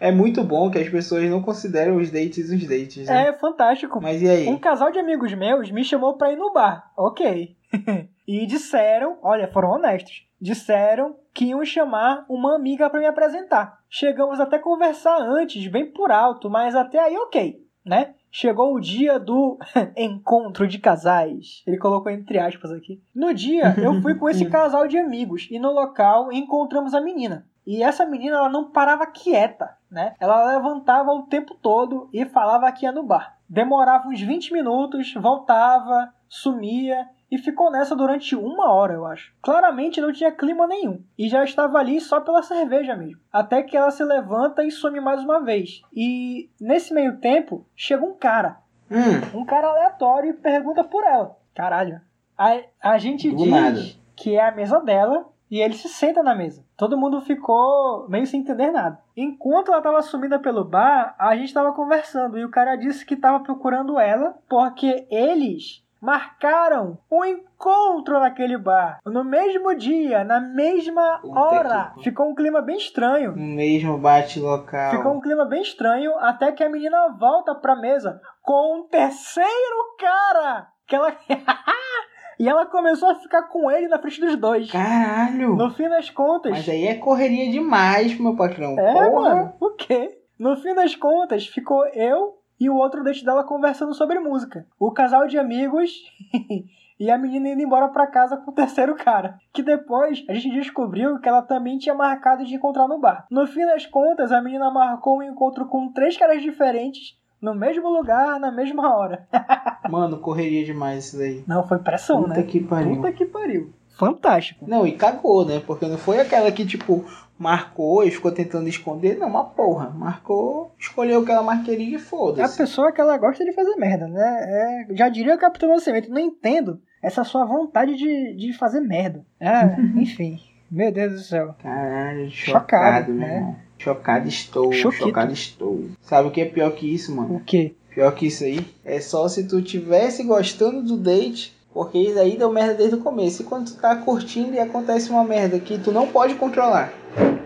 É 0.00 0.10
muito 0.10 0.42
bom 0.42 0.70
que 0.70 0.78
as 0.78 0.88
pessoas 0.88 1.28
não 1.28 1.42
consideram 1.42 1.96
os 1.96 2.10
dates 2.10 2.48
os 2.48 2.66
dates, 2.66 3.06
né? 3.06 3.28
É 3.28 3.32
fantástico. 3.34 4.00
Mas 4.00 4.22
e 4.22 4.28
aí? 4.28 4.48
Um 4.48 4.58
casal 4.58 4.90
de 4.90 4.98
amigos 4.98 5.32
meus 5.34 5.70
me 5.70 5.84
chamou 5.84 6.16
pra 6.16 6.32
ir 6.32 6.36
no 6.36 6.54
bar. 6.54 6.90
Ok. 6.96 7.54
e 8.26 8.46
disseram, 8.46 9.18
olha, 9.22 9.46
foram 9.48 9.72
honestos. 9.72 10.26
Disseram 10.40 11.16
que 11.34 11.44
iam 11.46 11.62
chamar 11.66 12.24
uma 12.30 12.56
amiga 12.56 12.88
pra 12.88 12.98
me 12.98 13.06
apresentar. 13.06 13.78
Chegamos 13.90 14.40
até 14.40 14.56
a 14.56 14.62
conversar 14.62 15.18
antes, 15.20 15.66
bem 15.68 15.84
por 15.84 16.10
alto, 16.10 16.48
mas 16.48 16.74
até 16.74 16.98
aí 16.98 17.16
ok, 17.18 17.62
né? 17.84 18.14
Chegou 18.34 18.74
o 18.74 18.80
dia 18.80 19.20
do 19.20 19.58
encontro 19.94 20.66
de 20.66 20.78
casais. 20.78 21.62
Ele 21.66 21.76
colocou 21.76 22.10
entre 22.10 22.38
aspas 22.38 22.72
aqui. 22.72 22.98
No 23.14 23.34
dia, 23.34 23.74
eu 23.76 24.00
fui 24.00 24.14
com 24.14 24.26
esse 24.26 24.46
casal 24.50 24.88
de 24.88 24.96
amigos 24.96 25.46
e 25.50 25.58
no 25.58 25.70
local 25.70 26.32
encontramos 26.32 26.94
a 26.94 27.00
menina. 27.00 27.46
E 27.66 27.82
essa 27.82 28.06
menina 28.06 28.38
ela 28.38 28.48
não 28.48 28.70
parava 28.70 29.06
quieta, 29.06 29.76
né? 29.90 30.14
Ela 30.18 30.46
levantava 30.46 31.12
o 31.12 31.24
tempo 31.24 31.54
todo 31.54 32.08
e 32.10 32.24
falava 32.24 32.72
que 32.72 32.86
ia 32.86 32.90
no 32.90 33.02
bar. 33.02 33.36
Demorava 33.46 34.08
uns 34.08 34.20
20 34.20 34.50
minutos, 34.54 35.12
voltava, 35.12 36.12
sumia 36.26 37.06
e 37.32 37.38
ficou 37.38 37.70
nessa 37.70 37.96
durante 37.96 38.36
uma 38.36 38.70
hora, 38.70 38.92
eu 38.92 39.06
acho. 39.06 39.32
Claramente 39.40 40.02
não 40.02 40.12
tinha 40.12 40.30
clima 40.30 40.66
nenhum 40.66 41.02
e 41.18 41.30
já 41.30 41.42
estava 41.42 41.78
ali 41.78 41.98
só 41.98 42.20
pela 42.20 42.42
cerveja 42.42 42.94
mesmo. 42.94 43.20
Até 43.32 43.62
que 43.62 43.74
ela 43.74 43.90
se 43.90 44.04
levanta 44.04 44.62
e 44.62 44.70
some 44.70 45.00
mais 45.00 45.24
uma 45.24 45.40
vez. 45.40 45.80
E 45.96 46.50
nesse 46.60 46.92
meio 46.92 47.16
tempo 47.16 47.66
chega 47.74 48.04
um 48.04 48.14
cara, 48.14 48.58
Hum, 48.90 49.40
um 49.40 49.44
cara 49.46 49.68
aleatório 49.68 50.28
e 50.30 50.34
pergunta 50.34 50.84
por 50.84 51.02
ela. 51.04 51.34
Caralho. 51.54 51.98
A, 52.36 52.60
a 52.82 52.98
gente 52.98 53.30
Do 53.30 53.36
diz 53.38 53.48
nada. 53.50 53.80
que 54.14 54.36
é 54.36 54.46
a 54.46 54.52
mesa 54.54 54.78
dela 54.80 55.26
e 55.50 55.60
ele 55.60 55.72
se 55.72 55.88
senta 55.88 56.22
na 56.22 56.34
mesa. 56.34 56.62
Todo 56.76 56.98
mundo 56.98 57.20
ficou 57.22 58.06
meio 58.10 58.26
sem 58.26 58.40
entender 58.40 58.70
nada. 58.70 58.98
Enquanto 59.16 59.68
ela 59.68 59.78
estava 59.78 60.02
sumida 60.02 60.38
pelo 60.38 60.64
bar, 60.64 61.14
a 61.18 61.34
gente 61.34 61.46
estava 61.46 61.72
conversando 61.72 62.38
e 62.38 62.44
o 62.44 62.50
cara 62.50 62.76
disse 62.76 63.06
que 63.06 63.14
estava 63.14 63.40
procurando 63.40 63.98
ela 63.98 64.34
porque 64.46 65.06
eles 65.10 65.82
marcaram 66.02 66.98
um 67.08 67.24
encontro 67.24 68.18
naquele 68.18 68.58
bar. 68.58 68.98
No 69.06 69.22
mesmo 69.22 69.72
dia, 69.76 70.24
na 70.24 70.40
mesma 70.40 71.20
Puta 71.22 71.40
hora. 71.40 71.92
que- 71.96 72.02
Ficou 72.02 72.26
um 72.30 72.34
clima 72.34 72.60
bem 72.60 72.76
estranho. 72.76 73.30
no 73.36 73.54
mesmo 73.54 73.96
bate 73.98 74.40
local. 74.40 74.90
Ficou 74.90 75.12
um 75.12 75.20
clima 75.20 75.44
bem 75.44 75.62
estranho 75.62 76.12
até 76.18 76.50
que 76.50 76.64
a 76.64 76.68
menina 76.68 77.16
volta 77.18 77.54
pra 77.54 77.76
mesa 77.76 78.20
com 78.42 78.80
um 78.80 78.88
terceiro 78.88 79.96
cara. 79.98 80.66
Que 80.88 80.96
ela... 80.96 81.12
e 82.38 82.48
ela 82.48 82.66
começou 82.66 83.08
a 83.10 83.14
ficar 83.14 83.44
com 83.44 83.70
ele 83.70 83.86
na 83.86 83.98
frente 84.00 84.20
dos 84.20 84.34
dois. 84.36 84.70
Caralho! 84.72 85.54
No 85.54 85.70
fim 85.70 85.88
das 85.88 86.10
contas. 86.10 86.50
Mas 86.50 86.68
aí 86.68 86.88
é 86.88 86.96
correria 86.96 87.48
demais, 87.50 88.18
meu 88.18 88.34
patrão. 88.34 88.76
É, 88.78 88.92
Porra. 88.92 89.34
mano, 89.36 89.52
o 89.60 89.70
quê? 89.70 90.18
No 90.36 90.56
fim 90.56 90.74
das 90.74 90.96
contas, 90.96 91.46
ficou 91.46 91.86
eu 91.94 92.34
e 92.62 92.70
o 92.70 92.76
outro 92.76 93.02
date 93.02 93.24
dela 93.24 93.42
conversando 93.42 93.92
sobre 93.92 94.20
música. 94.20 94.64
O 94.78 94.92
casal 94.92 95.26
de 95.26 95.36
amigos 95.36 95.90
e 96.98 97.10
a 97.10 97.18
menina 97.18 97.48
indo 97.48 97.60
embora 97.60 97.88
pra 97.88 98.06
casa 98.06 98.36
com 98.36 98.52
o 98.52 98.54
terceiro 98.54 98.94
cara. 98.94 99.36
Que 99.52 99.64
depois 99.64 100.24
a 100.28 100.34
gente 100.34 100.52
descobriu 100.52 101.18
que 101.18 101.28
ela 101.28 101.42
também 101.42 101.76
tinha 101.76 101.92
marcado 101.92 102.44
de 102.44 102.54
encontrar 102.54 102.86
no 102.86 103.00
bar. 103.00 103.26
No 103.28 103.48
fim 103.48 103.66
das 103.66 103.84
contas, 103.84 104.30
a 104.30 104.40
menina 104.40 104.70
marcou 104.70 105.18
um 105.18 105.22
encontro 105.24 105.66
com 105.66 105.90
três 105.92 106.16
caras 106.16 106.40
diferentes 106.40 107.18
no 107.40 107.52
mesmo 107.52 107.88
lugar, 107.88 108.38
na 108.38 108.52
mesma 108.52 108.96
hora. 108.96 109.26
Mano, 109.90 110.20
correria 110.20 110.64
demais 110.64 111.06
isso 111.06 111.18
daí. 111.18 111.42
Não, 111.48 111.66
foi 111.66 111.80
pressão, 111.80 112.22
Puta 112.22 112.34
né? 112.36 112.42
que 112.44 112.60
pariu. 112.60 112.94
Puta 112.94 113.12
que 113.12 113.26
pariu. 113.26 113.72
Fantástico. 114.06 114.64
Não, 114.68 114.86
e 114.86 114.92
cagou, 114.92 115.44
né? 115.44 115.62
Porque 115.66 115.86
não 115.86 115.96
foi 115.96 116.18
aquela 116.20 116.50
que, 116.50 116.66
tipo, 116.66 117.04
marcou 117.38 118.04
e 118.04 118.10
ficou 118.10 118.32
tentando 118.32 118.68
esconder. 118.68 119.16
Não, 119.16 119.28
uma 119.28 119.44
porra. 119.44 119.90
Marcou, 119.90 120.74
escolheu 120.78 121.20
o 121.20 121.24
que 121.24 121.30
ela 121.30 121.42
mais 121.42 121.64
queria 121.64 121.86
e 121.90 121.94
É 121.94 121.96
a 121.96 122.00
foda-se. 122.00 122.56
pessoa 122.58 122.90
que 122.92 123.00
ela 123.00 123.16
gosta 123.16 123.44
de 123.44 123.52
fazer 123.52 123.76
merda, 123.76 124.08
né? 124.08 124.86
É, 124.90 124.94
já 124.96 125.08
diria 125.08 125.34
o 125.34 125.38
Capitão 125.38 125.68
Nascimento, 125.68 126.10
não 126.10 126.20
entendo 126.20 126.80
essa 127.02 127.22
sua 127.24 127.44
vontade 127.44 127.94
de, 127.96 128.34
de 128.36 128.52
fazer 128.58 128.80
merda. 128.80 129.24
Ah, 129.40 129.76
enfim. 129.96 130.40
Meu 130.70 130.90
Deus 130.90 131.12
do 131.12 131.18
céu. 131.20 131.54
Caralho, 131.62 132.30
Chocado, 132.30 132.62
chocado, 133.06 133.12
né? 133.14 133.56
Chocado 133.78 134.28
estou, 134.28 134.72
Choquito. 134.72 135.04
chocado 135.04 135.32
estou. 135.32 135.84
Sabe 136.00 136.28
o 136.28 136.30
que 136.30 136.40
é 136.40 136.44
pior 136.46 136.70
que 136.72 136.92
isso, 136.92 137.14
mano? 137.14 137.36
O 137.36 137.40
quê? 137.40 137.74
Pior 137.94 138.10
que 138.14 138.26
isso 138.28 138.42
aí 138.44 138.64
é 138.84 138.98
só 139.00 139.28
se 139.28 139.46
tu 139.46 139.60
tivesse 139.60 140.22
gostando 140.24 140.82
do 140.82 140.96
date, 140.96 141.54
porque 141.72 141.98
isso 141.98 142.18
aí 142.18 142.36
deu 142.36 142.52
merda 142.52 142.74
desde 142.74 142.96
o 142.96 143.02
começo. 143.02 143.42
E 143.42 143.44
quando 143.44 143.72
tu 143.72 143.80
tá 143.80 143.96
curtindo 143.96 144.54
e 144.54 144.58
acontece 144.58 145.10
uma 145.10 145.24
merda 145.24 145.58
que 145.58 145.78
tu 145.78 145.90
não 145.90 146.06
pode 146.06 146.34
controlar, 146.34 146.92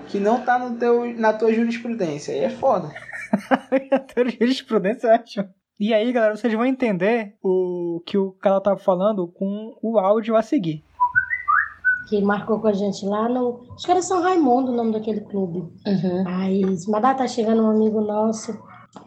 que 0.08 0.18
não 0.18 0.40
tá 0.40 0.58
no 0.58 0.76
teu, 0.76 1.14
na 1.16 1.32
tua 1.32 1.52
jurisprudência, 1.52 2.34
aí 2.34 2.40
é 2.40 2.50
foda. 2.50 2.90
A 3.92 3.98
teoria 3.98 4.32
de 4.32 4.38
jurisprudência 4.38 5.08
é 5.08 5.14
ótima. 5.14 5.48
E 5.78 5.92
aí, 5.92 6.10
galera, 6.10 6.34
vocês 6.34 6.52
vão 6.54 6.64
entender 6.64 7.34
o 7.42 8.02
que 8.06 8.16
o 8.16 8.32
cara 8.32 8.60
tava 8.60 8.78
falando 8.78 9.28
com 9.28 9.76
o 9.82 9.98
áudio 9.98 10.34
a 10.34 10.42
seguir. 10.42 10.82
que 12.08 12.22
marcou 12.22 12.58
com 12.60 12.68
a 12.68 12.72
gente 12.72 13.04
lá 13.04 13.28
no. 13.28 13.60
Acho 13.74 13.84
que 13.84 13.90
era 13.90 14.00
São 14.00 14.22
Raimundo 14.22 14.72
o 14.72 14.74
nome 14.74 14.92
daquele 14.92 15.20
clube. 15.20 15.58
Uhum. 15.58 16.24
Aí, 16.26 16.62
mas 16.88 17.16
tá 17.16 17.28
chegando 17.28 17.62
um 17.62 17.70
amigo 17.70 18.00
nosso 18.00 18.58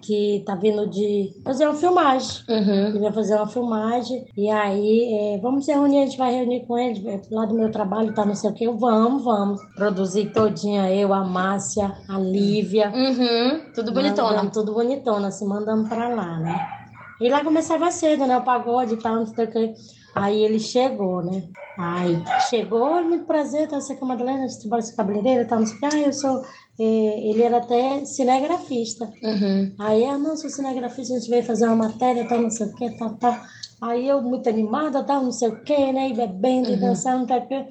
que 0.01 0.43
tá 0.45 0.55
vindo 0.55 0.87
de 0.87 1.31
fazer 1.43 1.65
uma 1.65 1.75
filmagem. 1.75 2.43
Uhum. 2.49 2.87
Ele 2.87 2.99
vai 2.99 3.11
fazer 3.11 3.35
uma 3.35 3.47
filmagem. 3.47 4.25
E 4.37 4.49
aí, 4.49 5.35
é, 5.35 5.39
vamos 5.39 5.65
se 5.65 5.71
reunir, 5.71 5.99
a 5.99 6.05
gente 6.05 6.17
vai 6.17 6.33
reunir 6.33 6.65
com 6.65 6.77
ele, 6.77 7.07
é, 7.07 7.21
lá 7.31 7.45
do 7.45 7.55
meu 7.55 7.71
trabalho, 7.71 8.13
tá 8.13 8.25
não 8.25 8.35
sei 8.35 8.49
o 8.49 8.53
quê. 8.53 8.67
Eu, 8.67 8.77
vamos, 8.77 9.23
vamos. 9.23 9.61
Produzir 9.75 10.31
todinha, 10.31 10.91
eu, 10.93 11.13
a 11.13 11.23
Márcia, 11.23 11.91
a 12.07 12.19
Lívia. 12.19 12.91
Uhum. 12.93 13.61
Tudo 13.73 13.91
bonitona. 13.93 14.29
Mandamos, 14.29 14.53
tudo 14.53 14.73
bonitona, 14.73 15.27
assim, 15.27 15.47
mandamos 15.47 15.89
pra 15.89 16.09
lá, 16.09 16.39
né? 16.39 16.79
E 17.21 17.29
lá 17.29 17.43
começava 17.43 17.91
cedo, 17.91 18.25
né? 18.25 18.37
O 18.37 18.43
pagode 18.43 18.93
e 18.93 18.97
tal, 18.97 19.15
não 19.15 19.25
sei 19.25 19.45
o 19.45 19.51
que. 19.51 19.73
Aí 20.15 20.43
ele 20.43 20.59
chegou, 20.59 21.21
né? 21.21 21.43
Aí 21.77 22.21
chegou, 22.49 23.01
muito 23.03 23.25
prazer, 23.25 23.67
tá, 23.67 23.79
você 23.79 23.95
que 23.95 24.03
é 24.03 24.07
Madalena, 24.07 24.47
você 24.47 24.61
trabalha 24.61 24.83
com 24.83 24.95
cabeleireira, 24.95 25.45
tal, 25.45 25.59
não 25.59 25.65
sei 25.65 25.77
o 25.77 25.79
que. 25.79 25.85
Ah, 25.85 25.99
eu 25.99 26.13
sou. 26.13 26.41
Eh, 26.79 27.29
ele 27.29 27.43
era 27.43 27.57
até 27.57 28.05
cinegrafista. 28.05 29.11
Uhum. 29.21 29.73
Aí, 29.77 30.05
ah, 30.05 30.17
não, 30.17 30.37
sou 30.37 30.49
cinegrafista, 30.49 31.13
a 31.13 31.19
gente 31.19 31.29
veio 31.29 31.43
fazer 31.43 31.65
uma 31.65 31.75
matéria, 31.75 32.27
tal, 32.27 32.41
não 32.41 32.49
sei 32.49 32.67
o 32.67 32.75
que, 32.75 32.97
tal, 32.97 33.15
tal. 33.15 33.37
Aí 33.81 34.07
eu, 34.07 34.21
muito 34.21 34.47
animada, 34.47 35.03
tal, 35.03 35.23
não 35.23 35.31
sei 35.31 35.49
o 35.49 35.63
que, 35.63 35.91
né? 35.91 36.09
E 36.09 36.13
bebendo, 36.13 36.71
e 36.71 36.77
dançando, 36.77 37.27
tal, 37.27 37.41
tal. 37.47 37.67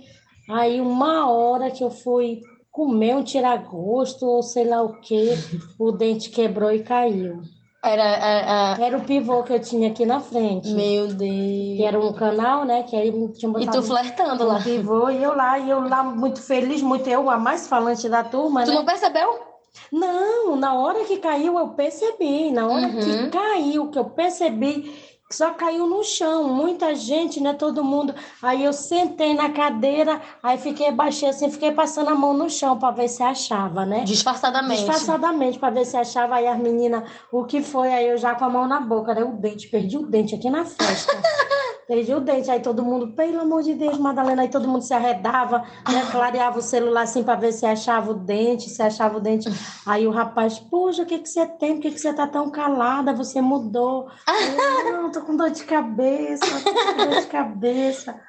Aí, 0.50 0.80
uma 0.80 1.30
hora 1.30 1.70
que 1.70 1.82
eu 1.82 1.90
fui 1.90 2.40
comer 2.70 3.16
um 3.16 3.24
tiragosto, 3.24 4.24
ou 4.24 4.42
sei 4.42 4.64
lá 4.64 4.82
o 4.82 5.00
que, 5.00 5.30
o 5.78 5.90
dente 5.90 6.30
quebrou 6.30 6.70
e 6.70 6.82
caiu. 6.82 7.42
Era. 7.83 8.03
a- 8.03 8.72
a- 8.74 8.81
Era 8.85 8.97
o 8.99 9.05
pivô 9.05 9.43
que 9.45 9.53
eu 9.53 9.61
tinha 9.61 9.89
aqui 9.91 10.05
na 10.05 10.18
frente. 10.20 10.68
Meu 10.70 11.07
Que 11.09 11.14
Deus. 11.14 11.81
era 11.81 12.01
um 12.01 12.12
canal, 12.12 12.64
né? 12.64 12.83
Que 12.83 12.97
aí 12.97 13.12
tinha 13.35 13.53
E 13.61 13.66
tu 13.68 13.83
flertando 13.83 14.45
lá. 14.47 14.57
um 14.57 14.62
pivô, 14.62 15.09
e 15.11 15.22
eu 15.22 15.35
lá, 15.37 15.59
e 15.59 15.70
eu 15.70 15.89
lá 15.89 16.03
muito 16.03 16.43
feliz, 16.43 16.83
muito 16.83 17.09
eu, 17.09 17.31
a 17.31 17.39
mais 17.39 17.68
falante 17.68 18.09
da 18.09 18.24
turma, 18.24 18.64
Tu 18.64 18.70
né? 18.70 18.74
não 18.76 18.85
percebeu? 18.85 19.47
Não, 19.93 20.57
na 20.57 20.74
hora 20.74 21.05
que 21.05 21.18
caiu 21.18 21.57
eu 21.57 21.68
percebi. 21.68 22.51
Na 22.51 22.66
hora 22.66 22.89
Uhum. 22.89 22.99
que 23.01 23.29
caiu, 23.31 23.91
que 23.91 23.99
eu 23.99 24.07
percebi, 24.07 24.93
só 25.31 25.51
caiu 25.53 25.87
no 25.87 26.03
chão. 26.03 26.45
Muita 26.45 26.95
gente, 26.95 27.41
né? 27.41 27.53
Todo 27.53 27.85
mundo. 27.85 28.14
Aí 28.43 28.64
eu 28.64 28.72
sentei 28.72 29.35
na 29.35 29.51
cadeira, 29.51 30.20
aí 30.43 30.57
fiquei, 30.57 30.91
baixei 30.91 31.29
assim, 31.29 31.51
fiquei 31.51 31.70
passando 31.70 32.09
a 32.09 32.14
mão 32.14 32.33
no 32.33 32.49
chão 32.49 32.79
para 32.79 32.93
ver 32.95 33.09
se 33.09 33.22
achava, 33.22 33.85
né? 33.85 34.05
Disfarçadamente. 34.05 34.85
Disfarçadamente, 34.85 35.59
para 35.59 35.70
ver 35.70 35.85
se 35.85 35.97
achava. 35.97 36.37
Aí 36.37 36.47
as 36.47 36.59
meninas, 36.59 37.05
o 37.31 37.45
que 37.45 37.61
foi? 37.61 37.93
Aí 37.93 38.09
eu 38.09 38.16
já 38.16 38.35
com 38.35 38.45
a 38.45 38.51
mão 38.51 38.66
na 38.66 38.81
boca, 38.81 39.14
né? 39.14 39.22
O 39.22 39.33
dente, 39.33 39.68
perdi 39.68 39.99
o 39.99 40.07
dente 40.07 40.35
aqui 40.35 40.49
na 40.49 40.64
festa. 40.64 41.12
Perdi 41.89 42.12
o 42.12 42.20
dente, 42.20 42.51
aí 42.51 42.61
todo 42.61 42.84
mundo, 42.84 43.14
pelo 43.14 43.41
amor 43.41 43.62
de 43.62 43.72
Deus, 43.72 43.97
Madalena, 43.97 44.43
aí 44.43 44.51
todo 44.51 44.68
mundo 44.68 44.82
se 44.82 44.93
arredava, 44.93 45.64
né? 45.91 46.07
Clareava 46.11 46.59
o 46.59 46.62
celular 46.62 47.05
assim 47.05 47.22
para 47.22 47.34
ver 47.34 47.51
se 47.51 47.64
achava 47.64 48.11
o 48.11 48.14
dente, 48.14 48.68
se 48.68 48.82
achava 48.82 49.16
o 49.16 49.20
dente. 49.20 49.49
Aí 49.86 50.07
o 50.07 50.11
rapaz, 50.11 50.59
poxa, 50.59 51.03
o 51.03 51.07
que, 51.07 51.18
que 51.18 51.28
você 51.30 51.47
tem? 51.47 51.76
Por 51.76 51.80
que, 51.80 51.93
que 51.93 51.99
você 51.99 52.12
tá 52.12 52.26
tão 52.26 52.51
calada? 52.51 53.14
Você 53.14 53.41
mudou. 53.41 54.07
Eu, 54.28 54.93
não, 54.93 55.11
tô 55.11 55.22
com 55.22 55.34
dor 55.34 55.49
de 55.49 55.64
cabeça, 55.64 56.45
tô 56.62 56.74
com 56.74 57.11
dor 57.11 57.20
de 57.22 57.26
cabeça. 57.26 58.20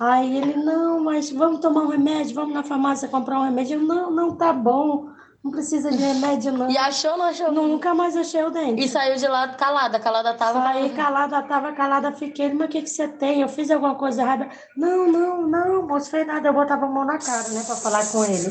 Aí 0.00 0.38
ele, 0.38 0.54
não, 0.54 1.04
mas 1.04 1.30
vamos 1.30 1.60
tomar 1.60 1.82
um 1.82 1.88
remédio, 1.88 2.34
vamos 2.34 2.54
na 2.54 2.62
farmácia 2.62 3.08
comprar 3.08 3.38
um 3.38 3.44
remédio. 3.44 3.78
Eu, 3.78 3.82
não, 3.82 4.10
não, 4.10 4.34
tá 4.34 4.54
bom, 4.54 5.10
não 5.42 5.50
precisa 5.50 5.90
de 5.90 5.96
remédio, 5.96 6.52
não. 6.52 6.70
E 6.70 6.78
achou 6.78 7.12
ou 7.12 7.18
não 7.18 7.24
achou? 7.24 7.50
Nunca 7.50 7.92
mais 7.92 8.16
achei 8.16 8.44
o 8.44 8.50
dente. 8.50 8.84
E 8.84 8.88
saiu 8.88 9.16
de 9.16 9.26
lá 9.26 9.48
calada. 9.48 9.98
Calada 9.98 10.34
tava. 10.34 10.62
Saí 10.62 10.90
calada, 10.90 11.42
tava 11.42 11.72
calada, 11.72 12.12
fiquei, 12.12 12.52
mas 12.52 12.68
o 12.68 12.70
que, 12.70 12.82
que 12.82 12.90
você 12.90 13.08
tem? 13.08 13.40
Eu 13.40 13.48
fiz 13.48 13.68
alguma 13.68 13.96
coisa 13.96 14.22
errada? 14.22 14.48
Não, 14.76 15.10
não, 15.10 15.42
não, 15.48 15.86
moço, 15.86 16.10
fez 16.10 16.24
nada. 16.24 16.48
Eu 16.48 16.52
botava 16.52 16.86
a 16.86 16.88
mão 16.88 17.04
na 17.04 17.18
cara, 17.18 17.48
né, 17.48 17.62
pra 17.66 17.74
falar 17.74 18.06
com 18.06 18.24
ele. 18.24 18.48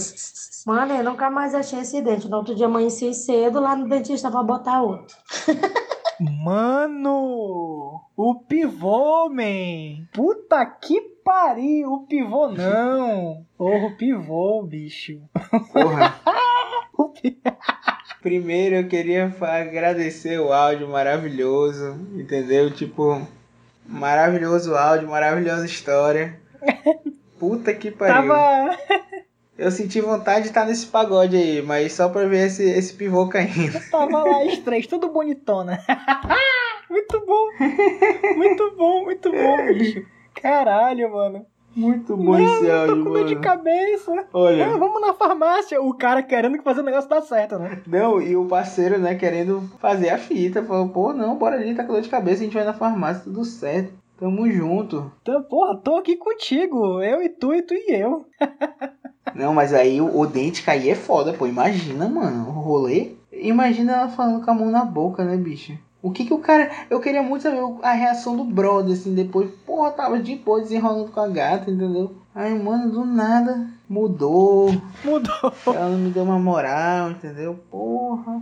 Mano, 0.65 0.93
eu 0.93 1.03
nunca 1.03 1.29
mais 1.29 1.55
achei 1.55 1.79
esse 1.79 2.01
dente. 2.01 2.27
No 2.27 2.37
outro 2.37 2.53
dia 2.53 2.65
amanheci 2.65 3.13
cedo 3.13 3.61
lá 3.61 3.73
no 3.73 3.87
dentista 3.87 4.29
pra 4.29 4.43
botar 4.43 4.81
outro. 4.81 5.15
Mano! 6.43 7.99
O 8.15 8.35
pivô, 8.47 9.27
man! 9.29 10.05
Puta 10.13 10.63
que 10.67 11.01
pariu! 11.23 11.93
O 11.93 12.05
pivô 12.05 12.49
não! 12.49 13.43
Porra, 13.57 13.87
o 13.87 13.97
pivô, 13.97 14.61
bicho. 14.61 15.19
Porra. 15.73 16.19
Pi- 17.09 17.41
Primeiro 18.21 18.75
eu 18.75 18.87
queria 18.87 19.33
agradecer 19.41 20.39
o 20.39 20.53
áudio 20.53 20.87
maravilhoso, 20.87 21.97
entendeu? 22.13 22.69
Tipo, 22.71 23.25
maravilhoso 23.85 24.75
áudio, 24.75 25.09
maravilhosa 25.09 25.65
história. 25.65 26.39
Puta 27.39 27.73
que 27.73 27.89
pariu. 27.89 28.27
Tava. 28.27 28.77
Eu 29.57 29.71
senti 29.71 29.99
vontade 30.01 30.43
de 30.43 30.47
estar 30.47 30.65
nesse 30.65 30.85
pagode 30.87 31.35
aí, 31.35 31.61
mas 31.61 31.93
só 31.93 32.09
pra 32.09 32.25
ver 32.25 32.47
esse, 32.47 32.63
esse 32.63 32.93
pivô 32.93 33.27
caindo. 33.27 33.79
Tava 33.89 34.23
lá 34.23 34.41
as 34.45 34.57
três, 34.59 34.87
tudo 34.87 35.09
bonitona. 35.09 35.79
muito 36.89 37.25
bom! 37.25 37.47
Muito 38.35 38.75
bom, 38.75 39.03
muito 39.03 39.31
bom, 39.31 39.67
bicho. 39.67 40.05
Caralho, 40.41 41.11
mano. 41.11 41.45
Muito 41.75 42.17
bom 42.17 42.37
esse 42.37 42.65
Tô 42.65 42.71
áudio, 42.71 43.03
com 43.03 43.11
dor 43.11 43.25
de 43.25 43.35
cabeça. 43.37 44.11
Ah, 44.13 44.25
Olha, 44.33 44.77
vamos 44.77 45.01
na 45.01 45.13
farmácia. 45.13 45.81
O 45.81 45.93
cara 45.93 46.21
querendo 46.21 46.57
que 46.57 46.63
fazer 46.63 46.81
o 46.81 46.83
negócio 46.83 47.09
dar 47.09 47.21
certo, 47.21 47.57
né? 47.57 47.81
não, 47.87 48.21
e 48.21 48.35
o 48.35 48.45
parceiro, 48.45 48.99
né, 48.99 49.15
querendo 49.15 49.61
fazer 49.79 50.09
a 50.09 50.17
fita. 50.17 50.63
Falou, 50.63 50.89
pô, 50.89 51.13
não, 51.13 51.37
bora 51.37 51.55
ali, 51.55 51.73
tá 51.73 51.83
com 51.83 51.93
dor 51.93 52.01
de 52.01 52.09
cabeça, 52.09 52.41
a 52.41 52.43
gente 52.45 52.53
vai 52.53 52.65
na 52.65 52.73
farmácia, 52.73 53.23
tudo 53.23 53.45
certo. 53.45 53.93
Tamo 54.21 54.47
junto. 54.51 55.11
Então, 55.23 55.41
porra, 55.41 55.75
tô 55.77 55.95
aqui 55.95 56.15
contigo. 56.15 57.01
Eu 57.01 57.23
e 57.23 57.29
tu, 57.29 57.55
e 57.55 57.61
tu 57.63 57.73
e 57.73 57.87
eu. 57.89 58.25
Não, 59.33 59.53
mas 59.53 59.73
aí 59.73 59.99
o, 59.99 60.19
o 60.19 60.27
dente 60.27 60.61
cair 60.61 60.89
é 60.89 60.95
foda, 60.95 61.33
pô. 61.33 61.47
Imagina, 61.47 62.07
mano, 62.07 62.49
o 62.49 62.51
rolê. 62.51 63.13
Imagina 63.31 63.93
ela 63.93 64.09
falando 64.09 64.43
com 64.43 64.51
a 64.51 64.53
mão 64.53 64.69
na 64.69 64.85
boca, 64.85 65.23
né, 65.23 65.37
bicho? 65.37 65.75
O 66.01 66.11
que 66.11 66.25
que 66.25 66.33
o 66.33 66.39
cara. 66.39 66.71
Eu 66.89 66.99
queria 66.99 67.21
muito 67.21 67.43
saber 67.43 67.61
a 67.83 67.91
reação 67.91 68.35
do 68.35 68.43
brother, 68.43 68.93
assim, 68.93 69.13
depois. 69.13 69.51
Porra, 69.65 69.91
tava 69.91 70.19
de 70.19 70.35
boa 70.35 70.59
desenrolando 70.59 71.11
com 71.11 71.19
a 71.19 71.27
gata, 71.27 71.69
entendeu? 71.69 72.15
Aí, 72.33 72.53
mano, 72.57 72.91
do 72.91 73.05
nada 73.05 73.67
mudou. 73.87 74.69
Mudou. 75.03 75.53
Ela 75.67 75.89
não 75.89 75.97
me 75.97 76.09
deu 76.09 76.23
uma 76.23 76.39
moral, 76.39 77.11
entendeu? 77.11 77.59
Porra. 77.69 78.41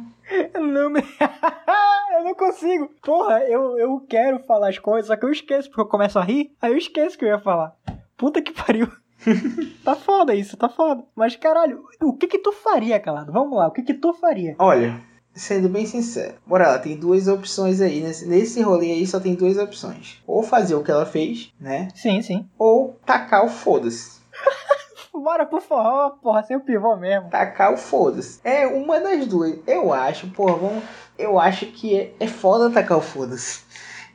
Não 0.53 0.89
me... 0.91 1.01
eu 2.13 2.23
não 2.23 2.35
consigo. 2.35 2.89
Porra, 3.01 3.39
eu, 3.45 3.77
eu 3.77 3.99
quero 4.07 4.39
falar 4.39 4.69
as 4.69 4.77
coisas, 4.77 5.07
só 5.07 5.15
que 5.15 5.25
eu 5.25 5.31
esqueço, 5.31 5.69
porque 5.69 5.81
eu 5.81 5.87
começo 5.87 6.19
a 6.19 6.23
rir, 6.23 6.51
aí 6.61 6.71
eu 6.71 6.77
esqueço 6.77 7.17
que 7.17 7.25
eu 7.25 7.29
ia 7.29 7.39
falar. 7.39 7.75
Puta 8.15 8.41
que 8.41 8.51
pariu. 8.53 8.87
tá 9.83 9.95
foda 9.95 10.33
isso, 10.33 10.55
tá 10.55 10.69
foda. 10.69 11.03
Mas 11.15 11.35
caralho, 11.35 11.83
o 12.01 12.13
que 12.13 12.27
que 12.27 12.37
tu 12.37 12.51
faria, 12.51 12.99
calado? 12.99 13.31
Vamos 13.31 13.57
lá, 13.57 13.67
o 13.67 13.71
que 13.71 13.81
que 13.81 13.93
tu 13.93 14.13
faria? 14.13 14.55
Olha, 14.59 15.01
sendo 15.39 15.69
bem 15.69 15.85
sincero, 15.85 16.35
bora 16.45 16.67
lá, 16.67 16.79
tem 16.79 16.97
duas 16.97 17.27
opções 17.27 17.79
aí. 17.81 18.01
Nesse, 18.01 18.27
nesse 18.27 18.61
rolê 18.61 18.91
aí 18.91 19.07
só 19.07 19.19
tem 19.19 19.35
duas 19.35 19.57
opções. 19.57 20.21
Ou 20.27 20.43
fazer 20.43 20.75
o 20.75 20.83
que 20.83 20.91
ela 20.91 21.05
fez, 21.05 21.51
né? 21.59 21.87
Sim, 21.95 22.21
sim. 22.21 22.47
Ou 22.57 22.99
tacar 23.05 23.45
o 23.45 23.49
foda-se. 23.49 24.19
Bora 25.13 25.45
pro 25.45 25.59
forró, 25.59 26.11
porra, 26.21 26.43
sem 26.43 26.55
o 26.55 26.61
pivô 26.61 26.95
mesmo. 26.95 27.29
Tacar 27.29 27.73
o 27.73 27.77
foda-se. 27.77 28.39
É 28.43 28.65
uma 28.67 28.99
das 28.99 29.25
duas. 29.25 29.57
Eu 29.67 29.93
acho, 29.93 30.29
porra, 30.29 30.55
vamos. 30.55 30.83
Eu 31.17 31.37
acho 31.37 31.65
que 31.67 31.99
é, 31.99 32.13
é 32.19 32.27
foda 32.27 32.69
tacar 32.69 32.97
o 32.97 33.01
foda-se. 33.01 33.61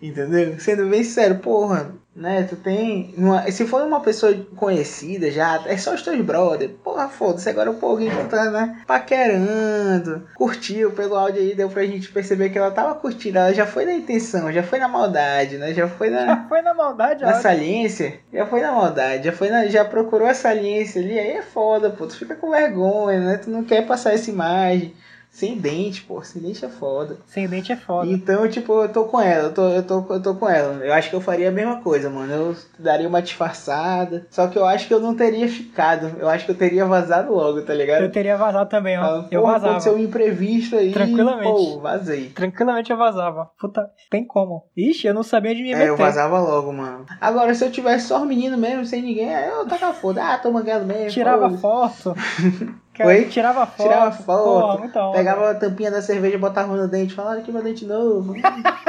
Entendeu? 0.02 0.58
Sendo 0.58 0.86
bem 0.88 1.02
sincero, 1.02 1.36
porra, 1.36 1.92
né? 2.14 2.42
Tu 2.48 2.56
tem. 2.56 3.14
uma- 3.16 3.50
se 3.50 3.66
for 3.66 3.82
uma 3.82 4.00
pessoa 4.00 4.34
conhecida 4.56 5.30
já, 5.30 5.62
é 5.66 5.76
só 5.78 5.94
os 5.94 6.02
teus 6.02 6.20
brother. 6.20 6.68
Porra, 6.84 7.08
foda-se. 7.08 7.48
Agora 7.48 7.70
o 7.70 7.74
povo 7.74 7.98
que 7.98 8.10
tá, 8.28 8.50
né? 8.50 8.80
Paquerando. 8.86 10.22
Curtiu 10.34 10.90
pelo 10.92 11.14
áudio 11.16 11.40
aí, 11.40 11.54
deu 11.54 11.68
pra 11.68 11.84
gente 11.84 12.10
perceber 12.12 12.50
que 12.50 12.58
ela 12.58 12.70
tava 12.70 12.94
curtindo. 12.94 13.38
Ela 13.38 13.52
já 13.54 13.66
foi 13.66 13.84
na 13.84 13.94
intenção, 13.94 14.52
já 14.52 14.62
foi 14.62 14.78
na 14.78 14.88
maldade, 14.88 15.56
né? 15.58 15.72
Já 15.72 15.88
foi 15.88 16.10
na. 16.10 16.26
Já 16.26 16.44
foi 16.48 16.62
na 16.62 16.74
maldade, 16.74 17.22
Na 17.22 17.34
saliência, 17.40 18.14
já 18.32 18.46
foi 18.46 18.60
na 18.60 18.72
maldade, 18.72 19.24
já 19.24 19.32
foi 19.32 19.48
na, 19.48 19.66
já 19.66 19.84
procurou 19.84 20.28
a 20.28 20.34
saliência 20.34 21.00
ali, 21.00 21.18
aí 21.18 21.30
é 21.32 21.42
foda, 21.42 21.90
pô, 21.90 22.06
tu 22.06 22.16
fica 22.16 22.34
com 22.34 22.50
vergonha, 22.50 23.20
né? 23.20 23.36
Tu 23.38 23.48
não 23.50 23.64
quer 23.64 23.86
passar 23.86 24.12
essa 24.12 24.30
imagem. 24.30 24.92
Sem 25.34 25.58
dente, 25.58 26.02
pô, 26.02 26.22
sem 26.22 26.40
dente 26.40 26.64
é 26.64 26.68
foda. 26.68 27.16
Sem 27.26 27.48
dente 27.48 27.72
é 27.72 27.76
foda. 27.76 28.08
Então, 28.08 28.48
tipo, 28.48 28.72
eu 28.84 28.88
tô 28.88 29.04
com 29.06 29.20
ela, 29.20 29.48
eu 29.48 29.52
tô, 29.52 29.68
eu 29.68 29.82
tô, 29.82 30.06
eu 30.10 30.22
tô 30.22 30.34
com 30.36 30.48
ela. 30.48 30.74
Eu 30.84 30.92
acho 30.92 31.10
que 31.10 31.16
eu 31.16 31.20
faria 31.20 31.48
a 31.48 31.52
mesma 31.52 31.80
coisa, 31.82 32.08
mano. 32.08 32.32
Eu 32.32 32.56
daria 32.78 33.08
uma 33.08 33.20
disfarçada. 33.20 34.28
Só 34.30 34.46
que 34.46 34.56
eu 34.56 34.64
acho 34.64 34.86
que 34.86 34.94
eu 34.94 35.00
não 35.00 35.12
teria 35.16 35.48
ficado. 35.48 36.12
Eu 36.20 36.28
acho 36.28 36.44
que 36.44 36.52
eu 36.52 36.54
teria 36.56 36.86
vazado 36.86 37.34
logo, 37.34 37.62
tá 37.62 37.74
ligado? 37.74 38.02
Eu 38.02 38.12
teria 38.12 38.36
vazado 38.36 38.70
também, 38.70 38.96
ó. 38.96 39.24
Eu 39.28 39.42
vazava. 39.42 39.70
Aconteceu 39.70 39.94
um 39.96 39.98
imprevisto 39.98 40.76
aí. 40.76 40.92
Tranquilamente. 40.92 41.50
Pô, 41.50 41.80
vazei. 41.80 42.28
Tranquilamente 42.30 42.92
eu 42.92 42.96
vazava. 42.96 43.50
Puta, 43.58 43.90
tem 44.08 44.24
como. 44.24 44.62
Ixi, 44.76 45.08
eu 45.08 45.14
não 45.14 45.24
sabia 45.24 45.52
de 45.52 45.64
me 45.64 45.72
É, 45.72 45.74
meter. 45.74 45.88
eu 45.88 45.96
vazava 45.96 46.38
logo, 46.38 46.72
mano. 46.72 47.06
Agora, 47.20 47.52
se 47.56 47.64
eu 47.64 47.72
tivesse 47.72 48.06
só 48.06 48.20
os 48.22 48.28
meninos 48.28 48.56
mesmo, 48.56 48.84
sem 48.86 49.02
ninguém, 49.02 49.34
aí 49.34 49.48
eu 49.48 49.66
tacava 49.66 49.94
foda. 49.94 50.22
Ah, 50.22 50.38
tô 50.38 50.52
mangando 50.52 50.86
mesmo. 50.86 51.10
Tirava 51.10 51.50
foda-se. 51.58 52.02
foto. 52.04 52.14
Cara, 52.94 53.08
Oi? 53.08 53.24
Tirava 53.26 53.66
foto. 53.66 53.82
Tirava 53.88 54.12
foto, 54.12 54.90
Porra. 54.92 55.12
Pegava 55.12 55.50
a 55.50 55.54
tampinha 55.54 55.90
da 55.90 56.00
cerveja, 56.00 56.38
botava 56.38 56.76
no 56.76 56.88
dente, 56.88 57.12
falava 57.12 57.40
que 57.40 57.50
meu 57.50 57.62
dente 57.62 57.84
novo. 57.84 58.34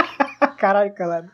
Caralho, 0.57 0.93
calado. 0.93 1.31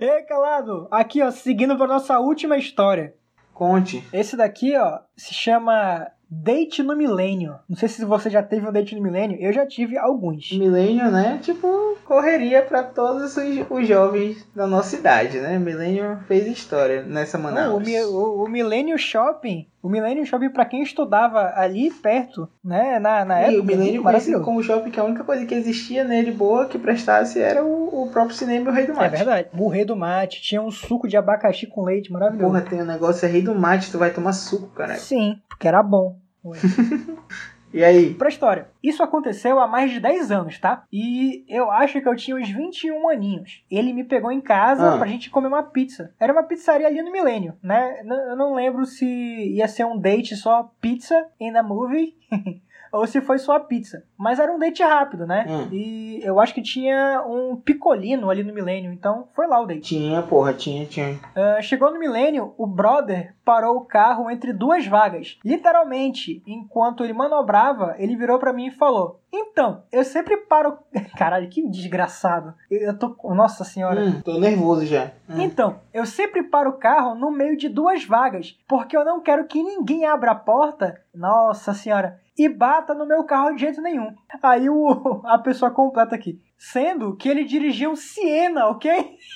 Ei, 0.00 0.22
calado. 0.22 0.86
Aqui, 0.90 1.22
ó, 1.22 1.30
seguindo 1.30 1.76
pra 1.76 1.86
nossa 1.86 2.18
última 2.18 2.56
história. 2.58 3.14
Conte. 3.54 4.06
Esse 4.12 4.36
daqui, 4.36 4.76
ó, 4.76 4.98
se 5.16 5.32
chama 5.32 6.06
Date 6.28 6.82
no 6.82 6.96
Milênio. 6.96 7.54
Não 7.68 7.76
sei 7.76 7.88
se 7.88 8.04
você 8.04 8.28
já 8.28 8.42
teve 8.42 8.66
um 8.68 8.72
date 8.72 8.96
no 8.96 9.02
milênio. 9.02 9.38
Eu 9.40 9.52
já 9.52 9.64
tive 9.64 9.96
alguns. 9.96 10.50
Milênio, 10.52 11.10
né? 11.10 11.38
Tipo, 11.40 11.96
correria 12.04 12.62
pra 12.62 12.82
todos 12.82 13.36
os, 13.36 13.46
os 13.70 13.86
jovens 13.86 14.44
da 14.54 14.66
nossa 14.66 14.96
idade, 14.96 15.38
né? 15.38 15.56
Milênio 15.58 16.18
fez 16.26 16.46
história 16.48 17.02
nessa 17.02 17.38
Não, 17.38 17.44
Manaus. 17.44 17.88
o, 17.88 18.10
o, 18.10 18.44
o 18.44 18.48
Millennium 18.48 18.98
Shopping, 18.98 19.68
o 19.82 19.88
Millennium 19.88 20.24
Shopping 20.24 20.50
pra 20.50 20.64
quem 20.64 20.82
estudava 20.82 21.52
ali 21.54 21.90
perto, 21.92 22.48
né, 22.64 22.98
na, 22.98 23.24
na 23.24 23.42
E 23.42 23.44
época, 23.54 23.62
o 23.62 23.64
Milênio 23.66 24.02
conhecido 24.02 24.40
como 24.42 24.62
shopping, 24.62 24.90
que 24.90 24.98
a 25.00 25.04
única 25.04 25.22
coisa 25.22 25.46
que 25.46 25.54
existia 25.54 26.02
nele 26.02 26.32
boa 26.32 26.66
que 26.66 26.76
prestasse 26.78 27.40
era 27.40 27.64
o, 27.64 28.02
o 28.02 28.10
próprio 28.10 28.34
cinema 28.36 28.66
e 28.66 28.72
o 28.72 28.74
Rei 28.74 28.86
do 28.86 28.92
É 28.92 28.96
Mate. 28.96 29.16
verdade. 29.16 29.48
O 29.56 29.68
rei 29.68 29.84
do 29.84 29.96
mate, 29.96 30.42
tinha 30.42 30.60
um 30.60 30.70
suco 30.72 31.06
de 31.06 31.16
abacaxi 31.16 31.66
com 31.68 31.84
leite 31.84 32.10
maravilhoso. 32.12 32.48
Porra, 32.52 32.62
tem 32.62 32.82
um 32.82 32.86
negócio, 32.86 33.24
é 33.26 33.28
Rei 33.28 33.42
do 33.42 33.54
Mate, 33.54 33.90
tu 33.92 33.98
vai 33.98 34.10
tomar 34.10 34.32
suco, 34.32 34.66
cara. 34.74 34.94
Sim, 34.96 35.40
porque 35.48 35.66
era 35.68 35.82
bom. 35.82 36.16
E 37.74 37.84
aí? 37.84 38.14
Pra 38.14 38.28
história. 38.28 38.68
Isso 38.82 39.02
aconteceu 39.02 39.58
há 39.60 39.66
mais 39.66 39.90
de 39.90 40.00
10 40.00 40.30
anos, 40.30 40.58
tá? 40.58 40.84
E 40.90 41.44
eu 41.46 41.70
acho 41.70 42.00
que 42.00 42.08
eu 42.08 42.16
tinha 42.16 42.36
uns 42.36 42.48
21 42.48 43.06
aninhos. 43.10 43.62
Ele 43.70 43.92
me 43.92 44.02
pegou 44.04 44.30
em 44.32 44.40
casa 44.40 44.94
Ah. 44.94 44.98
pra 44.98 45.06
gente 45.08 45.28
comer 45.28 45.48
uma 45.48 45.62
pizza. 45.64 46.14
Era 46.18 46.32
uma 46.32 46.44
pizzaria 46.44 46.86
ali 46.86 47.02
no 47.02 47.12
Milênio, 47.12 47.54
né? 47.62 48.00
Eu 48.30 48.36
não 48.36 48.54
lembro 48.54 48.86
se 48.86 49.04
ia 49.04 49.68
ser 49.68 49.84
um 49.84 49.98
date 49.98 50.36
só 50.36 50.70
pizza 50.80 51.26
in 51.38 51.52
the 51.52 51.60
movie. 51.60 52.14
Ou 52.92 53.06
se 53.06 53.20
foi 53.20 53.38
só 53.38 53.56
a 53.56 53.60
pizza. 53.60 54.04
Mas 54.16 54.38
era 54.38 54.52
um 54.52 54.58
date 54.58 54.82
rápido, 54.82 55.26
né? 55.26 55.46
Hum. 55.48 55.68
E 55.72 56.20
eu 56.22 56.40
acho 56.40 56.54
que 56.54 56.62
tinha 56.62 57.22
um 57.26 57.56
picolino 57.56 58.30
ali 58.30 58.42
no 58.42 58.52
Milênio. 58.52 58.92
Então 58.92 59.28
foi 59.34 59.46
lá 59.46 59.60
o 59.60 59.66
date. 59.66 59.82
Tinha, 59.82 60.22
porra, 60.22 60.52
tinha, 60.52 60.86
tinha. 60.86 61.18
Ah, 61.34 61.60
chegou 61.60 61.90
no 61.90 61.98
milênio, 61.98 62.54
o 62.56 62.66
brother 62.66 63.34
parou 63.44 63.76
o 63.76 63.84
carro 63.84 64.30
entre 64.30 64.52
duas 64.52 64.86
vagas. 64.86 65.38
Literalmente, 65.44 66.42
enquanto 66.46 67.04
ele 67.04 67.12
manobrava, 67.12 67.94
ele 67.98 68.16
virou 68.16 68.38
pra 68.38 68.52
mim 68.52 68.66
e 68.66 68.72
falou: 68.72 69.20
Então, 69.32 69.82
eu 69.92 70.04
sempre 70.04 70.36
paro. 70.36 70.78
Caralho, 71.16 71.48
que 71.48 71.66
desgraçado. 71.68 72.54
Eu 72.70 72.98
tô. 72.98 73.16
Nossa 73.34 73.64
senhora. 73.64 74.00
Hum, 74.00 74.20
tô 74.20 74.38
nervoso 74.38 74.84
já. 74.84 75.12
Hum. 75.28 75.40
Então, 75.40 75.80
eu 75.92 76.04
sempre 76.04 76.42
paro 76.42 76.70
o 76.70 76.78
carro 76.78 77.14
no 77.14 77.30
meio 77.30 77.56
de 77.56 77.68
duas 77.68 78.04
vagas, 78.04 78.58
porque 78.68 78.96
eu 78.96 79.04
não 79.04 79.20
quero 79.20 79.46
que 79.46 79.62
ninguém 79.62 80.04
abra 80.06 80.32
a 80.32 80.34
porta, 80.34 81.00
nossa 81.14 81.72
senhora, 81.72 82.20
e 82.38 82.48
bata 82.48 82.94
no 82.94 83.06
meu 83.06 83.24
carro 83.24 83.54
de 83.54 83.60
jeito 83.62 83.80
nenhum. 83.80 84.12
Aí 84.42 84.68
o, 84.68 85.20
a 85.24 85.38
pessoa 85.38 85.70
completa 85.70 86.14
aqui. 86.14 86.40
Sendo 86.58 87.14
que 87.16 87.28
ele 87.28 87.44
dirigia 87.44 87.90
um 87.90 87.96
Siena, 87.96 88.68
ok? 88.68 88.90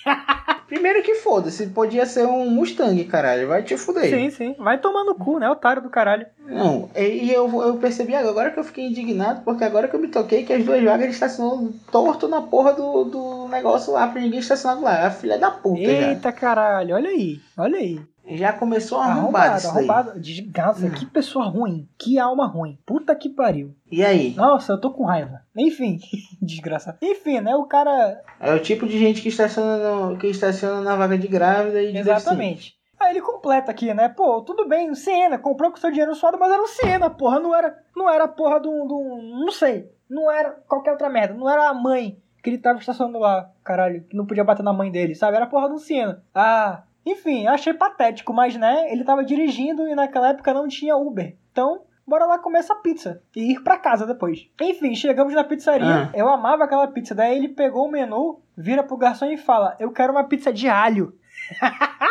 Primeiro 0.66 1.02
que 1.02 1.16
foda-se, 1.16 1.66
podia 1.66 2.06
ser 2.06 2.26
um 2.26 2.48
Mustang, 2.48 3.04
caralho. 3.04 3.48
Vai 3.48 3.62
te 3.62 3.76
fuder. 3.76 4.08
Sim, 4.08 4.30
sim. 4.30 4.54
Vai 4.58 4.78
tomar 4.78 5.04
no 5.04 5.14
cu, 5.14 5.38
né, 5.38 5.50
otário 5.50 5.82
do 5.82 5.90
caralho. 5.90 6.26
Não, 6.46 6.88
e 6.94 7.24
e 7.24 7.32
eu, 7.32 7.50
eu 7.62 7.76
percebi 7.76 8.14
agora 8.14 8.50
que 8.50 8.58
eu 8.58 8.64
fiquei 8.64 8.86
indignado, 8.86 9.42
porque 9.44 9.64
agora 9.64 9.88
que 9.88 9.96
eu 9.96 10.00
me 10.00 10.08
toquei 10.08 10.44
que 10.44 10.52
as 10.52 10.64
duas 10.64 10.82
vagas 10.82 11.10
estacionou 11.10 11.72
torto 11.90 12.28
na 12.28 12.40
porra 12.40 12.72
do, 12.72 13.04
do 13.04 13.48
negócio 13.48 13.92
lá, 13.92 14.06
pra 14.08 14.20
ninguém 14.20 14.38
estacionar 14.40 14.80
lá. 14.80 15.06
A 15.06 15.10
filha 15.10 15.38
da 15.38 15.50
puta 15.50 15.80
Eita 15.80 16.32
caralho, 16.32 16.94
olha 16.94 17.10
aí, 17.10 17.38
olha 17.58 17.78
aí. 17.78 18.00
Já. 18.36 18.52
Começou 18.52 18.98
arrombado 18.98 19.54
Arrombado, 19.66 19.68
arrombado. 19.68 20.20
Desgraça, 20.20 20.86
Hum. 20.86 20.90
que 20.90 21.06
pessoa 21.06 21.46
ruim. 21.46 21.88
Que 21.98 22.18
alma 22.18 22.46
ruim. 22.46 22.78
Puta 22.86 23.14
que 23.14 23.28
pariu. 23.28 23.74
E 23.90 24.04
aí? 24.04 24.34
Nossa, 24.34 24.72
eu 24.74 24.80
tô 24.80 24.90
com 24.92 25.04
raiva. 25.04 25.42
Enfim, 25.56 25.98
desgraça. 26.40 26.96
Enfim, 27.02 27.40
né, 27.40 27.54
o 27.54 27.64
cara... 27.64 28.20
É 28.40 28.52
o 28.54 28.60
tipo 28.60 28.86
de 28.86 28.98
gente 28.98 29.22
que 29.22 29.28
estaciona, 29.28 29.76
no- 29.78 30.16
que 30.18 30.26
estaciona 30.26 30.80
na 30.80 30.96
vaga 30.96 31.16
de 31.18 31.28
grávida 31.28 31.82
e 31.82 31.92
diz 31.92 32.06
assim, 32.06 32.10
Exatamente. 32.20 32.80
Aí 32.98 33.12
ele 33.12 33.22
completa 33.22 33.70
aqui, 33.70 33.94
né? 33.94 34.10
Pô, 34.10 34.42
tudo 34.42 34.68
bem, 34.68 34.90
um 34.90 34.94
Siena, 34.94 35.38
comprou 35.38 35.70
com 35.70 35.78
seu 35.78 35.90
dinheiro 35.90 36.14
suado, 36.14 36.38
mas 36.38 36.52
era 36.52 36.62
um 36.62 36.66
Siena, 36.66 37.08
porra. 37.08 37.40
Não 37.40 37.54
era, 37.56 37.74
não 37.96 38.10
era 38.10 38.24
a 38.24 38.28
porra 38.28 38.60
de 38.60 38.68
um, 38.68 38.86
de 38.86 38.92
um- 38.92 39.40
Não 39.44 39.50
sei. 39.50 39.90
Não 40.08 40.30
era 40.30 40.50
qualquer 40.68 40.90
outra 40.92 41.08
merda. 41.08 41.32
Não 41.32 41.48
era 41.48 41.70
a 41.70 41.74
mãe 41.74 42.18
que 42.42 42.50
ele 42.50 42.58
tava 42.58 42.78
estacionando 42.78 43.18
lá, 43.18 43.50
caralho, 43.64 44.02
que 44.04 44.16
não 44.16 44.26
podia 44.26 44.44
bater 44.44 44.62
na 44.62 44.72
mãe 44.72 44.90
dele, 44.90 45.14
sabe? 45.14 45.36
Era 45.36 45.44
a 45.46 45.48
porra 45.48 45.68
de 45.68 45.74
um 45.74 45.78
Siena. 45.78 46.22
Ah, 46.34 46.82
enfim, 47.04 47.46
eu 47.46 47.52
achei 47.52 47.72
patético, 47.72 48.32
mas 48.32 48.56
né, 48.56 48.92
ele 48.92 49.04
tava 49.04 49.24
dirigindo 49.24 49.88
e 49.88 49.94
naquela 49.94 50.30
época 50.30 50.54
não 50.54 50.68
tinha 50.68 50.96
Uber. 50.96 51.36
Então, 51.50 51.82
bora 52.06 52.26
lá 52.26 52.38
comer 52.38 52.58
essa 52.58 52.74
pizza 52.74 53.22
e 53.34 53.52
ir 53.52 53.62
pra 53.62 53.78
casa 53.78 54.06
depois. 54.06 54.48
Enfim, 54.60 54.94
chegamos 54.94 55.34
na 55.34 55.44
pizzaria. 55.44 56.04
Ah. 56.04 56.10
Eu 56.12 56.28
amava 56.28 56.64
aquela 56.64 56.88
pizza. 56.88 57.14
Daí 57.14 57.36
ele 57.36 57.48
pegou 57.48 57.86
o 57.86 57.90
menu, 57.90 58.40
vira 58.56 58.82
pro 58.82 58.96
garçom 58.96 59.26
e 59.26 59.36
fala: 59.36 59.76
Eu 59.78 59.92
quero 59.92 60.12
uma 60.12 60.24
pizza 60.24 60.52
de 60.52 60.68
alho. 60.68 61.14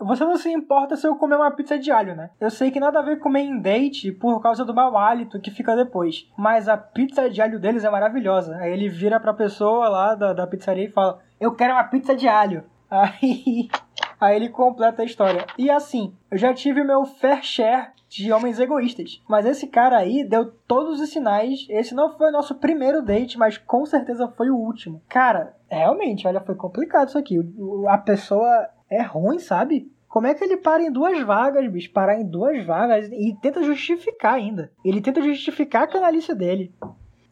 Você 0.00 0.24
não 0.24 0.36
se 0.36 0.48
importa 0.48 0.96
se 0.96 1.08
eu 1.08 1.16
comer 1.16 1.34
uma 1.34 1.50
pizza 1.50 1.76
de 1.76 1.90
alho, 1.90 2.14
né? 2.14 2.30
Eu 2.40 2.50
sei 2.50 2.70
que 2.70 2.78
nada 2.78 3.00
a 3.00 3.02
ver 3.02 3.18
comer 3.18 3.40
em 3.40 3.60
date 3.60 4.12
por 4.12 4.40
causa 4.40 4.64
do 4.64 4.72
mau 4.72 4.96
hálito 4.96 5.40
que 5.40 5.50
fica 5.50 5.74
depois. 5.74 6.30
Mas 6.38 6.68
a 6.68 6.76
pizza 6.76 7.28
de 7.28 7.42
alho 7.42 7.58
deles 7.58 7.82
é 7.82 7.90
maravilhosa. 7.90 8.56
Aí 8.58 8.72
ele 8.72 8.88
vira 8.88 9.18
pra 9.18 9.34
pessoa 9.34 9.88
lá 9.88 10.14
da, 10.14 10.32
da 10.32 10.46
pizzaria 10.46 10.84
e 10.84 10.92
fala: 10.92 11.20
Eu 11.40 11.52
quero 11.54 11.72
uma 11.72 11.84
pizza 11.84 12.14
de 12.14 12.28
alho. 12.28 12.64
Aí, 12.88 13.68
aí 14.20 14.36
ele 14.36 14.48
completa 14.48 15.02
a 15.02 15.04
história. 15.04 15.46
E 15.56 15.70
assim, 15.70 16.14
eu 16.30 16.38
já 16.38 16.52
tive 16.54 16.80
o 16.82 16.86
meu 16.86 17.04
fair 17.04 17.42
share 17.42 17.88
de 18.08 18.32
homens 18.32 18.58
egoístas. 18.58 19.20
Mas 19.28 19.44
esse 19.44 19.66
cara 19.66 19.98
aí 19.98 20.24
deu 20.24 20.50
todos 20.66 21.00
os 21.00 21.10
sinais. 21.10 21.66
Esse 21.68 21.94
não 21.94 22.16
foi 22.16 22.28
o 22.30 22.32
nosso 22.32 22.54
primeiro 22.54 23.02
date, 23.02 23.38
mas 23.38 23.58
com 23.58 23.84
certeza 23.84 24.28
foi 24.36 24.48
o 24.50 24.56
último. 24.56 25.02
Cara, 25.08 25.54
realmente, 25.70 26.26
olha, 26.26 26.40
foi 26.40 26.54
complicado 26.54 27.08
isso 27.08 27.18
aqui. 27.18 27.36
A 27.86 27.98
pessoa 27.98 28.68
é 28.90 29.02
ruim, 29.02 29.38
sabe? 29.38 29.92
Como 30.08 30.26
é 30.26 30.32
que 30.34 30.42
ele 30.42 30.56
para 30.56 30.82
em 30.82 30.90
duas 30.90 31.20
vagas, 31.20 31.70
bicho? 31.70 31.92
Parar 31.92 32.18
em 32.18 32.24
duas 32.24 32.64
vagas 32.64 33.08
e 33.12 33.36
tenta 33.42 33.62
justificar 33.62 34.34
ainda. 34.34 34.72
Ele 34.82 35.02
tenta 35.02 35.20
justificar 35.20 35.82
a 35.82 35.86
canalice 35.86 36.34
dele. 36.34 36.72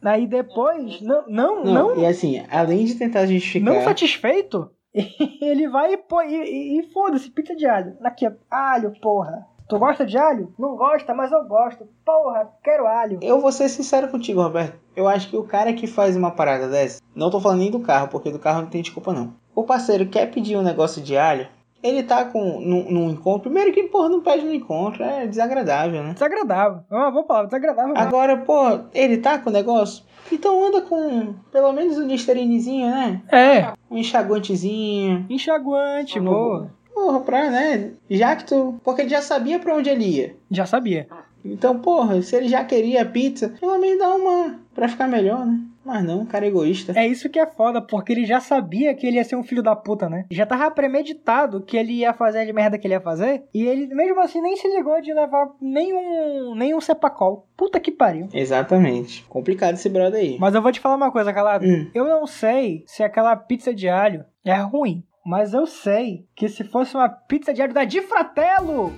Aí 0.03 0.27
depois, 0.27 1.01
não, 1.01 1.23
não, 1.27 1.63
Não, 1.65 1.73
não, 1.95 1.97
e 1.97 2.05
assim, 2.05 2.45
além 2.51 2.85
de 2.85 2.93
tentar 2.95 3.25
justificar. 3.25 3.73
não 3.73 3.81
satisfeito, 3.81 4.69
ele 5.41 5.67
vai 5.67 5.93
e 5.93 5.97
põe. 5.97 6.27
E, 6.33 6.79
e- 6.79 6.91
foda-se, 6.91 7.29
pizza 7.29 7.55
de 7.55 7.65
alho. 7.65 7.95
Aqui, 8.03 8.29
alho, 8.49 8.93
porra. 9.01 9.45
Tu 9.69 9.77
gosta 9.77 10.05
de 10.05 10.17
alho? 10.17 10.53
Não 10.57 10.77
gosta, 10.77 11.13
mas 11.13 11.31
eu 11.31 11.43
gosto. 11.45 11.85
Porra, 12.05 12.49
quero 12.63 12.87
alho. 12.87 13.19
Eu 13.21 13.41
vou 13.41 13.51
ser 13.51 13.67
sincero 13.67 14.07
contigo, 14.07 14.41
Roberto. 14.41 14.79
Eu 14.95 15.07
acho 15.09 15.29
que 15.29 15.35
o 15.35 15.43
cara 15.43 15.73
que 15.73 15.87
faz 15.87 16.15
uma 16.15 16.31
parada 16.31 16.69
dessa, 16.69 17.01
não 17.13 17.29
tô 17.29 17.39
falando 17.41 17.59
nem 17.59 17.69
do 17.71 17.81
carro, 17.81 18.07
porque 18.07 18.31
do 18.31 18.39
carro 18.39 18.61
não 18.61 18.69
tem 18.69 18.81
desculpa 18.81 19.11
não. 19.11 19.33
O 19.53 19.63
parceiro 19.63 20.07
quer 20.07 20.31
pedir 20.31 20.55
um 20.55 20.63
negócio 20.63 21.01
de 21.01 21.17
alho, 21.17 21.47
ele 21.83 22.03
tá 22.03 22.25
com 22.25 22.59
num, 22.59 22.89
num 22.91 23.09
encontro. 23.11 23.49
Primeiro 23.49 23.71
que, 23.73 23.83
porra, 23.83 24.09
não 24.09 24.21
pede 24.21 24.45
no 24.45 24.53
encontro, 24.53 25.03
é 25.03 25.27
desagradável, 25.27 26.03
né? 26.03 26.13
Desagradável. 26.13 26.81
É 26.89 26.95
uma 26.95 27.11
boa 27.11 27.23
palavra, 27.25 27.47
desagradável. 27.47 27.93
mesmo. 27.93 28.07
Agora, 28.07 28.37
pô, 28.37 28.79
ele 28.93 29.17
tá 29.17 29.37
com 29.37 29.49
o 29.49 29.53
negócio? 29.53 30.03
Então 30.31 30.65
anda 30.67 30.81
com 30.81 31.33
pelo 31.51 31.71
menos 31.71 31.97
um 31.97 32.05
Listerinezinho, 32.07 32.87
né? 32.89 33.21
É, 33.31 33.73
Um 33.89 33.97
enxaguantezinho. 33.97 35.25
enxaguante, 35.29 36.19
Um 36.19 36.25
boa. 36.25 36.71
Porra, 36.93 37.19
pra, 37.21 37.49
né? 37.51 37.91
Já 38.09 38.35
que 38.35 38.45
tu. 38.45 38.79
Porque 38.83 39.03
ele 39.03 39.09
já 39.09 39.21
sabia 39.21 39.59
pra 39.59 39.75
onde 39.75 39.89
ele 39.89 40.03
ia. 40.05 40.35
Já 40.49 40.65
sabia. 40.65 41.07
Então, 41.45 41.79
porra, 41.79 42.21
se 42.21 42.35
ele 42.35 42.47
já 42.49 42.63
queria 42.65 43.05
pizza, 43.05 43.53
pelo 43.59 43.77
menos 43.77 43.99
dá 43.99 44.13
uma 44.15 44.59
pra 44.73 44.87
ficar 44.89 45.07
melhor, 45.07 45.45
né? 45.45 45.59
Mas 45.87 46.03
não, 46.03 46.25
cara 46.25 46.43
é 46.43 46.49
egoísta. 46.49 46.91
É 46.99 47.07
isso 47.07 47.29
que 47.29 47.39
é 47.39 47.47
foda, 47.47 47.81
porque 47.81 48.11
ele 48.11 48.25
já 48.25 48.41
sabia 48.41 48.93
que 48.93 49.07
ele 49.07 49.15
ia 49.15 49.23
ser 49.23 49.37
um 49.37 49.43
filho 49.43 49.63
da 49.63 49.73
puta, 49.73 50.09
né? 50.09 50.25
Já 50.29 50.45
tava 50.45 50.69
premeditado 50.69 51.61
que 51.61 51.77
ele 51.77 51.93
ia 51.93 52.13
fazer 52.13 52.41
a 52.41 52.53
merda 52.53 52.77
que 52.77 52.85
ele 52.85 52.93
ia 52.93 52.99
fazer. 52.99 53.45
E 53.53 53.65
ele, 53.65 53.87
mesmo 53.95 54.19
assim, 54.19 54.41
nem 54.41 54.57
se 54.57 54.67
ligou 54.67 54.99
de 54.99 55.13
levar 55.13 55.47
nenhum, 55.61 56.53
nenhum 56.55 56.81
cepacol. 56.81 57.47
Puta 57.55 57.79
que 57.79 57.89
pariu. 57.89 58.27
Exatamente. 58.33 59.23
Complicado 59.29 59.75
esse 59.75 59.87
brother 59.87 60.19
aí. 60.19 60.37
Mas 60.37 60.53
eu 60.53 60.61
vou 60.61 60.73
te 60.73 60.81
falar 60.81 60.97
uma 60.97 61.09
coisa, 61.09 61.31
calado. 61.31 61.65
Hum. 61.65 61.89
Eu 61.95 62.03
não 62.03 62.27
sei 62.27 62.83
se 62.85 63.01
aquela 63.01 63.33
pizza 63.37 63.73
de 63.73 63.87
alho 63.87 64.25
é 64.43 64.55
ruim. 64.55 65.05
Mas 65.25 65.53
eu 65.53 65.65
sei 65.65 66.25
que 66.35 66.49
se 66.49 66.65
fosse 66.65 66.95
uma 66.95 67.07
pizza 67.07 67.53
de 67.53 67.61
alho 67.61 67.73
da 67.73 67.85
Di 67.85 68.01
Fratello, 68.01 68.91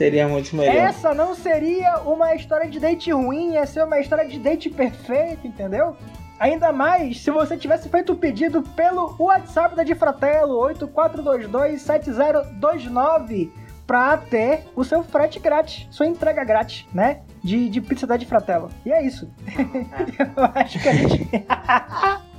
Seria 0.00 0.26
muito 0.26 0.56
melhor. 0.56 0.74
essa 0.74 1.12
não 1.12 1.34
seria 1.34 1.98
uma 1.98 2.34
história 2.34 2.70
de 2.70 2.80
date 2.80 3.12
ruim, 3.12 3.52
ia 3.52 3.66
ser 3.66 3.84
uma 3.84 4.00
história 4.00 4.26
de 4.26 4.38
date 4.38 4.70
perfeito, 4.70 5.46
entendeu? 5.46 5.94
Ainda 6.38 6.72
mais 6.72 7.20
se 7.20 7.30
você 7.30 7.54
tivesse 7.54 7.90
feito 7.90 8.14
o 8.14 8.16
pedido 8.16 8.62
pelo 8.62 9.14
WhatsApp 9.18 9.76
da 9.76 9.84
Di 9.84 9.94
Fratello 9.94 10.58
84227029 10.74 13.50
pra 13.86 14.16
ter 14.16 14.62
o 14.74 14.82
seu 14.84 15.04
frete 15.04 15.38
grátis, 15.38 15.86
sua 15.90 16.06
entrega 16.06 16.42
grátis, 16.44 16.86
né? 16.94 17.20
De, 17.44 17.68
de 17.68 17.82
pizza 17.82 18.06
da 18.06 18.16
Di 18.16 18.24
Fratello. 18.24 18.70
E 18.86 18.92
é 18.92 19.04
isso. 19.04 19.30
Eu 20.34 20.44
acho 20.54 20.80
que 20.80 20.88
a 20.88 20.94
gente. 20.94 21.28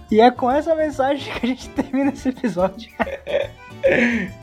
e 0.09 0.19
é 0.19 0.31
com 0.31 0.49
essa 0.49 0.73
mensagem 0.73 1.31
que 1.31 1.45
a 1.45 1.49
gente 1.49 1.69
termina 1.69 2.09
esse 2.09 2.29
episódio. 2.29 2.91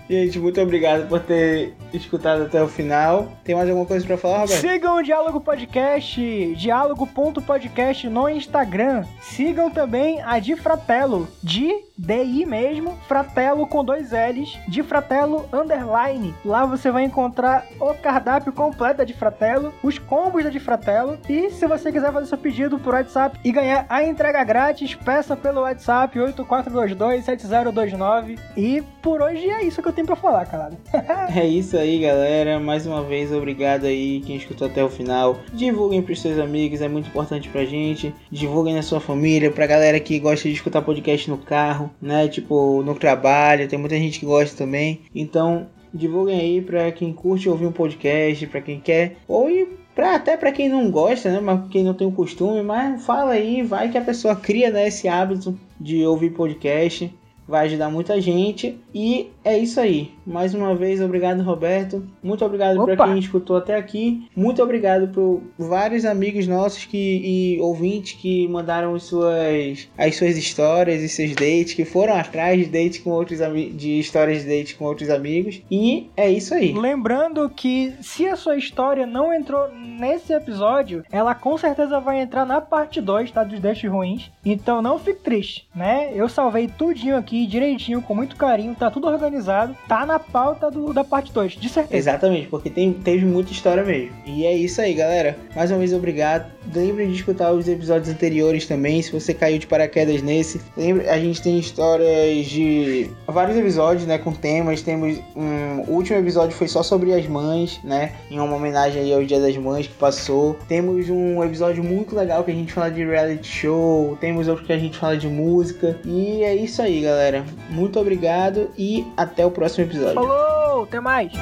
Gente, 0.09 0.39
muito 0.39 0.61
obrigado 0.61 1.07
por 1.07 1.21
ter 1.21 1.75
escutado 1.93 2.45
até 2.45 2.63
o 2.63 2.69
final. 2.69 3.31
Tem 3.45 3.55
mais 3.55 3.69
alguma 3.69 3.87
coisa 3.87 4.07
pra 4.07 4.17
falar, 4.17 4.41
Roberto? 4.41 4.61
Sigam 4.61 4.97
o 4.97 5.03
Diálogo 5.03 5.41
Podcast, 5.41 6.55
diálogo.podcast 6.57 8.09
no 8.09 8.29
Instagram. 8.29 9.05
Sigam 9.21 9.71
também 9.71 10.23
a 10.23 10.39
Di 10.39 10.57
Fratello, 10.57 11.29
de 11.43 11.89
DI 11.99 12.47
mesmo, 12.47 12.97
Fratello 13.09 13.67
com 13.67 13.85
dois 13.85 14.13
L's, 14.13 14.57
de 14.69 14.85
Fratello 14.85 15.49
Underline. 15.53 16.33
Lá 16.45 16.65
você 16.65 16.93
vai 16.93 17.03
encontrar 17.05 17.67
o 17.81 17.93
cardápio 17.93 18.53
completo 18.53 18.99
da 18.99 19.05
Di 19.05 19.13
Fratello, 19.13 19.75
os 19.83 19.99
combos 19.99 20.45
da 20.45 20.51
Di 20.51 20.61
Fratello. 20.61 21.19
E 21.29 21.51
se 21.51 21.67
você 21.67 21.91
quiser 21.91 22.13
fazer 22.13 22.27
seu 22.27 22.39
pedido 22.39 22.79
por 22.79 22.95
WhatsApp 22.95 23.41
e 23.45 23.51
ganhar 23.51 23.85
a 23.89 24.05
entrega 24.05 24.45
grátis, 24.45 24.95
peça 24.95 25.37
pelo 25.37 25.63
WhatsApp 25.63 26.17
84227029. 26.19 28.39
E 28.57 28.81
por 29.03 29.21
hoje 29.21 29.51
é 29.51 29.65
isso 29.65 29.83
que 29.83 29.89
eu 29.89 29.93
tenho 29.99 30.07
pra 30.07 30.17
falar, 30.17 30.47
cara. 30.47 30.79
É 31.35 31.47
isso 31.47 31.77
aí, 31.77 31.99
galera. 32.01 32.59
Mais 32.61 32.87
uma 32.87 33.03
vez, 33.03 33.33
obrigado 33.33 33.85
aí 33.85 34.21
quem 34.25 34.37
escutou 34.37 34.69
até 34.69 34.83
o 34.83 34.89
final. 34.89 35.39
Divulguem 35.53 36.03
pros 36.03 36.21
seus 36.21 36.39
amigos, 36.39 36.81
é 36.81 36.89
muito 36.89 37.09
importante 37.09 37.49
pra 37.49 37.65
gente. 37.65 38.15
Divulguem 38.31 38.75
na 38.75 38.83
sua 38.83 39.01
família, 39.01 39.51
pra 39.51 39.67
galera 39.67 39.99
que 39.99 40.19
gosta 40.19 40.49
de 40.49 40.55
escutar 40.55 40.83
podcast 40.83 41.29
no 41.29 41.39
carro, 41.39 41.91
né? 42.01 42.29
Tipo, 42.29 42.83
no 42.83 42.95
trabalho. 42.95 43.69
Tem 43.69 43.79
muita 43.79 43.97
gente 43.97 44.21
que 44.21 44.27
gosta 44.27 44.57
também. 44.57 45.03
Então, 45.15 45.67
divulguem 45.93 46.39
aí 46.39 46.63
pra 46.63 46.93
quem 46.93 47.13
curte 47.13 47.49
ouvir 47.49 47.67
um 47.67 47.73
podcast, 47.73 48.47
pra 48.47 48.61
quem 48.61 48.81
quer. 48.81 49.17
Ou 49.27 49.51
e 49.51 49.67
pra, 49.95 50.15
até 50.15 50.37
pra 50.37 50.53
quem 50.53 50.69
não 50.69 50.91
gosta, 50.91 51.31
né? 51.31 51.41
Mas 51.41 51.69
quem 51.71 51.85
não 51.85 51.95
tem 51.95 52.07
o 52.07 52.13
costume. 52.13 52.63
Mas 52.63 53.05
fala 53.05 53.33
aí, 53.33 53.63
vai 53.63 53.91
que 53.91 53.99
a 53.99 54.03
pessoa 54.03 54.37
cria 54.37 54.71
né, 54.71 54.89
esse 54.89 55.09
hábito 55.09 55.59
de 55.79 56.07
ouvir 56.07 56.31
podcast 56.31 57.13
vai 57.49 57.67
ajudar 57.67 57.89
muita 57.89 58.21
gente. 58.21 58.79
E 58.95 59.31
é 59.43 59.59
isso 59.59 59.81
aí. 59.81 60.13
Mais 60.29 60.55
uma 60.55 60.75
vez, 60.75 61.01
obrigado, 61.01 61.43
Roberto. 61.43 62.07
Muito 62.23 62.45
obrigado 62.45 62.85
para 62.85 62.97
quem 62.97 63.19
escutou 63.19 63.57
até 63.57 63.77
aqui. 63.77 64.29
Muito 64.37 64.63
obrigado 64.63 65.09
por 65.09 65.43
vários 65.59 66.05
amigos 66.05 66.47
nossos 66.47 66.85
que, 66.85 67.57
e 67.57 67.61
ouvintes 67.61 68.13
que 68.21 68.47
mandaram 68.49 68.95
as 68.95 69.05
suas, 69.05 69.89
as 69.97 70.17
suas 70.17 70.37
histórias 70.37 71.03
e 71.03 71.09
seus 71.09 71.31
dates, 71.35 71.73
que 71.73 71.85
foram 71.85 72.15
atrás 72.15 72.59
de 72.59 72.67
dates 72.67 72.99
com 72.99 73.11
outros 73.11 73.39
de 73.75 73.99
histórias 73.99 74.43
de 74.43 74.49
dates 74.49 74.75
com 74.75 74.85
outros 74.85 75.09
amigos. 75.09 75.63
E 75.71 76.11
é 76.15 76.31
isso 76.31 76.55
aí. 76.55 76.75
Lembrando 76.75 77.49
que 77.49 77.95
se 78.03 78.27
a 78.27 78.37
sua 78.37 78.57
história 78.57 79.07
não 79.07 79.33
entrou 79.33 79.69
nesse 79.73 80.33
episódio, 80.33 81.03
ela 81.11 81.35
com 81.35 81.57
certeza 81.57 81.99
vai 82.01 82.21
entrar 82.21 82.45
na 82.45 82.61
parte 82.61 83.01
2, 83.01 83.31
tá? 83.31 83.45
Dos 83.45 83.61
dates 83.61 83.91
ruins. 83.91 84.31
Então 84.45 84.83
não 84.83 84.99
fique 84.99 85.21
triste, 85.21 85.67
né? 85.75 86.11
Eu 86.15 86.29
salvei 86.29 86.69
tudinho 86.69 87.17
aqui, 87.17 87.47
direitinho, 87.47 88.03
com 88.03 88.15
muito 88.15 88.37
carinho, 88.37 88.75
tá 88.75 88.91
tudo 88.91 89.09
organizado. 89.09 89.77
Tá 89.89 90.05
na 90.05 90.18
pauta 90.19 90.71
do, 90.71 90.93
da 90.93 91.05
parte 91.05 91.33
2, 91.33 91.53
de 91.53 91.69
certeza. 91.69 91.97
Exatamente, 91.97 92.49
porque 92.49 92.71
tem, 92.71 92.93
teve 92.93 93.25
muita 93.25 93.53
história 93.53 93.85
mesmo. 93.85 94.13
E 94.27 94.45
é 94.45 94.55
isso 94.55 94.81
aí, 94.81 94.95
galera. 94.95 95.37
Mais 95.55 95.71
uma 95.71 95.79
vez, 95.79 95.93
obrigado. 95.93 96.51
Lembre 96.75 97.07
de 97.07 97.15
escutar 97.15 97.53
os 97.53 97.69
episódios 97.69 98.09
anteriores 98.09 98.67
também, 98.67 99.01
se 99.03 99.13
você 99.13 99.33
caiu 99.33 99.59
de 99.59 99.67
paraquedas 99.67 100.23
nesse. 100.23 100.61
Lembre, 100.77 101.09
a 101.09 101.19
gente 101.19 101.41
tem 101.43 101.59
histórias 101.59 102.47
de 102.47 103.11
vários 103.27 103.57
episódios, 103.57 104.07
né, 104.07 104.19
com 104.19 104.33
temas. 104.33 104.83
Temos 104.83 105.19
um 105.35 105.69
o 105.89 105.93
último 105.93 106.19
episódio 106.19 106.57
foi 106.57 106.69
só 106.69 106.83
sobre 106.83 107.13
as 107.15 107.27
mães, 107.27 107.81
né, 107.83 108.13
em 108.31 108.39
uma 108.39 108.57
homenagem 108.57 109.03
aí 109.03 109.13
ao 109.13 109.25
Dia 109.25 109.41
das 109.41 109.57
Mães 109.57 109.87
que 109.87 109.95
passou. 109.95 110.57
Temos 110.69 111.09
um 111.09 111.43
episódio 111.43 111.83
muito 111.83 112.15
legal 112.15 112.45
que 112.45 112.51
a 112.51 112.55
gente 112.55 112.73
fala 112.73 112.91
de 112.91 113.05
reality 113.05 113.47
show, 113.47 114.17
temos 114.21 114.49
outro 114.49 114.65
que 114.65 114.73
a 114.73 114.79
gente 114.79 114.99
fala 114.99 115.17
de 115.17 115.29
música. 115.29 115.99
E 116.05 116.43
é 116.43 116.55
isso 116.55 116.83
aí, 116.83 117.01
galera. 117.01 117.45
Muito 117.71 117.99
obrigado 117.99 118.71
e 118.77 119.07
até 119.17 119.45
o 119.45 119.51
próximo 119.51 119.85
episódio. 119.85 120.08
Falou, 120.15 120.85
até 120.85 121.01
mais. 121.01 121.33